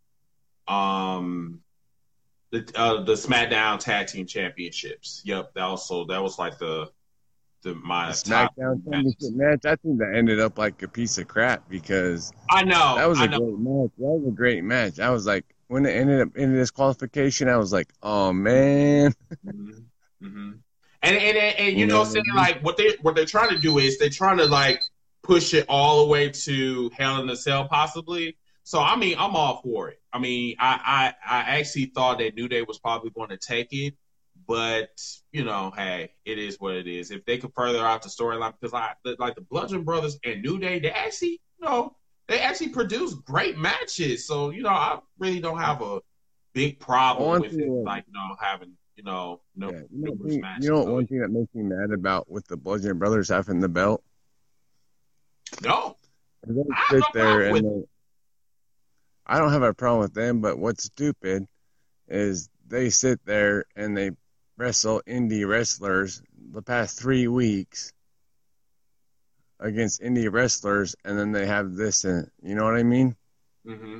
um 0.67 1.61
the 2.51 2.69
uh, 2.75 3.03
the 3.03 3.13
SmackDown 3.13 3.79
Tag 3.79 4.07
Team 4.07 4.25
Championships. 4.25 5.21
Yep, 5.25 5.53
that 5.55 5.63
also 5.63 6.05
that 6.05 6.21
was 6.21 6.37
like 6.37 6.57
the 6.57 6.89
the 7.63 7.75
my 7.75 8.11
SmackDown. 8.11 8.83
Championship 8.83 9.31
match, 9.33 9.65
I 9.65 9.75
think 9.75 9.99
that 9.99 10.13
ended 10.15 10.39
up 10.39 10.57
like 10.57 10.81
a 10.83 10.87
piece 10.87 11.17
of 11.17 11.27
crap 11.27 11.67
because 11.69 12.33
I 12.49 12.63
know 12.63 12.95
that 12.95 13.05
was 13.05 13.21
a 13.21 13.27
great 13.27 13.57
match. 13.57 13.91
That 13.97 14.07
was 14.07 14.27
a 14.27 14.35
great 14.35 14.63
match. 14.63 14.99
I 14.99 15.09
was 15.11 15.25
like, 15.25 15.45
when 15.67 15.85
it 15.85 15.91
ended 15.91 16.21
up 16.21 16.35
in 16.37 16.53
this 16.53 16.71
qualification, 16.71 17.47
I 17.49 17.57
was 17.57 17.71
like, 17.73 17.89
oh 18.03 18.33
man. 18.33 19.13
hmm 19.43 19.71
hmm 20.21 20.51
And 21.03 21.17
and 21.17 21.37
and, 21.37 21.59
and 21.59 21.79
you 21.79 21.87
know, 21.87 22.03
saying 22.03 22.23
like 22.35 22.61
what 22.63 22.77
they 22.77 22.95
what 23.01 23.15
they're 23.15 23.25
trying 23.25 23.49
to 23.49 23.59
do 23.59 23.79
is 23.79 23.97
they're 23.97 24.09
trying 24.09 24.37
to 24.37 24.45
like 24.45 24.83
push 25.23 25.53
it 25.53 25.65
all 25.69 26.05
the 26.05 26.11
way 26.11 26.29
to 26.29 26.91
Hell 26.97 27.21
in 27.21 27.29
a 27.29 27.35
Cell, 27.35 27.67
possibly. 27.67 28.37
So 28.63 28.79
I 28.79 28.95
mean, 28.95 29.15
I'm 29.17 29.35
all 29.35 29.61
for 29.63 29.89
it. 29.89 30.01
I 30.13 30.19
mean, 30.19 30.55
I 30.59 31.13
I, 31.27 31.37
I 31.39 31.59
actually 31.59 31.85
thought 31.87 32.19
that 32.19 32.35
New 32.35 32.47
Day 32.47 32.61
was 32.61 32.79
probably 32.79 33.09
going 33.11 33.29
to 33.29 33.37
take 33.37 33.69
it, 33.71 33.95
but 34.51 34.89
you 35.31 35.45
know, 35.45 35.71
hey, 35.77 36.11
it 36.25 36.37
is 36.37 36.57
what 36.59 36.75
it 36.75 36.85
is. 36.85 37.09
If 37.09 37.23
they 37.23 37.37
could 37.37 37.53
further 37.55 37.79
out 37.79 38.01
the 38.03 38.09
storyline, 38.09 38.53
because 38.59 38.73
like 38.73 38.97
like 39.17 39.35
the 39.35 39.41
Bludgeon 39.41 39.85
Brothers 39.85 40.19
and 40.25 40.41
New 40.41 40.59
Day, 40.59 40.79
they 40.79 40.91
actually 40.91 41.39
you 41.57 41.65
know 41.65 41.95
they 42.27 42.39
actually 42.39 42.69
produce 42.69 43.13
great 43.13 43.57
matches. 43.57 44.27
So 44.27 44.49
you 44.49 44.63
know, 44.63 44.69
I 44.69 44.99
really 45.19 45.39
don't 45.39 45.57
have 45.57 45.81
a 45.81 46.01
big 46.53 46.81
problem 46.81 47.29
One 47.29 47.41
with 47.41 47.53
it, 47.53 47.69
uh, 47.69 47.83
like 47.85 48.03
you 48.07 48.13
know 48.13 48.35
having 48.41 48.73
you 48.97 49.03
know 49.03 49.39
no 49.55 49.69
Yeah, 49.69 49.79
you 49.89 50.05
know, 50.05 50.11
numerous 50.11 50.37
you 50.59 50.69
know 50.69 50.83
one 50.83 51.07
thing 51.07 51.19
that 51.21 51.29
makes 51.31 51.55
me 51.55 51.63
mad 51.63 51.91
about 51.91 52.29
with 52.29 52.45
the 52.47 52.57
Bludgeon 52.57 52.99
Brothers 52.99 53.29
having 53.29 53.61
the 53.61 53.69
belt? 53.69 54.03
no, 55.63 55.95
They 56.45 56.61
I 56.73 56.87
sit 56.89 57.05
there 57.13 57.41
and 57.41 57.65
they, 57.65 57.85
I 59.25 59.39
don't 59.39 59.53
have 59.53 59.63
a 59.63 59.73
problem 59.73 60.01
with 60.01 60.13
them, 60.13 60.41
but 60.41 60.59
what's 60.59 60.83
stupid 60.83 61.47
is 62.09 62.49
they 62.67 62.89
sit 62.89 63.19
there 63.25 63.63
and 63.75 63.95
they 63.95 64.11
wrestle 64.57 65.01
indie 65.07 65.47
wrestlers 65.47 66.21
the 66.51 66.61
past 66.61 66.99
three 66.99 67.27
weeks 67.27 67.93
against 69.59 70.01
indie 70.01 70.31
wrestlers, 70.31 70.95
and 71.05 71.17
then 71.17 71.31
they 71.31 71.45
have 71.45 71.75
this, 71.75 72.03
and 72.03 72.29
you 72.41 72.55
know 72.55 72.65
what 72.65 72.75
I 72.75 72.83
mean? 72.83 73.15
Mm-hmm. 73.65 73.99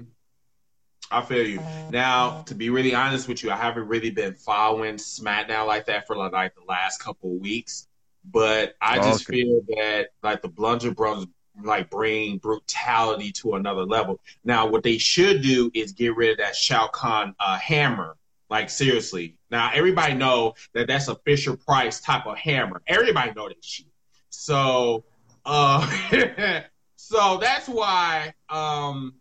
I 1.12 1.22
feel 1.22 1.46
you. 1.46 1.60
Now, 1.90 2.44
to 2.44 2.56
be 2.56 2.70
really 2.70 2.96
honest 2.96 3.28
with 3.28 3.44
you, 3.44 3.52
I 3.52 3.58
haven't 3.58 3.88
really 3.88 4.12
been 4.12 4.34
following 4.34 4.96
SmackDown 4.96 5.68
like 5.68 5.86
that 5.88 6.08
for 6.08 6.16
like 6.16 6.56
the 6.56 6.64
last 6.68 7.00
couple 7.00 7.36
of 7.36 7.42
weeks. 7.42 7.88
But 8.24 8.76
I 8.82 8.98
just 8.98 9.30
okay. 9.30 9.42
feel 9.42 9.62
that 9.70 10.10
like 10.24 10.42
the 10.42 10.48
Bludgeon 10.48 10.94
Brothers 10.94 11.26
like 11.64 11.90
bring 11.90 12.38
brutality 12.38 13.32
to 13.34 13.56
another 13.56 13.84
level. 13.84 14.20
Now, 14.44 14.68
what 14.68 14.84
they 14.84 14.98
should 14.98 15.42
do 15.42 15.70
is 15.74 15.92
get 15.92 16.16
rid 16.16 16.32
of 16.32 16.38
that 16.38 16.56
Shao 16.56 16.88
Kahn 16.88 17.36
uh, 17.40 17.58
hammer. 17.58 18.16
Like 18.52 18.70
seriously. 18.70 19.38
Now, 19.50 19.72
everybody 19.74 20.14
know 20.14 20.56
that 20.74 20.88
that's 20.88 21.08
a 21.08 21.16
Fisher 21.16 21.56
Price 21.56 22.02
type 22.02 22.28
of 22.28 22.38
hammer. 22.38 22.82
Everybody 22.86 23.32
know 23.32 23.48
that 23.48 23.64
shit. 23.64 23.88
So, 24.30 25.06
uh, 25.46 25.88
so 26.98 27.38
that's 27.38 27.70
why 27.70 28.34
um, 28.50 29.14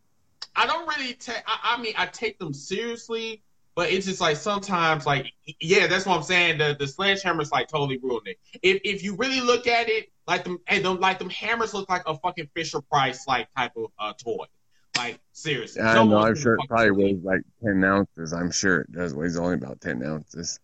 I 0.56 0.66
don't 0.66 0.86
really 0.88 1.14
take. 1.14 1.44
I, 1.46 1.76
I 1.76 1.80
mean, 1.80 1.94
I 1.96 2.06
take 2.06 2.40
them 2.40 2.52
seriously, 2.52 3.44
but 3.76 3.92
it's 3.92 4.06
just 4.06 4.20
like 4.20 4.36
sometimes, 4.36 5.06
like, 5.06 5.32
yeah, 5.60 5.86
that's 5.86 6.06
what 6.06 6.16
I'm 6.16 6.24
saying. 6.24 6.58
The 6.58 6.74
the 6.76 6.88
sledgehammer's 6.88 7.52
like 7.52 7.68
totally 7.68 7.98
ruined 7.98 8.26
it. 8.26 8.38
If 8.64 8.80
if 8.84 9.04
you 9.04 9.14
really 9.14 9.40
look 9.40 9.68
at 9.68 9.88
it, 9.88 10.10
like 10.26 10.42
them, 10.42 10.58
and 10.66 10.84
them, 10.84 10.98
like 10.98 11.20
them 11.20 11.30
hammers 11.30 11.72
look 11.72 11.88
like 11.88 12.02
a 12.06 12.18
fucking 12.18 12.50
Fisher 12.52 12.80
Price 12.80 13.28
like 13.28 13.48
type 13.56 13.76
of 13.76 13.92
uh, 13.96 14.12
toy. 14.14 14.46
Like 14.96 15.20
seriously, 15.32 15.82
I 15.82 15.94
no 15.94 16.04
know, 16.04 16.18
I'm 16.18 16.34
sure 16.36 16.54
it 16.54 16.68
probably 16.68 16.90
weighs 16.90 17.22
like 17.22 17.42
10 17.64 17.82
ounces. 17.84 18.32
I'm 18.32 18.50
sure 18.50 18.82
it 18.82 18.92
does. 18.92 19.14
Weighs 19.14 19.38
only 19.38 19.54
about 19.54 19.80
10 19.80 20.02
ounces. 20.04 20.58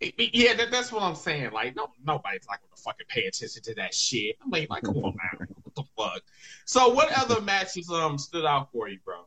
Yeah, 0.00 0.54
that, 0.54 0.70
that's 0.70 0.90
what 0.92 1.02
I'm 1.02 1.14
saying. 1.14 1.52
Like, 1.52 1.76
no, 1.76 1.88
nobody's 2.04 2.46
like 2.48 2.60
gonna 2.60 2.76
fucking 2.76 3.06
pay 3.08 3.26
attention 3.26 3.62
to 3.62 3.74
that 3.76 3.94
shit. 3.94 4.36
I'm 4.42 4.50
like, 4.50 4.68
like, 4.68 4.82
come 4.82 4.96
on, 4.96 5.14
man, 5.16 5.48
what 5.62 5.74
the 5.74 5.84
fuck? 5.96 6.22
So, 6.64 6.88
what 6.88 7.10
other 7.16 7.40
matches 7.40 7.90
um 7.90 8.18
stood 8.18 8.44
out 8.44 8.70
for 8.72 8.88
you, 8.88 8.98
bro? 9.04 9.26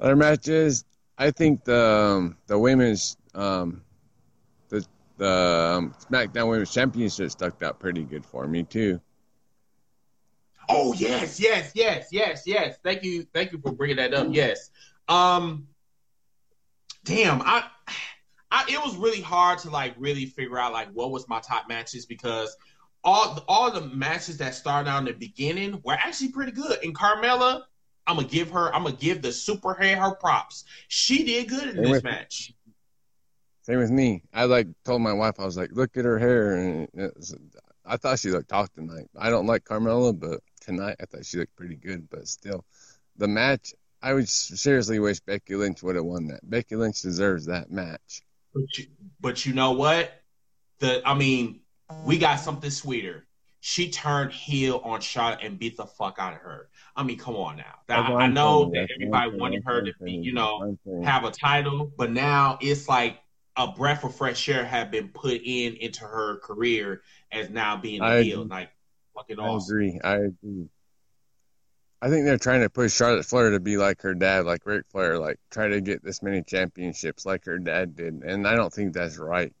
Other 0.00 0.16
matches, 0.16 0.84
I 1.18 1.30
think 1.30 1.64
the 1.64 1.84
um, 1.84 2.36
the 2.46 2.58
women's 2.58 3.16
um, 3.34 3.82
the 4.70 4.86
the 5.18 5.74
um, 5.76 5.94
SmackDown 6.10 6.48
Women's 6.48 6.72
Championship 6.72 7.30
stuck 7.30 7.62
out 7.62 7.78
pretty 7.78 8.04
good 8.04 8.24
for 8.24 8.46
me 8.46 8.62
too. 8.62 9.00
Oh 10.72 10.94
yes, 10.94 11.40
yes, 11.40 11.72
yes, 11.74 12.08
yes, 12.12 12.42
yes. 12.46 12.78
Thank 12.82 13.02
you, 13.02 13.26
thank 13.34 13.52
you 13.52 13.58
for 13.58 13.72
bringing 13.72 13.96
that 13.96 14.14
up. 14.14 14.28
Yes. 14.30 14.70
Um. 15.08 15.66
Damn, 17.04 17.40
I, 17.42 17.64
I, 18.50 18.64
it 18.68 18.78
was 18.84 18.94
really 18.96 19.22
hard 19.22 19.58
to 19.60 19.70
like 19.70 19.94
really 19.98 20.26
figure 20.26 20.58
out 20.58 20.72
like 20.72 20.88
what 20.92 21.10
was 21.10 21.26
my 21.28 21.40
top 21.40 21.66
matches 21.68 22.04
because 22.04 22.54
all 23.02 23.42
all 23.48 23.70
the 23.72 23.80
matches 23.80 24.36
that 24.38 24.54
started 24.54 24.88
out 24.90 24.98
in 24.98 25.04
the 25.06 25.12
beginning 25.12 25.80
were 25.82 25.94
actually 25.94 26.30
pretty 26.30 26.52
good. 26.52 26.78
And 26.84 26.94
Carmella, 26.94 27.62
I'm 28.06 28.16
gonna 28.16 28.28
give 28.28 28.50
her, 28.50 28.74
I'm 28.74 28.82
gonna 28.84 28.96
give 28.96 29.22
the 29.22 29.32
super 29.32 29.72
hair 29.74 29.96
her 29.98 30.14
props. 30.14 30.64
She 30.88 31.24
did 31.24 31.48
good 31.48 31.68
in 31.70 31.74
Same 31.76 31.82
this 31.84 31.90
with- 31.92 32.04
match. 32.04 32.52
Same 33.62 33.78
with 33.78 33.90
me. 33.90 34.22
I 34.32 34.44
like 34.44 34.66
told 34.84 35.00
my 35.00 35.12
wife 35.12 35.34
I 35.38 35.44
was 35.44 35.56
like, 35.56 35.70
look 35.72 35.96
at 35.96 36.04
her 36.04 36.18
hair, 36.18 36.54
and 36.56 36.88
I 37.84 37.96
thought 37.96 38.18
she 38.18 38.30
looked 38.30 38.50
hot 38.50 38.70
tonight. 38.74 39.08
I 39.16 39.30
don't 39.30 39.46
like 39.46 39.64
Carmella, 39.64 40.18
but 40.18 40.40
tonight 40.60 40.96
I 41.00 41.06
thought 41.06 41.26
she 41.26 41.38
looked 41.38 41.56
pretty 41.56 41.76
good. 41.76 42.08
But 42.10 42.28
still, 42.28 42.64
the 43.16 43.28
match. 43.28 43.74
I 44.02 44.14
would 44.14 44.28
seriously 44.28 44.98
wish 44.98 45.20
Becky 45.20 45.56
Lynch 45.56 45.82
would 45.82 45.96
have 45.96 46.06
won 46.06 46.28
that. 46.28 46.48
Becky 46.48 46.74
Lynch 46.74 47.02
deserves 47.02 47.44
that 47.46 47.70
match. 47.70 48.22
But 48.54 48.78
you, 48.78 48.86
but 49.20 49.44
you 49.44 49.52
know 49.52 49.72
what? 49.72 50.10
The 50.78 51.02
I 51.04 51.14
mean, 51.14 51.60
we 52.04 52.18
got 52.18 52.36
something 52.36 52.70
sweeter. 52.70 53.26
She 53.60 53.90
turned 53.90 54.32
heel 54.32 54.80
on 54.84 55.02
Charlotte 55.02 55.40
and 55.42 55.58
beat 55.58 55.76
the 55.76 55.84
fuck 55.84 56.16
out 56.18 56.32
of 56.32 56.38
her. 56.38 56.70
I 56.96 57.02
mean, 57.02 57.18
come 57.18 57.36
on 57.36 57.58
now. 57.58 57.80
That's 57.86 58.08
I, 58.08 58.14
I 58.14 58.26
know 58.26 58.70
that 58.70 58.88
everybody 58.94 59.36
wanted 59.36 59.62
her 59.66 59.82
to 59.82 59.92
be, 60.02 60.12
you 60.12 60.32
know, 60.32 60.60
saying. 60.60 60.78
That's 60.80 60.82
what 60.84 60.92
I'm 60.92 61.02
saying. 61.02 61.02
have 61.02 61.24
a 61.24 61.30
title, 61.30 61.92
but 61.98 62.10
now 62.10 62.58
it's 62.62 62.88
like 62.88 63.18
a 63.56 63.66
breath 63.68 64.02
of 64.04 64.14
fresh 64.14 64.48
air 64.48 64.64
had 64.64 64.90
been 64.90 65.08
put 65.08 65.42
in 65.44 65.76
into 65.76 66.04
her 66.04 66.38
career 66.38 67.02
as 67.30 67.50
now 67.50 67.76
being 67.76 68.00
a 68.00 68.04
I 68.04 68.22
heel. 68.22 68.46
Like 68.46 68.70
fucking 69.20 69.40
I 69.40 69.48
awesome. 69.48 69.76
agree. 69.76 70.00
I 70.02 70.16
agree. 70.16 70.68
I 72.02 72.08
think 72.08 72.24
they're 72.24 72.38
trying 72.38 72.62
to 72.62 72.70
push 72.70 72.94
Charlotte 72.94 73.26
Flair 73.26 73.50
to 73.50 73.60
be 73.60 73.76
like 73.76 74.00
her 74.02 74.14
dad, 74.14 74.46
like 74.46 74.64
Ric 74.64 74.86
Flair, 74.90 75.18
like 75.18 75.38
try 75.50 75.68
to 75.68 75.80
get 75.82 76.02
this 76.02 76.22
many 76.22 76.42
championships 76.42 77.26
like 77.26 77.44
her 77.44 77.58
dad 77.58 77.94
did, 77.94 78.22
and 78.24 78.48
I 78.48 78.54
don't 78.54 78.72
think 78.72 78.94
that's 78.94 79.18
right. 79.18 79.52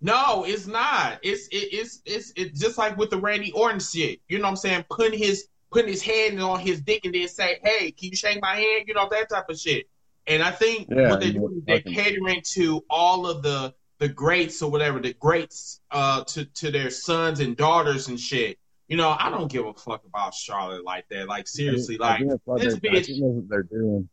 No, 0.00 0.44
it's 0.46 0.66
not. 0.66 1.18
It's 1.22 1.48
it, 1.48 1.68
it's 1.72 2.02
it's 2.04 2.32
it's 2.36 2.60
just 2.60 2.78
like 2.78 2.96
with 2.96 3.10
the 3.10 3.16
Randy 3.16 3.50
Orton 3.52 3.80
shit. 3.80 4.20
You 4.28 4.38
know 4.38 4.44
what 4.44 4.50
I'm 4.50 4.56
saying? 4.56 4.84
Putting 4.88 5.18
his 5.18 5.48
putting 5.72 5.88
his 5.88 6.02
hand 6.02 6.40
on 6.40 6.60
his 6.60 6.80
dick 6.80 7.04
and 7.04 7.14
then 7.14 7.26
say, 7.26 7.58
"Hey, 7.62 7.90
can 7.90 8.10
you 8.10 8.16
shake 8.16 8.40
my 8.40 8.54
hand?" 8.54 8.84
You 8.86 8.94
know 8.94 9.08
that 9.10 9.28
type 9.28 9.48
of 9.48 9.58
shit. 9.58 9.86
And 10.26 10.42
I 10.42 10.52
think 10.52 10.88
Yeah, 10.90 11.10
what 11.10 11.20
they're 11.20 11.32
doing 11.32 11.56
is 11.58 11.64
they're 11.64 11.80
catering 11.80 12.42
to 12.52 12.84
all 12.88 13.26
of 13.26 13.42
the 13.42 13.74
the 13.98 14.08
greats 14.08 14.62
or 14.62 14.70
whatever, 14.70 15.00
the 15.00 15.14
greats 15.14 15.80
uh 15.90 16.24
to 16.24 16.44
to 16.46 16.70
their 16.70 16.90
sons 16.90 17.40
and 17.40 17.56
daughters 17.56 18.08
and 18.08 18.18
shit. 18.18 18.58
You 18.88 18.96
know, 18.96 19.16
I 19.18 19.30
don't 19.30 19.50
give 19.50 19.66
a 19.66 19.72
fuck 19.72 20.04
about 20.04 20.34
Charlotte 20.34 20.84
like 20.84 21.08
that. 21.08 21.26
Like 21.26 21.48
seriously, 21.48 21.98
I 22.00 22.18
like 22.18 22.60
this 22.60 22.78
they're, 22.80 22.92
I 22.92 22.94
bitch. 22.96 23.06
think 23.06 23.20
what 23.20 23.48
they're 23.48 23.62
doing. 23.62 24.08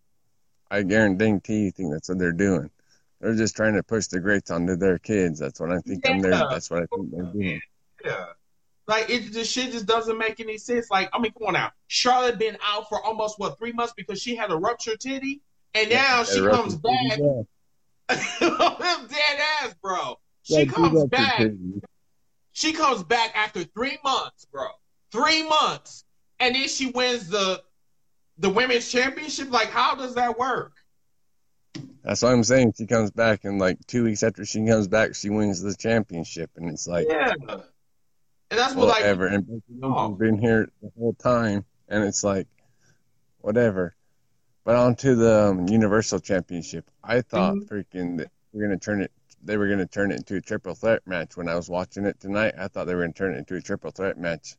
I 0.70 0.84
guarantee 0.84 1.64
you 1.64 1.72
think 1.72 1.92
that's 1.92 2.08
what 2.08 2.20
they're 2.20 2.32
doing. 2.32 2.70
They're 3.20 3.36
just 3.36 3.56
trying 3.56 3.76
to 3.76 3.84
push 3.84 4.08
the 4.08 4.20
greats 4.20 4.50
onto 4.50 4.76
their 4.76 4.98
kids. 4.98 5.40
That's 5.40 5.60
what 5.60 5.72
I 5.72 5.80
think. 5.80 6.08
I'm 6.10 6.22
there. 6.22 6.32
That's 6.32 6.72
what 6.72 6.84
I 6.84 6.86
think 6.96 7.12
they're 7.12 7.26
doing. 7.26 7.62
Yeah. 8.04 8.26
Like 8.88 9.10
it 9.10 9.32
the 9.32 9.44
shit 9.44 9.72
just 9.72 9.86
doesn't 9.86 10.18
make 10.18 10.40
any 10.40 10.58
sense. 10.58 10.90
Like, 10.90 11.10
I 11.14 11.20
mean, 11.20 11.32
come 11.34 11.48
on 11.48 11.54
now. 11.54 11.72
Charlotte 11.88 12.40
been 12.40 12.58
out 12.66 12.90
for 12.90 13.04
almost 13.04 13.40
what 13.40 13.58
three 13.58 13.74
months 13.74 13.94
because 13.96 14.22
she 14.22 14.36
had 14.36 14.52
a 14.52 14.56
ruptured 14.56 15.00
titty, 15.00 15.42
and 15.76 15.90
now 15.90 16.24
she 16.24 16.40
comes 16.40 16.76
back. 16.76 17.20
Yeah. 17.20 17.44
dead 18.40 19.40
ass, 19.62 19.76
bro. 19.82 20.18
She 20.44 20.66
do 20.66 20.72
comes 20.72 21.06
back. 21.06 21.38
Tizzy. 21.38 21.82
She 22.54 22.74
comes 22.74 23.04
back 23.04 23.32
after 23.36 23.64
three 23.64 23.98
months, 24.04 24.46
bro. 24.52 24.68
Three 25.12 25.48
months, 25.48 26.04
and 26.40 26.56
then 26.56 26.68
she 26.68 26.92
wins 26.92 27.30
the 27.30 27.62
the 28.38 28.50
women's 28.50 28.92
championship. 28.92 29.52
Like, 29.52 29.70
how 29.70 29.96
does 29.96 30.16
that 30.16 30.38
work? 30.38 30.74
That's 32.04 32.22
what 32.24 32.34
I'm 32.34 32.44
saying. 32.44 32.74
She 32.78 32.88
comes 32.88 33.12
back, 33.12 33.46
and 33.46 33.60
like 33.60 33.78
two 33.88 34.04
weeks 34.04 34.24
after 34.24 34.44
she 34.46 34.66
comes 34.66 34.88
back, 34.88 35.16
she 35.16 35.30
wins 35.30 35.62
the 35.62 35.76
championship, 35.76 36.50
and 36.56 36.70
it's 36.70 36.88
like 36.88 37.08
Yeah, 37.10 37.34
and 37.40 37.62
that's 38.60 38.74
what 38.76 38.88
like. 38.88 39.02
whatever. 39.02 39.28
and 39.28 39.46
Becky 39.46 39.62
Lynch 39.70 39.84
Oh. 39.84 40.10
has 40.10 40.18
been 40.18 40.38
here 40.40 40.68
the 40.82 40.92
whole 40.98 41.14
time, 41.14 41.64
and 41.88 42.04
it's 42.04 42.24
like 42.24 42.48
whatever. 43.40 43.96
But 44.64 44.76
on 44.76 44.96
to 44.98 45.16
the 45.16 45.48
um, 45.50 45.68
Universal 45.68 46.20
Championship. 46.20 46.90
I 47.04 47.22
thought 47.22 47.56
Mm-hmm. 47.56 47.74
freaking 47.74 48.18
that 48.20 48.32
we're 48.54 48.64
gonna 48.64 48.78
turn 48.78 49.02
it. 49.02 49.12
They 49.44 49.58
were 49.58 49.68
gonna 49.68 49.88
turn 49.88 50.12
it 50.12 50.18
into 50.18 50.36
a 50.36 50.42
triple 50.42 50.76
threat 50.76 51.02
match. 51.08 51.36
When 51.36 51.50
I 51.50 51.56
was 51.56 51.68
watching 51.70 52.06
it 52.06 52.20
tonight, 52.20 52.54
I 52.58 52.68
thought 52.68 52.86
they 52.86 52.94
were 52.96 53.02
gonna 53.02 53.14
turn 53.14 53.34
it 53.34 53.40
into 53.40 53.56
a 53.56 53.62
triple 53.62 53.92
threat 53.92 54.18
match. 54.20 54.56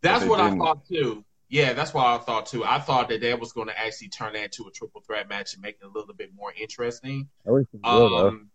That's 0.00 0.24
what 0.24 0.40
I 0.40 0.48
didn't. 0.48 0.58
thought 0.60 0.84
too. 0.88 1.24
Yeah, 1.48 1.74
that's 1.74 1.94
what 1.94 2.06
I 2.06 2.18
thought 2.18 2.46
too. 2.46 2.64
I 2.64 2.80
thought 2.80 3.08
that 3.10 3.20
they 3.20 3.34
was 3.34 3.52
going 3.52 3.68
to 3.68 3.78
actually 3.78 4.08
turn 4.08 4.32
that 4.32 4.44
into 4.44 4.64
a 4.66 4.70
triple 4.72 5.02
threat 5.02 5.28
match 5.28 5.52
and 5.52 5.62
make 5.62 5.76
it 5.82 5.84
a 5.84 5.88
little 5.88 6.14
bit 6.14 6.30
more 6.34 6.50
interesting. 6.58 7.28
I 7.46 7.50
wish 7.50 7.66
it 7.74 7.80
would. 7.84 8.26
Um, 8.26 8.50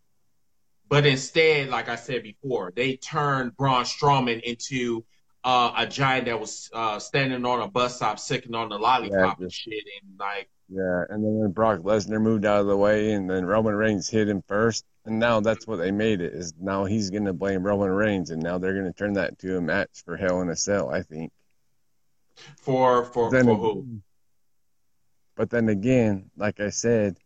but 0.90 1.06
instead, 1.06 1.70
like 1.70 1.90
I 1.90 1.96
said 1.96 2.24
before, 2.24 2.74
they 2.76 2.96
turned 2.98 3.56
Braun 3.56 3.84
Strowman 3.84 4.42
into 4.42 5.06
uh, 5.44 5.74
a 5.78 5.86
giant 5.86 6.26
that 6.26 6.40
was 6.40 6.72
uh, 6.74 6.98
standing 6.98 7.46
on 7.46 7.62
a 7.62 7.68
bus 7.68 7.98
stop, 7.98 8.18
sicking 8.18 8.56
on 8.56 8.70
the 8.70 8.80
lollipop 8.80 9.40
and 9.40 9.48
just- 9.48 9.62
shit. 9.62 9.84
And 10.02 10.18
like, 10.20 10.50
Yeah, 10.70 11.04
and 11.10 11.24
then 11.24 11.34
when 11.40 11.52
Brock 11.52 11.80
Lesnar 11.80 12.22
moved 12.22 12.46
out 12.46 12.60
of 12.60 12.68
the 12.68 12.76
way, 12.76 13.14
and 13.14 13.30
then 13.30 13.46
Roman 13.46 13.74
Reigns 13.76 14.10
hit 14.10 14.28
him 14.28 14.44
first, 14.48 14.86
And 15.06 15.20
now 15.20 15.40
that's 15.40 15.66
what 15.66 15.78
they 15.78 15.92
made 15.92 16.20
it. 16.20 16.34
Is 16.34 16.54
now 16.60 16.84
he's 16.84 17.10
gonna 17.10 17.32
blame 17.32 17.64
Roman 17.64 17.90
Reigns, 17.90 18.30
and 18.32 18.44
now 18.44 18.58
they're 18.58 18.74
gonna 18.76 18.92
turn 18.92 19.14
that 19.14 19.30
into 19.30 19.58
a 19.58 19.62
match 19.62 20.04
for 20.04 20.18
Hell 20.18 20.42
in 20.42 20.50
a 20.50 20.56
Cell. 20.58 20.90
I 20.90 21.02
think. 21.04 21.32
For 22.58 23.06
for 23.06 23.32
Then 23.32 23.46
for 23.46 23.52
again- 23.52 23.62
who? 23.62 24.02
But 25.36 25.50
then 25.50 25.70
again, 25.70 26.30
like 26.36 26.60
I 26.60 26.70
said, 26.72 27.18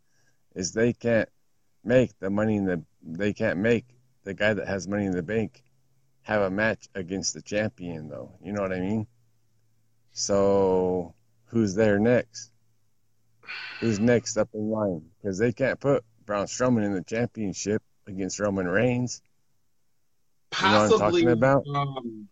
is 0.53 0.73
they 0.73 0.93
can't 0.93 1.29
make 1.83 2.11
the 2.19 2.29
money 2.29 2.57
in 2.57 2.65
the 2.65 2.83
they 3.01 3.33
can't 3.33 3.57
make 3.57 3.85
the 4.25 4.35
guy 4.35 4.53
that 4.53 4.67
has 4.67 4.87
money 4.87 5.05
in 5.05 5.13
the 5.13 5.23
bank 5.23 5.63
have 6.21 6.43
a 6.43 6.51
match 6.51 6.87
against 6.93 7.33
the 7.33 7.41
champion 7.41 8.07
though. 8.09 8.37
You 8.43 8.53
know 8.53 8.61
what 8.61 8.73
I 8.73 8.79
mean? 8.79 9.07
So 10.11 11.15
who's 11.45 11.73
there 11.73 11.97
next? 11.97 12.50
Who's 13.79 13.99
next 13.99 14.37
up 14.37 14.49
in 14.53 14.69
line? 14.69 15.01
Because 15.21 15.37
they 15.37 15.51
can't 15.51 15.79
put 15.79 16.03
Braun 16.25 16.45
Strowman 16.45 16.85
in 16.85 16.93
the 16.93 17.03
championship 17.03 17.81
against 18.07 18.39
Roman 18.39 18.67
Reigns. 18.67 19.21
You 20.61 20.67
know 20.67 20.89
what 20.89 20.93
I'm 20.93 20.99
talking 20.99 21.29
about? 21.29 21.65
um, 21.73 22.27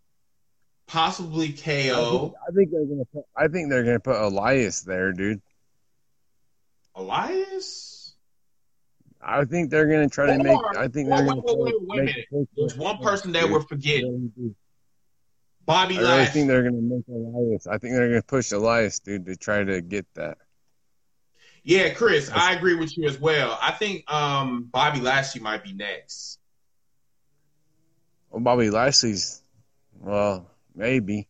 possibly 0.88 1.48
I 1.48 1.52
think, 1.52 1.94
KO. 1.94 2.34
I 2.48 2.52
think 2.52 2.72
they're 2.72 2.86
gonna 2.86 3.06
put 3.06 3.24
I 3.36 3.48
think 3.48 3.70
they're 3.70 3.84
gonna 3.84 4.00
put 4.00 4.16
Elias 4.18 4.82
there, 4.82 5.14
dude. 5.14 5.41
Elias. 6.96 8.16
I 9.22 9.46
think 9.46 9.70
they're 9.70 9.88
gonna 9.88 10.10
try 10.10 10.28
to 10.28 10.44
make. 10.44 10.60
I 10.78 10.88
think 10.88 11.10
they're 11.10 11.26
gonna 11.26 11.41
wait, 11.41 11.58
wait, 11.58 11.58
wait, 11.58 11.76
wait 11.82 12.00
a 12.00 12.04
make 12.04 12.16
minute. 12.16 12.26
push 12.32 12.48
There's 12.56 12.76
one 12.76 12.98
person 12.98 13.32
that 13.34 13.50
we're 13.50 13.62
forgetting. 13.62 14.32
Bobby 15.66 15.98
I 15.98 16.02
really 16.02 16.26
think 16.26 16.48
they're 16.48 16.64
gonna 16.64 16.82
make 16.82 17.04
Elias. 17.08 17.68
I 17.68 17.78
think 17.78 17.94
they're 17.94 18.10
gonna 18.10 18.22
push 18.24 18.52
Elias, 18.52 19.00
dude, 19.00 19.26
to 19.28 19.36
try 19.36 19.64
to 19.64 19.82
get 19.82 20.06
that. 20.16 20.38
Yeah, 21.70 21.94
Chris, 21.94 22.32
I 22.34 22.54
agree 22.54 22.74
with 22.74 22.98
you 22.98 23.08
as 23.08 23.20
well. 23.20 23.56
I 23.62 23.70
think 23.70 24.12
um, 24.12 24.68
Bobby 24.74 25.02
Lashley 25.02 25.40
might 25.40 25.64
be 25.64 25.72
next. 25.72 26.40
Well, 28.32 28.41
Bobby 28.41 28.72
Lashley's, 28.72 29.44
well, 30.00 30.50
maybe. 30.74 31.28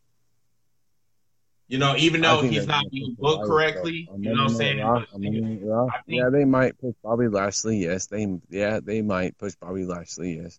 You 1.68 1.76
know, 1.76 1.94
even 1.98 2.22
though 2.22 2.40
he's 2.40 2.66
not 2.66 2.90
being 2.90 3.14
booked 3.18 3.44
correctly. 3.44 4.08
On 4.10 4.22
you 4.22 4.34
know 4.34 4.44
what 4.44 4.50
I'm 4.52 4.56
saying? 4.56 4.78
Night 4.78 4.84
Raw- 4.86 5.04
on 5.12 5.22
Monday 5.22 5.40
Night 5.40 5.88
I 5.92 6.00
think- 6.06 6.18
Yeah, 6.22 6.30
they 6.30 6.44
might 6.46 6.78
push 6.78 6.94
Bobby 7.02 7.28
Lashley. 7.28 7.76
Yes, 7.76 8.06
they. 8.06 8.26
Yeah, 8.48 8.80
they 8.82 9.02
might 9.02 9.36
push 9.36 9.54
Bobby 9.56 9.84
Lashley. 9.84 10.38
Yes, 10.38 10.58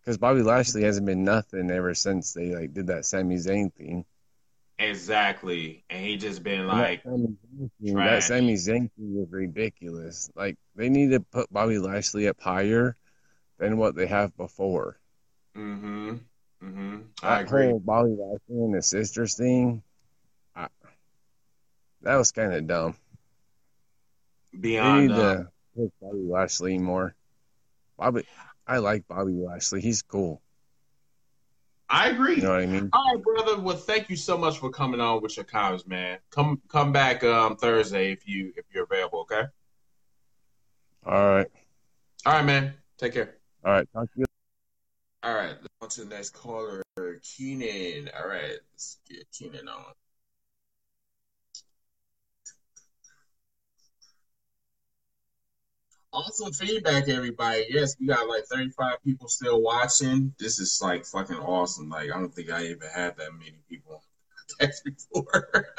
because 0.00 0.18
Bobby 0.18 0.42
Lashley 0.42 0.84
hasn't 0.84 1.06
been 1.06 1.24
nothing 1.24 1.68
ever 1.72 1.94
since 1.94 2.32
they 2.32 2.54
like 2.54 2.72
did 2.74 2.86
that 2.86 3.04
Sami 3.06 3.38
Zayn 3.38 3.72
thing. 3.74 4.04
Exactly. 4.80 5.84
And 5.90 6.04
he 6.04 6.16
just 6.16 6.42
been 6.42 6.66
like, 6.66 7.04
that 7.04 7.10
Sami 7.10 7.36
Zayn 7.36 7.70
thing, 7.80 8.04
that 8.08 8.22
trash. 8.22 8.24
Sami 8.24 8.54
Zayn 8.54 8.90
thing 8.96 9.14
was 9.14 9.28
ridiculous. 9.30 10.30
Like 10.34 10.56
they 10.74 10.88
need 10.88 11.10
to 11.10 11.20
put 11.20 11.52
Bobby 11.52 11.78
Lashley 11.78 12.28
up 12.28 12.40
higher 12.40 12.96
than 13.58 13.76
what 13.76 13.94
they 13.94 14.06
have 14.06 14.34
before. 14.38 14.98
mm-hmm, 15.54 16.14
mm-hmm. 16.64 16.96
That 17.22 17.28
I 17.30 17.40
agree. 17.42 17.66
whole 17.66 17.80
Bobby 17.80 18.16
Lashley 18.18 18.64
and 18.64 18.74
his 18.74 18.86
sisters 18.86 19.36
thing, 19.36 19.82
I, 20.56 20.68
that 22.00 22.16
was 22.16 22.32
kind 22.32 22.54
of 22.54 22.66
dumb. 22.66 22.96
They 24.54 24.58
Beyond 24.58 25.08
need 25.08 25.14
uh, 25.14 25.34
to 25.34 25.48
push 25.76 25.90
Bobby 26.00 26.24
Lashley 26.24 26.78
more. 26.78 27.14
Bobby, 27.98 28.24
I 28.66 28.78
like 28.78 29.06
Bobby 29.06 29.32
Lashley. 29.34 29.82
He's 29.82 30.00
cool. 30.00 30.40
I 31.90 32.08
agree. 32.10 32.36
You 32.36 32.42
know 32.42 32.50
what 32.52 32.60
I 32.60 32.66
mean? 32.66 32.88
All 32.92 33.14
right, 33.14 33.22
brother. 33.22 33.60
Well, 33.60 33.76
thank 33.76 34.08
you 34.08 34.16
so 34.16 34.38
much 34.38 34.58
for 34.58 34.70
coming 34.70 35.00
on 35.00 35.20
with 35.20 35.36
your 35.36 35.44
comments, 35.44 35.86
man. 35.88 36.18
Come 36.30 36.62
come 36.68 36.92
back 36.92 37.24
um 37.24 37.56
Thursday 37.56 38.12
if 38.12 38.28
you 38.28 38.52
if 38.56 38.64
you're 38.72 38.84
available, 38.84 39.20
okay? 39.20 39.42
All 41.04 41.34
right, 41.34 41.46
All 42.26 42.34
right, 42.34 42.44
man. 42.44 42.74
Take 42.96 43.14
care. 43.14 43.36
all 43.64 43.72
right. 43.72 43.88
Talk 43.92 44.04
to 44.12 44.20
you. 44.20 44.26
All 45.22 45.34
right, 45.34 45.56
on 45.82 45.88
to 45.88 46.04
the 46.04 46.14
next 46.14 46.30
caller, 46.30 46.82
Keenan. 47.22 48.08
All 48.16 48.28
right, 48.28 48.58
let's 48.72 48.98
get 49.08 49.26
Keenan 49.32 49.68
on. 49.68 49.92
Awesome 56.12 56.52
feedback, 56.52 57.08
everybody. 57.08 57.66
Yes, 57.68 57.94
we 58.00 58.08
got 58.08 58.28
like 58.28 58.44
35 58.46 58.96
people 59.04 59.28
still 59.28 59.62
watching. 59.62 60.34
This 60.40 60.58
is 60.58 60.80
like 60.82 61.04
fucking 61.04 61.36
awesome. 61.36 61.88
Like, 61.88 62.10
I 62.10 62.18
don't 62.18 62.34
think 62.34 62.50
I 62.50 62.64
even 62.64 62.88
had 62.92 63.16
that 63.16 63.32
many 63.32 63.60
people 63.68 64.02
text 64.58 64.84
before. 65.14 65.68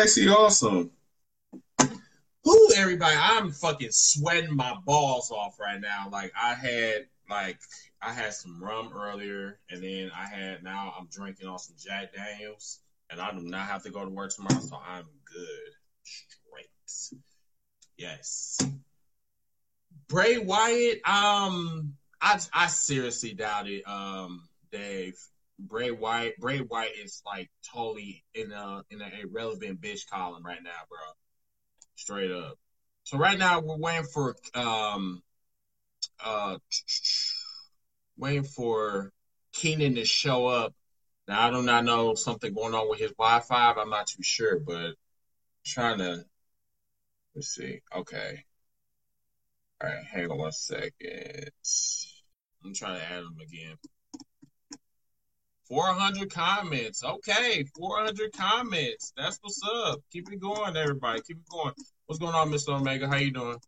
actually 0.00 0.28
awesome. 0.28 0.92
Who, 2.44 2.72
everybody? 2.76 3.16
I'm 3.20 3.50
fucking 3.50 3.90
sweating 3.90 4.54
my 4.54 4.76
balls 4.86 5.32
off 5.32 5.58
right 5.58 5.80
now. 5.80 6.08
Like, 6.12 6.30
I 6.40 6.54
had, 6.54 7.06
like, 7.28 7.58
I 8.00 8.12
had 8.12 8.34
some 8.34 8.62
rum 8.62 8.92
earlier, 8.94 9.58
and 9.68 9.82
then 9.82 10.12
I 10.16 10.28
had, 10.28 10.62
now 10.62 10.94
I'm 10.96 11.08
drinking 11.10 11.48
on 11.48 11.58
some 11.58 11.74
Jack 11.76 12.14
Daniels, 12.14 12.78
and 13.10 13.20
I 13.20 13.32
do 13.32 13.40
not 13.40 13.66
have 13.66 13.82
to 13.82 13.90
go 13.90 14.04
to 14.04 14.10
work 14.10 14.32
tomorrow, 14.32 14.60
so 14.60 14.76
I'm 14.76 15.06
good. 15.24 15.72
Straight. 16.04 17.20
Yes. 17.96 18.60
Bray 20.08 20.38
Wyatt, 20.38 21.06
um, 21.06 21.94
I 22.20 22.40
I 22.52 22.66
seriously 22.68 23.34
doubt 23.34 23.68
it, 23.68 23.86
um, 23.86 24.48
Dave. 24.72 25.18
Bray 25.58 25.90
Wyatt, 25.90 26.38
Bray 26.38 26.60
Wyatt 26.60 26.96
is 27.02 27.22
like 27.26 27.50
totally 27.72 28.24
in 28.34 28.52
a 28.52 28.82
in 28.90 29.02
an 29.02 29.12
irrelevant 29.22 29.80
bitch 29.80 30.08
column 30.08 30.44
right 30.44 30.62
now, 30.62 30.70
bro. 30.88 30.98
Straight 31.96 32.30
up. 32.30 32.56
So 33.02 33.18
right 33.18 33.38
now 33.38 33.60
we're 33.60 33.76
waiting 33.76 34.04
for 34.04 34.36
um 34.54 35.20
uh 36.24 36.58
waiting 38.16 38.44
for 38.44 39.12
Keenan 39.52 39.96
to 39.96 40.04
show 40.04 40.46
up. 40.46 40.74
Now 41.26 41.48
I 41.48 41.50
do 41.50 41.62
not 41.62 41.84
know 41.84 42.14
something 42.14 42.54
going 42.54 42.74
on 42.74 42.88
with 42.88 43.00
his 43.00 43.12
Wi-Fi. 43.12 43.72
I'm 43.72 43.90
not 43.90 44.06
too 44.06 44.22
sure, 44.22 44.60
but 44.60 44.94
trying 45.64 45.98
to 45.98 46.24
let's 47.34 47.48
see. 47.48 47.80
Okay. 47.94 48.44
All 49.80 49.88
right, 49.88 50.04
hang 50.12 50.28
on 50.30 50.38
one 50.38 50.52
second. 50.52 51.50
I'm 52.64 52.74
trying 52.74 52.98
to 52.98 53.04
add 53.04 53.22
them 53.22 53.36
again. 53.40 53.76
400 55.68 56.32
comments. 56.32 57.04
Okay, 57.04 57.64
400 57.76 58.32
comments. 58.32 59.12
That's 59.16 59.38
what's 59.40 59.60
up. 59.62 60.00
Keep 60.10 60.32
it 60.32 60.40
going, 60.40 60.76
everybody. 60.76 61.20
Keep 61.20 61.38
it 61.38 61.48
going. 61.48 61.74
What's 62.06 62.18
going 62.18 62.34
on, 62.34 62.50
Mr. 62.50 62.70
Omega? 62.70 63.06
How 63.06 63.18
you 63.18 63.30
doing? 63.30 63.58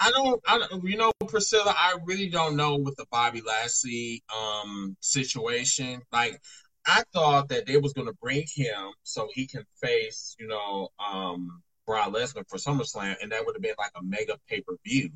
I 0.00 0.10
don't, 0.10 0.40
I 0.46 0.58
don't, 0.58 0.84
you 0.84 0.96
know, 0.96 1.12
Priscilla, 1.28 1.74
I 1.76 1.96
really 2.04 2.28
don't 2.28 2.56
know 2.56 2.76
with 2.76 2.96
the 2.96 3.06
Bobby 3.10 3.42
Lashley 3.46 4.22
um 4.34 4.96
situation. 5.00 6.02
Like, 6.10 6.40
I 6.86 7.02
thought 7.12 7.48
that 7.48 7.66
they 7.66 7.76
was 7.76 7.92
gonna 7.92 8.12
bring 8.14 8.44
him 8.54 8.92
so 9.02 9.28
he 9.32 9.46
can 9.46 9.64
face, 9.80 10.36
you 10.38 10.46
know, 10.46 10.90
um 10.98 11.62
Brock 11.86 12.12
Lesnar 12.14 12.48
for 12.48 12.56
SummerSlam, 12.58 13.16
and 13.22 13.32
that 13.32 13.44
would 13.44 13.54
have 13.56 13.62
been 13.62 13.74
like 13.78 13.92
a 13.94 14.02
mega 14.02 14.38
pay 14.48 14.60
per 14.60 14.76
view. 14.84 15.10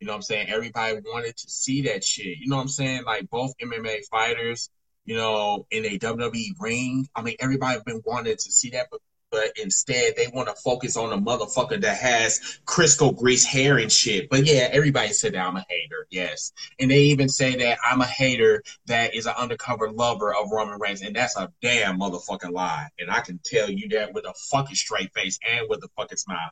You 0.00 0.06
know 0.06 0.12
what 0.12 0.16
I'm 0.16 0.22
saying? 0.22 0.48
Everybody 0.48 1.00
wanted 1.04 1.36
to 1.36 1.50
see 1.50 1.82
that 1.82 2.02
shit. 2.04 2.38
You 2.38 2.48
know 2.48 2.56
what 2.56 2.62
I'm 2.62 2.68
saying? 2.68 3.04
Like 3.04 3.28
both 3.28 3.52
MMA 3.62 4.06
fighters, 4.10 4.70
you 5.04 5.16
know, 5.16 5.66
in 5.70 5.84
a 5.84 5.98
WWE 5.98 6.52
ring. 6.58 7.06
I 7.14 7.22
mean, 7.22 7.36
everybody 7.38 7.80
been 7.84 8.02
wanting 8.04 8.36
to 8.36 8.52
see 8.52 8.70
that, 8.70 8.88
but 8.90 9.00
but 9.30 9.52
instead 9.62 10.14
they 10.16 10.28
want 10.34 10.48
to 10.48 10.54
focus 10.54 10.96
on 10.96 11.12
a 11.12 11.18
motherfucker 11.18 11.80
that 11.80 11.96
has 11.96 12.60
Crisco 12.66 13.16
grease 13.16 13.44
hair 13.44 13.78
and 13.78 13.90
shit. 13.90 14.28
But 14.28 14.44
yeah, 14.46 14.68
everybody 14.72 15.12
said 15.12 15.34
that 15.34 15.46
I'm 15.46 15.56
a 15.56 15.64
hater, 15.68 16.06
yes. 16.10 16.52
And 16.78 16.90
they 16.90 17.00
even 17.00 17.28
say 17.28 17.56
that 17.56 17.78
I'm 17.88 18.00
a 18.00 18.06
hater 18.06 18.62
that 18.86 19.14
is 19.14 19.26
an 19.26 19.34
undercover 19.36 19.90
lover 19.90 20.34
of 20.34 20.50
Roman 20.50 20.80
Reigns, 20.80 21.02
and 21.02 21.14
that's 21.14 21.36
a 21.36 21.52
damn 21.62 22.00
motherfucking 22.00 22.52
lie. 22.52 22.88
And 22.98 23.10
I 23.10 23.20
can 23.20 23.38
tell 23.44 23.70
you 23.70 23.88
that 23.90 24.12
with 24.12 24.24
a 24.24 24.34
fucking 24.50 24.76
straight 24.76 25.12
face 25.14 25.38
and 25.48 25.66
with 25.68 25.82
a 25.84 25.88
fucking 25.96 26.18
smile. 26.18 26.50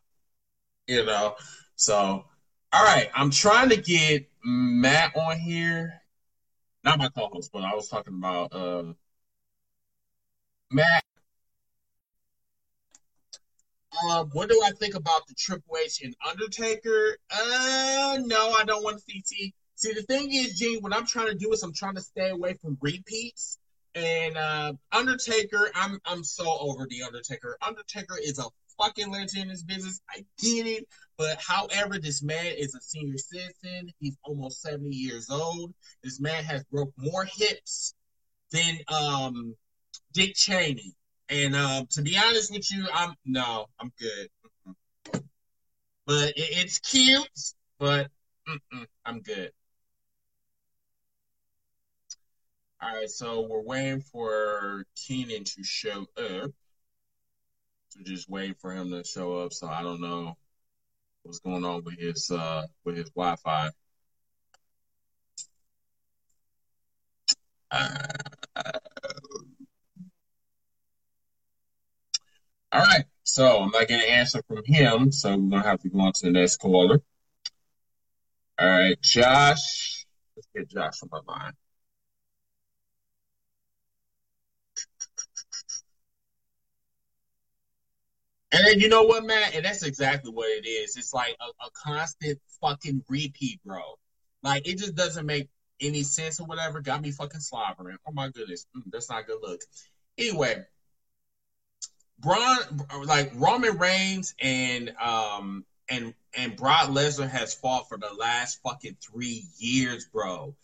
You 0.86 1.05
know? 1.05 1.34
So, 1.76 2.24
all 2.72 2.84
right, 2.84 3.09
I'm 3.14 3.30
trying 3.30 3.70
to 3.70 3.76
get 3.76 4.28
Matt 4.44 5.16
on 5.16 5.38
here. 5.38 6.02
Not 6.84 6.98
my 6.98 7.09
co-host, 7.09 7.50
but 7.52 7.64
I 7.64 7.74
was 7.74 7.88
talking 7.88 8.14
about 8.14 8.55
uh 8.55 8.92
Matt. 10.70 11.02
Um, 14.05 14.28
what 14.32 14.48
do 14.48 14.60
I 14.65 14.70
think 14.73 14.94
about 14.94 15.27
the 15.27 15.35
Triple 15.35 15.77
H 15.82 16.02
and 16.02 16.15
Undertaker? 16.28 17.16
Uh, 17.31 18.19
no, 18.24 18.52
I 18.52 18.65
don't 18.66 18.85
want 18.85 18.98
to 18.98 19.02
see. 19.06 19.55
See, 19.74 19.93
the 19.93 20.02
thing 20.02 20.32
is, 20.32 20.59
Gene, 20.59 20.81
what 20.81 20.94
I'm 20.94 21.06
trying 21.06 21.28
to 21.28 21.35
do 21.35 21.52
is 21.52 21.62
I'm 21.62 21.73
trying 21.73 21.94
to 21.94 22.01
stay 22.01 22.31
away 22.31 22.55
from 22.55 22.77
repeats. 22.81 23.59
And 23.94 24.36
uh, 24.36 24.74
Undertaker, 24.93 25.70
I'm 25.74 25.98
I'm 26.05 26.23
so 26.23 26.44
over 26.60 26.86
the 26.89 27.02
Undertaker. 27.02 27.56
Undertaker 27.62 28.16
is 28.23 28.39
a 28.39 28.44
fucking 28.81 29.10
legend 29.10 29.44
in 29.44 29.48
this 29.48 29.62
business. 29.62 30.01
I 30.10 30.24
get 30.40 30.66
it, 30.66 30.86
but 31.16 31.39
however, 31.40 31.98
this 31.98 32.23
man 32.23 32.55
is 32.56 32.74
a 32.74 32.81
senior 32.81 33.19
citizen. 33.19 33.90
He's 33.98 34.16
almost 34.24 34.62
70 34.62 34.94
years 34.94 35.31
old. 35.31 35.73
This 36.02 36.20
man 36.20 36.44
has 36.44 36.65
broke 36.65 36.93
more 36.97 37.24
hips 37.24 37.94
than 38.52 38.78
um 38.89 39.55
Dick 40.12 40.35
Cheney. 40.35 40.94
And 41.30 41.55
um, 41.55 41.86
to 41.90 42.02
be 42.02 42.16
honest 42.16 42.52
with 42.52 42.70
you, 42.70 42.86
I'm 42.92 43.14
no, 43.26 43.66
I'm 43.78 43.92
good. 43.98 44.28
But 46.06 46.28
it, 46.30 46.34
it's 46.36 46.78
cute, 46.78 47.28
but 47.78 48.09
I'm 49.05 49.20
good. 49.20 49.52
All 52.80 52.94
right, 52.94 53.10
so 53.10 53.46
we're 53.48 53.62
waiting 53.62 54.00
for 54.00 54.84
Keenan 54.94 55.44
to 55.44 55.64
show 55.64 56.02
up. 56.16 56.50
So 57.88 58.00
just 58.05 58.30
wait 58.30 58.59
for 58.60 58.72
him 58.72 58.90
to 58.90 59.05
show 59.05 59.38
up. 59.38 59.52
So 59.52 59.66
I 59.66 59.82
don't 59.82 60.00
know 60.00 60.36
what's 61.22 61.40
going 61.40 61.64
on 61.64 61.82
with 61.84 61.98
his 61.98 62.30
uh 62.30 62.66
with 62.84 62.96
his 62.96 63.10
Wi-Fi. 63.10 63.70
Uh, 67.70 67.98
all 72.73 72.81
right, 72.81 73.05
so 73.23 73.61
I'm 73.62 73.70
not 73.70 73.89
getting 73.89 74.09
an 74.09 74.15
answer 74.19 74.43
from 74.47 74.62
him, 74.65 75.11
so 75.12 75.31
we're 75.36 75.51
gonna 75.51 75.62
have 75.62 75.81
to 75.81 75.89
go 75.89 76.01
on 76.01 76.12
to 76.12 76.27
the 76.27 76.32
next 76.32 76.57
caller. 76.59 77.03
All 78.59 78.69
right, 78.69 79.01
Josh. 79.03 80.07
Let's 80.36 80.49
get 80.55 80.69
Josh 80.69 81.03
on 81.03 81.09
my 81.11 81.20
line. 81.32 81.53
And 88.51 88.81
you 88.81 88.89
know 88.89 89.03
what, 89.03 89.24
Matt? 89.24 89.55
And 89.55 89.65
that's 89.65 89.82
exactly 89.82 90.31
what 90.32 90.49
it 90.49 90.66
is. 90.66 90.97
It's 90.97 91.12
like 91.12 91.36
a, 91.40 91.45
a 91.66 91.70
constant 91.74 92.39
fucking 92.61 93.05
repeat, 93.09 93.61
bro. 93.65 93.81
Like 94.43 94.66
it 94.66 94.78
just 94.78 94.95
doesn't 94.95 95.27
make 95.27 95.49
any 95.81 96.03
sense 96.03 96.40
or 96.40 96.47
whatever. 96.47 96.81
Got 96.81 97.03
me 97.03 97.11
fucking 97.11 97.40
slobbering. 97.40 97.99
Oh 98.07 98.12
my 98.12 98.28
goodness, 98.31 98.66
Mm, 98.77 98.82
that's 98.90 99.11
not 99.11 99.27
good 99.27 99.39
look. 99.43 99.61
Anyway, 100.16 100.65
Braun, 102.20 102.59
like 103.05 103.32
Roman 103.36 103.78
Reigns 103.78 104.35
and 104.40 104.93
um 105.01 105.65
and 105.89 106.15
and 106.36 106.57
Brock 106.57 106.89
Lesnar 106.89 107.28
has 107.28 107.55
fought 107.55 107.89
for 107.89 107.97
the 107.97 108.12
last 108.19 108.61
fucking 108.62 108.97
three 109.01 109.45
years, 109.59 110.07
bro. 110.07 110.55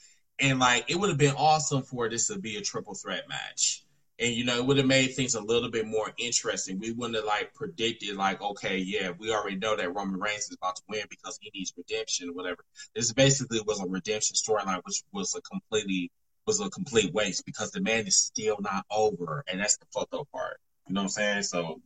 And 0.40 0.58
like 0.58 0.90
it 0.90 0.96
would 0.96 1.10
have 1.10 1.18
been 1.18 1.34
awesome 1.36 1.82
for 1.82 2.08
this 2.08 2.28
to 2.28 2.38
be 2.38 2.56
a 2.56 2.60
triple 2.60 2.94
threat 2.94 3.28
match. 3.28 3.84
And 4.18 4.32
you 4.32 4.44
know, 4.44 4.56
it 4.56 4.66
would 4.66 4.78
have 4.78 4.86
made 4.86 5.14
things 5.14 5.34
a 5.34 5.40
little 5.40 5.70
bit 5.70 5.86
more 5.86 6.12
interesting. 6.18 6.78
We 6.78 6.92
wouldn't 6.92 7.16
have 7.16 7.24
like 7.24 7.54
predicted 7.54 8.16
like, 8.16 8.40
okay, 8.40 8.78
yeah, 8.78 9.12
we 9.18 9.32
already 9.32 9.56
know 9.56 9.76
that 9.76 9.94
Roman 9.94 10.20
Reigns 10.20 10.44
is 10.44 10.56
about 10.56 10.76
to 10.76 10.82
win 10.88 11.04
because 11.08 11.38
he 11.40 11.50
needs 11.54 11.72
redemption 11.76 12.30
or 12.30 12.32
whatever. 12.32 12.64
This 12.94 13.12
basically 13.12 13.60
was 13.66 13.80
a 13.80 13.86
redemption 13.86 14.36
storyline, 14.36 14.80
which 14.84 15.02
was 15.12 15.34
a 15.34 15.40
completely 15.42 16.10
was 16.46 16.60
a 16.60 16.68
complete 16.70 17.12
waste 17.14 17.46
because 17.46 17.70
the 17.70 17.80
man 17.80 18.06
is 18.06 18.16
still 18.16 18.58
not 18.60 18.84
over, 18.90 19.44
and 19.48 19.60
that's 19.60 19.78
the 19.78 19.86
fucked 19.92 20.14
up 20.14 20.28
part. 20.32 20.58
You 20.88 20.94
know 20.94 21.00
what 21.00 21.04
I'm 21.04 21.08
saying? 21.08 21.42
So, 21.42 21.80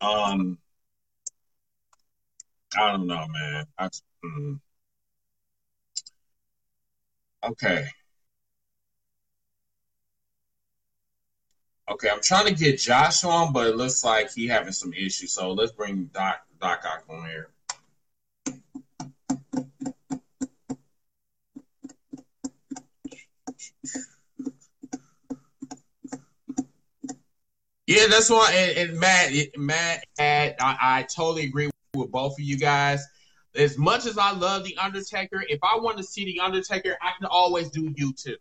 um, 0.00 0.58
I 2.76 2.90
don't 2.92 3.06
know, 3.06 3.26
man. 3.28 3.66
I, 3.78 3.88
mm. 4.24 4.60
Okay. 7.42 7.86
Okay, 11.90 12.08
I'm 12.08 12.20
trying 12.22 12.46
to 12.46 12.54
get 12.54 12.78
Josh 12.78 13.24
on, 13.24 13.52
but 13.52 13.66
it 13.66 13.76
looks 13.76 14.04
like 14.04 14.32
he 14.32 14.46
having 14.46 14.72
some 14.72 14.92
issues. 14.92 15.32
So 15.32 15.52
let's 15.52 15.72
bring 15.72 16.04
Doc 16.14 16.46
Doc 16.60 16.84
on 17.08 17.24
here. 17.28 17.50
Yeah, 27.90 28.06
that's 28.06 28.30
why. 28.30 28.52
And, 28.54 28.90
and 28.90 29.00
Matt, 29.00 29.32
Matt, 29.56 30.04
Matt 30.16 30.56
I, 30.60 30.76
I 30.80 31.02
totally 31.02 31.42
agree 31.42 31.68
with 31.96 32.12
both 32.12 32.34
of 32.34 32.38
you 32.38 32.56
guys. 32.56 33.04
As 33.56 33.76
much 33.76 34.06
as 34.06 34.16
I 34.16 34.30
love 34.30 34.62
the 34.62 34.76
Undertaker, 34.76 35.42
if 35.48 35.58
I 35.64 35.76
want 35.76 35.96
to 35.96 36.04
see 36.04 36.24
the 36.24 36.38
Undertaker, 36.38 36.96
I 37.02 37.10
can 37.18 37.26
always 37.26 37.68
do 37.68 37.90
YouTube. 37.90 38.36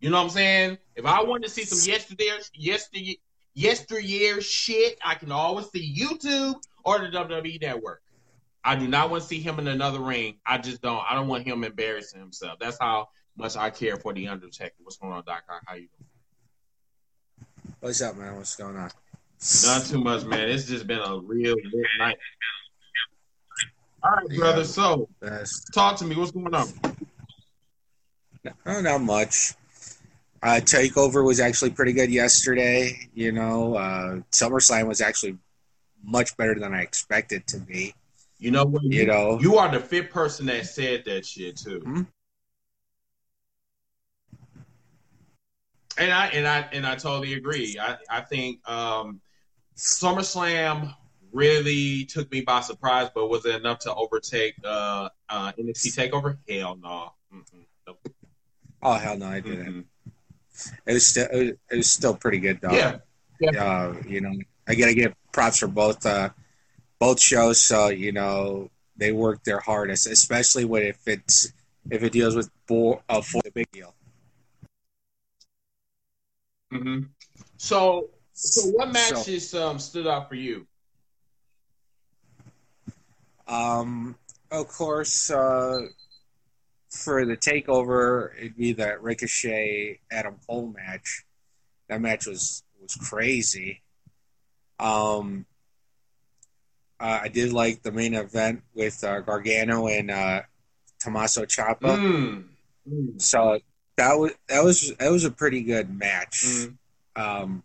You 0.00 0.08
know 0.08 0.16
what 0.16 0.22
I'm 0.22 0.30
saying? 0.30 0.78
If 0.96 1.04
I 1.04 1.22
want 1.22 1.44
to 1.44 1.50
see 1.50 1.64
some 1.64 1.86
yesteryear, 1.86 2.38
yesteryear, 2.54 3.16
yesteryear 3.52 4.40
shit, 4.40 4.98
I 5.04 5.16
can 5.16 5.32
always 5.32 5.68
see 5.70 5.94
YouTube 5.94 6.54
or 6.82 6.98
the 6.98 7.08
WWE 7.08 7.60
Network. 7.60 8.00
I 8.64 8.74
do 8.74 8.88
not 8.88 9.10
want 9.10 9.22
to 9.22 9.28
see 9.28 9.40
him 9.40 9.58
in 9.58 9.68
another 9.68 10.00
ring. 10.00 10.38
I 10.46 10.56
just 10.56 10.80
don't. 10.80 11.04
I 11.06 11.14
don't 11.14 11.28
want 11.28 11.46
him 11.46 11.62
embarrassing 11.62 12.20
himself. 12.20 12.58
That's 12.58 12.78
how 12.80 13.10
much 13.36 13.54
I 13.54 13.68
care 13.68 13.98
for 13.98 14.14
the 14.14 14.28
Undertaker. 14.28 14.76
What's 14.78 14.96
going 14.96 15.12
on, 15.12 15.24
Doc? 15.26 15.42
How 15.46 15.74
you 15.74 15.88
doing? 15.98 16.07
What's 17.80 18.02
up, 18.02 18.16
man? 18.16 18.34
What's 18.34 18.56
going 18.56 18.76
on? 18.76 18.90
Not 19.64 19.86
too 19.86 20.02
much, 20.02 20.24
man. 20.24 20.48
It's 20.48 20.64
just 20.64 20.88
been 20.88 20.98
a 20.98 21.18
real 21.18 21.54
lit 21.54 21.86
night. 22.00 22.16
All 24.02 24.10
right, 24.10 24.36
brother. 24.36 24.64
So, 24.64 25.08
talk 25.72 25.96
to 25.98 26.04
me. 26.04 26.16
What's 26.16 26.32
going 26.32 26.52
on? 26.52 26.68
no, 28.66 28.80
not 28.80 29.00
much. 29.00 29.54
Uh, 30.42 30.60
Takeover 30.60 31.24
was 31.24 31.38
actually 31.38 31.70
pretty 31.70 31.92
good 31.92 32.10
yesterday. 32.10 32.98
You 33.14 33.30
know, 33.30 33.76
uh, 33.76 34.20
SummerSlam 34.32 34.88
was 34.88 35.00
actually 35.00 35.38
much 36.02 36.36
better 36.36 36.56
than 36.58 36.74
I 36.74 36.82
expected 36.82 37.46
to 37.48 37.58
be. 37.58 37.94
You 38.40 38.50
know 38.50 38.64
what? 38.64 38.82
You 38.82 39.06
know. 39.06 39.38
you 39.40 39.56
are 39.56 39.70
the 39.70 39.80
fifth 39.80 40.10
person 40.10 40.46
that 40.46 40.66
said 40.66 41.04
that 41.04 41.24
shit 41.24 41.56
too. 41.56 42.06
And 45.98 46.12
I 46.12 46.26
and 46.28 46.46
I 46.46 46.68
and 46.72 46.86
I 46.86 46.94
totally 46.94 47.34
agree. 47.34 47.78
I 47.80 47.96
I 48.08 48.20
think 48.20 48.68
um, 48.68 49.20
SummerSlam 49.76 50.94
really 51.32 52.04
took 52.04 52.30
me 52.30 52.40
by 52.40 52.60
surprise, 52.60 53.08
but 53.14 53.28
was 53.28 53.44
it 53.44 53.56
enough 53.56 53.80
to 53.80 53.94
overtake 53.94 54.54
uh, 54.64 55.08
uh, 55.28 55.52
NXT 55.58 56.10
Takeover? 56.10 56.38
Hell 56.48 56.78
no. 56.80 57.12
Mm-mm. 57.34 57.64
Nope. 57.86 58.08
Oh 58.82 58.94
hell 58.94 59.18
no, 59.18 59.26
I 59.26 59.40
didn't. 59.40 59.66
Mm-mm. 59.66 59.84
It 60.86 60.92
was 60.92 61.06
still 61.06 61.28
it 61.30 61.58
was, 61.70 61.90
still 61.90 62.14
pretty 62.14 62.38
good 62.38 62.60
though. 62.60 62.72
Yeah. 62.72 62.98
Yeah. 63.40 63.64
Uh, 63.64 63.94
you 64.06 64.20
know, 64.20 64.32
I 64.66 64.74
gotta 64.74 64.94
give 64.94 65.14
props 65.32 65.58
for 65.58 65.68
both 65.68 66.04
uh, 66.06 66.30
both 66.98 67.20
shows. 67.20 67.60
So 67.60 67.88
you 67.88 68.12
know 68.12 68.70
they 68.96 69.12
worked 69.12 69.44
their 69.44 69.60
hardest, 69.60 70.06
especially 70.06 70.64
when 70.64 70.82
if 70.82 71.06
it's 71.06 71.52
if 71.90 72.02
it 72.02 72.12
deals 72.12 72.34
with 72.34 72.50
bo- 72.66 73.02
uh, 73.08 73.20
for 73.20 73.40
the 73.42 73.50
big 73.50 73.70
deal. 73.70 73.94
Hmm 76.70 77.00
So 77.56 78.10
so 78.32 78.70
what 78.70 78.94
So- 78.96 79.14
matches 79.14 79.54
um, 79.54 79.78
stood 79.78 80.06
out 80.06 80.28
for 80.28 80.34
you? 80.36 80.66
Um, 83.46 84.16
of 84.50 84.68
course, 84.68 85.30
uh, 85.30 85.80
for 86.90 87.24
the 87.24 87.36
takeover, 87.36 88.36
it'd 88.38 88.56
be 88.56 88.72
that 88.74 89.02
Ricochet 89.02 90.00
Adam 90.10 90.36
Cole 90.46 90.74
match. 90.76 91.24
That 91.88 92.00
match 92.00 92.26
was 92.26 92.62
was 92.80 92.94
crazy. 92.94 93.82
Um, 94.78 95.46
uh, 97.00 97.20
I 97.22 97.28
did 97.28 97.52
like 97.52 97.82
the 97.82 97.92
main 97.92 98.14
event 98.14 98.62
with 98.74 99.02
uh, 99.02 99.20
Gargano 99.20 99.88
and 99.88 100.10
uh, 100.10 100.42
Tommaso 101.00 101.44
Ciampa. 101.44 102.44
Mm. 102.86 103.20
So 103.20 103.58
that 103.98 104.18
was 104.18 104.32
that 104.48 104.64
was 104.64 104.96
that 104.98 105.10
was 105.10 105.24
a 105.24 105.30
pretty 105.30 105.62
good 105.62 105.90
match. 105.90 106.44
Mhm. 106.44 106.76
Um, 107.16 107.62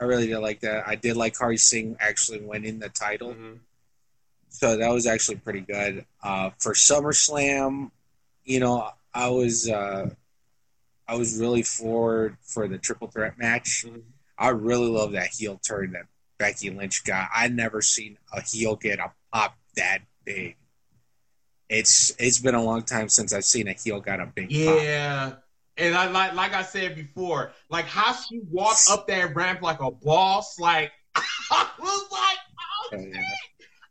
I 0.00 0.04
really 0.04 0.26
did 0.28 0.38
like 0.38 0.60
that. 0.60 0.86
I 0.88 0.94
did 0.94 1.16
like 1.16 1.34
Kairi 1.34 1.58
Sane 1.60 1.96
actually 2.00 2.40
winning 2.40 2.78
the 2.78 2.88
title. 2.88 3.34
Mhm. 3.34 3.58
So 4.48 4.76
that 4.76 4.88
was 4.90 5.06
actually 5.06 5.36
pretty 5.36 5.60
good. 5.60 6.04
Uh, 6.22 6.50
for 6.58 6.74
SummerSlam, 6.74 7.90
you 8.44 8.60
know, 8.60 8.90
I 9.12 9.28
was 9.28 9.68
uh, 9.68 10.10
I 11.08 11.16
was 11.16 11.38
really 11.38 11.62
forward 11.62 12.36
for 12.42 12.68
the 12.68 12.78
triple 12.78 13.08
threat 13.08 13.36
match. 13.38 13.84
Mhm. 13.86 14.02
I 14.38 14.48
really 14.48 14.88
love 14.88 15.12
that 15.12 15.28
heel 15.28 15.58
turn 15.58 15.92
that 15.92 16.06
Becky 16.38 16.70
Lynch 16.70 17.04
got. 17.04 17.28
I 17.34 17.48
never 17.48 17.82
seen 17.82 18.18
a 18.32 18.40
heel 18.40 18.76
get 18.76 18.98
a 18.98 19.12
pop 19.32 19.56
that 19.76 19.98
big. 20.24 20.56
It's 21.68 22.12
it's 22.18 22.38
been 22.38 22.54
a 22.54 22.62
long 22.62 22.82
time 22.82 23.08
since 23.08 23.32
I've 23.32 23.44
seen 23.44 23.66
a 23.68 23.72
heel 23.72 24.00
got 24.00 24.20
a 24.20 24.26
big 24.26 24.48
pop. 24.50 24.78
And 25.76 25.94
I 25.94 26.10
like 26.10 26.34
like 26.34 26.52
I 26.52 26.62
said 26.62 26.94
before, 26.94 27.52
like 27.70 27.86
how 27.86 28.12
she 28.12 28.40
walked 28.50 28.88
up 28.90 29.06
that 29.08 29.34
ramp 29.34 29.62
like 29.62 29.80
a 29.80 29.90
boss, 29.90 30.58
like 30.58 30.92
I 31.14 31.68
was 31.78 32.10
like, 32.12 32.38
oh 32.92 33.08
yeah. 33.10 33.22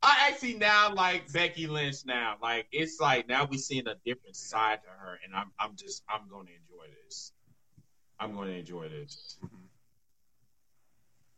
I 0.03 0.27
actually 0.29 0.55
now 0.55 0.93
like 0.93 1.31
Becky 1.31 1.67
Lynch 1.67 2.05
now. 2.05 2.35
Like 2.41 2.67
it's 2.71 2.99
like 2.99 3.27
now 3.27 3.47
we're 3.49 3.59
seeing 3.59 3.87
a 3.87 3.95
different 4.05 4.35
side 4.35 4.79
to 4.83 4.89
her 4.89 5.19
and 5.23 5.35
I'm 5.35 5.51
I'm 5.59 5.75
just 5.75 6.03
I'm 6.09 6.27
gonna 6.29 6.49
enjoy 6.49 6.85
this. 7.05 7.33
I'm 8.19 8.35
gonna 8.35 8.51
enjoy 8.51 8.89
this. 8.89 9.37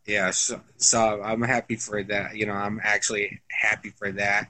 Yeah, 0.05 0.31
so, 0.31 0.59
so 0.77 1.21
I'm 1.23 1.41
happy 1.41 1.77
for 1.77 2.03
that. 2.03 2.35
You 2.35 2.45
know, 2.45 2.53
I'm 2.53 2.81
actually 2.83 3.41
happy 3.49 3.89
for 3.89 4.11
that. 4.13 4.49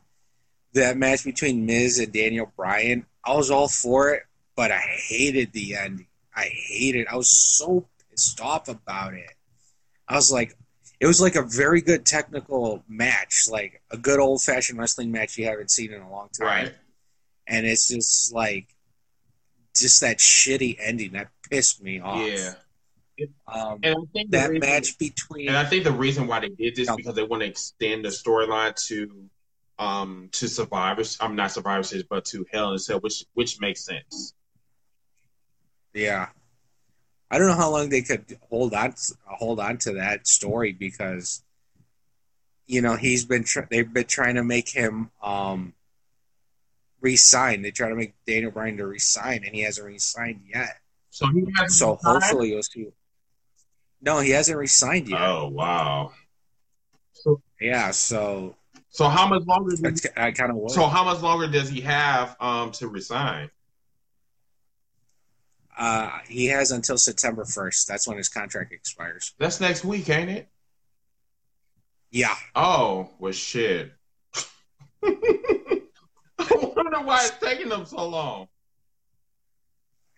That 0.74 0.98
match 0.98 1.24
between 1.24 1.68
Miz 1.68 2.00
and 2.00 2.12
Daniel 2.12 2.52
Bryan, 2.58 3.06
I 3.24 3.36
was 3.36 3.52
all 3.52 3.68
for 3.68 4.10
it, 4.16 4.24
but 4.56 4.72
I 4.72 4.80
hated 4.80 5.52
the 5.54 5.76
ending. 5.76 6.08
I 6.36 6.46
hated. 6.46 7.08
I 7.08 7.16
was 7.16 7.30
so 7.30 7.88
pissed 8.10 8.42
off 8.42 8.68
about 8.68 9.14
it. 9.14 9.32
I 10.08 10.16
was 10.16 10.32
like, 10.32 10.56
it 11.00 11.06
was 11.08 11.22
like 11.22 11.36
a 11.36 11.42
very 11.44 11.82
good 11.82 12.06
technical 12.06 12.84
match, 12.88 13.46
like 13.50 13.82
a 13.92 13.98
good 13.98 14.20
old 14.20 14.42
fashioned 14.42 14.80
wrestling 14.80 15.12
match 15.12 15.38
you 15.38 15.46
haven't 15.46 15.72
seen 15.72 15.92
in 15.94 16.02
a 16.02 16.10
long 16.12 16.30
time. 16.38 16.48
Right. 16.48 16.74
And 17.48 17.66
it's 17.66 17.88
just 17.90 18.34
like 18.34 18.68
just 19.76 20.02
that 20.02 20.18
shitty 20.20 20.78
ending 20.80 21.14
that 21.14 21.30
pissed 21.50 21.82
me 21.84 22.00
off. 22.00 22.26
Yeah. 22.28 22.54
Um, 23.48 23.80
And 23.84 23.96
I 23.96 24.06
think 24.14 24.32
that 24.32 24.50
reason- 24.50 24.70
match 24.70 24.98
between 24.98 25.48
And 25.50 25.58
I 25.58 25.66
think 25.66 25.84
the 25.84 25.92
reason 25.92 26.26
why 26.26 26.40
they 26.40 26.50
did 26.50 26.76
this 26.76 26.90
because 26.96 27.16
they 27.16 27.24
want 27.24 27.42
to 27.44 27.48
extend 27.50 28.06
the 28.06 28.10
storyline 28.10 28.76
to 28.88 29.30
um 29.80 30.30
to 30.34 30.48
survivors. 30.48 31.18
I'm 31.20 31.36
not 31.36 31.52
survivors, 31.52 31.94
but 32.10 32.26
to 32.26 32.46
Hell 32.52 32.70
in 32.70 32.76
a 32.76 32.80
Cell, 32.80 33.00
which 33.00 33.24
which 33.34 33.60
makes 33.60 33.84
sense. 33.84 34.34
Yeah, 35.94 36.30
I 37.30 37.38
don't 37.38 37.48
know 37.48 37.56
how 37.56 37.72
long 37.72 37.90
they 37.90 38.02
could 38.02 38.38
hold 38.50 38.74
on 38.74 38.94
hold 39.26 39.60
on 39.60 39.78
to 39.80 39.94
that 39.94 40.28
story 40.28 40.72
because 40.74 41.44
you 42.66 42.82
know 42.82 42.96
he's 42.96 43.26
been 43.26 43.44
tr- 43.44 43.62
they've 43.70 43.92
been 43.92 44.06
trying 44.06 44.36
to 44.36 44.44
make 44.44 44.70
him 44.70 45.12
um 45.22 45.74
resign. 47.02 47.62
They 47.62 47.72
try 47.72 47.90
to 47.90 47.96
make 47.96 48.14
Daniel 48.26 48.52
Bryan 48.52 48.78
to 48.78 48.88
resign, 48.88 49.44
and 49.46 49.54
he 49.54 49.62
hasn't 49.62 49.86
resigned 49.86 50.42
yet. 50.52 50.78
So 51.12 51.28
he 51.28 51.46
hasn't 51.56 51.72
So 51.72 51.96
resigned? 51.96 52.24
hopefully 52.24 52.50
you'll 52.50 52.64
see. 52.64 52.88
No, 54.02 54.20
he 54.20 54.32
hasn't 54.32 54.58
resigned 54.58 55.08
yet. 55.10 55.22
Oh 55.22 55.48
wow. 55.48 56.12
Yeah, 57.62 57.92
so 57.92 58.56
So 58.90 59.08
how 59.08 59.28
much 59.28 59.46
longer? 59.46 59.72
Does, 59.72 59.80
that's 59.82 60.08
I 60.18 60.32
kind 60.32 60.52
of 60.52 60.72
so 60.72 60.88
how 60.88 61.04
much 61.06 61.22
longer 61.22 61.48
does 61.48 61.70
he 61.70 61.82
have 61.82 62.36
um 62.40 62.72
to 62.74 62.88
resign? 62.88 63.50
Uh, 65.78 66.20
he 66.28 66.48
has 66.48 66.72
until 66.72 66.98
September 66.98 67.46
first. 67.46 67.88
That's 67.88 68.08
when 68.08 68.18
his 68.18 68.30
contract 68.30 68.72
expires. 68.72 69.34
That's 69.38 69.60
next 69.60 69.84
week, 69.84 70.10
ain't 70.10 70.30
it? 70.30 70.50
Yeah, 72.12 72.36
Oh 72.56 73.10
well, 73.18 73.32
shit. 73.32 73.92
I 75.04 75.12
wonder 76.40 77.02
why 77.02 77.26
it's 77.26 77.38
taking 77.42 77.70
them 77.70 77.86
so 77.86 78.08
long. 78.08 78.48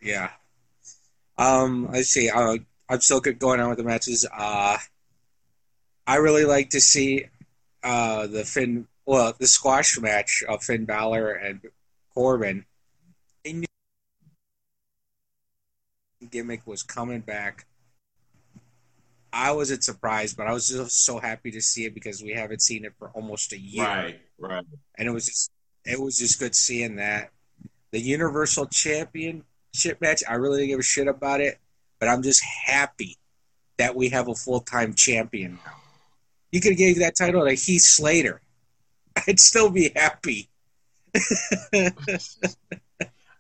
Yeah. 0.01 0.29
Um, 1.37 1.89
let's 1.91 2.09
see. 2.09 2.29
Uh, 2.29 2.57
I'm 2.89 3.01
still 3.01 3.21
good 3.21 3.39
going 3.39 3.59
on 3.59 3.69
with 3.69 3.77
the 3.77 3.83
matches. 3.83 4.25
Uh, 4.31 4.77
I 6.05 6.15
really 6.17 6.45
like 6.45 6.71
to 6.71 6.81
see 6.81 7.25
uh, 7.83 8.27
the 8.27 8.43
Finn, 8.43 8.87
well, 9.05 9.33
the 9.39 9.47
squash 9.47 9.99
match 9.99 10.43
of 10.47 10.63
Finn 10.63 10.85
Balor 10.85 11.31
and 11.31 11.61
Corbin. 12.13 12.65
I 13.45 13.51
knew 13.53 13.65
gimmick 16.31 16.65
was 16.67 16.83
coming 16.83 17.21
back. 17.21 17.65
I 19.33 19.51
wasn't 19.51 19.83
surprised, 19.83 20.37
but 20.37 20.47
I 20.47 20.53
was 20.53 20.67
just 20.69 21.03
so 21.03 21.19
happy 21.19 21.51
to 21.51 21.61
see 21.61 21.85
it 21.85 21.93
because 21.93 22.23
we 22.23 22.31
haven't 22.31 22.61
seen 22.61 22.85
it 22.85 22.93
for 22.97 23.09
almost 23.09 23.51
a 23.51 23.59
year 23.59 23.83
Right, 23.83 24.21
right. 24.39 24.65
and 24.97 25.07
it 25.07 25.11
was 25.11 25.25
just 25.25 25.51
it 25.83 25.99
was 25.99 26.17
just 26.17 26.39
good 26.39 26.55
seeing 26.55 26.95
that. 26.95 27.31
The 27.91 27.99
Universal 27.99 28.67
Championship 28.67 29.99
match, 30.01 30.23
I 30.27 30.35
really 30.35 30.59
didn't 30.59 30.69
give 30.69 30.79
a 30.79 30.83
shit 30.83 31.07
about 31.07 31.41
it, 31.41 31.59
but 31.99 32.07
I'm 32.09 32.21
just 32.23 32.43
happy 32.43 33.17
that 33.77 33.95
we 33.95 34.09
have 34.09 34.27
a 34.29 34.35
full 34.35 34.61
time 34.61 34.93
champion 34.93 35.59
now. 35.65 35.73
You 36.51 36.61
could 36.61 36.71
have 36.71 36.77
gave 36.77 36.99
that 36.99 37.15
title 37.17 37.45
to 37.45 37.53
Heath 37.53 37.81
Slater. 37.81 38.41
I'd 39.27 39.39
still 39.39 39.69
be 39.69 39.91
happy. 39.95 40.47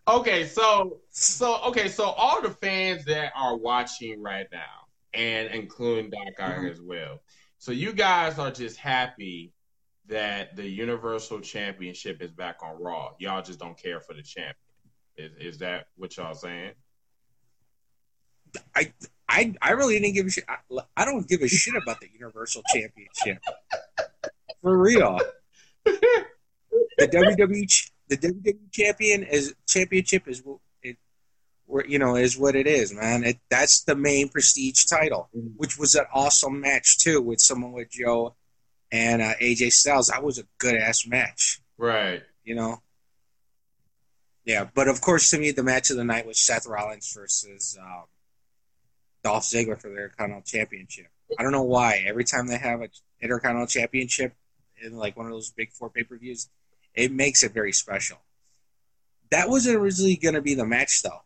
Okay, 0.07 0.45
so 0.45 0.99
so 1.09 1.61
okay, 1.63 1.87
so 1.87 2.05
all 2.05 2.41
the 2.41 2.51
fans 2.51 3.05
that 3.05 3.31
are 3.35 3.57
watching 3.57 4.21
right 4.21 4.45
now, 4.51 4.85
and 5.13 5.49
including 5.49 6.11
Doc 6.11 6.35
Mhm. 6.37 6.71
as 6.71 6.79
well. 6.79 7.23
So 7.57 7.71
you 7.71 7.91
guys 7.93 8.37
are 8.37 8.51
just 8.51 8.77
happy 8.77 9.51
that 10.07 10.55
the 10.55 10.67
Universal 10.67 11.39
Championship 11.41 12.21
is 12.21 12.31
back 12.31 12.57
on 12.61 12.79
Raw. 12.79 13.13
Y'all 13.17 13.41
just 13.41 13.57
don't 13.59 13.77
care 13.77 13.99
for 13.99 14.13
the 14.13 14.21
champion. 14.21 14.55
Is 15.17 15.31
is 15.53 15.57
that 15.59 15.87
what 15.95 16.15
y'all 16.17 16.35
saying? 16.35 16.73
I 18.75 18.93
I 19.27 19.55
I 19.61 19.71
really 19.71 19.97
didn't 19.99 20.13
give 20.13 20.27
a 20.27 20.29
shit. 20.29 20.45
I, 20.47 20.57
I 20.95 21.05
don't 21.05 21.27
give 21.27 21.41
a 21.41 21.47
shit 21.47 21.73
about 21.81 21.99
the 21.99 22.09
Universal 22.13 22.61
Championship. 22.71 23.41
For 24.61 24.77
real. 24.77 25.19
The 25.85 27.07
WWE 27.07 27.67
the 28.07 28.17
WWE 28.17 28.71
champion 28.71 29.23
is 29.23 29.53
championship 29.67 30.27
is 30.27 30.43
it, 30.83 30.97
you 31.87 31.97
know 31.99 32.15
is 32.15 32.37
what 32.37 32.55
it 32.55 32.67
is, 32.67 32.93
man. 32.93 33.23
It 33.23 33.37
that's 33.49 33.83
the 33.83 33.95
main 33.95 34.29
prestige 34.29 34.85
title, 34.85 35.29
which 35.57 35.77
was 35.77 35.95
an 35.95 36.05
awesome 36.13 36.61
match 36.61 36.97
too 36.99 37.21
with 37.21 37.39
someone 37.41 37.71
with 37.73 37.89
Joe 37.91 38.35
and 38.91 39.21
uh, 39.21 39.33
AJ 39.41 39.71
Styles. 39.71 40.07
That 40.07 40.23
was 40.23 40.37
a 40.39 40.43
good 40.59 40.75
ass 40.75 41.07
match, 41.07 41.59
Right. 41.77 42.21
you 42.43 42.55
know. 42.55 42.81
Yeah, 44.45 44.67
but 44.75 44.87
of 44.87 45.01
course, 45.01 45.31
to 45.31 45.39
me, 45.39 45.49
the 45.51 45.63
match 45.63 45.89
of 45.89 45.97
the 45.97 46.03
night 46.03 46.27
was 46.27 46.39
Seth 46.39 46.67
Rollins 46.67 47.11
versus 47.17 47.75
um, 47.81 48.03
Dolph 49.23 49.43
Ziggler 49.43 49.79
for 49.81 49.87
the 49.89 49.95
Intercontinental 49.95 50.43
Championship. 50.45 51.07
I 51.39 51.41
don't 51.41 51.51
know 51.51 51.63
why. 51.63 52.03
Every 52.07 52.23
time 52.25 52.45
they 52.45 52.59
have 52.59 52.81
an 52.81 52.89
Intercontinental 53.19 53.65
Championship 53.65 54.35
in 54.79 54.95
like 54.97 55.17
one 55.17 55.25
of 55.25 55.31
those 55.31 55.49
big 55.49 55.71
four 55.71 55.89
pay 55.89 56.03
per 56.03 56.15
views, 56.17 56.47
it 56.95 57.11
makes 57.11 57.43
it 57.43 57.53
very 57.53 57.71
special. 57.73 58.17
That 59.31 59.49
wasn't 59.49 59.77
originally 59.77 60.15
going 60.17 60.35
to 60.35 60.41
be 60.41 60.55
the 60.55 60.65
match, 60.65 61.01
though. 61.01 61.21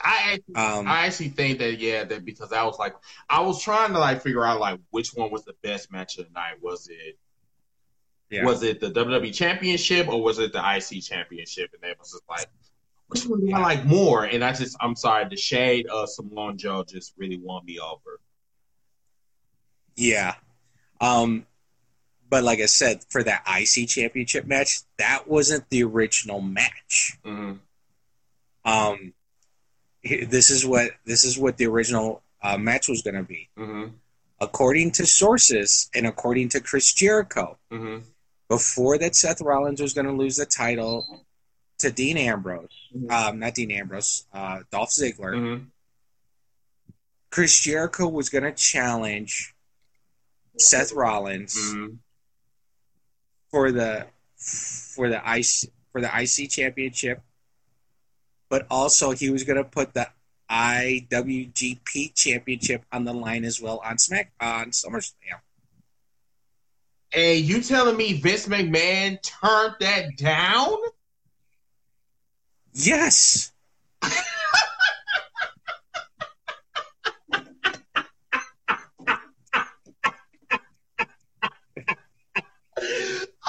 I 0.00 0.32
actually, 0.34 0.54
Um, 0.54 0.88
I 0.88 1.06
actually 1.06 1.28
think 1.28 1.58
that 1.58 1.78
yeah, 1.78 2.04
that 2.04 2.24
because 2.24 2.52
I 2.52 2.64
was 2.64 2.78
like 2.78 2.94
I 3.28 3.40
was 3.42 3.62
trying 3.62 3.92
to 3.92 3.98
like 3.98 4.22
figure 4.22 4.44
out 4.46 4.58
like 4.58 4.80
which 4.90 5.10
one 5.10 5.30
was 5.30 5.44
the 5.44 5.54
best 5.62 5.92
match 5.92 6.18
of 6.18 6.26
the 6.26 6.32
night. 6.32 6.54
Was 6.62 6.88
it 6.88 7.18
Yeah. 8.30 8.44
was 8.46 8.62
it 8.62 8.80
the 8.80 8.90
WWE 8.90 9.30
Championship 9.34 10.08
or 10.08 10.22
was 10.22 10.38
it 10.38 10.52
the 10.52 10.58
IC 10.60 11.02
Championship? 11.02 11.70
And 11.74 11.82
they 11.82 11.94
was 11.98 12.12
just 12.12 12.24
like 12.30 12.46
which 13.08 13.26
one 13.26 13.44
do 13.44 13.52
I 13.52 13.58
like 13.60 13.84
more? 13.84 14.24
And 14.24 14.42
I 14.42 14.52
just 14.54 14.74
I'm 14.80 14.96
sorry, 14.96 15.26
the 15.28 15.36
shade 15.36 15.86
of 15.88 16.08
Samoa 16.08 16.54
Joe 16.54 16.82
just 16.88 17.12
really 17.18 17.38
won 17.38 17.64
me 17.66 17.78
over. 17.78 18.20
Yeah. 19.96 20.34
Um, 21.00 21.46
but 22.30 22.44
like 22.44 22.60
I 22.60 22.66
said, 22.66 23.04
for 23.10 23.22
that 23.24 23.42
IC 23.46 23.88
championship 23.88 24.46
match, 24.46 24.80
that 24.98 25.28
wasn't 25.28 25.68
the 25.68 25.82
original 25.82 26.40
match. 26.40 27.18
Mm-hmm. 27.24 27.54
Um, 28.70 29.12
this 30.02 30.50
is 30.50 30.64
what 30.64 30.92
this 31.04 31.24
is 31.24 31.38
what 31.38 31.56
the 31.56 31.66
original 31.66 32.22
uh, 32.42 32.56
match 32.56 32.88
was 32.88 33.02
going 33.02 33.16
to 33.16 33.22
be, 33.22 33.48
Mm-hmm. 33.58 33.88
according 34.40 34.92
to 34.92 35.06
sources 35.06 35.90
and 35.94 36.06
according 36.06 36.48
to 36.50 36.60
Chris 36.60 36.92
Jericho. 36.92 37.58
Mm-hmm. 37.70 38.04
Before 38.48 38.96
that, 38.98 39.14
Seth 39.14 39.40
Rollins 39.40 39.80
was 39.80 39.92
going 39.92 40.06
to 40.06 40.12
lose 40.12 40.36
the 40.36 40.46
title 40.46 41.24
to 41.78 41.90
Dean 41.90 42.16
Ambrose, 42.16 42.68
um, 43.08 43.38
not 43.38 43.54
Dean 43.54 43.70
Ambrose, 43.70 44.26
uh, 44.32 44.60
Dolph 44.70 44.90
Ziggler. 44.90 45.34
Mm-hmm. 45.34 45.64
Chris 47.30 47.60
Jericho 47.60 48.08
was 48.08 48.28
going 48.28 48.44
to 48.44 48.52
challenge 48.52 49.54
Seth 50.58 50.92
Rollins. 50.92 51.54
Mm-hmm. 51.56 51.94
For 53.50 53.72
the 53.72 54.06
for 54.36 55.08
the 55.08 55.18
IC 55.18 55.70
for 55.92 56.00
the 56.00 56.10
IC 56.12 56.50
championship, 56.50 57.22
but 58.48 58.66
also 58.70 59.10
he 59.10 59.30
was 59.30 59.44
going 59.44 59.56
to 59.58 59.64
put 59.64 59.94
the 59.94 60.08
IWGP 60.50 62.14
championship 62.14 62.84
on 62.90 63.04
the 63.04 63.12
line 63.12 63.44
as 63.44 63.60
well 63.60 63.80
on 63.84 63.98
Smack 63.98 64.32
on 64.40 64.70
SummerSlam. 64.70 65.40
Hey, 67.10 67.36
you 67.36 67.60
telling 67.60 67.96
me 67.96 68.14
Vince 68.14 68.46
McMahon 68.46 69.20
turned 69.22 69.74
that 69.80 70.16
down? 70.16 70.76
Yes, 72.72 73.52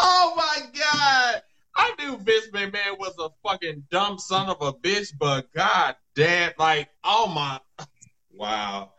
Oh 0.03 0.34
my 0.52 0.65
god! 0.73 1.41
I 1.76 1.95
knew 1.99 2.18
Vince 2.18 2.48
McMahon 2.52 2.99
was 2.99 3.15
a 3.19 3.30
fucking 3.48 3.86
dumb 3.91 4.19
son 4.19 4.49
of 4.49 4.61
a 4.61 4.73
bitch, 4.73 5.14
but 5.18 5.52
god 5.53 5.95
damn, 6.15 6.52
like, 6.57 6.90
oh 7.03 7.28
my, 7.28 7.60
wow. 8.34 8.91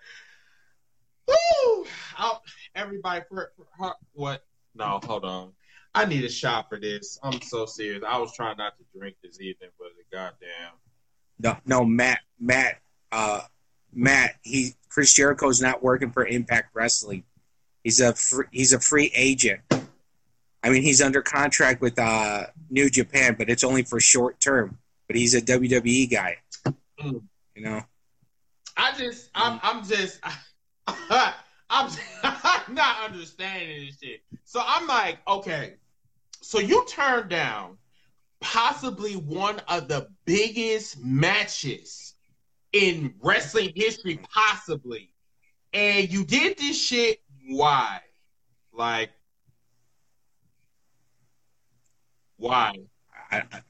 Woo! 1.29 1.87
I'll- 2.17 2.43
everybody, 2.75 3.23
for, 3.29 3.53
for 3.79 3.95
what? 4.13 4.45
No, 4.75 5.01
hold 5.05 5.25
on. 5.25 5.53
I 5.95 6.07
need 6.07 6.25
a 6.25 6.31
shot 6.31 6.71
for 6.71 6.81
this. 6.81 7.19
I'm 7.23 7.43
so 7.43 7.67
serious. 7.67 8.03
I 8.07 8.19
was 8.19 8.35
trying 8.35 8.57
not 8.57 8.73
to 8.79 8.99
drink 8.99 9.17
this 9.23 9.39
evening, 9.41 9.69
but 9.79 9.89
goddamn. 10.11 10.73
no, 11.39 11.57
no, 11.67 11.85
Matt, 11.85 12.21
Matt, 12.41 12.81
uh, 13.13 13.43
Matt. 13.93 14.37
He 14.43 14.75
Chris 14.89 15.13
Jericho's 15.13 15.61
not 15.61 15.83
working 15.83 16.11
for 16.11 16.27
Impact 16.27 16.71
Wrestling. 16.75 17.25
He's 17.85 18.01
a 18.01 18.15
free, 18.15 18.47
he's 18.51 18.73
a 18.73 18.81
free 18.81 19.13
agent. 19.15 19.61
I 20.63 20.71
mean, 20.71 20.83
he's 20.83 21.03
under 21.03 21.23
contract 21.23 21.81
with 21.81 21.99
uh, 21.99 22.47
New 22.71 22.89
Japan, 22.89 23.35
but 23.37 23.51
it's 23.51 23.65
only 23.65 23.83
for 23.83 23.99
short 24.01 24.41
term. 24.41 24.79
But 25.09 25.17
he's 25.17 25.35
a 25.35 25.43
WWE 25.43 26.11
guy. 26.11 26.37
Mm. 27.01 27.23
You 27.55 27.63
know. 27.63 27.83
I 28.77 28.93
just, 28.97 29.29
I'm, 29.35 29.61
I'm 29.63 29.85
just, 29.85 30.21
I'm, 30.87 31.31
I'm 31.69 31.91
not 32.75 33.11
understanding 33.11 33.87
this 33.87 33.99
shit. 34.03 34.23
So 34.45 34.63
I'm 34.65 34.87
like, 34.87 35.19
okay, 35.27 35.75
so 36.41 36.59
you 36.59 36.85
turned 36.89 37.31
down 37.31 37.79
possibly 38.41 39.15
one 39.15 39.61
of 39.69 39.89
the 39.89 40.09
biggest 40.25 41.03
matches 41.03 42.15
in 42.73 43.15
wrestling 43.23 43.73
history, 43.75 44.21
possibly, 44.33 45.13
and 45.73 46.11
you 46.11 46.25
did 46.25 46.59
this 46.59 46.81
shit. 46.81 47.21
Why? 47.49 48.01
Like, 48.73 49.11
why? 52.43 52.75
I, 53.31 53.43
I, 53.53 53.61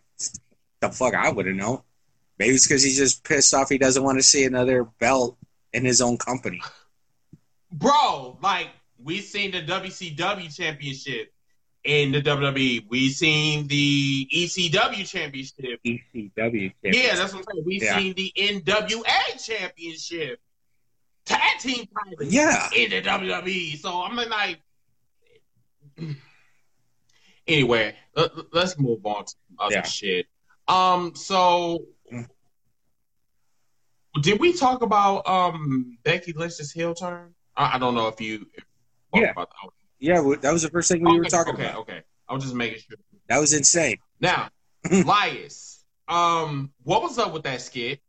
the 0.80 0.88
fuck, 0.90 1.14
I 1.14 1.30
wouldn't 1.30 1.56
know. 1.56 1.84
Maybe 2.38 2.54
it's 2.54 2.66
because 2.66 2.82
he's 2.82 2.96
just 2.96 3.22
pissed 3.22 3.52
off. 3.54 3.68
He 3.68 3.78
doesn't 3.78 4.02
want 4.02 4.18
to 4.18 4.22
see 4.22 4.44
another 4.44 4.84
belt 4.98 5.36
in 5.72 5.84
his 5.84 6.00
own 6.00 6.16
company. 6.16 6.60
Bro, 7.70 8.38
like 8.42 8.68
we've 9.02 9.22
seen 9.22 9.52
the 9.52 9.62
WCW 9.62 10.54
championship 10.54 11.32
in 11.84 12.12
the 12.12 12.22
WWE. 12.22 12.86
We've 12.88 13.12
seen 13.12 13.66
the 13.68 14.28
ECW 14.34 15.06
championship. 15.08 15.80
ECW. 15.84 16.72
Yeah, 16.82 17.14
that's 17.14 17.34
what 17.34 17.40
I'm 17.40 17.54
saying. 17.54 17.64
We 17.66 17.80
Yeah. 17.80 17.98
seen 17.98 18.14
the 18.14 18.32
NWA 18.36 19.44
championship. 19.44 20.40
Tag 21.24 21.60
team 21.60 21.86
titles 21.86 22.32
Yeah. 22.32 22.68
in 22.74 22.90
the 22.90 23.02
WWE. 23.02 23.76
So 23.78 24.02
I'm 24.02 24.16
like 24.16 24.58
anyway, 27.46 27.94
let, 28.14 28.30
us 28.54 28.78
move 28.78 29.04
on 29.04 29.24
to 29.24 29.30
some 29.30 29.56
other 29.58 29.74
Yeah. 29.76 29.82
shit. 29.82 30.26
Um 30.68 31.14
so 31.14 31.84
did 34.20 34.40
we 34.40 34.52
talk 34.52 34.82
about 34.82 35.26
um 35.26 35.98
Becky 36.04 36.32
Lynch's 36.32 36.72
heel 36.72 36.94
turn? 36.94 37.34
I, 37.56 37.76
I 37.76 37.78
don't 37.78 37.94
know 37.94 38.08
if 38.08 38.20
you 38.20 38.46
if 38.54 38.64
you 39.14 39.22
Yeah. 39.22 39.32
Yeah, 39.98 40.18
well, 40.18 40.36
that 40.40 40.52
was 40.52 40.62
the 40.62 40.68
first 40.68 40.90
thing 40.90 41.04
we 41.04 41.16
were 41.16 41.26
talking 41.26 41.54
okay, 41.54 41.66
about. 41.66 41.80
Okay, 41.82 42.02
I 42.28 42.34
was 42.34 42.42
just 42.42 42.56
making 42.56 42.80
sure. 42.80 42.98
That 43.28 43.38
was 43.38 43.52
insane. 43.52 43.98
Now, 44.20 44.48
Elias, 44.90 45.84
um, 46.08 46.72
what 46.82 47.02
was 47.02 47.18
up 47.18 47.32
with 47.32 47.44
that 47.44 47.60
skit? 47.60 48.00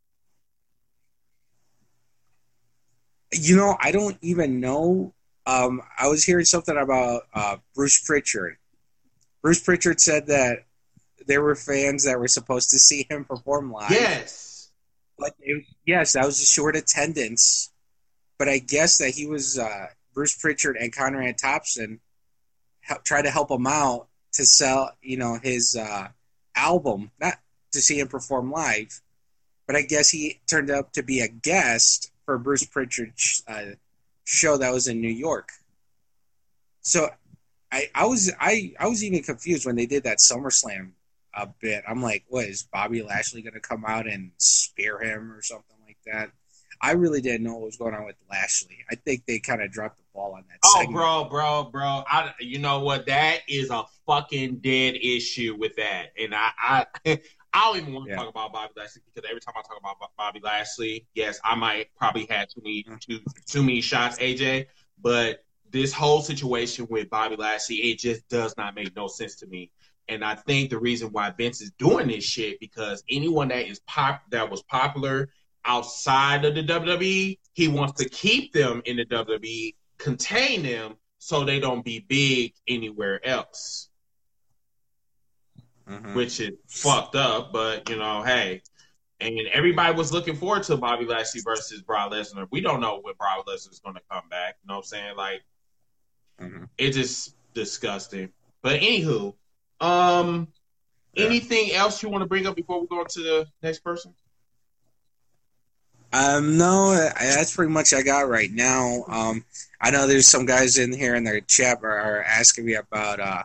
You 3.32 3.56
know, 3.56 3.78
I 3.80 3.92
don't 3.92 4.18
even 4.22 4.60
know. 4.60 5.14
Um, 5.46 5.82
I 5.98 6.08
was 6.08 6.24
hearing 6.24 6.46
something 6.46 6.76
about 6.76 7.24
uh, 7.34 7.58
Bruce 7.76 8.00
Pritchard. 8.04 8.58
Bruce 9.44 9.62
Pritchard 9.62 10.00
said 10.00 10.28
that 10.28 10.64
there 11.28 11.42
were 11.42 11.56
fans 11.56 12.06
that 12.06 12.18
were 12.18 12.30
supposed 12.30 12.72
to 12.72 12.80
see 12.80 13.06
him 13.10 13.26
perform 13.26 13.72
live. 13.72 13.92
Yes. 13.92 14.72
But 15.20 15.36
it, 15.42 15.66
yes, 15.86 16.14
that 16.14 16.26
was 16.26 16.42
a 16.42 16.46
short 16.46 16.76
attendance. 16.76 17.72
But 18.40 18.50
I 18.50 18.58
guess 18.58 18.98
that 18.98 19.12
he 19.12 19.28
was 19.28 19.60
uh, 19.60 19.88
Bruce 20.14 20.36
Pritchard 20.36 20.78
and 20.78 20.96
Conrad 20.96 21.38
Thompson 21.38 22.00
help, 22.82 23.04
tried 23.04 23.24
to 23.24 23.32
help 23.32 23.52
him 23.52 23.68
out 23.68 24.08
to 24.34 24.46
sell, 24.46 24.92
you 25.02 25.18
know, 25.18 25.38
his 25.42 25.76
uh, 25.76 26.08
album, 26.56 27.12
not 27.20 27.36
to 27.74 27.82
see 27.82 28.00
him 28.00 28.08
perform 28.08 28.50
live. 28.50 29.02
But 29.68 29.76
I 29.76 29.82
guess 29.82 30.10
he 30.10 30.40
turned 30.50 30.72
up 30.72 30.94
to 30.94 31.04
be 31.04 31.20
a 31.20 31.28
guest 31.28 32.12
for 32.26 32.38
Bruce 32.38 32.66
Pritchard's 32.66 33.44
uh, 33.48 33.76
show 34.24 34.58
that 34.58 34.74
was 34.74 34.88
in 34.88 35.02
New 35.02 35.10
York. 35.10 35.50
So 36.82 37.10
I, 37.74 37.90
I 37.96 38.06
was 38.06 38.32
I, 38.40 38.74
I 38.80 38.88
was 38.88 39.04
even 39.04 39.24
confused 39.24 39.66
when 39.66 39.76
they 39.76 39.88
did 39.88 40.04
that 40.04 40.20
SummerSlam 40.20 40.92
a 41.34 41.48
bit. 41.60 41.84
I'm 41.88 42.04
like, 42.04 42.24
what 42.28 42.46
is 42.46 42.68
Bobby 42.72 43.02
Lashley 43.02 43.42
going 43.42 43.56
to 43.56 43.60
come 43.60 43.84
out 43.86 44.08
and 44.08 44.32
spear 44.38 45.02
him 45.02 45.32
or 45.32 45.42
something 45.42 45.76
like 45.86 45.98
that? 46.06 46.30
I 46.80 46.92
really 46.92 47.22
didn't 47.22 47.44
know 47.44 47.54
what 47.54 47.64
was 47.64 47.78
going 47.78 47.96
on 47.96 48.06
with 48.06 48.18
Lashley. 48.30 48.78
I 48.92 48.96
think 48.96 49.24
they 49.26 49.40
kind 49.40 49.62
of 49.62 49.72
dropped 49.72 49.98
the 49.98 50.04
ball 50.14 50.34
on 50.34 50.44
that. 50.50 50.60
Oh, 50.64 50.80
segment. 50.80 50.96
bro, 50.98 51.24
bro, 51.26 51.64
bro. 51.72 52.04
I, 52.08 52.34
you 52.40 52.60
know 52.60 52.82
what? 52.82 53.08
That 53.08 53.40
is 53.48 53.72
a 53.72 53.86
fucking 54.06 54.58
dead 54.58 54.96
issue 55.02 55.56
with 55.58 55.76
that, 55.78 56.12
and 56.20 56.36
I, 56.36 56.52
I, 56.60 56.86
I 57.54 57.66
don't 57.66 57.78
even 57.78 57.94
want 57.94 58.06
to 58.06 58.12
Yeah. 58.12 58.18
talk 58.18 58.30
about 58.30 58.54
Bobby 58.54 58.74
Lashley 58.78 59.02
because 59.06 59.28
every 59.28 59.42
time 59.42 59.56
I 59.58 59.62
talk 59.62 59.80
about 59.80 59.96
Bobby 60.18 60.42
Lashley, 60.44 61.08
yes, 61.16 61.40
I 61.44 61.56
might 61.56 61.88
probably 61.98 62.28
had 62.30 62.50
too 62.50 62.62
many 62.64 62.84
mm. 62.84 63.00
too 63.00 63.20
too 63.48 63.64
many 63.64 63.82
shots, 63.82 64.20
AJ. 64.20 64.68
But 65.02 65.44
this 65.74 65.92
whole 65.92 66.22
situation 66.22 66.88
with 66.90 67.10
Bobby 67.10 67.36
Lashley, 67.36 67.78
it 67.78 68.00
just 68.00 68.28
does 68.30 68.56
not 68.58 68.76
make 68.76 68.96
no 68.96 69.08
sense 69.08 69.36
to 69.38 69.48
me. 69.48 69.72
And 70.08 70.24
I 70.24 70.36
think 70.36 70.70
the 70.70 70.78
reason 70.78 71.10
why 71.12 71.32
Vince 71.32 71.62
is 71.62 71.72
doing 71.72 72.08
this 72.08 72.24
shit 72.24 72.60
because 72.60 73.04
anyone 73.10 73.48
that 73.50 73.68
is 73.68 73.80
pop 73.82 74.22
that 74.30 74.50
was 74.50 74.62
popular 74.64 75.30
outside 75.66 76.46
of 76.46 76.56
the 76.56 76.64
WWE, 76.64 77.40
he 77.54 77.68
wants 77.68 78.02
to 78.04 78.10
keep 78.10 78.54
them 78.54 78.82
in 78.86 78.98
the 78.98 79.06
WWE, 79.06 79.76
contain 79.98 80.64
them 80.64 80.96
so 81.18 81.44
they 81.44 81.60
don't 81.60 81.84
be 81.84 82.00
big 82.00 82.54
anywhere 82.68 83.26
else, 83.26 83.90
Mhm. 85.88 86.14
which 86.16 86.40
is 86.40 86.52
fucked 86.68 87.16
up. 87.16 87.52
But 87.54 87.90
you 87.90 87.96
know, 87.96 88.24
hey, 88.24 88.62
and 89.22 89.40
everybody 89.54 89.96
was 89.96 90.12
looking 90.12 90.36
forward 90.36 90.64
to 90.64 90.76
Bobby 90.78 91.06
Lashley 91.06 91.42
versus 91.42 91.82
Brock 91.82 92.12
Lesnar. 92.12 92.48
We 92.52 92.60
don't 92.62 92.82
know 92.82 93.00
when 93.02 93.16
Brock 93.16 93.46
Lesnar 93.48 93.72
is 93.72 93.80
going 93.80 93.96
to 93.96 94.02
come 94.12 94.28
back. 94.30 94.58
You 94.62 94.68
know 94.68 94.76
what 94.76 94.80
I'm 94.80 94.84
saying? 94.84 95.16
Like, 95.16 95.42
Mhm. 96.42 96.70
it's 96.78 96.98
just 96.98 97.36
disgusting. 97.54 98.32
But 98.62 98.82
anywho, 98.82 99.36
um, 99.80 100.48
Yeah. 101.14 101.26
anything 101.26 101.72
else 101.74 102.02
you 102.02 102.10
want 102.10 102.24
to 102.24 102.28
bring 102.28 102.48
up 102.48 102.56
before 102.56 102.82
we 102.82 102.88
go 102.88 103.00
on 103.00 103.08
to 103.08 103.22
the 103.22 103.48
next 103.62 103.80
person? 103.80 104.16
Um, 106.12 106.58
no, 106.58 106.94
that's 106.94 107.56
pretty 107.56 107.72
much 107.72 107.92
I 107.92 108.04
got 108.04 108.30
right 108.30 108.52
now. 108.52 109.04
Um, 109.08 109.46
I 109.82 109.90
know 109.90 110.08
there's 110.08 110.28
some 110.28 110.46
guys 110.46 110.78
in 110.78 110.94
here 110.94 111.16
in 111.16 111.24
the 111.24 111.42
chat 111.42 111.80
are, 111.84 111.90
are 111.90 112.24
asking 112.24 112.66
me 112.66 112.76
about 112.76 113.20
uh 113.20 113.44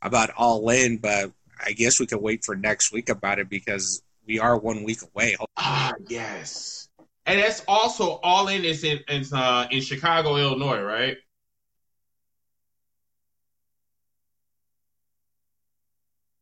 about 0.00 0.30
All 0.30 0.68
In, 0.70 0.96
but 0.96 1.32
I 1.62 1.72
guess 1.72 2.00
we 2.00 2.06
could 2.06 2.22
wait 2.22 2.44
for 2.44 2.56
next 2.56 2.92
week 2.92 3.08
about 3.10 3.38
it 3.38 3.48
because 3.50 4.02
we 4.26 4.38
are 4.38 4.56
one 4.56 4.84
week 4.84 5.00
away. 5.02 5.36
Ah, 5.56 5.94
yes. 6.08 6.88
And 7.26 7.40
that's 7.40 7.62
also 7.68 8.20
all 8.22 8.48
in 8.48 8.64
is 8.64 8.84
in 8.84 9.00
in, 9.08 9.24
uh, 9.32 9.68
in 9.70 9.82
Chicago, 9.82 10.36
Illinois, 10.36 10.80
right? 10.80 11.18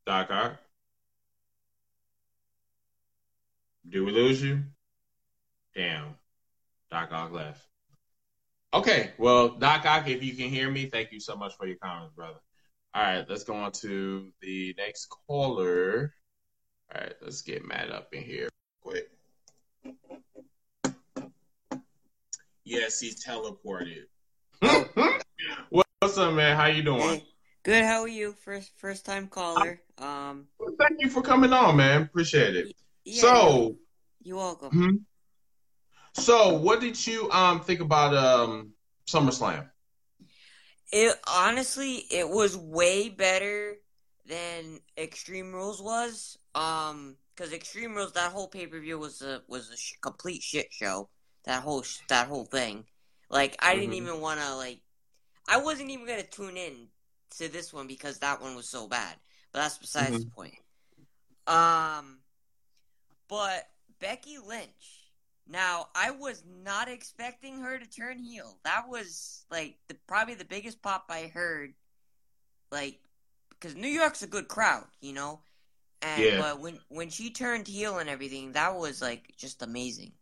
Doc 0.07 0.31
Ock. 0.31 0.57
Do 3.89 4.05
we 4.05 4.13
lose 4.13 4.43
you? 4.43 4.63
Damn. 5.75 6.15
Doc 6.91 7.11
Ock 7.13 7.33
left. 7.33 7.67
Okay, 8.73 9.13
well, 9.19 9.49
Doc 9.49 9.85
Ock, 9.85 10.09
if 10.09 10.23
you 10.23 10.35
can 10.35 10.49
hear 10.49 10.71
me, 10.71 10.87
thank 10.87 11.13
you 11.13 11.21
so 11.21 11.35
much 11.35 11.57
for 11.57 11.67
your 11.67 11.77
comments, 11.77 12.15
brother. 12.15 12.39
All 12.95 13.03
right, 13.03 13.27
let's 13.29 13.45
go 13.45 13.55
on 13.55 13.73
to 13.73 14.33
the 14.41 14.75
next 14.79 15.07
caller. 15.27 16.15
All 16.95 17.01
right, 17.01 17.15
let's 17.21 17.43
get 17.43 17.67
Matt 17.67 17.91
up 17.91 18.09
in 18.13 18.23
here 18.23 18.49
quick. 18.81 19.11
Yes, 22.65 23.01
he's 23.01 23.25
teleported. 23.25 24.05
What's 25.71 26.19
up, 26.19 26.35
man? 26.35 26.57
How 26.57 26.67
you 26.67 26.83
doing? 26.83 27.23
Good. 27.67 27.83
How 27.85 28.03
are 28.03 28.09
you? 28.09 28.33
First, 28.45 28.71
first 28.77 29.05
time 29.05 29.27
caller. 29.27 29.81
Um. 29.99 30.47
Thank 30.79 31.01
you 31.01 31.11
for 31.11 31.21
coming 31.21 31.53
on, 31.53 31.77
man. 31.77 32.03
Appreciate 32.03 32.55
it. 32.55 32.77
Yeah, 33.05 33.21
So, 33.23 33.77
you're 34.23 34.37
welcome. 34.37 34.71
mhm. 34.71 34.99
so 36.15 36.59
what 36.59 36.81
did 36.81 37.05
you 37.05 37.29
um 37.33 37.61
think 37.61 37.81
about 37.81 38.15
um 38.15 38.71
SummerSlam? 39.09 39.69
It 40.93 41.17
honestly, 41.27 42.05
it 42.09 42.29
was 42.29 42.57
way 42.57 43.09
better 43.09 43.79
than 44.27 44.79
Extreme 44.97 45.53
Rules 45.53 45.83
was. 45.83 46.39
Um, 46.55 47.17
because 47.35 47.53
Extreme 47.53 47.97
Rules, 47.97 48.13
that 48.13 48.31
whole 48.31 48.47
pay 48.47 48.69
per 48.69 48.79
view 48.79 48.97
was 49.01 49.23
a 49.23 49.43
was 49.49 49.71
a 49.71 49.77
sh- 49.77 49.95
complete 50.01 50.41
shit 50.41 50.69
show. 50.71 51.09
That 51.47 51.65
whole 51.65 51.83
sh- 51.83 51.99
that 52.09 52.29
whole 52.29 52.45
thing. 52.45 52.85
Like, 53.29 53.57
I 53.59 53.75
didn't 53.75 53.91
Mhm. 53.95 54.03
even 54.07 54.21
want 54.21 54.39
to 54.39 54.55
like. 54.55 54.83
I 55.49 55.57
wasn't 55.57 55.91
even 55.91 56.07
gonna 56.07 56.23
tune 56.23 56.57
in 56.57 56.89
to 57.39 57.49
this 57.49 57.73
one 57.73 57.87
because 57.87 58.19
that 58.19 58.41
one 58.41 58.55
was 58.57 58.69
so 58.69 58.89
bad. 58.89 59.15
But 59.53 59.61
that's 59.61 59.79
besides 59.79 60.21
the 60.21 60.27
point. 60.27 60.55
Um, 61.47 62.19
but 63.29 63.69
Becky 64.01 64.39
Lynch. 64.39 65.03
Now, 65.49 65.89
I 65.95 66.11
was 66.11 66.43
not 66.65 66.89
expecting 66.89 67.61
her 67.61 67.79
to 67.79 67.87
turn 67.89 68.19
heel. 68.19 68.59
That 68.65 68.89
was 68.89 69.45
like 69.51 69.77
the 69.89 69.95
probably 70.07 70.35
the 70.35 70.45
biggest 70.45 70.83
pop 70.83 71.07
I 71.09 71.29
heard. 71.29 71.73
Like, 72.73 72.99
because 73.51 73.75
New 73.77 73.89
York's 73.89 74.23
a 74.23 74.27
good 74.27 74.49
crowd, 74.49 74.87
you 75.01 75.13
know. 75.13 75.41
And 76.03 76.25
Yeah. 76.25 76.39
but 76.39 76.61
when 76.61 76.79
when 76.89 77.11
she 77.11 77.31
turned 77.31 77.69
heel 77.69 77.99
and 77.99 78.09
everything, 78.09 78.53
that 78.53 78.75
was 78.77 79.01
like 79.01 79.35
just 79.37 79.63
amazing. 79.63 80.13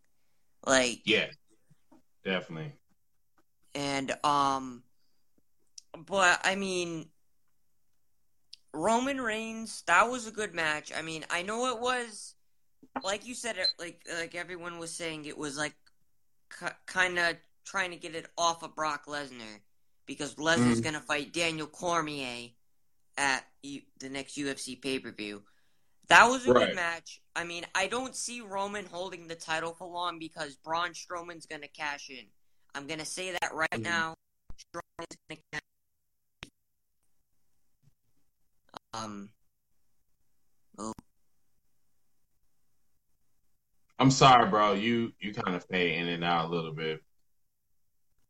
Like, 0.65 1.01
Yeah, 1.05 1.27
definitely. 2.23 2.73
and 3.73 4.11
um, 4.23 4.83
but 5.95 6.39
I 6.43 6.55
mean, 6.55 7.09
Roman 8.73 9.21
Reigns, 9.21 9.83
that 9.87 10.09
was 10.09 10.27
a 10.27 10.31
good 10.31 10.53
match. 10.53 10.91
I 10.95 11.01
mean, 11.01 11.25
I 11.29 11.41
know 11.41 11.67
it 11.73 11.79
was, 11.79 12.35
like 13.03 13.25
you 13.25 13.33
said, 13.33 13.55
like 13.79 14.05
like 14.19 14.35
everyone 14.35 14.79
was 14.79 14.91
saying, 14.93 15.25
it 15.25 15.37
was 15.37 15.57
like 15.57 15.75
k- 16.59 16.67
kind 16.85 17.17
of 17.17 17.37
trying 17.63 17.91
to 17.91 17.97
get 17.97 18.15
it 18.15 18.27
off 18.37 18.63
of 18.63 18.75
Brock 18.75 19.05
Lesnar 19.05 19.61
because 20.05 20.35
Lesnar's 20.35 20.81
Mhm. 20.81 20.83
gonna 20.83 21.01
fight 21.01 21.33
Daniel 21.33 21.67
Cormier 21.67 22.49
at 23.17 23.47
U- 23.63 23.81
the 23.99 24.09
next 24.09 24.37
UFC 24.37 24.75
pay 24.75 24.99
per 24.99 25.11
view. 25.11 25.43
That 26.07 26.25
was 26.25 26.45
a 26.45 26.53
Right. 26.53 26.67
good 26.67 26.75
match. 26.75 27.21
I 27.35 27.45
mean, 27.45 27.65
I 27.73 27.87
don't 27.87 28.15
see 28.15 28.41
Roman 28.41 28.85
holding 28.85 29.27
the 29.27 29.35
title 29.35 29.73
for 29.73 29.87
long 29.87 30.19
because 30.19 30.55
Braun 30.57 30.91
Strowman's 30.93 31.47
gonna 31.47 31.67
cash 31.69 32.09
in. 32.09 32.29
I'm 32.75 32.85
gonna 32.87 33.05
say 33.05 33.31
that 33.31 33.53
right 33.53 33.69
Mhm. 33.71 33.81
now. 33.81 34.15
Strowman's 34.57 35.17
gonna 35.27 35.41
cash. 35.51 35.61
Um. 38.95 39.29
Oh, 40.77 40.93
I'm 43.99 44.11
sorry, 44.11 44.49
bro. 44.49 44.73
You 44.73 45.11
you 45.19 45.33
kind 45.33 45.55
of 45.55 45.65
fade 45.65 45.97
in 45.99 46.07
and 46.07 46.23
out 46.23 46.45
a 46.45 46.53
little 46.53 46.73
bit. 46.73 47.01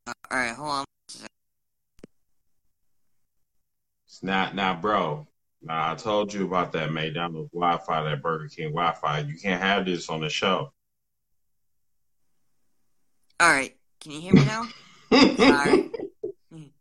all 0.07 0.13
right, 0.31 0.55
hold 0.55 0.69
on. 0.69 0.85
It's 4.07 4.23
not 4.23 4.55
not, 4.55 4.81
bro. 4.81 5.27
Nah, 5.61 5.91
I 5.91 5.95
told 5.95 6.33
you 6.33 6.45
about 6.45 6.71
that 6.73 6.91
McDonald's 6.91 7.51
Wi-Fi, 7.51 8.03
that 8.03 8.21
Burger 8.21 8.47
King 8.47 8.69
Wi-Fi. 8.69 9.19
You 9.19 9.35
can't 9.37 9.61
have 9.61 9.85
this 9.85 10.09
on 10.09 10.21
the 10.21 10.29
show. 10.29 10.71
All 13.39 13.51
right, 13.51 13.75
can 13.99 14.11
you 14.11 14.21
hear 14.21 14.33
me 14.33 14.45
now? 14.45 14.67
Sorry. 15.37 15.91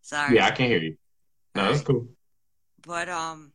Sorry. 0.00 0.36
Yeah, 0.36 0.46
I 0.46 0.50
can 0.52 0.66
hear 0.66 0.78
you. 0.78 0.96
No, 1.54 1.70
that's 1.70 1.82
cool. 1.82 2.08
But 2.88 3.10
um, 3.10 3.52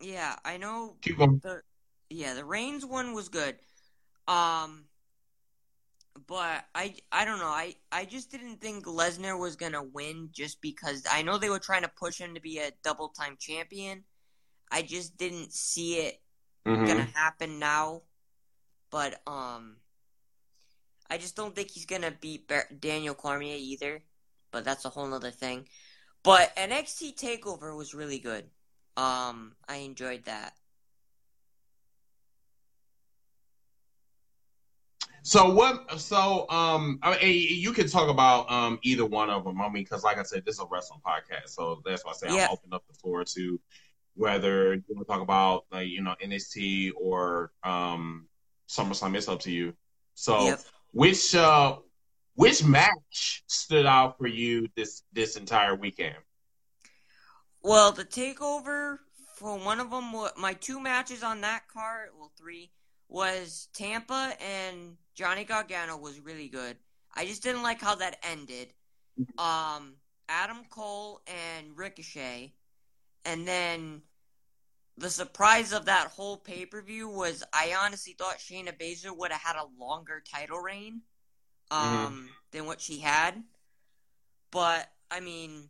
yeah, 0.00 0.34
I 0.44 0.56
know. 0.56 0.96
The 1.42 1.62
yeah, 2.10 2.34
the 2.34 2.44
Reigns 2.44 2.84
one 2.84 3.14
was 3.14 3.28
good. 3.28 3.54
Um, 4.26 4.86
but 6.26 6.64
I 6.74 6.96
I 7.12 7.24
don't 7.24 7.38
know. 7.38 7.46
I 7.46 7.76
I 7.92 8.04
just 8.04 8.32
didn't 8.32 8.60
think 8.60 8.84
Lesnar 8.84 9.38
was 9.38 9.54
gonna 9.54 9.84
win 9.84 10.30
just 10.32 10.60
because 10.60 11.06
I 11.08 11.22
know 11.22 11.38
they 11.38 11.48
were 11.48 11.60
trying 11.60 11.82
to 11.82 11.92
push 11.96 12.18
him 12.18 12.34
to 12.34 12.40
be 12.40 12.58
a 12.58 12.72
double 12.82 13.10
time 13.10 13.36
champion. 13.38 14.02
I 14.72 14.82
just 14.82 15.16
didn't 15.16 15.52
see 15.52 16.00
it 16.00 16.20
Mhm. 16.66 16.86
gonna 16.88 17.08
happen 17.14 17.60
now. 17.60 18.02
But 18.90 19.22
um, 19.28 19.76
I 21.08 21.18
just 21.18 21.36
don't 21.36 21.54
think 21.54 21.70
he's 21.70 21.86
gonna 21.86 22.10
beat 22.10 22.50
Daniel 22.80 23.14
Cormier 23.14 23.56
either. 23.56 24.02
But 24.50 24.64
that's 24.64 24.84
a 24.84 24.90
whole 24.90 25.06
nother 25.06 25.30
thing. 25.30 25.68
But 26.24 26.52
NXT 26.56 27.14
Takeover 27.14 27.76
was 27.76 27.94
really 27.94 28.18
good. 28.18 28.50
Um, 28.96 29.56
I 29.68 29.76
enjoyed 29.76 30.24
that. 30.24 30.54
So 35.22 35.52
what? 35.52 36.00
So 36.00 36.48
um, 36.50 36.98
I 37.02 37.18
mean, 37.22 37.46
you 37.60 37.72
can 37.72 37.88
talk 37.88 38.08
about 38.08 38.50
um 38.50 38.78
either 38.82 39.06
one 39.06 39.30
of 39.30 39.44
them. 39.44 39.60
I 39.60 39.64
mean, 39.68 39.84
because 39.84 40.04
like 40.04 40.18
I 40.18 40.22
said, 40.24 40.44
this 40.44 40.56
is 40.56 40.60
a 40.60 40.66
wrestling 40.70 41.00
podcast, 41.06 41.50
so 41.50 41.80
that's 41.84 42.04
why 42.04 42.10
I 42.12 42.14
say 42.14 42.28
Yeah. 42.28 42.46
I'm 42.46 42.50
open 42.50 42.72
up 42.72 42.84
the 42.88 42.94
floor 42.94 43.24
to 43.24 43.60
whether 44.14 44.74
you 44.74 44.82
want 44.90 45.06
to 45.06 45.12
talk 45.12 45.22
about 45.22 45.64
like 45.70 45.88
you 45.88 46.02
know 46.02 46.14
NXT 46.22 46.92
or 47.00 47.52
um 47.64 48.28
SummerSlam. 48.68 49.16
It's 49.16 49.28
up 49.28 49.40
to 49.40 49.50
you. 49.52 49.74
So 50.14 50.46
Yep. 50.46 50.60
which 50.92 51.34
uh 51.34 51.76
which 52.34 52.64
match 52.64 53.44
stood 53.46 53.86
out 53.86 54.18
for 54.18 54.26
you 54.26 54.68
this 54.76 55.02
this 55.12 55.36
entire 55.36 55.74
weekend? 55.76 56.16
Well, 57.62 57.92
the 57.92 58.04
takeover 58.04 58.98
for 59.36 59.58
one 59.58 59.80
of 59.80 59.90
them, 59.90 60.12
my 60.36 60.54
two 60.54 60.80
matches 60.80 61.22
on 61.22 61.40
that 61.42 61.68
card, 61.68 62.10
well, 62.18 62.32
three, 62.36 62.70
was 63.08 63.68
Ciampa 63.74 64.34
and 64.40 64.96
Johnny 65.14 65.44
Gargano 65.44 65.96
was 65.96 66.20
really 66.20 66.48
good. 66.48 66.76
I 67.14 67.26
just 67.26 67.42
didn't 67.42 67.62
like 67.62 67.80
how 67.80 67.94
that 67.96 68.18
ended. 68.22 68.72
Um, 69.38 69.94
Adam 70.28 70.64
Cole 70.70 71.20
and 71.26 71.76
Ricochet, 71.76 72.52
and 73.24 73.46
then 73.46 74.02
the 74.96 75.10
surprise 75.10 75.72
of 75.72 75.84
that 75.86 76.08
whole 76.08 76.36
pay 76.38 76.64
per 76.66 76.80
view 76.80 77.08
was 77.08 77.44
I 77.52 77.74
honestly 77.78 78.14
thought 78.18 78.38
Shayna 78.38 78.76
Baszler 78.78 79.16
would 79.16 79.30
have 79.32 79.40
had 79.42 79.56
a 79.56 79.82
longer 79.82 80.22
title 80.32 80.58
reign, 80.58 81.02
um, 81.70 82.30
than 82.52 82.66
what 82.66 82.80
she 82.80 82.98
had. 82.98 83.42
But 84.50 84.90
I 85.10 85.20
mean, 85.20 85.68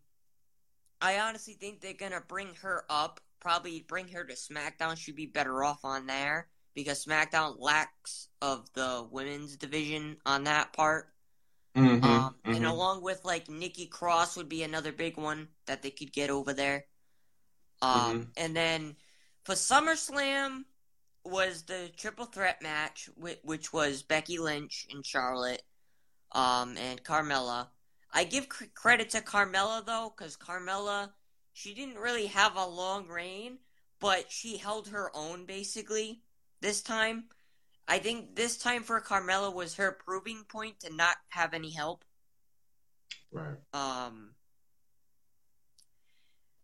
I 1.02 1.20
honestly 1.20 1.54
think 1.54 1.80
they're 1.82 1.92
gonna 1.94 2.22
bring 2.22 2.54
her 2.62 2.86
up. 2.88 3.20
Probably 3.40 3.80
bring 3.82 4.08
her 4.08 4.24
to 4.24 4.34
SmackDown. 4.34 4.96
She'd 4.96 5.16
be 5.16 5.26
better 5.26 5.64
off 5.64 5.84
on 5.84 6.06
there 6.06 6.48
because 6.74 7.04
SmackDown 7.04 7.56
lacks 7.58 8.28
of 8.40 8.72
the 8.74 9.06
women's 9.10 9.56
division 9.58 10.18
on 10.24 10.44
that 10.44 10.72
part. 10.72 11.12
Mm-hmm, 11.76 12.04
Um, 12.04 12.36
and 12.52 12.66
along 12.66 13.02
with 13.02 13.24
like 13.24 13.48
Nikki 13.48 13.86
Cross 13.86 14.36
would 14.36 14.48
be 14.48 14.62
another 14.62 14.92
big 14.92 15.16
one 15.18 15.48
that 15.66 15.82
they 15.82 15.90
could 15.90 16.12
get 16.12 16.30
over 16.30 16.52
there. 16.54 16.86
Um, 17.82 18.28
and 18.36 18.56
then 18.56 18.96
for 19.44 19.54
SummerSlam 19.54 20.64
was 21.24 21.62
the 21.64 21.90
triple 21.96 22.26
threat 22.26 22.62
match, 22.62 23.08
which, 23.16 23.38
which 23.42 23.72
was 23.72 24.02
Becky 24.02 24.38
Lynch 24.38 24.86
and 24.90 25.04
Charlotte, 25.04 25.62
um, 26.32 26.76
and 26.78 27.02
Carmella. 27.04 27.68
I 28.12 28.24
give 28.24 28.48
cr- 28.48 28.64
credit 28.74 29.10
to 29.10 29.20
Carmella 29.20 29.84
though, 29.84 30.12
because 30.16 30.36
Carmella, 30.36 31.10
she 31.52 31.74
didn't 31.74 31.97
really 31.98 32.26
have 32.26 32.56
a 32.56 32.66
long 32.66 33.09
reign, 33.09 33.59
but 34.01 34.30
she 34.30 34.56
held 34.59 34.89
her 34.89 35.10
own 35.14 35.47
basically 35.47 36.20
this 36.60 36.82
time. 36.82 37.24
I 37.89 37.98
think 37.98 38.36
this 38.36 38.56
time 38.59 38.82
for 38.82 39.01
Carmella 39.01 39.52
was 39.52 39.76
her 39.76 39.93
proving 39.93 40.44
point 40.48 40.80
to 40.80 40.94
not 40.94 41.16
have 41.28 41.52
any 41.55 41.70
help. 41.70 42.05
Right. 43.32 43.56
Um, 43.72 44.34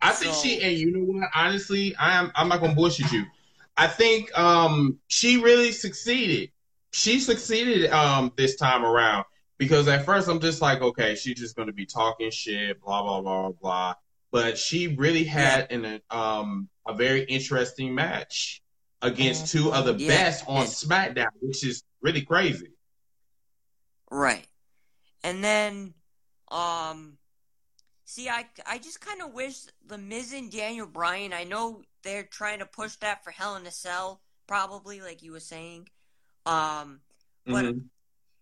I 0.00 0.12
think 0.12 0.34
So- 0.34 0.42
she 0.42 0.62
and 0.62 0.76
you 0.76 0.92
know 0.92 1.04
what? 1.04 1.28
Honestly, 1.34 1.94
I'm 1.98 2.30
I'm 2.34 2.48
not 2.48 2.60
gonna 2.60 2.74
bullshit 2.74 3.10
you. 3.10 3.24
I 3.76 3.86
think 3.86 4.36
um 4.38 4.98
she 5.08 5.38
really 5.42 5.72
succeeded. 5.72 6.50
She 6.92 7.20
succeeded 7.20 7.90
um 7.90 8.32
this 8.36 8.56
time 8.56 8.84
around 8.84 9.24
because 9.58 9.88
at 9.88 10.04
first 10.04 10.28
I'm 10.28 10.40
just 10.40 10.62
like, 10.62 10.80
okay, 10.80 11.14
she's 11.14 11.38
just 11.38 11.56
gonna 11.56 11.72
be 11.72 11.86
talking 11.86 12.30
shit, 12.30 12.80
blah 12.80 13.02
blah 13.02 13.20
blah 13.20 13.50
blah. 13.50 13.94
But 14.30 14.58
she 14.58 14.88
really 14.88 15.24
had 15.24 15.70
an 15.72 16.00
um 16.10 16.68
a 16.86 16.94
very 16.94 17.22
interesting 17.24 17.94
match 17.94 18.62
against 19.02 19.52
two 19.52 19.72
of 19.72 19.84
the 19.84 19.94
Yeah. 19.94 20.08
best 20.08 20.44
on 20.48 20.66
SmackDown, 20.66 21.28
which 21.40 21.64
is 21.64 21.82
really 22.00 22.22
crazy. 22.22 22.72
Right. 24.10 24.46
And 25.22 25.42
then, 25.44 25.94
um, 26.50 27.18
see, 28.04 28.28
I, 28.28 28.46
I 28.66 28.78
just 28.78 29.00
kind 29.00 29.20
of 29.22 29.32
wish 29.34 29.66
The 29.86 29.98
Miz 29.98 30.32
and 30.32 30.50
Daniel 30.50 30.86
Bryan, 30.86 31.32
I 31.32 31.44
know 31.44 31.82
they're 32.02 32.22
trying 32.24 32.60
to 32.60 32.66
push 32.66 32.96
that 32.96 33.22
for 33.22 33.30
Hell 33.30 33.56
in 33.56 33.66
a 33.66 33.70
Cell, 33.70 34.20
probably, 34.46 35.00
like 35.00 35.22
you 35.22 35.32
were 35.32 35.40
saying. 35.40 35.88
Um, 36.46 37.00
but, 37.44 37.64
Mhm. 37.66 37.84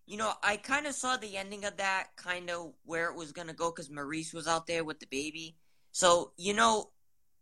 You 0.06 0.16
know, 0.16 0.32
I 0.42 0.56
kind 0.56 0.86
of 0.86 0.94
saw 0.94 1.16
the 1.16 1.36
ending 1.36 1.64
of 1.64 1.76
that, 1.78 2.08
kind 2.16 2.48
of 2.48 2.72
where 2.84 3.10
it 3.10 3.16
was 3.16 3.32
going 3.32 3.48
to 3.48 3.54
go, 3.54 3.70
because 3.70 3.88
Maryse 3.88 4.32
was 4.32 4.46
out 4.46 4.66
there 4.68 4.84
with 4.84 5.00
the 5.00 5.06
baby. 5.06 5.56
So, 5.90 6.32
you 6.36 6.54
know, 6.54 6.90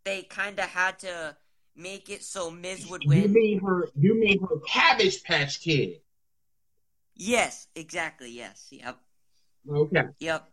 they 0.03 0.23
kind 0.23 0.57
of 0.59 0.65
had 0.65 0.97
to 0.99 1.37
make 1.75 2.09
it 2.09 2.23
so 2.23 2.49
Miz 2.49 2.87
would 2.89 3.03
win. 3.05 3.21
You 3.21 3.27
mean 3.29 3.59
her? 3.59 3.89
You 3.95 4.19
mean 4.19 4.39
her 4.41 4.57
Cabbage 4.67 5.23
Patch 5.23 5.61
Kid? 5.61 5.99
Yes, 7.15 7.67
exactly, 7.75 8.31
yes, 8.31 8.67
yep. 8.71 8.97
Okay, 9.69 10.03
Yep. 10.19 10.49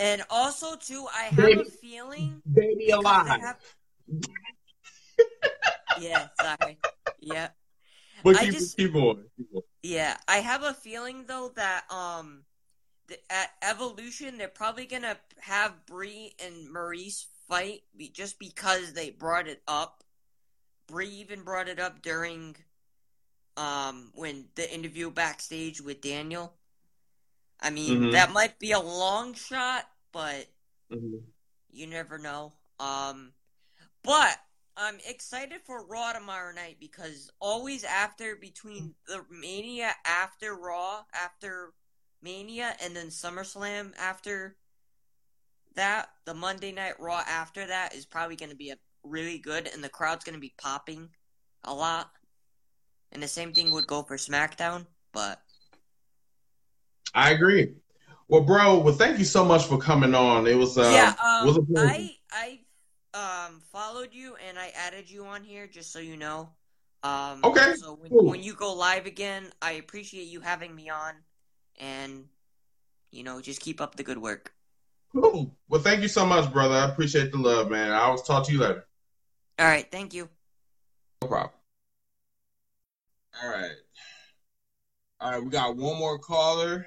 And 0.00 0.22
also 0.30 0.76
too, 0.76 1.06
I 1.12 1.24
have 1.24 1.36
Baby- 1.36 1.60
a 1.62 1.64
feeling 1.64 2.42
baby 2.52 2.90
alive. 2.90 3.40
have- 3.40 3.60
yeah, 6.00 6.28
sorry. 6.40 6.78
Yeah. 7.20 7.48
But 8.22 8.38
keep, 8.38 8.52
just- 8.52 8.76
keep 8.76 8.92
going. 8.92 9.24
Keep 9.36 9.52
going. 9.52 9.62
Yeah, 9.82 10.16
I 10.26 10.38
have 10.38 10.62
a 10.62 10.74
feeling 10.74 11.24
though 11.26 11.52
that 11.56 11.84
um 11.90 12.44
the, 13.06 13.16
at 13.32 13.50
Evolution 13.62 14.38
they're 14.38 14.48
probably 14.48 14.86
gonna 14.86 15.16
have 15.40 15.86
Brie 15.86 16.34
and 16.44 16.68
Maryse 16.68 17.26
fight 17.48 17.82
be, 17.96 18.08
just 18.08 18.38
because 18.38 18.92
they 18.92 19.10
brought 19.10 19.46
it 19.48 19.62
up. 19.68 20.02
Brie 20.88 21.08
even 21.08 21.42
brought 21.42 21.68
it 21.68 21.78
up 21.78 22.02
during 22.02 22.56
um 23.56 24.10
when 24.14 24.46
the 24.54 24.72
interview 24.72 25.10
backstage 25.10 25.80
with 25.80 26.00
Daniel. 26.00 26.54
I 27.60 27.70
mean, 27.70 28.00
Mhm. 28.02 28.12
that 28.12 28.32
might 28.32 28.58
be 28.58 28.70
a 28.72 28.78
long 28.80 29.34
shot, 29.34 29.88
but 30.12 30.46
Mhm. 30.90 31.22
you 31.70 31.86
never 31.86 32.18
know. 32.18 32.52
Um, 32.78 33.32
but 34.02 34.38
I'm 34.78 34.98
excited 35.08 35.60
for 35.64 35.84
Raw 35.84 36.12
tomorrow 36.12 36.54
night 36.54 36.76
because 36.78 37.30
always 37.40 37.82
after 37.82 38.36
between 38.36 38.94
the 39.08 39.24
Mania 39.28 39.90
after 40.06 40.54
Raw 40.54 41.00
after 41.12 41.72
Mania 42.22 42.76
and 42.82 42.94
then 42.94 43.08
SummerSlam 43.08 43.92
after 43.98 44.56
that, 45.74 46.10
the 46.26 46.34
Monday 46.34 46.70
Night 46.70 47.00
Raw 47.00 47.22
after 47.26 47.66
that 47.66 47.94
is 47.94 48.06
probably 48.06 48.36
going 48.36 48.50
to 48.50 48.56
be 48.56 48.70
a 48.70 48.76
really 49.02 49.38
good, 49.38 49.68
and 49.72 49.82
the 49.82 49.88
crowd's 49.88 50.24
going 50.24 50.34
to 50.34 50.40
be 50.40 50.54
popping 50.56 51.08
a 51.64 51.74
lot. 51.74 52.10
And 53.10 53.20
the 53.20 53.28
same 53.28 53.52
thing 53.52 53.72
would 53.72 53.86
go 53.86 54.02
for 54.04 54.16
SmackDown, 54.16 54.86
but 55.12 55.42
I 57.14 57.30
agree. 57.32 57.74
Well, 58.28 58.42
bro, 58.42 58.78
well, 58.78 58.94
thank 58.94 59.18
you 59.18 59.24
so 59.24 59.44
much 59.44 59.64
for 59.64 59.78
coming 59.78 60.14
on. 60.14 60.46
It 60.46 60.56
was 60.56 60.78
uh, 60.78 60.82
yeah, 60.82 61.44
was 61.44 61.56
a 61.56 61.60
um. 61.60 61.66
I 61.76 62.10
I 62.30 62.60
um 63.14 63.60
followed 63.72 64.10
you 64.12 64.36
and 64.46 64.58
I 64.58 64.68
added 64.76 65.10
you 65.10 65.24
on 65.24 65.42
here 65.42 65.66
just 65.66 65.92
so 65.92 65.98
you 65.98 66.16
know. 66.16 66.50
Um, 67.02 67.40
Okay, 67.44 67.74
So 67.76 67.94
when, 67.94 68.10
cool. 68.10 68.30
when 68.30 68.42
you 68.42 68.54
go 68.54 68.72
live 68.74 69.06
again, 69.06 69.52
I 69.62 69.72
appreciate 69.72 70.26
you 70.26 70.40
having 70.40 70.74
me 70.74 70.90
on, 70.90 71.14
and 71.78 72.24
you 73.10 73.22
know, 73.22 73.40
just 73.40 73.60
keep 73.60 73.80
up 73.80 73.94
the 73.94 74.02
good 74.02 74.18
work. 74.18 74.52
Cool. 75.12 75.54
Well, 75.68 75.80
thank 75.80 76.02
you 76.02 76.08
so 76.08 76.26
much, 76.26 76.52
brother. 76.52 76.74
I 76.74 76.88
appreciate 76.90 77.30
the 77.32 77.38
love, 77.38 77.70
man. 77.70 77.92
I 77.92 78.08
will 78.10 78.18
talk 78.18 78.44
to 78.46 78.52
you 78.52 78.58
later. 78.58 78.86
All 79.58 79.66
right, 79.66 79.90
thank 79.90 80.12
you. 80.12 80.28
No 81.22 81.28
problem. 81.28 81.52
All 83.42 83.48
right. 83.48 83.70
All 85.20 85.30
right, 85.32 85.42
we 85.42 85.50
got 85.50 85.76
one 85.76 85.98
more 85.98 86.18
caller, 86.18 86.86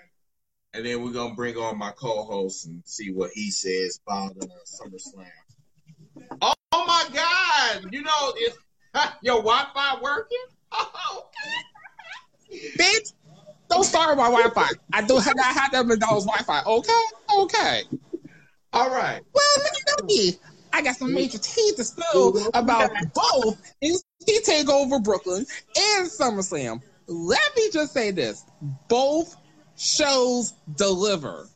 and 0.73 0.85
then 0.85 1.03
we're 1.03 1.11
gonna 1.11 1.35
bring 1.35 1.57
on 1.57 1.77
my 1.77 1.91
co-host 1.91 2.65
and 2.65 2.81
see 2.85 3.11
what 3.11 3.31
he 3.34 3.49
says 3.49 3.99
about 4.06 4.31
uh, 4.41 4.45
SummerSlam. 4.65 5.26
Oh, 6.42 6.54
my 6.74 7.06
God! 7.14 7.92
You 7.92 8.02
know, 8.02 8.34
is 8.40 8.58
your 9.22 9.38
Wi-Fi 9.38 10.00
working? 10.02 10.38
Oh, 10.74 11.26
Bitch, 12.78 13.14
don't 13.70 13.84
start 13.84 14.18
my 14.18 14.30
Wi-Fi. 14.30 14.68
I 14.94 15.02
do 15.02 15.16
not 15.16 15.24
have 15.38 15.72
that 15.72 15.86
McDonald's 15.86 16.26
Wi-Fi. 16.26 16.62
Okay, 16.70 17.04
okay. 17.38 17.84
All 18.74 18.90
right. 18.90 19.22
Well, 19.34 19.44
look 19.56 20.00
at 20.00 20.06
me. 20.06 20.38
I 20.74 20.82
got 20.82 20.96
some 20.96 21.14
major 21.14 21.38
tea 21.38 21.74
to 21.76 21.84
spill 21.84 22.50
about 22.54 22.92
both 23.14 23.62
NXT 23.84 24.48
Takeover 24.48 25.04
Brooklyn 25.04 25.46
and 25.78 26.10
SummerSlam. 26.10 26.82
Let 27.08 27.56
me 27.58 27.70
just 27.72 27.94
say 27.94 28.12
this: 28.12 28.46
both 28.88 29.36
shows 29.78 30.54
deliver. 30.76 31.48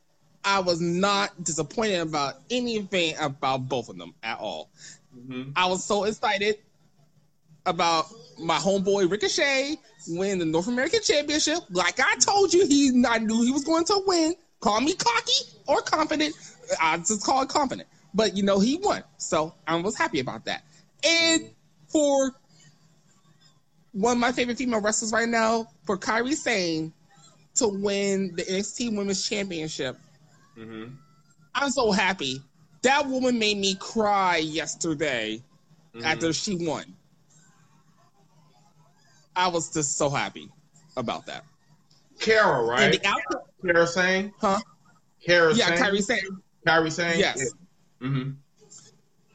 I 0.45 0.59
was 0.59 0.79
not 0.79 1.43
disappointed 1.43 2.01
about 2.01 2.35
anything 2.51 3.15
about 3.19 3.67
both 3.67 3.89
of 3.89 3.97
them 3.97 4.13
at 4.23 4.39
all. 4.39 4.69
Mm-hmm. 5.17 5.51
I 5.55 5.65
was 5.65 5.83
so 5.83 6.03
excited 6.03 6.59
about 7.65 8.05
my 8.37 8.57
homeboy 8.57 9.09
Ricochet 9.09 9.77
win 10.07 10.37
the 10.37 10.45
North 10.45 10.67
American 10.67 11.01
Championship. 11.01 11.59
Like 11.71 11.99
I 11.99 12.15
told 12.17 12.53
you, 12.53 12.65
he 12.67 13.03
I 13.07 13.17
knew 13.17 13.41
he 13.43 13.51
was 13.51 13.63
going 13.63 13.85
to 13.85 14.03
win. 14.05 14.35
Call 14.59 14.81
me 14.81 14.93
cocky 14.93 15.57
or 15.67 15.81
confident. 15.81 16.35
I 16.81 16.97
just 16.97 17.23
call 17.23 17.41
it 17.43 17.49
confident. 17.49 17.87
But 18.13 18.37
you 18.37 18.43
know 18.43 18.59
he 18.59 18.77
won, 18.77 19.03
so 19.17 19.53
I 19.67 19.75
was 19.75 19.97
happy 19.97 20.19
about 20.19 20.45
that. 20.45 20.63
And 21.03 21.49
for 21.87 22.35
one 23.91 24.13
of 24.13 24.19
my 24.19 24.31
favorite 24.31 24.57
female 24.57 24.79
wrestlers 24.79 25.11
right 25.11 25.27
now, 25.27 25.67
for 25.85 25.97
Kairi 25.97 26.33
Sane 26.33 26.93
to 27.55 27.67
win 27.67 28.35
the 28.35 28.43
NXT 28.43 28.95
Women's 28.95 29.27
Championship, 29.27 29.97
Mm-hmm. 30.57 30.93
I'm 31.53 31.69
so 31.71 31.91
happy. 31.91 32.41
That 32.81 33.07
woman 33.07 33.39
made 33.39 33.57
me 33.57 33.75
cry 33.75 34.37
yesterday 34.37 35.41
after 36.03 36.33
she 36.33 36.55
won. 36.55 36.85
I 39.35 39.47
was 39.47 39.73
just 39.73 39.97
so 39.97 40.09
happy 40.09 40.49
about 40.97 41.25
that. 41.25 41.43
Kara, 42.19 42.63
right? 42.63 42.91
the 43.01 43.07
outcome, 43.07 43.41
Kara 43.65 43.87
saying? 43.87 44.33
huh? 44.39 44.59
Kara 45.25 45.53
Yeah, 45.53 45.67
Sane? 45.67 45.77
Kairi 45.77 46.01
Sane. 46.03 46.19
Kyrie 46.65 46.89
saying? 46.91 47.19
Yes. 47.19 47.53
Mm-hmm. 48.01 48.31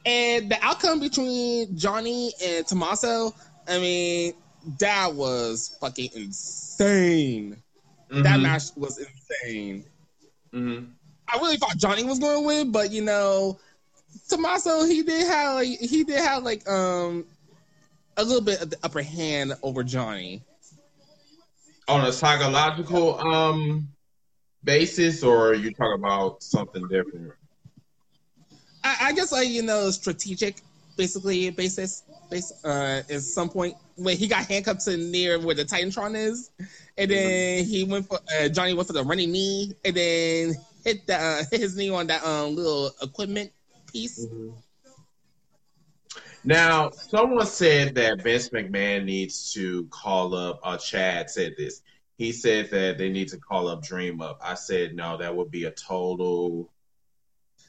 And 0.05 0.49
the 0.51 0.57
outcome 0.63 0.99
between 0.99 1.77
Johnny 1.77 2.33
and 2.43 2.65
Tommaso, 2.65 3.33
I 3.67 3.77
mean, 3.77 4.33
that 4.79 5.13
was 5.13 5.77
fucking 5.79 6.09
insane. 6.15 7.61
That 8.09 8.39
Mhm. 8.39 8.41
match 8.41 8.63
was 8.75 8.97
insane. 8.97 9.85
Mm-hmm. 10.53 10.85
I 11.31 11.37
really 11.37 11.57
thought 11.57 11.77
Johnny 11.77 12.03
was 12.03 12.19
going 12.19 12.41
to 12.41 12.47
win, 12.47 12.71
but 12.71 12.91
you 12.91 13.01
know, 13.01 13.57
Tommaso 14.27 14.85
he 14.85 15.03
did 15.03 15.27
have 15.27 15.55
like 15.55 15.79
he 15.79 16.03
did 16.03 16.19
have 16.19 16.43
like 16.43 16.67
um 16.69 17.25
a 18.17 18.23
little 18.23 18.41
bit 18.41 18.61
of 18.61 18.69
the 18.69 18.77
upper 18.83 19.01
hand 19.01 19.53
over 19.63 19.83
Johnny. 19.83 20.41
On 21.87 22.05
a 22.05 22.11
psychological 22.11 23.19
um 23.19 23.87
basis, 24.63 25.23
or 25.23 25.53
you 25.53 25.73
talk 25.73 25.95
about 25.95 26.43
something 26.43 26.87
different? 26.87 27.33
I, 28.83 28.97
I 29.01 29.13
guess 29.13 29.31
like 29.31 29.47
you 29.47 29.61
know 29.61 29.89
strategic 29.91 30.61
basically 30.97 31.49
basis 31.51 32.03
base 32.29 32.51
uh 32.65 33.01
at 33.09 33.21
some 33.21 33.49
point 33.49 33.75
when 33.95 34.17
he 34.17 34.27
got 34.27 34.45
handcuffed 34.45 34.81
to 34.81 34.97
near 34.97 35.39
where 35.39 35.55
the 35.55 35.63
Titantron 35.63 36.15
is, 36.15 36.51
and 36.97 37.09
then 37.09 37.65
he 37.65 37.83
went 37.85 38.07
for 38.07 38.19
uh, 38.39 38.49
Johnny 38.49 38.73
went 38.73 38.87
for 38.87 38.93
the 38.93 39.03
running 39.03 39.31
knee, 39.31 39.73
and 39.85 39.95
then 39.95 40.55
hit 40.83 41.05
the 41.07 41.15
uh, 41.15 41.43
hit 41.51 41.59
his 41.61 41.75
knee 41.75 41.89
on 41.89 42.07
that 42.07 42.23
um 42.25 42.55
little 42.55 42.91
equipment 43.01 43.51
piece. 43.91 44.25
Now, 46.43 46.89
someone 46.89 47.45
said 47.45 47.93
that 47.95 48.23
Vince 48.23 48.49
McMahon 48.49 49.05
needs 49.05 49.53
to 49.53 49.85
call 49.91 50.33
up. 50.33 50.59
Uh, 50.63 50.77
Chad 50.77 51.29
said 51.29 51.53
this. 51.57 51.81
He 52.17 52.31
said 52.31 52.69
that 52.71 52.97
they 52.97 53.09
need 53.09 53.27
to 53.29 53.37
call 53.37 53.67
up 53.67 53.83
Dream 53.83 54.21
Up. 54.21 54.39
I 54.43 54.55
said 54.55 54.95
no, 54.95 55.17
that 55.17 55.35
would 55.35 55.51
be 55.51 55.65
a 55.65 55.71
total. 55.71 56.71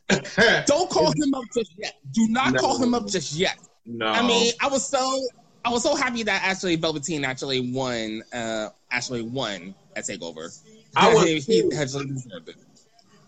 Don't 0.08 0.90
call 0.90 1.12
him 1.16 1.34
up 1.34 1.44
just 1.54 1.72
yet. 1.78 1.94
Do 2.12 2.28
not 2.28 2.52
No. 2.54 2.60
call 2.60 2.82
him 2.82 2.94
up 2.94 3.06
just 3.08 3.34
yet. 3.34 3.58
No, 3.84 4.06
I 4.06 4.26
mean, 4.26 4.52
I 4.60 4.68
was 4.68 4.86
so 4.86 5.26
I 5.64 5.70
was 5.70 5.82
so 5.82 5.94
happy 5.94 6.22
that 6.24 6.42
actually 6.44 6.76
Velveteen 6.76 7.24
actually 7.24 7.72
won. 7.72 8.22
Uh, 8.32 8.68
actually 8.90 9.22
won 9.22 9.74
at 9.96 10.04
Takeover. 10.04 10.56
I 10.96 11.12
was 11.14 11.24
he, 11.24 11.40
he 11.40 11.72
actually 11.76 12.06
deserved 12.06 12.48
it. 12.48 12.56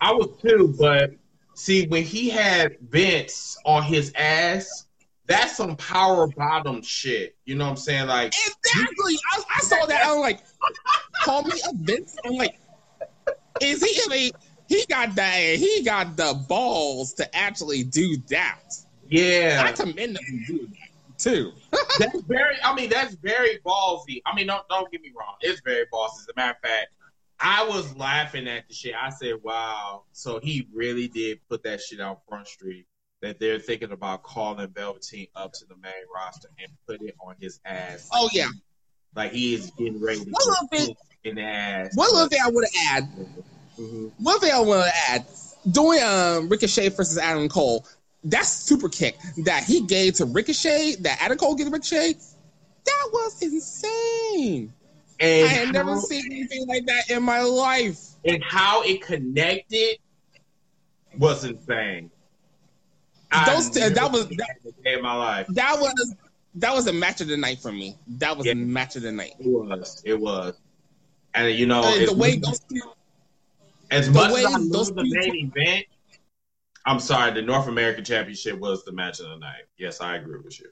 I 0.05 0.13
was 0.13 0.29
too, 0.43 0.75
but 0.79 1.13
see, 1.55 1.87
when 1.87 2.03
he 2.03 2.29
had 2.29 2.77
Vince 2.91 3.57
on 3.65 3.83
his 3.83 4.13
ass, 4.15 4.85
that's 5.27 5.57
some 5.57 5.77
power 5.77 6.27
bottom 6.29 6.83
shit. 6.83 7.37
You 7.47 7.55
know 7.55 7.65
what 7.65 7.71
I'm 7.71 7.77
saying? 7.79 8.09
Like, 8.09 8.35
Exactly. 8.47 9.15
I, 9.33 9.43
I 9.57 9.61
saw 9.61 9.87
that. 9.87 10.03
I'm 10.07 10.21
like, 10.21 10.41
call 11.23 11.43
me 11.45 11.59
a 11.67 11.75
Vince. 11.75 12.17
I'm 12.23 12.35
like, 12.35 12.59
is 13.63 13.83
he? 13.83 13.99
I 14.05 14.15
mean, 14.15 14.33
he 14.69 14.85
got 14.91 15.15
that. 15.15 15.39
He 15.39 15.83
got 15.83 16.19
the 16.19 16.39
balls 16.51 17.15
to 17.15 17.35
actually 17.35 17.85
do 17.85 18.19
that. 18.29 18.75
yeah, 19.09 19.63
I 19.65 19.73
commend 19.73 20.19
him 20.19 20.45
to 20.47 20.53
do 20.53 20.67
that 20.67 21.19
too. 21.19 21.53
that's 21.99 22.21
very. 22.23 22.57
I 22.63 22.75
mean, 22.75 22.91
that's 22.91 23.15
very 23.15 23.59
ballsy. 23.65 24.21
I 24.27 24.35
mean, 24.35 24.49
don't 24.49 24.69
don't 24.69 24.91
get 24.93 25.01
me 25.01 25.13
wrong. 25.19 25.37
It's 25.41 25.63
very 25.65 25.87
ballsy. 25.91 26.21
As 26.21 26.29
a 26.29 26.37
matter 26.37 26.59
of 26.63 26.69
fact, 26.69 26.89
I 27.47 27.63
was 27.69 27.95
laughing 27.95 28.49
at 28.49 28.67
the 28.69 28.75
shit. 28.75 28.95
I 28.99 29.11
said, 29.11 29.35
"Wow!" 29.43 30.05
So 30.13 30.41
he 30.43 30.67
really 30.73 31.09
did 31.09 31.41
put 31.47 31.63
that 31.65 31.83
shit 31.83 32.01
out 32.01 32.23
front 32.27 32.49
street. 32.49 32.87
That 33.21 33.39
they're 33.39 33.59
thinking 33.59 33.93
about 33.93 34.23
calling 34.23 34.67
Velveteen 34.69 35.29
up 35.37 35.53
to 35.53 35.67
the 35.67 35.77
main 35.77 35.93
roster 36.15 36.49
and 36.59 36.69
put 36.87 37.03
it 37.07 37.15
on 37.25 37.35
his 37.39 37.61
ass. 37.67 38.09
Oh 38.13 38.31
yeah. 38.33 38.49
Like 39.15 39.33
he 39.33 39.55
is 39.55 39.71
getting 39.79 40.01
ready 40.01 40.25
to 40.25 40.31
One 40.31 40.49
little 40.49 40.69
bit. 40.71 40.97
in 41.25 41.35
the 41.37 41.43
ass. 41.43 41.95
One 41.97 42.11
little 42.13 42.29
thing 42.29 42.41
I 42.43 42.51
want 42.51 42.67
to 42.73 42.79
add. 42.91 43.09
Mhm. 43.79 44.13
One 44.21 44.41
thing 44.41 44.53
I 44.53 44.61
want 44.61 44.85
to 44.87 44.93
add. 45.11 45.27
Doing 45.71 46.03
um, 46.03 46.49
Ricochet 46.49 46.89
versus 46.91 47.17
Adam 47.19 47.49
Cole, 47.49 47.87
that 48.25 48.45
super 48.47 48.89
kick 48.89 49.17
that 49.45 49.65
he 49.65 49.83
gave 49.83 50.15
to 50.15 50.25
Ricochet, 50.27 50.97
that 51.01 51.19
Adam 51.21 51.37
Cole 51.39 51.55
gave 51.55 51.67
to 51.67 51.73
Ricochet, 51.73 52.15
that 52.85 53.09
was 53.13 53.43
insane. 53.43 54.73
And 55.21 55.45
I 55.45 55.49
had 55.49 55.73
never 55.73 55.97
seen 55.97 56.25
anything 56.31 56.67
like 56.67 56.87
that 56.87 57.11
in 57.11 57.23
my 57.23 57.41
life. 57.43 57.99
and 58.27 58.43
how 58.43 58.83
it 58.83 59.03
connected 59.03 59.99
was 61.19 61.45
insane. 61.45 62.11
Those 63.47 63.69
two- 63.71 63.91
that 63.91 64.11
was- 64.13 64.29
that 64.29 64.57
in 64.85 65.03
my 65.03 65.15
life. 65.15 65.47
That 65.51 65.79
was 65.81 66.15
that 66.57 66.73
was 66.73 66.87
a 66.87 66.93
match 66.93 67.21
of 67.21 67.27
the 67.27 67.37
night 67.37 67.59
for 67.59 67.73
me. 67.73 67.99
That 68.07 68.37
was 68.37 68.47
Yeah. 68.47 68.53
a 68.53 68.55
match 68.55 68.95
of 68.97 69.03
the 69.03 69.11
night. 69.13 69.33
It 69.41 69.49
was. 69.49 70.03
It 70.05 70.19
was. 70.21 70.55
And 71.35 71.53
you 71.53 71.67
know, 71.67 71.83
Uh, 71.83 71.97
as, 71.97 72.09
the 72.11 72.15
way 72.17 72.37
those 72.37 72.61
two, 72.61 72.81
as 73.91 74.09
much 74.09 74.31
as 74.39 74.45
I 74.47 74.59
those 74.71 74.93
the 74.93 75.03
two- 75.03 75.11
main 75.33 75.53
event, 75.55 75.87
I'm 76.87 77.01
sorry, 77.01 77.33
the 77.35 77.43
North 77.43 77.67
American 77.67 78.05
Championship 78.05 78.59
was 78.59 78.85
the 78.85 78.93
match 78.93 79.19
of 79.21 79.29
the 79.31 79.37
night. 79.39 79.65
Yes, 79.79 80.01
I 80.01 80.15
agree 80.17 80.39
with 80.39 80.61
you. 80.61 80.71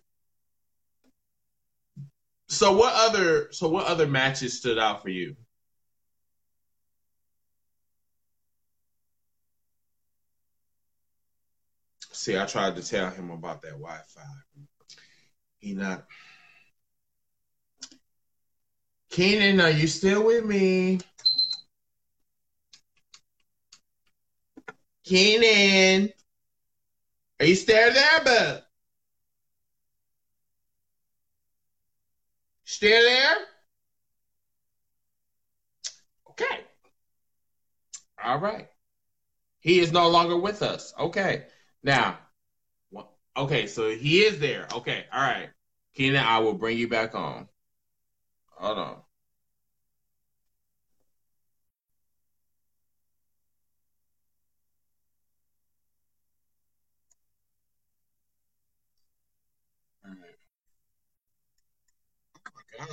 So 2.53 2.77
what 2.77 2.93
other 2.95 3.49
so 3.51 3.67
what 3.67 3.87
other 3.87 4.07
matches 4.07 4.59
stood 4.59 4.79
out 4.79 5.01
for 5.03 5.09
you? 5.09 5.35
See, 12.13 12.37
I 12.37 12.45
tried 12.45 12.77
to 12.77 12.87
tell 12.87 13.09
him 13.09 13.31
about 13.31 13.63
that 13.63 13.71
Wi-Fi. 13.71 14.21
He 15.61 15.73
not. 15.73 16.05
Keenan, 19.09 19.59
are 19.59 19.71
you 19.71 19.87
still 19.87 20.23
with 20.27 20.45
me? 20.45 21.01
Keenan, 25.05 26.11
are 27.41 27.47
you 27.47 27.55
still 27.55 27.93
there, 27.95 28.25
bud? 28.25 28.63
Still 32.73 33.03
there? 33.03 33.37
Okay. 36.31 36.61
All 38.25 38.39
right. 38.39 38.67
He 39.61 39.79
is 39.79 39.93
no 39.93 40.09
longer 40.09 40.39
with 40.39 40.63
us. 40.63 40.95
Okay. 40.99 41.45
Now, 41.83 42.17
okay, 43.37 43.67
so 43.67 43.91
he 43.91 44.21
is 44.23 44.39
there. 44.41 44.67
Okay, 44.73 45.05
all 45.13 45.21
right. 45.21 45.51
Keenan, 45.95 46.25
I 46.25 46.39
will 46.39 46.55
bring 46.55 46.79
you 46.79 46.89
back 46.89 47.15
on. 47.15 47.47
Hold 48.57 48.79
on. 48.79 49.02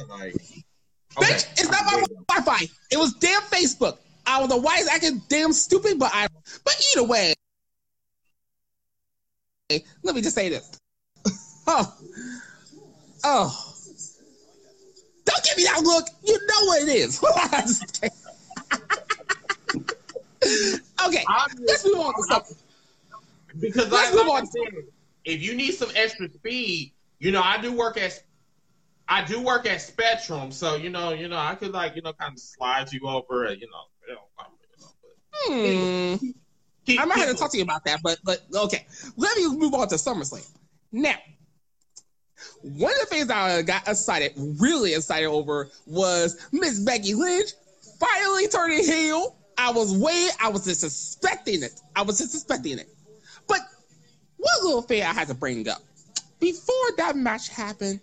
Like, 0.10 0.34
Bitch, 1.16 1.46
it's 1.54 1.70
not 1.70 1.86
my 1.86 2.04
Wi-Fi. 2.28 2.66
It 2.92 2.98
was 2.98 3.14
damn 3.14 3.42
Facebook. 3.44 3.98
I 4.26 4.40
don't 4.40 4.50
know 4.50 4.58
why 4.58 4.78
it's 4.80 4.90
acting 4.90 5.22
damn 5.28 5.54
stupid, 5.54 5.98
but 5.98 6.12
I. 6.14 6.28
But 6.64 6.76
either 6.96 7.08
way, 7.08 7.34
let 10.04 10.16
me 10.16 10.22
just 10.22 10.36
say 10.36 10.50
this. 10.50 10.80
oh, 11.68 11.98
oh, 13.24 13.74
don't 15.26 15.44
give 15.44 15.58
me 15.58 15.64
that 15.64 15.82
look. 15.84 16.08
You 16.24 16.40
know 16.48 16.66
what 16.66 16.82
it 16.84 16.90
is. 16.90 17.24
okay, 21.08 21.24
let's 21.60 21.86
move 21.86 22.00
on 22.00 22.14
to 22.14 22.24
something. 22.24 22.58
because 23.60 23.90
Let's 23.92 24.14
like, 24.14 24.26
move 24.26 24.34
on. 24.34 24.46
said, 24.46 24.84
if 25.26 25.42
you 25.42 25.56
need 25.56 25.74
some 25.74 25.90
extra 25.96 26.30
speed, 26.30 26.92
you 27.20 27.32
know, 27.32 27.42
I 27.42 27.62
do 27.62 27.74
work 27.74 27.98
at 27.98 28.24
I 29.10 29.26
do 29.26 29.42
work 29.42 29.66
at 29.66 29.82
Spectrum, 29.82 30.52
so 30.52 30.76
you 30.76 30.90
know, 30.90 31.14
you 31.14 31.28
know, 31.28 31.38
I 31.38 31.56
could 31.56 31.72
like, 31.72 31.96
you 31.96 32.04
know, 32.04 32.14
kind 32.14 32.34
of 32.34 32.40
slide 32.40 32.94
you 32.94 33.02
over, 33.08 33.52
you 33.54 33.68
know, 33.68 33.84
you 34.08 34.14
know, 34.14 34.22
Hmm. 35.48 36.16
I'm 36.98 37.08
not 37.08 37.18
going 37.18 37.30
to 37.30 37.36
talk 37.36 37.52
to 37.52 37.58
you 37.58 37.64
about 37.64 37.86
that, 37.86 38.02
but 38.04 38.20
but 38.24 38.42
okay. 38.54 38.86
Let 39.16 39.38
me 39.38 39.48
move 39.56 39.74
on 39.74 39.88
to 39.90 39.96
SummerSlam. 39.96 40.48
Now, 40.92 41.16
one 42.62 42.92
of 42.92 43.00
the 43.00 43.06
things 43.06 43.30
I 43.30 43.62
got 43.62 43.88
excited, 43.88 44.34
really 44.36 44.94
excited 44.94 45.28
over, 45.28 45.70
was 45.86 46.48
Miss 46.52 46.80
Becky 46.80 47.14
Lynch 47.14 47.50
finally 48.00 48.48
turning 48.48 48.84
heel. 48.84 49.36
I 49.58 49.72
was 49.72 49.96
way, 49.96 50.30
I 50.42 50.50
was 50.50 50.66
just 50.66 50.82
suspecting 50.82 51.64
it. 51.64 51.80
I 51.96 52.02
was 52.02 52.18
just 52.18 52.32
suspecting 52.32 52.80
it. 52.80 52.90
But 53.48 53.60
one 54.38 54.64
little 54.64 54.82
thing 54.82 55.04
I 55.04 55.14
had 55.14 55.28
to 55.28 55.34
bring 55.34 55.68
up 55.68 55.82
before 56.40 56.92
that 56.98 57.16
match 57.16 57.50
happened. 57.50 58.00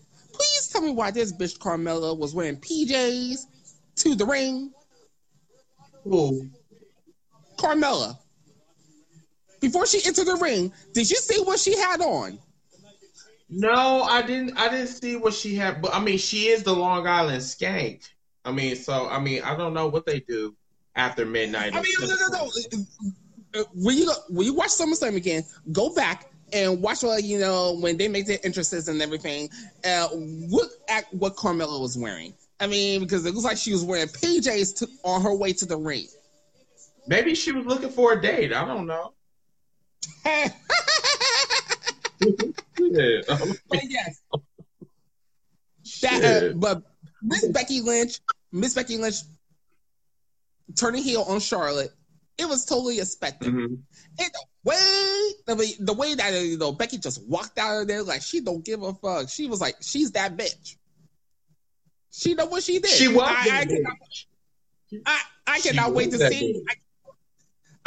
Tell 0.76 0.84
me 0.84 0.92
why 0.92 1.10
this 1.10 1.32
bitch 1.32 1.56
Carmella 1.58 2.18
was 2.18 2.34
wearing 2.34 2.58
PJs 2.58 3.46
to 3.94 4.14
the 4.14 4.26
ring. 4.26 4.74
Who? 6.04 6.50
Carmella. 7.56 8.18
Before 9.58 9.86
she 9.86 10.04
entered 10.04 10.26
the 10.26 10.36
ring, 10.36 10.70
did 10.92 11.08
you 11.08 11.16
see 11.16 11.42
what 11.44 11.58
she 11.58 11.78
had 11.78 12.02
on? 12.02 12.38
No, 13.48 14.02
I 14.02 14.20
didn't. 14.20 14.58
I 14.58 14.68
didn't 14.68 14.88
see 14.88 15.16
what 15.16 15.32
she 15.32 15.54
had, 15.54 15.80
but 15.80 15.94
I 15.94 16.00
mean, 16.00 16.18
she 16.18 16.48
is 16.48 16.62
the 16.62 16.74
Long 16.74 17.06
Island 17.06 17.40
Skank. 17.40 18.06
I 18.44 18.52
mean, 18.52 18.76
so 18.76 19.08
I 19.08 19.18
mean, 19.18 19.40
I 19.44 19.56
don't 19.56 19.72
know 19.72 19.88
what 19.88 20.04
they 20.04 20.20
do 20.20 20.54
after 20.94 21.24
midnight. 21.24 21.74
I 21.74 21.80
mean, 21.80 21.94
no, 22.00 22.06
no, 22.06 22.50
no, 23.54 23.64
When 23.72 23.96
you 23.96 24.04
go, 24.04 24.14
when 24.28 24.44
you 24.44 24.52
watch 24.52 24.72
SummerSlam 24.72 25.16
again, 25.16 25.42
go 25.72 25.94
back 25.94 26.30
and 26.52 26.80
watch 26.80 27.02
what 27.02 27.24
you 27.24 27.38
know 27.38 27.74
when 27.80 27.96
they 27.96 28.08
make 28.08 28.26
their 28.26 28.38
entrances 28.44 28.88
and 28.88 29.00
everything. 29.02 29.48
Uh, 29.84 30.08
look 30.14 30.70
at 30.88 31.12
what 31.12 31.36
Carmella 31.36 31.80
was 31.80 31.96
wearing. 31.98 32.34
I 32.60 32.66
mean, 32.66 33.00
because 33.00 33.26
it 33.26 33.34
looks 33.34 33.44
like 33.44 33.58
she 33.58 33.72
was 33.72 33.84
wearing 33.84 34.08
PJs 34.08 34.76
to, 34.78 34.88
on 35.04 35.22
her 35.22 35.34
way 35.34 35.52
to 35.54 35.66
the 35.66 35.76
ring. 35.76 36.06
Maybe 37.06 37.34
she 37.34 37.52
was 37.52 37.66
looking 37.66 37.90
for 37.90 38.12
a 38.14 38.20
date. 38.22 38.52
I 38.52 38.64
don't 38.64 38.86
know. 38.86 39.12
Yeah. 42.78 43.20
But 43.68 43.80
yes, 43.88 44.20
that, 46.02 46.24
uh, 46.24 46.52
but 46.54 46.82
Miss 47.22 47.46
Becky 47.48 47.80
Lynch, 47.80 48.20
Miss 48.52 48.74
Becky 48.74 48.96
Lynch 48.96 49.16
turning 50.76 51.02
heel 51.02 51.22
on 51.22 51.40
Charlotte, 51.40 51.90
it 52.38 52.48
was 52.48 52.64
totally 52.64 53.00
expected. 53.00 53.52
Mhm. 53.52 53.78
And 54.18 54.30
the 54.66 55.54
way 55.54 55.74
the 55.76 55.84
the 55.84 55.92
way 55.92 56.14
that 56.14 56.32
you 56.42 56.58
know 56.58 56.72
Becky 56.72 56.98
just 56.98 57.22
walked 57.28 57.58
out 57.58 57.82
of 57.82 57.88
there 57.88 58.02
like 58.02 58.22
she 58.22 58.40
don't 58.40 58.64
give 58.64 58.82
a 58.82 58.92
fuck. 58.94 59.28
She 59.28 59.46
was 59.46 59.60
like, 59.60 59.76
she's 59.80 60.10
that 60.12 60.36
bitch. 60.36 60.76
She 62.10 62.34
know 62.34 62.46
what 62.46 62.62
she 62.62 62.78
did. 62.78 62.90
She 62.90 63.08
was 63.08 63.22
I, 63.24 63.60
I 63.60 63.64
cannot, 63.64 63.96
I, 65.06 65.20
I 65.46 65.60
cannot 65.60 65.92
wait 65.92 66.10
to 66.12 66.18
see. 66.18 66.64
I, 66.68 66.74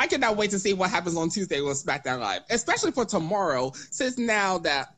I 0.03 0.07
cannot 0.07 0.38
wait 0.38 0.51
to 0.51 0.60
see 0.60 0.73
what 0.73 0.89
happens 0.89 1.18
on 1.18 1.30
Tuesday 1.30 1.60
with 1.60 1.84
SmackDown 1.84 2.19
Live, 2.19 2.43
especially 2.49 2.91
for 2.91 3.03
tomorrow, 3.03 3.73
since 3.91 4.18
now 4.18 4.60
that 4.60 4.95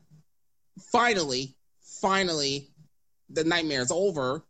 finally, 0.92 1.56
finally, 1.80 2.70
the 3.30 3.42
nightmare 3.42 3.80
is 3.80 3.90
over. 3.90 4.44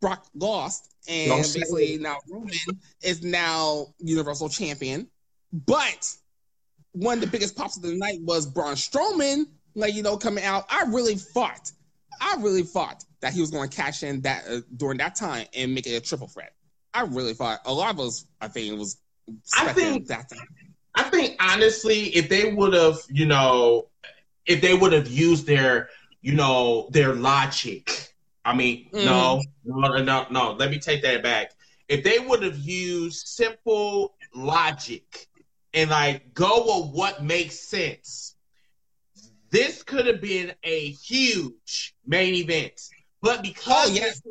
Brock 0.00 0.26
lost, 0.34 0.92
and 1.08 1.30
basically 1.30 1.96
now 1.98 2.16
Roman 2.28 2.50
is 3.02 3.22
now 3.22 3.94
Universal 4.00 4.48
Champion. 4.48 5.06
But 5.52 6.16
one 6.92 7.14
of 7.18 7.20
the 7.20 7.26
biggest 7.26 7.56
pops 7.56 7.76
of 7.76 7.82
the 7.82 7.94
night 7.96 8.20
was 8.22 8.46
Braun 8.46 8.74
Strowman, 8.74 9.44
like 9.74 9.94
you 9.94 10.02
know, 10.02 10.16
coming 10.16 10.44
out. 10.44 10.66
I 10.68 10.84
really 10.88 11.14
thought, 11.16 11.70
I 12.20 12.36
really 12.40 12.62
thought 12.62 13.04
that 13.20 13.32
he 13.32 13.40
was 13.40 13.50
going 13.50 13.68
to 13.68 13.76
cash 13.76 14.02
in 14.02 14.20
that 14.22 14.44
uh, 14.48 14.60
during 14.76 14.98
that 14.98 15.14
time 15.14 15.46
and 15.54 15.74
make 15.74 15.86
it 15.86 15.94
a 15.94 16.00
triple 16.00 16.26
threat. 16.28 16.52
I 16.92 17.02
really 17.02 17.34
thought 17.34 17.60
a 17.66 17.72
lot 17.72 17.94
of 17.94 18.00
us, 18.00 18.26
I 18.40 18.48
think, 18.48 18.72
it 18.72 18.76
was. 18.76 18.98
I 19.56 19.72
think- 19.72 20.08
that. 20.08 20.28
Time. 20.28 20.38
I 20.96 21.04
think 21.04 21.36
honestly, 21.40 22.06
if 22.16 22.28
they 22.28 22.52
would 22.52 22.72
have, 22.74 22.98
you 23.08 23.24
know, 23.26 23.86
if 24.46 24.60
they 24.60 24.74
would 24.74 24.92
have 24.92 25.06
used 25.08 25.46
their, 25.46 25.88
you 26.20 26.34
know, 26.34 26.88
their 26.90 27.14
logic. 27.14 28.12
I 28.44 28.54
mean, 28.54 28.88
no, 28.92 29.40
no, 29.64 30.02
no, 30.02 30.26
no. 30.30 30.52
Let 30.54 30.70
me 30.70 30.80
take 30.80 31.02
that 31.02 31.22
back. 31.22 31.52
If 31.88 32.02
they 32.02 32.18
would 32.18 32.42
have 32.42 32.58
used 32.58 33.28
simple 33.28 34.14
logic 34.34 35.28
and 35.74 35.90
like 35.90 36.34
go 36.34 36.82
with 36.84 36.94
what 36.94 37.22
makes 37.22 37.58
sense, 37.58 38.34
this 39.50 39.82
could 39.82 40.06
have 40.06 40.20
been 40.20 40.52
a 40.62 40.90
huge 40.90 41.94
main 42.06 42.34
event. 42.34 42.80
But 43.22 43.42
because 43.42 43.90
Oh, 43.90 43.94
yes. 43.94 44.22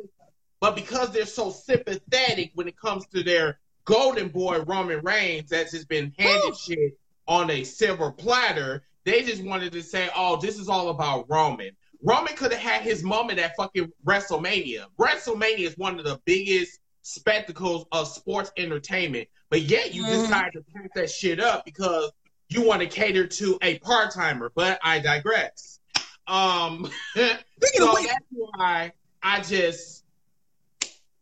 but 0.60 0.74
because 0.74 1.12
they're 1.12 1.26
so 1.26 1.50
sympathetic 1.50 2.52
when 2.54 2.68
it 2.68 2.76
comes 2.78 3.06
to 3.08 3.22
their 3.22 3.58
golden 3.84 4.28
boy 4.28 4.60
Roman 4.62 5.00
Reigns, 5.04 5.50
that's 5.50 5.72
just 5.72 5.88
been 5.88 6.12
handed 6.18 6.56
shit 6.56 6.98
on 7.26 7.50
a 7.50 7.64
silver 7.64 8.10
platter, 8.10 8.82
they 9.04 9.22
just 9.22 9.42
wanted 9.42 9.72
to 9.72 9.82
say, 9.82 10.10
"Oh, 10.14 10.36
this 10.36 10.58
is 10.58 10.68
all 10.68 10.88
about 10.88 11.26
Roman." 11.30 11.70
Roman 12.02 12.34
could 12.34 12.50
have 12.52 12.60
had 12.60 12.82
his 12.82 13.02
moment 13.02 13.38
at 13.38 13.54
fucking 13.56 13.92
WrestleMania. 14.06 14.86
WrestleMania 14.98 15.60
is 15.60 15.76
one 15.76 15.98
of 15.98 16.04
the 16.04 16.18
biggest 16.24 16.80
spectacles 17.02 17.86
of 17.92 18.08
sports 18.08 18.52
entertainment, 18.56 19.28
but 19.48 19.62
yet 19.62 19.94
you 19.94 20.04
Mhm. 20.04 20.22
decide 20.22 20.52
to 20.52 20.62
pack 20.74 20.92
that 20.94 21.10
shit 21.10 21.40
up 21.40 21.64
because 21.64 22.10
you 22.48 22.62
want 22.62 22.80
to 22.80 22.86
cater 22.86 23.26
to 23.26 23.58
a 23.62 23.78
part 23.78 24.12
timer. 24.12 24.50
But 24.54 24.78
I 24.82 24.98
digress. 24.98 25.78
Um, 26.26 26.90
so 27.16 27.22
of 27.24 27.92
which, 27.94 28.06
that's 28.06 28.24
why 28.30 28.92
I 29.22 29.40
just 29.40 30.04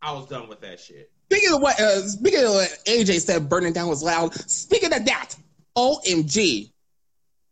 I 0.01 0.13
was 0.13 0.27
done 0.27 0.49
with 0.49 0.61
that 0.61 0.81
shit. 0.81 1.11
Speaking 1.31 1.55
of 1.55 1.61
what, 1.61 1.79
uh, 1.81 2.07
speaking 2.09 2.45
of 2.45 2.51
what 2.53 2.71
AJ 2.87 3.21
said, 3.21 3.49
burning 3.49 3.73
down 3.73 3.89
was 3.89 4.03
loud. 4.03 4.33
Speaking 4.49 4.93
of 4.95 5.05
that, 5.05 5.35
OMG, 5.77 6.73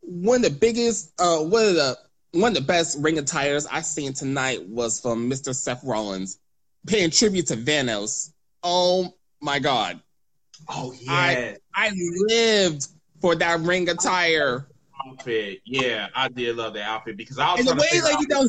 one 0.01 0.36
of 0.36 0.43
the 0.53 0.59
biggest, 0.59 1.12
uh, 1.19 1.39
one 1.39 1.66
of 1.66 1.74
the 1.74 1.98
one 2.32 2.51
of 2.53 2.55
the 2.55 2.61
best 2.66 2.98
ring 3.01 3.19
attires 3.19 3.66
I 3.66 3.81
seen 3.81 4.12
tonight 4.12 4.66
was 4.69 5.01
from 5.01 5.31
Mr. 5.31 5.55
Seth 5.55 5.82
Rollins, 5.85 6.39
paying 6.87 7.11
tribute 7.11 7.47
to 7.49 7.57
Thanos. 7.57 8.33
Oh 8.63 9.15
my 9.41 9.59
God, 9.59 10.01
Oh 10.69 10.95
I 11.09 11.57
I 11.75 11.93
lived 12.29 12.89
for 13.21 13.35
that 13.37 13.61
ring 13.61 13.89
attire. 13.89 14.67
outfit. 15.07 15.61
Yeah, 15.65 16.09
I 16.15 16.29
did 16.29 16.57
love 16.57 16.75
that 16.75 16.83
outfit 16.89 17.17
because 17.17 17.39
I 17.39 17.53
was 17.53 17.61
and 17.61 17.69
the 17.69 17.75
way 17.81 18.01
like 18.03 18.21
you 18.21 18.29
know, 18.29 18.49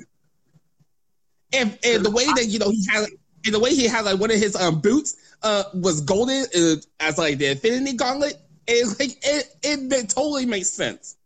and, 1.53 1.77
and 1.83 2.05
the 2.05 2.11
way 2.11 2.25
that 2.25 2.45
you 2.45 2.59
know 2.59 2.69
he 2.69 2.85
had, 2.91 3.07
and 3.45 3.53
the 3.53 3.59
way 3.59 3.73
he 3.75 3.87
had 3.87 4.05
like 4.05 4.19
one 4.19 4.31
of 4.31 4.37
his 4.37 4.55
um 4.55 4.79
boots 4.79 5.17
uh 5.43 5.63
was 5.73 6.01
golden 6.01 6.45
uh, 6.55 6.75
as 6.99 7.17
like 7.17 7.37
the 7.37 7.47
Infinity 7.51 7.93
Gauntlet. 7.93 8.35
It 8.67 8.87
like 8.99 9.17
it, 9.23 9.55
it 9.63 9.93
it 9.93 10.09
totally 10.09 10.45
makes 10.45 10.69
sense. 10.69 11.16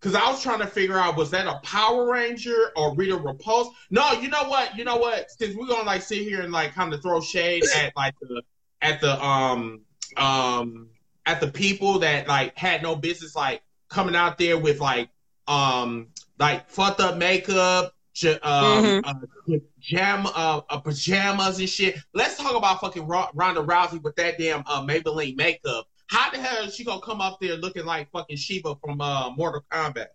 Because 0.00 0.14
I 0.14 0.30
was 0.30 0.42
trying 0.42 0.60
to 0.60 0.66
figure 0.66 0.98
out 0.98 1.16
was 1.16 1.30
that 1.32 1.46
a 1.46 1.60
Power 1.62 2.10
Ranger 2.10 2.72
or 2.74 2.94
Rita 2.94 3.16
Repulsa? 3.18 3.70
No, 3.90 4.12
you 4.12 4.28
know 4.28 4.44
what? 4.48 4.76
You 4.76 4.84
know 4.84 4.96
what? 4.96 5.30
Since 5.30 5.54
we're 5.56 5.66
gonna 5.66 5.82
like 5.84 6.00
sit 6.02 6.20
here 6.22 6.40
and 6.40 6.52
like 6.52 6.72
kind 6.74 6.92
of 6.94 7.02
throw 7.02 7.20
shade 7.20 7.64
at 7.76 7.92
like 7.96 8.14
the 8.20 8.42
at 8.80 9.00
the 9.02 9.22
um 9.22 9.82
um 10.16 10.88
at 11.26 11.40
the 11.40 11.48
people 11.48 11.98
that 11.98 12.26
like 12.28 12.56
had 12.56 12.82
no 12.82 12.96
business 12.96 13.36
like 13.36 13.62
coming 13.88 14.16
out 14.16 14.38
there 14.38 14.56
with 14.56 14.80
like 14.80 15.10
um 15.46 16.08
like 16.38 16.70
fucked 16.70 17.00
up 17.00 17.18
makeup, 17.18 17.92
j- 18.14 18.38
um, 18.40 18.84
Mhm. 18.84 19.02
uh, 19.04 19.58
pajama, 19.76 20.32
uh, 20.34 20.60
uh, 20.70 20.78
pajamas 20.78 21.58
and 21.58 21.68
shit. 21.68 21.96
Let's 22.14 22.38
talk 22.38 22.54
about 22.56 22.80
fucking 22.80 23.06
Ro- 23.06 23.28
Ronda 23.34 23.60
Rousey 23.62 24.00
with 24.02 24.16
that 24.16 24.38
damn 24.38 24.62
uh, 24.66 24.82
Maybelline 24.82 25.36
makeup. 25.36 25.86
How 26.10 26.28
the 26.30 26.38
hell 26.38 26.64
is 26.64 26.74
she 26.74 26.82
gonna 26.84 27.00
come 27.00 27.20
up 27.20 27.38
there 27.40 27.56
looking 27.56 27.84
like 27.84 28.10
fucking 28.10 28.36
Sheeva 28.36 28.78
from 28.80 29.00
uh, 29.00 29.30
Mortal 29.30 29.62
Kombat? 29.70 30.08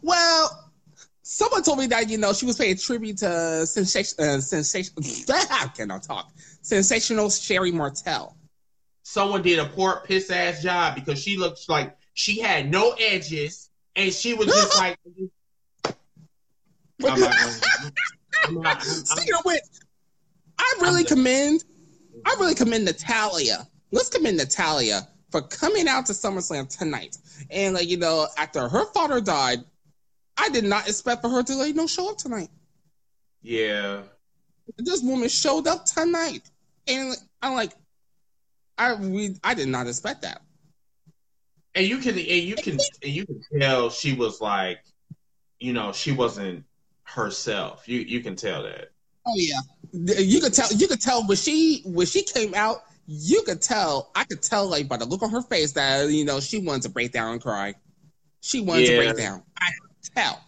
Well, 0.00 0.70
someone 1.22 1.64
told 1.64 1.78
me 1.78 1.88
that 1.88 2.08
you 2.08 2.18
know 2.18 2.32
she 2.32 2.46
was 2.46 2.56
paying 2.56 2.76
tribute 2.76 3.18
to 3.18 3.66
sensation, 3.66 4.24
uh, 4.24 4.38
sensation. 4.40 4.94
I 5.28 5.68
cannot 5.76 6.04
talk. 6.04 6.30
Sensational 6.62 7.30
Sherri 7.30 7.72
Martel. 7.72 8.36
Someone 9.02 9.42
did 9.42 9.58
a 9.58 9.66
poor 9.66 10.02
piss 10.06 10.30
ass 10.30 10.62
job 10.62 10.94
because 10.94 11.20
she 11.20 11.36
looked 11.36 11.68
like 11.68 11.96
she 12.14 12.38
had 12.38 12.70
no 12.70 12.92
edges 13.00 13.70
and 13.96 14.12
she 14.12 14.34
was 14.34 14.46
just 14.46 14.76
like. 14.78 14.96
I'm 17.02 17.18
not 17.18 17.34
I'm 18.44 18.54
not- 18.62 18.66
I'm- 18.66 18.80
Speaking 18.80 19.34
of 19.34 19.44
which, 19.44 19.62
I 20.58 20.74
really 20.82 21.02
commend, 21.02 21.64
I 22.26 22.36
really 22.38 22.54
commend 22.54 22.84
Natalya. 22.84 23.66
Let's 23.92 24.08
commend 24.08 24.36
Natalya 24.38 25.08
for 25.30 25.42
coming 25.42 25.88
out 25.88 26.06
to 26.06 26.12
SummerSlam 26.12 26.68
tonight. 26.76 27.16
And 27.50 27.74
like 27.74 27.88
you 27.88 27.96
know, 27.96 28.26
after 28.38 28.68
her 28.68 28.84
father 28.92 29.20
died, 29.20 29.60
I 30.36 30.48
did 30.50 30.64
not 30.64 30.88
expect 30.88 31.22
for 31.22 31.28
her 31.28 31.42
to 31.42 31.54
like 31.54 31.74
know 31.74 31.86
show 31.86 32.10
up 32.10 32.18
tonight. 32.18 32.50
yeah. 33.42 34.02
This 34.78 35.02
woman 35.02 35.28
showed 35.28 35.66
up 35.66 35.84
tonight, 35.84 36.48
and 36.86 37.14
I'm 37.42 37.54
like, 37.54 37.72
I 38.78 38.94
we 38.94 39.36
I 39.42 39.54
did 39.54 39.68
not 39.68 39.88
expect 39.88 40.22
that. 40.22 40.42
and 41.74 41.86
you 41.86 41.98
can 41.98 42.10
and 42.10 42.18
you 42.18 42.54
can 42.56 42.78
and 43.02 43.12
you 43.12 43.26
can 43.26 43.40
tell 43.58 43.90
she 43.90 44.12
was 44.14 44.40
like, 44.40 44.80
you 45.58 45.72
know, 45.72 45.92
she 45.92 46.12
wasn't 46.12 46.64
herself. 47.02 47.88
You 47.88 47.98
you 48.00 48.20
can 48.20 48.36
tell 48.36 48.62
that. 48.62 48.90
Oh 49.26 49.34
yeah, 49.36 49.58
you 49.92 50.40
could 50.40 50.54
tell. 50.54 50.72
You 50.72 50.86
could 50.86 51.00
tell 51.00 51.26
when 51.26 51.36
she 51.36 51.82
when 51.84 52.06
she 52.06 52.22
came 52.22 52.54
out. 52.54 52.84
You 53.06 53.42
could 53.42 53.60
tell. 53.60 54.10
I 54.14 54.24
could 54.24 54.42
tell 54.42 54.68
like 54.68 54.88
by 54.88 54.96
the 54.96 55.04
look 55.04 55.22
on 55.22 55.30
her 55.30 55.42
face 55.42 55.72
that 55.72 56.10
you 56.10 56.24
know 56.24 56.40
she 56.40 56.58
wanted 56.58 56.82
to 56.82 56.88
break 56.90 57.12
down 57.12 57.32
and 57.32 57.42
cry. 57.42 57.74
She 58.40 58.60
wanted 58.60 58.86
to 58.86 58.96
break 58.96 59.16
down. 59.16 59.42
I 59.58 59.70
could 59.80 60.14
tell. 60.14 60.40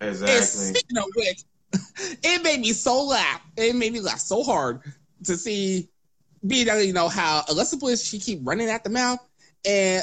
And 0.00 0.10
Exactly. 0.10 0.74
speaking 0.74 0.98
of 0.98 1.04
which, 1.16 1.42
it 2.22 2.42
made 2.42 2.60
me 2.60 2.72
so 2.72 3.04
laugh. 3.04 3.40
It 3.56 3.74
made 3.74 3.92
me 3.92 4.00
laugh 4.00 4.20
so 4.20 4.42
hard 4.42 4.80
to 5.24 5.36
see, 5.36 5.88
being 6.46 6.66
that 6.66 6.86
you 6.86 6.92
know 6.92 7.08
how 7.08 7.44
Alexa 7.48 7.76
Bliss 7.76 8.04
she 8.04 8.18
keep 8.18 8.40
running 8.42 8.68
at 8.68 8.84
the 8.84 8.90
mouth, 8.90 9.20
and 9.64 10.02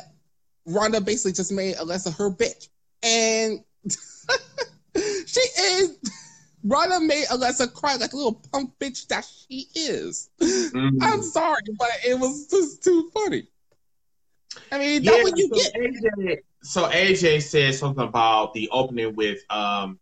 Ronda 0.65 1.01
basically 1.01 1.33
just 1.33 1.51
made 1.51 1.75
Alexa 1.77 2.11
her 2.11 2.29
bitch, 2.29 2.69
and 3.03 3.63
she 4.95 5.39
is. 5.39 5.97
Ronda 6.65 6.99
made 6.99 7.25
Alexa 7.29 7.67
cry 7.67 7.95
like 7.95 8.13
a 8.13 8.15
little 8.15 8.41
punk 8.51 8.71
bitch 8.79 9.07
that 9.07 9.23
she 9.23 9.67
is. 9.75 10.29
Mm-hmm. 10.41 10.97
I'm 11.01 11.21
sorry, 11.21 11.61
but 11.77 11.89
it 12.05 12.19
was 12.19 12.47
just 12.47 12.83
too 12.83 13.09
funny. 13.13 13.47
I 14.71 14.79
mean, 14.79 15.03
that's 15.03 15.23
what 15.23 15.37
you 15.37 15.47
so 15.49 15.55
get. 15.55 15.73
AJ, 15.75 16.37
so 16.63 16.89
AJ 16.89 17.43
said 17.43 17.75
something 17.75 18.03
about 18.03 18.53
the 18.53 18.69
opening 18.71 19.15
with 19.15 19.39
um, 19.51 19.99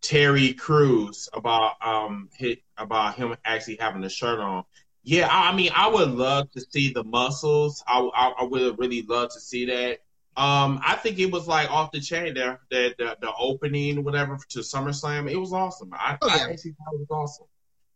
Terry 0.00 0.54
Crews 0.54 1.28
about 1.34 1.74
um 1.84 2.30
hit, 2.34 2.62
about 2.78 3.16
him 3.16 3.36
actually 3.44 3.76
having 3.78 4.02
a 4.04 4.08
shirt 4.08 4.38
on. 4.38 4.64
Yeah, 5.02 5.28
I, 5.30 5.50
I 5.50 5.54
mean, 5.54 5.70
I 5.74 5.88
would 5.88 6.10
love 6.10 6.50
to 6.52 6.64
see 6.70 6.92
the 6.92 7.04
muscles. 7.04 7.84
I, 7.86 8.00
I, 8.14 8.32
I 8.40 8.44
would 8.44 8.78
really 8.78 9.02
love 9.02 9.32
to 9.32 9.40
see 9.40 9.66
that. 9.66 9.98
Um, 10.36 10.80
I 10.84 10.96
think 10.96 11.18
it 11.18 11.32
was 11.32 11.48
like 11.48 11.70
off 11.70 11.92
the 11.92 12.00
chain 12.00 12.34
there. 12.34 12.60
The 12.70 12.94
the, 12.98 13.16
the 13.20 13.32
opening, 13.38 14.04
whatever, 14.04 14.38
to 14.50 14.58
SummerSlam, 14.58 15.30
it 15.30 15.36
was 15.36 15.52
awesome. 15.52 15.90
I, 15.94 16.18
Oh, 16.20 16.28
I 16.28 16.50
actually 16.50 16.72
thought 16.72 16.94
it 16.94 17.00
was 17.00 17.10
awesome. 17.10 17.46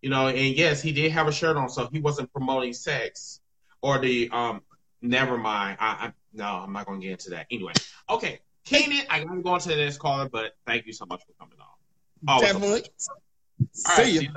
You 0.00 0.08
know, 0.08 0.28
and 0.28 0.56
yes, 0.56 0.80
he 0.80 0.92
did 0.92 1.12
have 1.12 1.28
a 1.28 1.32
shirt 1.32 1.58
on, 1.58 1.68
so 1.68 1.88
he 1.92 2.00
wasn't 2.00 2.32
promoting 2.32 2.72
sex 2.72 3.40
or 3.82 3.98
the 3.98 4.30
um. 4.30 4.62
Never 5.02 5.38
mind. 5.38 5.78
I, 5.80 5.86
I 5.86 6.12
no, 6.34 6.44
I'm 6.44 6.72
not 6.72 6.86
gonna 6.86 7.00
get 7.00 7.12
into 7.12 7.30
that. 7.30 7.46
Anyway, 7.50 7.72
okay, 8.08 8.40
Keenan, 8.64 9.06
I 9.08 9.24
gotta 9.24 9.40
go 9.40 9.50
on 9.50 9.60
to 9.60 9.68
the 9.70 9.76
next 9.76 9.98
caller, 9.98 10.28
but 10.28 10.52
thank 10.66 10.86
you 10.86 10.92
so 10.92 11.06
much 11.06 11.22
for 11.26 11.32
coming 11.38 11.56
on. 11.58 12.40
Definitely. 12.40 12.82
All 13.88 13.96
right, 13.96 14.06
See 14.06 14.20
you. 14.20 14.28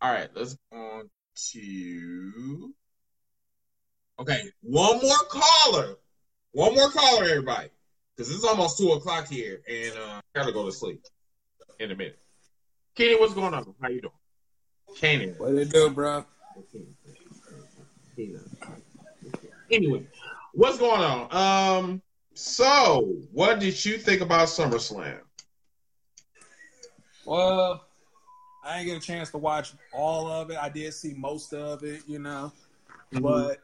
All 0.00 0.10
right, 0.10 0.28
let's 0.34 0.56
go 0.72 0.78
on 0.78 1.10
to. 1.52 2.74
Okay, 4.18 4.42
one 4.62 5.00
more 5.00 5.16
caller. 5.28 5.96
One 6.52 6.74
more 6.74 6.90
caller, 6.90 7.24
everybody, 7.24 7.70
because 8.14 8.30
it's 8.30 8.44
almost 8.44 8.76
two 8.76 8.92
o'clock 8.92 9.26
here, 9.26 9.62
and 9.68 9.92
uh, 9.96 10.20
I 10.34 10.38
gotta 10.38 10.52
go 10.52 10.66
to 10.66 10.72
sleep 10.72 11.02
in 11.80 11.90
a 11.90 11.96
minute. 11.96 12.18
Kenny, 12.94 13.18
what's 13.18 13.32
going 13.32 13.54
on? 13.54 13.74
How 13.80 13.88
you 13.88 14.02
doing? 14.02 14.12
Kenny. 14.96 15.28
What 15.38 15.54
it 15.54 15.70
do, 15.70 15.88
bro? 15.88 16.26
Anyway, 19.70 20.06
what's 20.52 20.78
going 20.78 21.00
on? 21.00 21.34
Um, 21.34 22.02
so 22.34 23.16
what 23.32 23.58
did 23.58 23.82
you 23.82 23.96
think 23.96 24.20
about 24.20 24.48
SummerSlam? 24.48 25.20
Well, 27.24 27.86
I 28.62 28.78
didn't 28.78 28.88
get 28.88 29.02
a 29.02 29.06
chance 29.06 29.30
to 29.30 29.38
watch 29.38 29.72
all 29.92 30.30
of 30.30 30.50
it. 30.50 30.58
I 30.60 30.68
did 30.68 30.92
see 30.92 31.14
most 31.14 31.54
of 31.54 31.82
it, 31.82 32.02
you 32.06 32.18
know. 32.18 32.52
Mhm. 33.14 33.22
But 33.22 33.62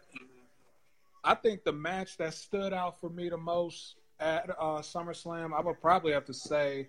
I 1.29 1.35
think 1.35 1.63
the 1.63 1.75
match 1.75 2.17
that 2.17 2.33
stood 2.33 2.73
out 2.73 2.99
for 3.03 3.11
me 3.11 3.29
the 3.29 3.37
most 3.37 3.97
at 4.19 4.49
uh, 4.59 4.79
SummerSlam, 4.79 5.53
I 5.53 5.61
would 5.61 5.79
probably 5.79 6.13
have 6.13 6.25
to 6.25 6.33
say, 6.33 6.89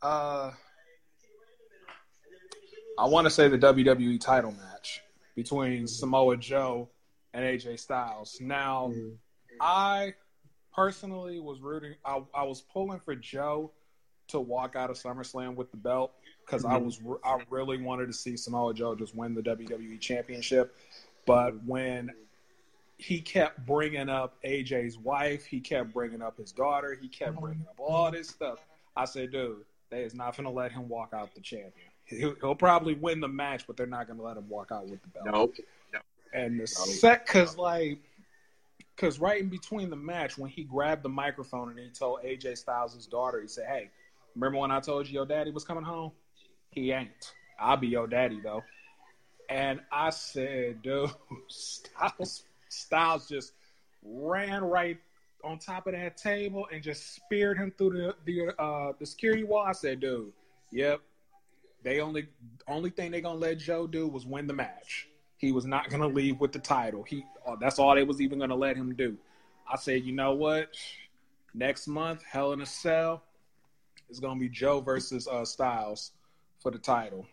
uh, 0.00 0.52
I 2.96 3.06
want 3.06 3.24
to 3.24 3.30
say 3.30 3.48
the 3.48 3.58
WWE 3.58 4.20
title 4.20 4.52
match 4.52 5.02
between 5.34 5.88
Samoa 5.88 6.36
Joe 6.36 6.88
and 7.32 7.44
AJ 7.44 7.80
Styles. 7.80 8.38
Now, 8.40 8.92
I 9.60 10.14
personally 10.72 11.40
was 11.40 11.60
rooting. 11.60 11.96
I, 12.04 12.22
I 12.32 12.44
was 12.44 12.60
pulling 12.60 13.00
for 13.00 13.16
Joe 13.16 13.72
to 14.28 14.38
walk 14.38 14.76
out 14.76 14.88
of 14.88 14.96
SummerSlam 14.96 15.56
with 15.56 15.72
the 15.72 15.76
belt 15.78 16.12
because 16.46 16.64
I 16.64 16.78
Mhm. 16.78 16.84
was 16.84 17.00
I 17.24 17.44
really 17.50 17.82
wanted 17.82 18.06
to 18.06 18.12
see 18.12 18.36
Samoa 18.36 18.72
Joe 18.72 18.94
just 18.94 19.16
win 19.16 19.34
the 19.34 19.42
WWE 19.42 20.00
Championship. 20.00 20.76
But 21.26 21.62
when 21.64 22.10
he 22.96 23.20
kept 23.20 23.66
bringing 23.66 24.08
up 24.08 24.36
AJ's 24.44 24.98
wife, 24.98 25.44
he 25.44 25.60
kept 25.60 25.92
bringing 25.92 26.22
up 26.22 26.38
his 26.38 26.52
daughter, 26.52 26.96
he 27.00 27.08
kept 27.08 27.40
bringing 27.40 27.66
up 27.68 27.78
all 27.78 28.10
this 28.10 28.28
stuff. 28.28 28.58
I 28.96 29.04
said, 29.04 29.32
dude, 29.32 29.64
they 29.90 30.02
is 30.02 30.14
not 30.14 30.36
going 30.36 30.44
to 30.44 30.50
let 30.50 30.72
him 30.72 30.88
walk 30.88 31.10
out 31.12 31.34
the 31.34 31.40
champion. 31.40 31.72
He'll, 32.04 32.34
he'll 32.40 32.54
probably 32.54 32.94
win 32.94 33.20
the 33.20 33.28
match, 33.28 33.66
but 33.66 33.76
they're 33.76 33.86
not 33.86 34.06
going 34.06 34.18
to 34.18 34.24
let 34.24 34.36
him 34.36 34.48
walk 34.48 34.70
out 34.70 34.88
with 34.88 35.02
the 35.02 35.08
belt. 35.08 35.26
Nope. 35.32 35.54
And 36.34 36.58
the 36.58 36.66
set, 36.66 37.26
cause 37.26 37.56
like, 37.56 38.00
cause 38.96 39.20
right 39.20 39.40
in 39.40 39.48
between 39.48 39.88
the 39.88 39.96
match, 39.96 40.36
when 40.36 40.50
he 40.50 40.64
grabbed 40.64 41.04
the 41.04 41.08
microphone 41.08 41.70
and 41.70 41.78
he 41.78 41.90
told 41.90 42.22
AJ 42.24 42.58
Styles' 42.58 43.06
daughter, 43.06 43.40
he 43.40 43.46
said, 43.46 43.66
"Hey, 43.68 43.90
remember 44.34 44.58
when 44.58 44.72
I 44.72 44.80
told 44.80 45.06
you 45.06 45.14
your 45.14 45.26
daddy 45.26 45.52
was 45.52 45.62
coming 45.62 45.84
home? 45.84 46.10
He 46.70 46.90
ain't. 46.90 47.34
I'll 47.60 47.76
be 47.76 47.86
your 47.86 48.08
daddy 48.08 48.40
though." 48.42 48.64
And 49.48 49.80
I 49.92 50.10
said, 50.10 50.82
"Dude, 50.82 51.10
Styles, 51.48 52.42
Styles 52.74 53.28
just 53.28 53.52
ran 54.02 54.64
right 54.64 54.98
on 55.42 55.58
top 55.58 55.86
of 55.86 55.92
that 55.92 56.16
table 56.16 56.66
and 56.72 56.82
just 56.82 57.14
speared 57.14 57.58
him 57.58 57.72
through 57.76 57.90
the 57.90 58.14
the 58.24 58.62
uh, 58.62 58.92
the 58.98 59.06
security 59.06 59.44
wall." 59.44 59.64
I 59.66 59.72
said, 59.72 60.00
"Dude, 60.00 60.32
yep." 60.70 61.00
They 61.82 62.00
only 62.00 62.28
only 62.66 62.90
thing 62.90 63.10
they 63.10 63.20
gonna 63.20 63.38
let 63.38 63.58
Joe 63.58 63.86
do 63.86 64.08
was 64.08 64.24
win 64.24 64.46
the 64.46 64.54
match. 64.54 65.06
He 65.36 65.52
was 65.52 65.66
not 65.66 65.90
gonna 65.90 66.08
leave 66.08 66.40
with 66.40 66.52
the 66.52 66.58
title. 66.58 67.02
He 67.02 67.24
uh, 67.46 67.56
that's 67.60 67.78
all 67.78 67.94
they 67.94 68.04
was 68.04 68.22
even 68.22 68.38
gonna 68.38 68.54
let 68.56 68.76
him 68.76 68.94
do. 68.94 69.16
I 69.70 69.76
said, 69.76 70.02
you 70.04 70.12
know 70.12 70.34
what? 70.34 70.74
Next 71.52 71.86
month, 71.86 72.22
Hell 72.24 72.52
in 72.52 72.62
a 72.62 72.66
Cell 72.66 73.22
is 74.08 74.18
gonna 74.18 74.40
be 74.40 74.48
Joe 74.48 74.80
versus 74.80 75.28
uh, 75.28 75.44
Styles 75.44 76.12
for 76.58 76.70
the 76.70 76.78
title. 76.78 77.26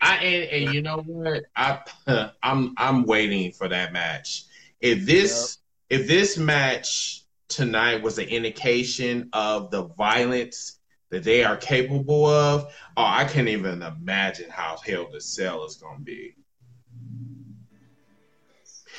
I 0.00 0.16
and, 0.16 0.50
and 0.66 0.74
you 0.74 0.82
know 0.82 0.98
what? 0.98 1.44
I 1.54 1.80
I'm 2.42 2.74
I'm 2.76 3.04
waiting 3.04 3.52
for 3.52 3.68
that 3.68 3.92
match. 3.92 4.44
If 4.80 5.06
this 5.06 5.58
if 5.88 6.06
this 6.06 6.36
match 6.36 7.22
tonight 7.48 8.02
was 8.02 8.18
an 8.18 8.28
indication 8.28 9.28
of 9.32 9.70
the 9.70 9.84
violence 9.84 10.78
that 11.10 11.22
they 11.22 11.44
are 11.44 11.56
capable 11.56 12.26
of, 12.26 12.64
oh, 12.96 13.04
I 13.04 13.24
can't 13.24 13.48
even 13.48 13.82
imagine 13.82 14.50
how 14.50 14.76
Hell 14.84 15.08
the 15.12 15.20
Cell 15.20 15.64
is 15.64 15.76
going 15.76 15.98
to 15.98 16.02
be. 16.02 16.34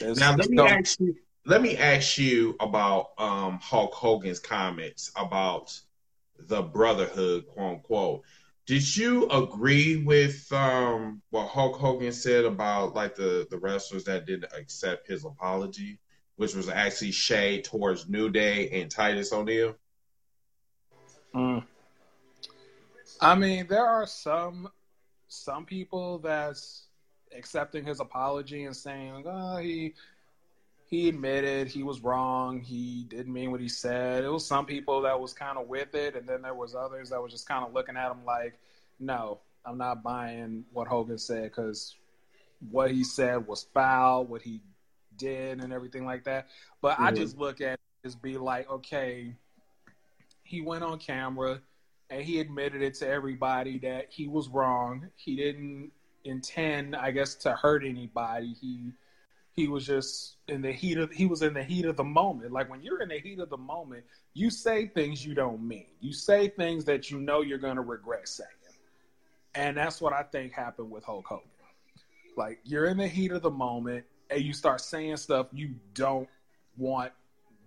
Now 0.02 0.36
let 0.36 0.50
me 0.50 0.60
ask 0.60 1.00
you. 1.00 1.16
Let 1.46 1.62
me 1.62 1.78
ask 1.78 2.18
you 2.18 2.56
about 2.60 3.12
um, 3.18 3.60
Hulk 3.62 3.94
Hogan's 3.94 4.40
comments 4.40 5.12
about 5.16 5.80
the 6.38 6.62
brotherhood, 6.62 7.48
quote 7.48 7.76
unquote. 7.76 8.24
Did 8.68 8.98
you 8.98 9.30
agree 9.30 10.04
with 10.04 10.52
um, 10.52 11.22
what 11.30 11.48
Hulk 11.48 11.78
Hogan 11.78 12.12
said 12.12 12.44
about 12.44 12.94
like 12.94 13.16
the 13.16 13.48
the 13.50 13.58
wrestlers 13.58 14.04
that 14.04 14.26
didn't 14.26 14.52
accept 14.54 15.08
his 15.08 15.24
apology, 15.24 16.00
which 16.36 16.54
was 16.54 16.68
actually 16.68 17.12
shade 17.14 17.64
towards 17.64 18.10
New 18.10 18.30
Day 18.30 18.70
and 18.70 18.92
Titus 18.92 19.32
O'Neil? 19.32 19.76
Mm. 21.34 21.64
I 23.22 23.36
mean, 23.36 23.68
there 23.68 23.88
are 23.88 24.06
some 24.06 24.68
some 25.30 25.64
people 25.64 26.20
that's 26.20 26.88
accepting 27.34 27.86
his 27.86 28.02
apology 28.02 28.66
and 28.66 28.76
saying, 28.76 29.24
"Oh, 29.26 29.58
he 29.58 29.94
he 30.88 31.10
admitted 31.10 31.68
he 31.68 31.84
was 31.84 32.02
wrong. 32.02 32.62
He 32.62 33.06
didn't 33.10 33.34
mean 33.34 33.52
what 33.52 33.60
he 33.60 33.68
said. 33.68 34.24
It 34.24 34.30
was 34.30 34.46
some 34.46 34.66
people 34.66 35.02
that 35.02 35.20
was 35.20 35.34
kind 35.34 35.58
of 35.58 35.68
with 35.68 35.94
it, 35.94 36.16
and 36.16 36.28
then 36.28 36.42
there 36.42 36.54
was 36.54 36.76
others 36.76 37.10
that 37.10 37.22
was 37.22 37.32
just 37.32 37.48
kind 37.48 37.66
of 37.66 37.74
looking 37.74 37.98
at 37.98 38.10
him 38.10 38.24
like, 38.26 38.58
"No, 38.98 39.42
I'm 39.66 39.78
not 39.78 40.02
buying 40.02 40.64
what 40.72 40.88
Hogan 40.88 41.18
said 41.18 41.44
because 41.44 41.96
what 42.72 42.90
he 42.90 43.04
said 43.04 43.48
was 43.48 43.68
foul, 43.74 44.26
what 44.26 44.42
he 44.42 44.62
did, 45.18 45.62
and 45.62 45.74
everything 45.74 46.06
like 46.06 46.24
that." 46.24 46.48
But 46.82 46.94
mm-hmm. 46.94 47.04
I 47.04 47.12
just 47.12 47.38
look 47.38 47.60
at 47.60 47.74
it 47.74 47.80
as 48.06 48.16
be 48.16 48.38
like, 48.38 48.70
okay, 48.72 49.36
he 50.44 50.62
went 50.62 50.86
on 50.86 51.00
camera 51.00 51.60
and 52.10 52.24
he 52.24 52.40
admitted 52.40 52.82
it 52.82 52.94
to 52.96 53.08
everybody 53.08 53.78
that 53.80 54.08
he 54.10 54.30
was 54.30 54.48
wrong. 54.48 55.10
He 55.18 55.36
didn't 55.36 55.92
intend, 56.24 56.96
I 56.96 57.12
guess, 57.12 57.36
to 57.36 57.52
hurt 57.52 57.84
anybody. 57.86 58.54
He 58.54 58.94
he 59.58 59.68
was 59.68 59.88
just 59.88 60.36
in 60.48 60.62
the 60.62 60.72
heat 60.72 61.00
of 61.00 61.12
he 61.12 61.26
was 61.26 61.42
in 61.42 61.56
the 61.56 61.64
heat 61.64 61.86
of 61.86 61.98
the 61.98 62.04
moment. 62.04 62.52
Like 62.52 62.70
when 62.70 62.84
you're 62.84 63.02
in 63.02 63.10
the 63.10 63.20
heat 63.20 63.40
of 63.40 63.50
the 63.50 63.58
moment, 63.58 64.06
you 64.36 64.52
say 64.52 64.86
things 64.88 65.26
you 65.26 65.34
don't 65.34 65.68
mean. 65.68 65.88
You 66.00 66.14
say 66.14 66.48
things 66.48 66.86
that 66.86 67.10
you 67.10 67.20
know 67.20 67.42
you're 67.42 67.58
gonna 67.58 67.82
regret 67.82 68.30
saying. 68.30 68.48
And 69.56 69.76
that's 69.76 70.00
what 70.00 70.14
I 70.14 70.22
think 70.22 70.54
happened 70.54 70.92
with 70.92 71.04
Hulk 71.04 71.26
Hogan. 71.28 71.50
Like 72.38 72.60
you're 72.64 72.86
in 72.86 72.98
the 72.98 73.08
heat 73.08 73.32
of 73.32 73.42
the 73.42 73.50
moment 73.50 74.06
and 74.30 74.44
you 74.44 74.54
start 74.54 74.80
saying 74.80 75.18
stuff 75.18 75.48
you 75.52 75.74
don't 75.96 76.30
want 76.78 77.12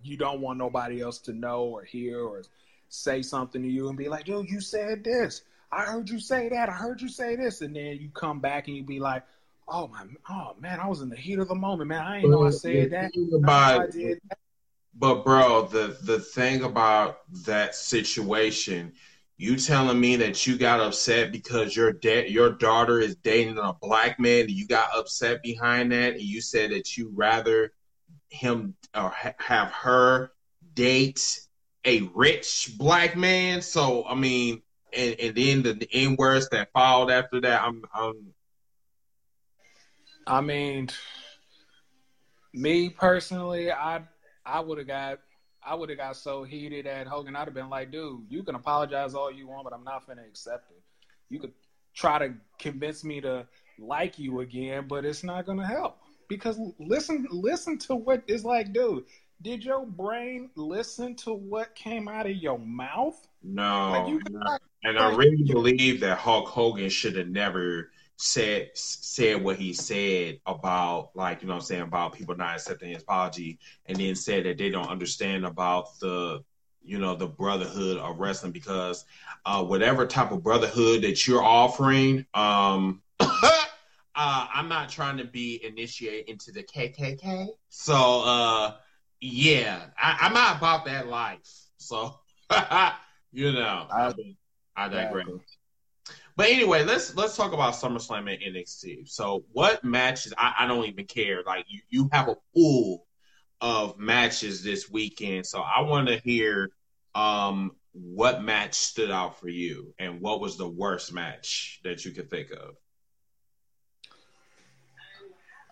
you 0.01 0.15
don't 0.15 0.39
want 0.39 0.57
nobody 0.57 1.01
else 1.01 1.19
to 1.19 1.33
know 1.33 1.63
or 1.63 1.83
hear 1.83 2.21
or 2.21 2.43
say 2.87 3.21
something 3.21 3.61
to 3.61 3.69
you 3.69 3.89
and 3.89 3.97
be 3.97 4.07
like, 4.07 4.29
yo, 4.29 4.41
you 4.41 4.61
said 4.61 5.03
this. 5.03 5.43
I 5.73 5.83
heard 5.83 6.09
you 6.09 6.19
say 6.19 6.47
that. 6.49 6.69
I 6.69 6.73
heard 6.73 7.01
you 7.01 7.09
say 7.09 7.35
this. 7.35 7.61
And 7.61 7.75
then 7.75 7.97
you 7.99 8.09
come 8.13 8.39
back 8.39 8.67
and 8.67 8.77
you 8.77 8.83
be 8.83 8.99
like, 8.99 9.23
oh 9.67 9.87
my, 9.87 10.05
oh 10.29 10.55
man, 10.59 10.79
I 10.79 10.87
was 10.87 11.01
in 11.01 11.09
the 11.09 11.15
heat 11.15 11.39
of 11.39 11.47
the 11.47 11.55
moment, 11.55 11.89
man. 11.89 12.01
I 12.01 12.21
didn't 12.21 12.31
know 12.31 12.43
I 12.43 12.49
said 12.49 12.91
that. 12.91 13.11
About, 13.35 13.81
I 13.81 13.87
did 13.87 14.19
that. 14.29 14.37
But 14.93 15.23
bro, 15.23 15.67
the 15.67 15.97
the 16.03 16.19
thing 16.19 16.63
about 16.63 17.19
that 17.45 17.75
situation, 17.75 18.93
you 19.37 19.55
telling 19.55 19.99
me 19.99 20.17
that 20.17 20.45
you 20.45 20.57
got 20.57 20.79
upset 20.79 21.31
because 21.31 21.75
your 21.75 21.93
da- 21.93 22.29
your 22.29 22.51
daughter 22.51 22.99
is 22.99 23.15
dating 23.15 23.57
a 23.57 23.73
black 23.81 24.19
man, 24.19 24.41
and 24.41 24.51
you 24.51 24.67
got 24.67 24.95
upset 24.95 25.41
behind 25.41 25.91
that, 25.91 26.13
and 26.13 26.21
you 26.21 26.41
said 26.41 26.71
that 26.71 26.97
you 26.97 27.11
rather 27.15 27.73
him 28.29 28.75
or 28.95 29.09
ha- 29.09 29.33
have 29.39 29.69
her 29.71 30.31
date 30.73 31.39
a 31.85 32.01
rich 32.13 32.73
black 32.77 33.15
man. 33.15 33.61
So 33.61 34.05
I 34.05 34.15
mean, 34.15 34.61
and, 34.93 35.15
and 35.19 35.35
then 35.35 35.63
the, 35.63 35.73
the 35.73 35.89
N 35.93 36.15
words 36.17 36.49
that 36.49 36.71
followed 36.73 37.11
after 37.11 37.41
that, 37.41 37.63
I'm, 37.63 37.83
I'm 37.93 38.33
I 40.27 40.41
mean, 40.41 40.89
me 42.53 42.89
personally, 42.89 43.71
I 43.71 44.01
I 44.45 44.59
would 44.59 44.77
have 44.77 44.87
got 44.87 45.19
I 45.63 45.75
would 45.75 45.89
have 45.89 45.97
got 45.97 46.15
so 46.15 46.43
heated 46.43 46.87
at 46.87 47.07
Hogan. 47.07 47.35
I'd 47.35 47.45
have 47.45 47.53
been 47.53 47.69
like, 47.69 47.91
dude, 47.91 48.25
you 48.29 48.43
can 48.43 48.55
apologize 48.55 49.13
all 49.13 49.31
you 49.31 49.47
want, 49.47 49.63
but 49.63 49.73
I'm 49.73 49.83
not 49.83 50.07
gonna 50.07 50.23
accept 50.23 50.71
it. 50.71 50.81
You 51.29 51.39
could 51.39 51.53
try 51.93 52.19
to 52.19 52.33
convince 52.57 53.03
me 53.03 53.21
to 53.21 53.47
like 53.79 54.19
you 54.19 54.41
again, 54.41 54.85
but 54.87 55.05
it's 55.05 55.23
not 55.23 55.45
gonna 55.45 55.67
help 55.67 55.99
because 56.27 56.59
listen 56.79 57.27
listen 57.29 57.77
to 57.79 57.95
what 57.95 58.23
it's 58.27 58.43
like, 58.43 58.73
dude. 58.73 59.05
Did 59.41 59.63
your 59.63 59.87
brain 59.87 60.51
listen 60.55 61.15
to 61.17 61.33
what 61.33 61.73
came 61.73 62.07
out 62.07 62.27
of 62.27 62.35
your 62.35 62.59
mouth? 62.59 63.27
No, 63.43 63.91
like 63.91 64.29
no. 64.29 64.57
and 64.83 64.99
I 64.99 65.15
really 65.15 65.43
believe 65.43 65.99
that 66.01 66.19
Hulk 66.19 66.47
Hogan 66.47 66.89
should 66.89 67.15
have 67.15 67.27
never 67.27 67.90
said 68.21 68.69
said 68.75 69.43
what 69.43 69.55
he 69.55 69.73
said 69.73 70.39
about 70.45 71.09
like 71.15 71.41
you 71.41 71.47
know 71.47 71.55
I'm 71.55 71.61
saying 71.61 71.81
about 71.81 72.13
people 72.13 72.35
not 72.35 72.55
accepting 72.55 72.91
his 72.91 73.01
apology 73.01 73.57
and 73.87 73.97
then 73.97 74.13
said 74.13 74.45
that 74.45 74.59
they 74.59 74.69
don't 74.69 74.87
understand 74.87 75.43
about 75.43 75.99
the 75.99 76.43
you 76.83 76.99
know 76.99 77.15
the 77.15 77.25
brotherhood 77.25 77.97
of 77.97 78.19
wrestling 78.19 78.51
because 78.51 79.05
uh, 79.47 79.63
whatever 79.63 80.05
type 80.05 80.31
of 80.31 80.43
brotherhood 80.43 81.01
that 81.01 81.27
you're 81.27 81.43
offering 81.43 82.23
um 82.35 83.01
uh, 83.19 83.57
I'm 84.15 84.69
not 84.69 84.89
trying 84.89 85.17
to 85.17 85.25
be 85.25 85.59
initiated 85.65 86.29
into 86.29 86.51
the 86.51 86.61
KKK 86.61 87.47
so 87.69 88.21
uh 88.23 88.75
yeah 89.19 89.85
I, 89.97 90.27
am 90.27 90.33
not 90.33 90.57
about 90.57 90.85
that 90.85 91.07
life. 91.07 91.69
So 91.77 92.19
you 93.31 93.51
know 93.51 93.87
I, 93.91 94.13
I 94.75 94.89
digress. 94.89 95.27
But 96.35 96.49
anyway, 96.49 96.83
let's 96.83 97.15
let's 97.15 97.35
talk 97.35 97.53
about 97.53 97.73
SummerSlam 97.73 98.31
and 98.31 98.55
NXT. 98.55 99.09
So, 99.09 99.43
what 99.51 99.83
matches? 99.83 100.33
I, 100.37 100.53
I 100.59 100.67
don't 100.67 100.85
even 100.85 101.05
care. 101.05 101.43
Like 101.45 101.65
you, 101.67 101.81
you 101.89 102.09
have 102.11 102.29
a 102.29 102.37
pool 102.55 103.05
of 103.59 103.97
matches 103.97 104.63
this 104.63 104.89
weekend, 104.89 105.45
so 105.45 105.61
I 105.61 105.81
want 105.81 106.07
to 106.07 106.17
hear 106.17 106.69
um, 107.13 107.71
what 107.91 108.43
match 108.43 108.75
stood 108.75 109.11
out 109.11 109.39
for 109.39 109.49
you, 109.49 109.93
and 109.99 110.21
what 110.21 110.39
was 110.39 110.57
the 110.57 110.67
worst 110.67 111.13
match 111.13 111.79
that 111.83 112.05
you 112.05 112.11
could 112.11 112.29
think 112.29 112.51
of. 112.51 112.75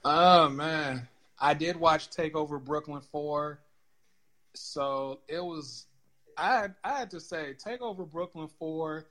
Oh 0.03 0.49
man, 0.49 1.07
I 1.39 1.53
did 1.53 1.77
watch 1.77 2.09
Takeover 2.09 2.63
Brooklyn 2.63 3.01
four, 3.01 3.59
so 4.55 5.19
it 5.27 5.43
was. 5.43 5.85
I 6.37 6.67
I 6.83 6.99
had 6.99 7.11
to 7.11 7.19
say 7.19 7.53
Takeover 7.65 8.09
Brooklyn 8.09 8.49
four 8.59 9.07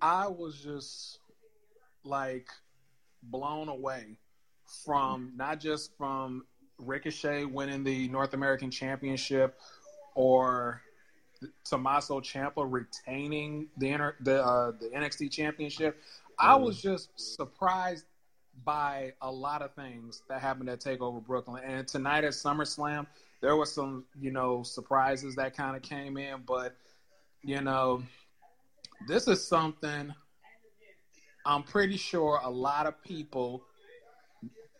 I 0.00 0.28
was 0.28 0.60
just 0.60 1.18
like 2.04 2.48
blown 3.22 3.68
away 3.68 4.18
from 4.84 5.32
not 5.36 5.60
just 5.60 5.96
from 5.96 6.44
Ricochet 6.78 7.44
winning 7.44 7.84
the 7.84 8.08
North 8.08 8.34
American 8.34 8.70
Championship 8.70 9.58
or 10.14 10.82
Tommaso 11.64 12.20
Ciampa 12.20 12.66
retaining 12.68 13.68
the 13.76 13.88
inter, 13.90 14.14
the 14.20 14.44
uh, 14.44 14.72
the 14.72 14.88
NXT 14.88 15.30
Championship. 15.30 16.00
I 16.38 16.54
mm. 16.54 16.62
was 16.62 16.80
just 16.80 17.10
surprised 17.16 18.04
by 18.64 19.12
a 19.22 19.30
lot 19.30 19.62
of 19.62 19.72
things 19.74 20.22
that 20.28 20.40
happened 20.40 20.68
at 20.68 20.80
Takeover 20.80 21.24
Brooklyn. 21.24 21.62
And 21.64 21.86
tonight 21.86 22.24
at 22.24 22.32
SummerSlam, 22.32 23.06
there 23.40 23.56
were 23.56 23.66
some 23.66 24.04
you 24.20 24.30
know 24.30 24.62
surprises 24.62 25.36
that 25.36 25.56
kind 25.56 25.76
of 25.76 25.82
came 25.82 26.16
in, 26.16 26.42
but 26.46 26.74
you 27.42 27.60
know 27.60 28.02
this 29.06 29.28
is 29.28 29.46
something 29.46 30.12
I'm 31.46 31.62
pretty 31.62 31.96
sure 31.96 32.40
a 32.42 32.50
lot 32.50 32.86
of 32.86 33.02
people 33.02 33.64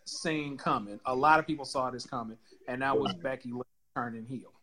seen 0.05 0.57
coming. 0.57 0.99
A 1.05 1.15
lot 1.15 1.39
of 1.39 1.47
people 1.47 1.65
saw 1.65 1.89
this 1.89 2.05
coming, 2.05 2.37
and 2.67 2.81
that 2.81 2.97
was 2.97 3.13
Becky 3.15 3.51
Lynch 3.51 3.65
turning 3.95 4.25
heel. 4.25 4.53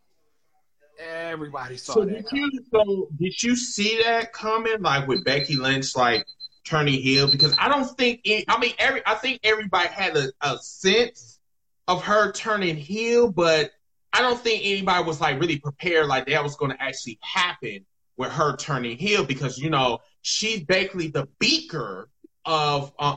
Everybody 0.99 1.77
saw 1.77 1.95
so 1.95 2.05
that. 2.05 2.29
Did 2.31 2.33
you, 2.33 2.65
so 2.73 3.09
did 3.19 3.43
you 3.43 3.57
see 3.57 4.01
that 4.05 4.33
coming, 4.33 4.81
like 4.81 5.09
with 5.09 5.25
Becky 5.25 5.57
Lynch, 5.57 5.97
like 5.97 6.25
turning 6.65 6.95
heel? 6.95 7.29
Because 7.29 7.55
I 7.59 7.69
don't 7.69 7.87
think. 7.99 8.21
It, 8.25 8.45
I 8.49 8.59
mean, 8.59 8.73
every 8.79 9.03
I 9.05 9.15
think 9.15 9.41
everybody 9.43 9.89
had 9.89 10.17
a, 10.17 10.33
a 10.43 10.59
sense 10.59 11.41
of 11.89 12.03
her 12.05 12.33
turning 12.33 12.77
heel, 12.77 13.31
but 13.31 13.73
I 14.13 14.23
don't 14.23 14.39
think 14.39 14.63
anybody 14.65 15.05
was 15.05 15.21
like 15.21 15.41
really 15.41 15.59
prepared, 15.59 16.07
like 16.07 16.27
that 16.27 16.43
was 16.43 16.57
going 16.57 16.71
to 16.71 16.83
actually 16.83 17.19
happen 17.21 17.85
with 18.17 18.33
her 18.33 18.57
turning 18.57 18.97
heel 18.97 19.25
because 19.25 19.59
you 19.59 19.71
know 19.71 19.99
she's 20.23 20.65
basically 20.65 21.09
the 21.09 21.29
beaker 21.39 22.09
of. 22.45 22.93
Uh, 22.99 23.17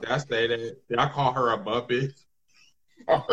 did 0.00 0.10
I 0.10 0.18
say 0.18 0.46
that? 0.46 0.88
Did 0.88 0.98
I 0.98 1.08
call 1.08 1.32
her 1.32 1.52
a 1.52 1.58
muppet? 1.58 2.12
I'm 3.08 3.24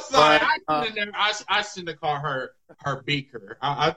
sorry. 0.00 0.38
But, 0.38 0.48
I, 0.68 0.84
shouldn't 0.84 0.98
have, 0.98 1.44
I, 1.48 1.58
I, 1.58 1.62
shouldn't 1.62 1.88
have 1.90 2.00
called 2.00 2.22
her 2.22 2.52
her 2.80 3.02
beaker. 3.02 3.58
I, 3.60 3.94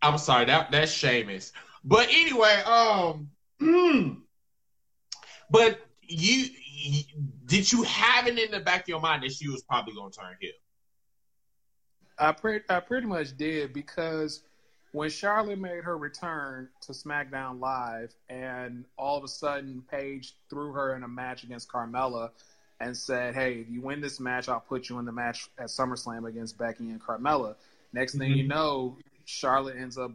I 0.00 0.08
am 0.08 0.18
sorry. 0.18 0.46
That 0.46 0.70
that's 0.70 0.92
Sheamus. 0.92 1.52
But 1.84 2.08
anyway, 2.10 2.62
um, 2.64 3.30
mm, 3.60 4.18
but 5.50 5.80
you, 6.02 6.46
you, 6.60 7.02
did 7.44 7.70
you 7.70 7.82
have 7.84 8.26
it 8.26 8.38
in 8.38 8.50
the 8.50 8.60
back 8.60 8.82
of 8.82 8.88
your 8.88 9.00
mind 9.00 9.22
that 9.22 9.32
she 9.32 9.48
was 9.48 9.62
probably 9.62 9.94
going 9.94 10.12
to 10.12 10.18
turn 10.18 10.36
heel? 10.40 10.52
I 12.18 12.32
pretty 12.32 12.64
I 12.68 12.80
pretty 12.80 13.06
much 13.06 13.36
did 13.36 13.72
because 13.72 14.42
when 14.92 15.10
Charlotte 15.10 15.58
made 15.58 15.84
her 15.84 15.98
return 15.98 16.68
to 16.82 16.92
SmackDown 16.92 17.60
Live, 17.60 18.14
and 18.30 18.84
all 18.96 19.18
of 19.18 19.24
a 19.24 19.28
sudden 19.28 19.82
Paige 19.90 20.34
threw 20.48 20.72
her 20.72 20.96
in 20.96 21.02
a 21.02 21.08
match 21.08 21.44
against 21.44 21.68
Carmella, 21.68 22.30
and 22.80 22.96
said, 22.96 23.34
"Hey, 23.34 23.60
if 23.60 23.68
you 23.68 23.80
win 23.80 24.00
this 24.00 24.20
match, 24.20 24.48
I'll 24.48 24.60
put 24.60 24.88
you 24.88 24.98
in 24.98 25.04
the 25.04 25.12
match 25.12 25.48
at 25.58 25.66
SummerSlam 25.66 26.26
against 26.26 26.58
Becky 26.58 26.90
and 26.90 27.00
Carmella." 27.00 27.56
Next 27.92 28.12
mm-hmm. 28.12 28.20
thing 28.20 28.32
you 28.32 28.48
know, 28.48 28.96
Charlotte 29.24 29.76
ends 29.76 29.98
up 29.98 30.12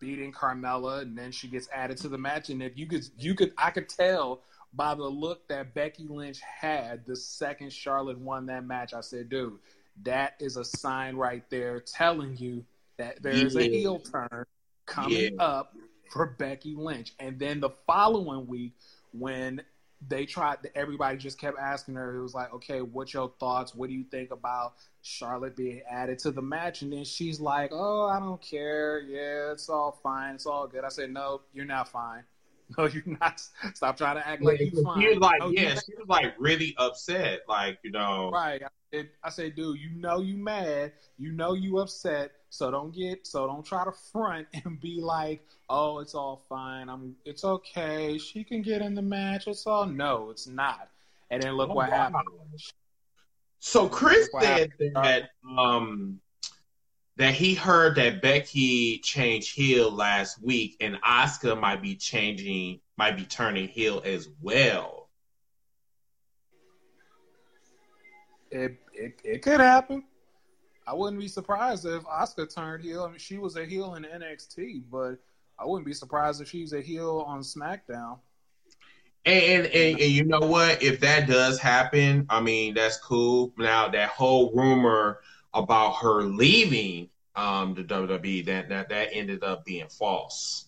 beating 0.00 0.32
Carmella, 0.32 1.02
and 1.02 1.16
then 1.16 1.32
she 1.32 1.48
gets 1.48 1.68
added 1.72 1.98
to 1.98 2.08
the 2.08 2.18
match. 2.18 2.50
And 2.50 2.62
if 2.62 2.76
you 2.76 2.86
could, 2.86 3.08
you 3.18 3.34
could, 3.34 3.52
I 3.56 3.70
could 3.70 3.88
tell 3.88 4.40
by 4.74 4.94
the 4.94 5.04
look 5.04 5.46
that 5.48 5.72
Becky 5.74 6.06
Lynch 6.08 6.40
had 6.40 7.06
the 7.06 7.16
second 7.16 7.72
Charlotte 7.72 8.18
won 8.18 8.46
that 8.46 8.66
match. 8.66 8.92
I 8.92 9.00
said, 9.00 9.28
"Dude, 9.28 9.58
that 10.02 10.34
is 10.40 10.56
a 10.56 10.64
sign 10.64 11.16
right 11.16 11.44
there 11.50 11.80
telling 11.80 12.36
you 12.36 12.64
that 12.96 13.22
there 13.22 13.32
is 13.32 13.54
yeah. 13.54 13.60
a 13.62 13.64
heel 13.64 13.98
turn 13.98 14.44
coming 14.86 15.34
yeah. 15.34 15.42
up 15.42 15.74
for 16.10 16.26
Becky 16.26 16.74
Lynch. 16.76 17.12
And 17.18 17.38
then 17.38 17.60
the 17.60 17.70
following 17.86 18.46
week, 18.46 18.74
when 19.12 19.62
they 20.08 20.26
tried. 20.26 20.58
Everybody 20.74 21.16
just 21.16 21.40
kept 21.40 21.58
asking 21.58 21.94
her. 21.94 22.16
It 22.16 22.22
was 22.22 22.34
like, 22.34 22.52
okay, 22.54 22.82
what's 22.82 23.14
your 23.14 23.32
thoughts? 23.40 23.74
What 23.74 23.88
do 23.88 23.94
you 23.94 24.04
think 24.04 24.30
about 24.30 24.74
Charlotte 25.02 25.56
being 25.56 25.82
added 25.88 26.18
to 26.20 26.30
the 26.30 26.42
match? 26.42 26.82
And 26.82 26.92
then 26.92 27.04
she's 27.04 27.40
like, 27.40 27.70
oh, 27.72 28.06
I 28.06 28.18
don't 28.18 28.40
care. 28.40 29.00
Yeah, 29.00 29.52
it's 29.52 29.68
all 29.68 29.98
fine. 30.02 30.34
It's 30.34 30.46
all 30.46 30.66
good. 30.66 30.84
I 30.84 30.88
said, 30.88 31.10
no, 31.10 31.42
you're 31.52 31.64
not 31.64 31.88
fine. 31.88 32.24
No, 32.78 32.86
you're 32.86 33.02
not. 33.20 33.40
Stop 33.74 33.96
trying 33.96 34.16
to 34.16 34.26
act 34.26 34.42
like 34.42 34.58
you're 34.60 34.82
fine. 34.82 35.00
She 35.02 35.08
was 35.08 35.18
like, 35.18 35.40
No, 35.40 35.50
yeah, 35.50 35.74
you- 35.74 35.80
she 35.86 35.94
was 35.98 36.08
like 36.08 36.34
really 36.38 36.74
upset. 36.78 37.40
Like, 37.48 37.78
you 37.82 37.90
know, 37.90 38.30
Right. 38.32 38.62
I 38.62 38.68
said, 38.92 39.08
I 39.22 39.30
said, 39.30 39.54
dude, 39.56 39.78
you 39.78 39.90
know 39.90 40.20
you 40.20 40.36
mad. 40.36 40.92
You 41.18 41.32
know 41.32 41.54
you 41.54 41.78
upset. 41.78 42.32
So 42.50 42.70
don't 42.70 42.94
get 42.94 43.26
so 43.26 43.46
don't 43.46 43.64
try 43.64 43.84
to 43.84 43.92
front 44.12 44.46
and 44.64 44.80
be 44.80 45.00
like, 45.00 45.44
oh, 45.68 45.98
it's 45.98 46.14
all 46.14 46.42
fine. 46.48 46.88
I'm 46.88 47.16
it's 47.24 47.44
okay. 47.44 48.18
She 48.18 48.44
can 48.44 48.62
get 48.62 48.82
in 48.82 48.94
the 48.94 49.02
match. 49.02 49.46
It's 49.48 49.66
all 49.66 49.86
no, 49.86 50.30
it's 50.30 50.46
not. 50.46 50.88
And 51.30 51.42
then 51.42 51.52
look 51.52 51.70
Oh, 51.70 51.74
what 51.74 51.90
wow. 51.90 51.96
happened. 51.96 52.28
So 53.58 53.88
Chris 53.88 54.28
Wow. 54.32 54.40
said 54.40 54.72
that 54.94 55.30
um 55.58 56.20
that 57.16 57.34
he 57.34 57.54
heard 57.54 57.96
that 57.96 58.20
Becky 58.20 58.98
changed 58.98 59.54
heel 59.54 59.90
last 59.90 60.42
week, 60.42 60.76
and 60.80 61.00
Asuka 61.02 61.58
might 61.58 61.80
be 61.80 61.94
changing, 61.94 62.80
might 62.96 63.16
be 63.16 63.24
turning 63.24 63.68
heel 63.68 64.02
as 64.04 64.28
well. 64.40 65.08
It 68.50 68.78
it 68.92 69.20
it 69.24 69.42
could 69.42 69.60
happen. 69.60 70.04
I 70.86 70.94
wouldn't 70.94 71.20
be 71.20 71.28
surprised 71.28 71.86
if 71.86 72.02
Asuka 72.04 72.52
turned 72.52 72.84
heel. 72.84 73.04
I 73.04 73.08
mean, 73.08 73.18
she 73.18 73.38
was 73.38 73.56
a 73.56 73.64
heel 73.64 73.94
in 73.94 74.04
NXT, 74.04 74.84
but 74.90 75.16
I 75.58 75.64
wouldn't 75.64 75.86
be 75.86 75.94
surprised 75.94 76.42
if 76.42 76.48
she's 76.48 76.72
a 76.72 76.80
heel 76.80 77.24
on 77.26 77.40
SmackDown. 77.40 78.18
And, 79.24 79.66
and 79.66 79.98
and 79.98 80.12
you 80.12 80.24
know 80.24 80.40
what? 80.40 80.82
If 80.82 81.00
that 81.00 81.26
does 81.26 81.58
happen, 81.58 82.26
I 82.28 82.40
mean 82.40 82.74
that's 82.74 82.98
cool. 82.98 83.52
Now 83.56 83.88
that 83.88 84.10
whole 84.10 84.52
rumor 84.54 85.20
about 85.54 85.94
her 85.96 86.22
leaving 86.22 87.08
um 87.36 87.74
the 87.74 87.82
WWE 87.84 88.44
that 88.46 88.68
that 88.68 88.88
that 88.88 89.08
ended 89.12 89.42
up 89.42 89.64
being 89.64 89.88
false. 89.88 90.66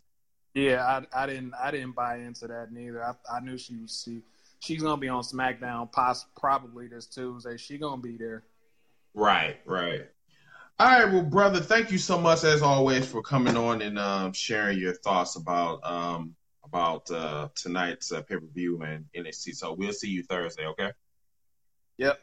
Yeah, 0.54 0.84
I, 1.12 1.24
I 1.24 1.26
didn't 1.26 1.52
I 1.54 1.70
didn't 1.70 1.94
buy 1.94 2.18
into 2.18 2.46
that 2.46 2.72
neither. 2.72 3.04
I, 3.04 3.12
I 3.30 3.40
knew 3.40 3.58
she 3.58 3.76
was 3.76 4.02
she 4.04 4.22
she's 4.60 4.82
gonna 4.82 4.96
be 4.96 5.08
on 5.08 5.22
SmackDown 5.22 5.90
poss- 5.92 6.26
probably 6.36 6.88
this 6.88 7.06
Tuesday. 7.06 7.56
She 7.56 7.78
gonna 7.78 8.00
be 8.00 8.16
there. 8.16 8.44
Right, 9.14 9.58
right. 9.64 10.06
All 10.78 10.88
right, 10.88 11.10
well, 11.10 11.22
brother, 11.22 11.60
thank 11.60 11.90
you 11.90 11.96
so 11.96 12.18
much 12.18 12.44
as 12.44 12.60
always 12.60 13.06
for 13.06 13.22
coming 13.22 13.56
on 13.56 13.80
and 13.80 13.98
um, 13.98 14.32
sharing 14.34 14.78
your 14.78 14.92
thoughts 14.92 15.36
about 15.36 15.82
um, 15.84 16.34
about 16.64 17.10
uh, 17.10 17.48
tonight's 17.54 18.12
uh, 18.12 18.20
pay 18.22 18.36
per 18.36 18.46
view 18.54 18.82
and 18.82 19.04
NXT. 19.16 19.54
So 19.56 19.72
we'll 19.72 19.92
see 19.92 20.08
you 20.08 20.22
Thursday, 20.22 20.66
okay? 20.66 20.92
Yep. 21.96 22.18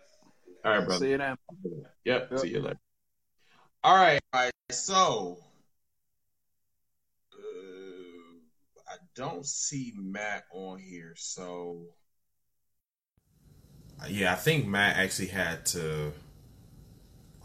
All 0.64 0.72
right, 0.72 0.86
brother. 0.86 1.06
See 1.06 1.12
you 1.12 1.18
then. 1.18 1.36
Yep. 2.06 2.28
Yep. 2.32 2.40
See 2.40 2.50
you 2.50 2.62
later. 2.62 2.80
All 3.84 3.96
right. 3.96 4.22
All 4.32 4.42
right. 4.42 4.52
So 4.72 5.38
uh, 7.34 8.90
I 8.90 8.96
don't 9.16 9.46
see 9.46 9.94
Matt 9.98 10.44
on 10.54 10.80
here, 10.80 11.14
so 11.18 11.82
yeah, 14.10 14.34
I 14.34 14.36
think 14.36 14.68
Matt 14.68 14.98
actually 14.98 15.28
had 15.28 15.66
to. 15.68 16.12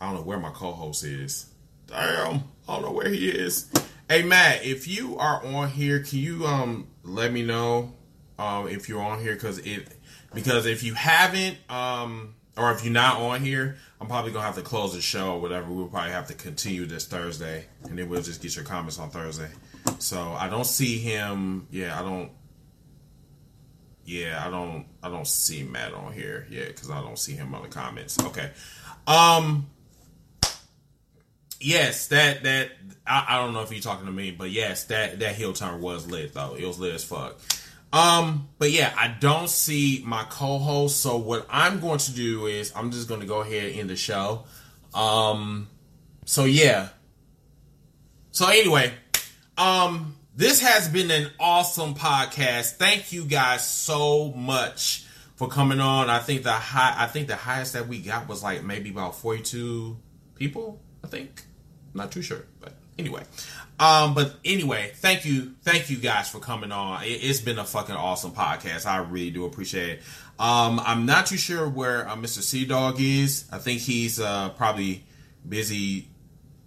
I 0.01 0.07
don't 0.07 0.15
know 0.15 0.23
where 0.23 0.39
my 0.39 0.51
co-host 0.51 1.05
is. 1.05 1.47
Damn, 1.87 2.45
I 2.69 2.75
don't 2.75 2.83
know 2.83 2.93
where 2.93 3.09
he 3.09 3.29
is. 3.29 3.71
Hey 4.09 4.23
Matt, 4.23 4.65
if 4.65 4.87
you 4.87 5.19
are 5.19 5.45
on 5.45 5.71
here, 5.71 6.01
can 6.01 6.19
you 6.19 6.47
um 6.47 6.87
let 7.03 7.33
me 7.33 7.43
know 7.43 7.95
um 8.39 8.69
if 8.69 8.89
you're 8.89 9.03
on 9.03 9.21
here 9.21 9.35
because 9.35 9.59
it 9.59 9.89
because 10.35 10.67
if 10.67 10.83
you 10.83 10.95
haven't 10.95 11.59
um 11.69 12.35
or 12.59 12.73
if 12.73 12.85
you're 12.85 12.93
not 12.93 13.21
on 13.21 13.43
here, 13.43 13.77
I'm 14.01 14.07
probably 14.07 14.33
gonna 14.33 14.45
have 14.45 14.57
to 14.57 14.63
close 14.63 14.95
the 14.95 15.01
show 15.01 15.35
or 15.35 15.41
whatever. 15.41 15.71
We'll 15.73 15.89
probably 15.89 16.13
have 16.13 16.27
to 16.29 16.35
continue 16.35 16.87
this 16.87 17.07
Thursday, 17.07 17.67
and 17.85 17.99
then 17.99 18.09
we'll 18.09 18.23
just 18.23 18.43
get 18.43 18.55
your 18.57 18.65
comments 18.65 18.99
on 18.99 19.11
Thursday. 19.11 19.49
So 19.99 20.21
I 20.21 20.49
don't 20.49 20.67
see 20.67 20.99
him. 20.99 21.67
Yeah, 21.71 21.99
I 21.99 22.03
don't. 22.03 22.31
Yeah, 24.05 24.43
I 24.45 24.51
don't. 24.51 24.87
I 25.03 25.09
don't 25.09 25.27
see 25.27 25.63
Matt 25.63 25.95
on 25.95 26.13
here. 26.13 26.47
Yeah, 26.51 26.67
because 26.67 26.91
I 26.91 27.01
don't 27.01 27.19
see 27.19 27.33
him 27.33 27.55
on 27.55 27.63
the 27.63 27.69
comments. 27.69 28.23
Okay. 28.23 28.51
Um. 29.07 29.69
Yes, 31.61 32.07
that 32.09 32.45
that 32.45 32.71
I, 33.07 33.27
I 33.31 33.37
don't 33.39 33.53
know 33.53 33.63
if 33.63 33.73
you're 33.73 33.81
talking 33.81 34.07
to 34.07 34.13
me, 34.13 34.31
but 34.31 34.51
yes, 34.51 34.85
that 34.85 35.19
that 35.21 35.35
heel 35.35 35.53
turn 35.53 35.81
was 35.81 36.09
lit 36.09 36.35
though. 36.35 36.55
It 36.55 36.65
was 36.65 36.79
lit 36.79 36.95
as 36.95 37.05
fuck. 37.05 37.41
Um, 37.93 38.49
but 38.59 38.71
yeah, 38.71 38.93
I 38.97 39.09
don't 39.09 39.49
see 39.49 40.03
my 40.05 40.25
co-host. 40.25 41.01
So 41.01 41.17
what 41.17 41.47
I'm 41.49 41.81
going 41.81 41.99
to 42.01 42.13
do 42.13 42.47
is 42.47 42.73
I'm 42.77 42.91
just 42.91 43.09
going 43.09 43.21
to 43.21 43.27
go 43.27 43.41
ahead 43.41 43.71
and 43.71 43.81
end 43.81 43.91
the 43.91 43.97
show. 43.97 44.45
Um, 44.95 45.69
so 46.25 46.45
yeah. 46.45 46.89
So 48.31 48.49
anyway, 48.49 48.93
um, 49.57 50.17
this 50.37 50.61
has 50.61 50.89
been 50.89 51.11
an 51.11 51.31
awesome 51.41 51.95
podcast. 51.95 52.73
Thank 52.77 53.13
you 53.13 53.25
guys 53.25 53.67
so 53.67 54.33
much 54.33 55.05
for 55.37 55.49
coming 55.49 55.81
on. 55.81 56.11
I 56.11 56.19
think 56.19 56.43
the 56.43 56.53
high, 56.53 56.95
I 56.97 57.07
think 57.07 57.29
the 57.29 57.37
highest 57.37 57.73
that 57.73 57.89
we 57.89 58.01
got 58.01 58.29
was 58.29 58.43
like 58.43 58.63
maybe 58.63 58.91
about 58.91 59.17
42 59.17 59.97
people. 60.35 60.81
I 61.03 61.07
think. 61.07 61.43
I'm 61.95 61.99
not 61.99 62.13
too 62.13 62.23
sure, 62.23 62.45
but 62.61 62.75
anyway. 62.99 63.23
Um, 63.81 64.15
but 64.15 64.35
anyway, 64.45 64.91
thank 64.97 65.25
you, 65.25 65.53
thank 65.63 65.89
you 65.89 65.99
guys 65.99 66.29
for 66.29 66.41
coming 66.41 66.73
on. 66.73 67.05
It, 67.05 67.23
it's 67.23 67.41
been 67.41 67.59
a 67.59 67.65
fucking 67.65 67.95
awesome 67.95 68.33
podcast. 68.33 68.87
I 68.87 68.99
really 68.99 69.31
do 69.31 69.45
appreciate 69.45 69.99
it. 69.99 70.03
Um, 70.39 70.81
I'm 70.85 71.07
not 71.07 71.27
too 71.27 71.37
sure 71.37 71.69
where 71.69 72.09
uh, 72.09 72.17
Mr. 72.17 72.43
Sea 72.43 72.65
Dog 72.65 73.01
is. 73.01 73.45
I 73.53 73.59
think 73.59 73.81
he's 73.81 74.21
uh, 74.21 74.51
probably 74.51 75.05
busy 75.49 76.09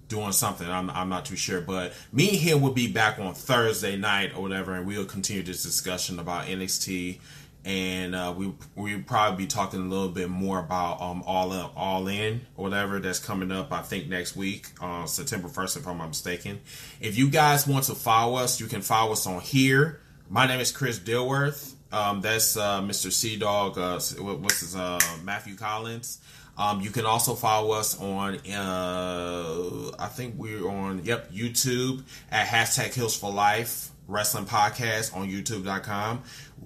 doing 0.07 0.33
something. 0.33 0.69
I'm, 0.69 0.89
I'm 0.89 1.09
not 1.09 1.25
too 1.25 1.37
sure, 1.37 1.61
but 1.61 1.93
me 2.11 2.29
and 2.29 2.37
him 2.37 2.61
will 2.61 2.73
be 2.73 2.91
back 2.91 3.17
on 3.17 3.33
Thursday 3.33 3.95
night 3.95 4.35
or 4.35 4.41
whatever, 4.41 4.73
and 4.75 4.85
we'll 4.85 5.05
continue 5.05 5.41
this 5.41 5.63
discussion 5.63 6.19
about 6.19 6.47
NXT. 6.47 7.19
And 7.63 8.15
uh, 8.15 8.33
we 8.35 8.51
we'll 8.75 9.03
probably 9.03 9.45
be 9.45 9.47
talking 9.47 9.81
a 9.81 9.83
little 9.87 10.09
bit 10.09 10.29
more 10.29 10.57
about 10.59 10.99
um 10.99 11.21
all 11.27 11.53
in, 11.53 11.65
all 11.75 12.07
in 12.07 12.41
or 12.57 12.63
whatever 12.65 12.99
that's 12.99 13.19
coming 13.19 13.51
up. 13.51 13.71
I 13.71 13.83
think 13.83 14.07
next 14.07 14.35
week, 14.35 14.67
uh, 14.81 15.05
September 15.05 15.47
first, 15.47 15.77
if 15.77 15.87
I'm 15.87 15.99
not 15.99 16.07
mistaken. 16.07 16.59
If 16.99 17.19
you 17.19 17.29
guys 17.29 17.67
want 17.67 17.83
to 17.85 17.93
follow 17.95 18.37
us, 18.37 18.59
you 18.59 18.65
can 18.65 18.81
follow 18.81 19.11
us 19.11 19.27
on 19.27 19.41
here. 19.41 20.01
My 20.27 20.47
name 20.47 20.59
is 20.59 20.71
Chris 20.71 20.97
Dilworth. 20.97 21.73
Um, 21.91 22.21
that's 22.21 22.57
uh, 22.57 22.81
Mr. 22.81 23.11
Sea 23.11 23.37
Dog. 23.37 23.77
Uh, 23.77 23.99
what- 24.23 24.39
what's 24.39 24.61
his 24.61 24.75
uh, 24.75 24.99
Matthew 25.23 25.55
Collins. 25.55 26.19
Um, 26.57 26.81
you 26.81 26.89
can 26.89 27.05
also 27.05 27.33
follow 27.35 27.71
us 27.71 27.99
on, 27.99 28.35
uh, 28.49 29.91
I 29.99 30.07
think 30.07 30.35
we're 30.37 30.67
on, 30.67 31.03
yep, 31.05 31.31
YouTube 31.31 32.03
at 32.31 32.47
hashtag 32.47 32.93
Hills 32.93 33.15
for 33.17 33.31
Life 33.31 33.90
Wrestling 34.11 34.45
Podcast 34.45 35.15
on 35.15 35.29
YouTube.com. 35.29 36.23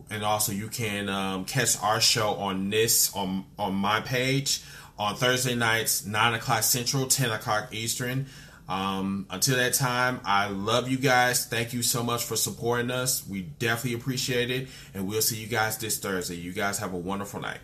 And 0.10 0.24
also 0.24 0.52
you 0.52 0.68
can 0.68 1.08
um, 1.10 1.46
catch 1.46 1.82
our 1.82 2.02
show 2.02 2.32
on 2.36 2.70
this, 2.70 3.16
on, 3.16 3.46
on 3.58 3.74
my 3.74 4.02
page 4.02 4.62
on 4.98 5.16
Thursday 5.16 5.56
nights, 5.56 6.06
9 6.06 6.34
o'clock 6.36 6.64
Central, 6.64 7.08
10 7.08 7.32
o'clock 7.32 7.74
Eastern. 7.74 8.28
Um, 8.68 9.28
until 9.30 9.58
that 9.58 9.74
time, 9.74 10.20
I 10.26 10.48
love 10.50 10.90
you 10.90 10.98
guys. 10.98 11.46
Thank 11.46 11.74
you 11.74 11.84
so 11.84 12.04
much 12.04 12.24
for 12.24 12.36
supporting 12.36 12.90
us. 12.90 13.28
We 13.28 13.42
definitely 13.44 14.00
appreciate 14.00 14.50
it. 14.50 14.70
And 14.94 15.08
we'll 15.08 15.22
see 15.22 15.38
you 15.38 15.48
guys 15.48 15.78
this 15.78 16.00
Thursday. 16.00 16.36
You 16.36 16.52
guys 16.52 16.80
have 16.80 16.94
a 16.94 16.98
wonderful 16.98 17.42
night. 17.42 17.60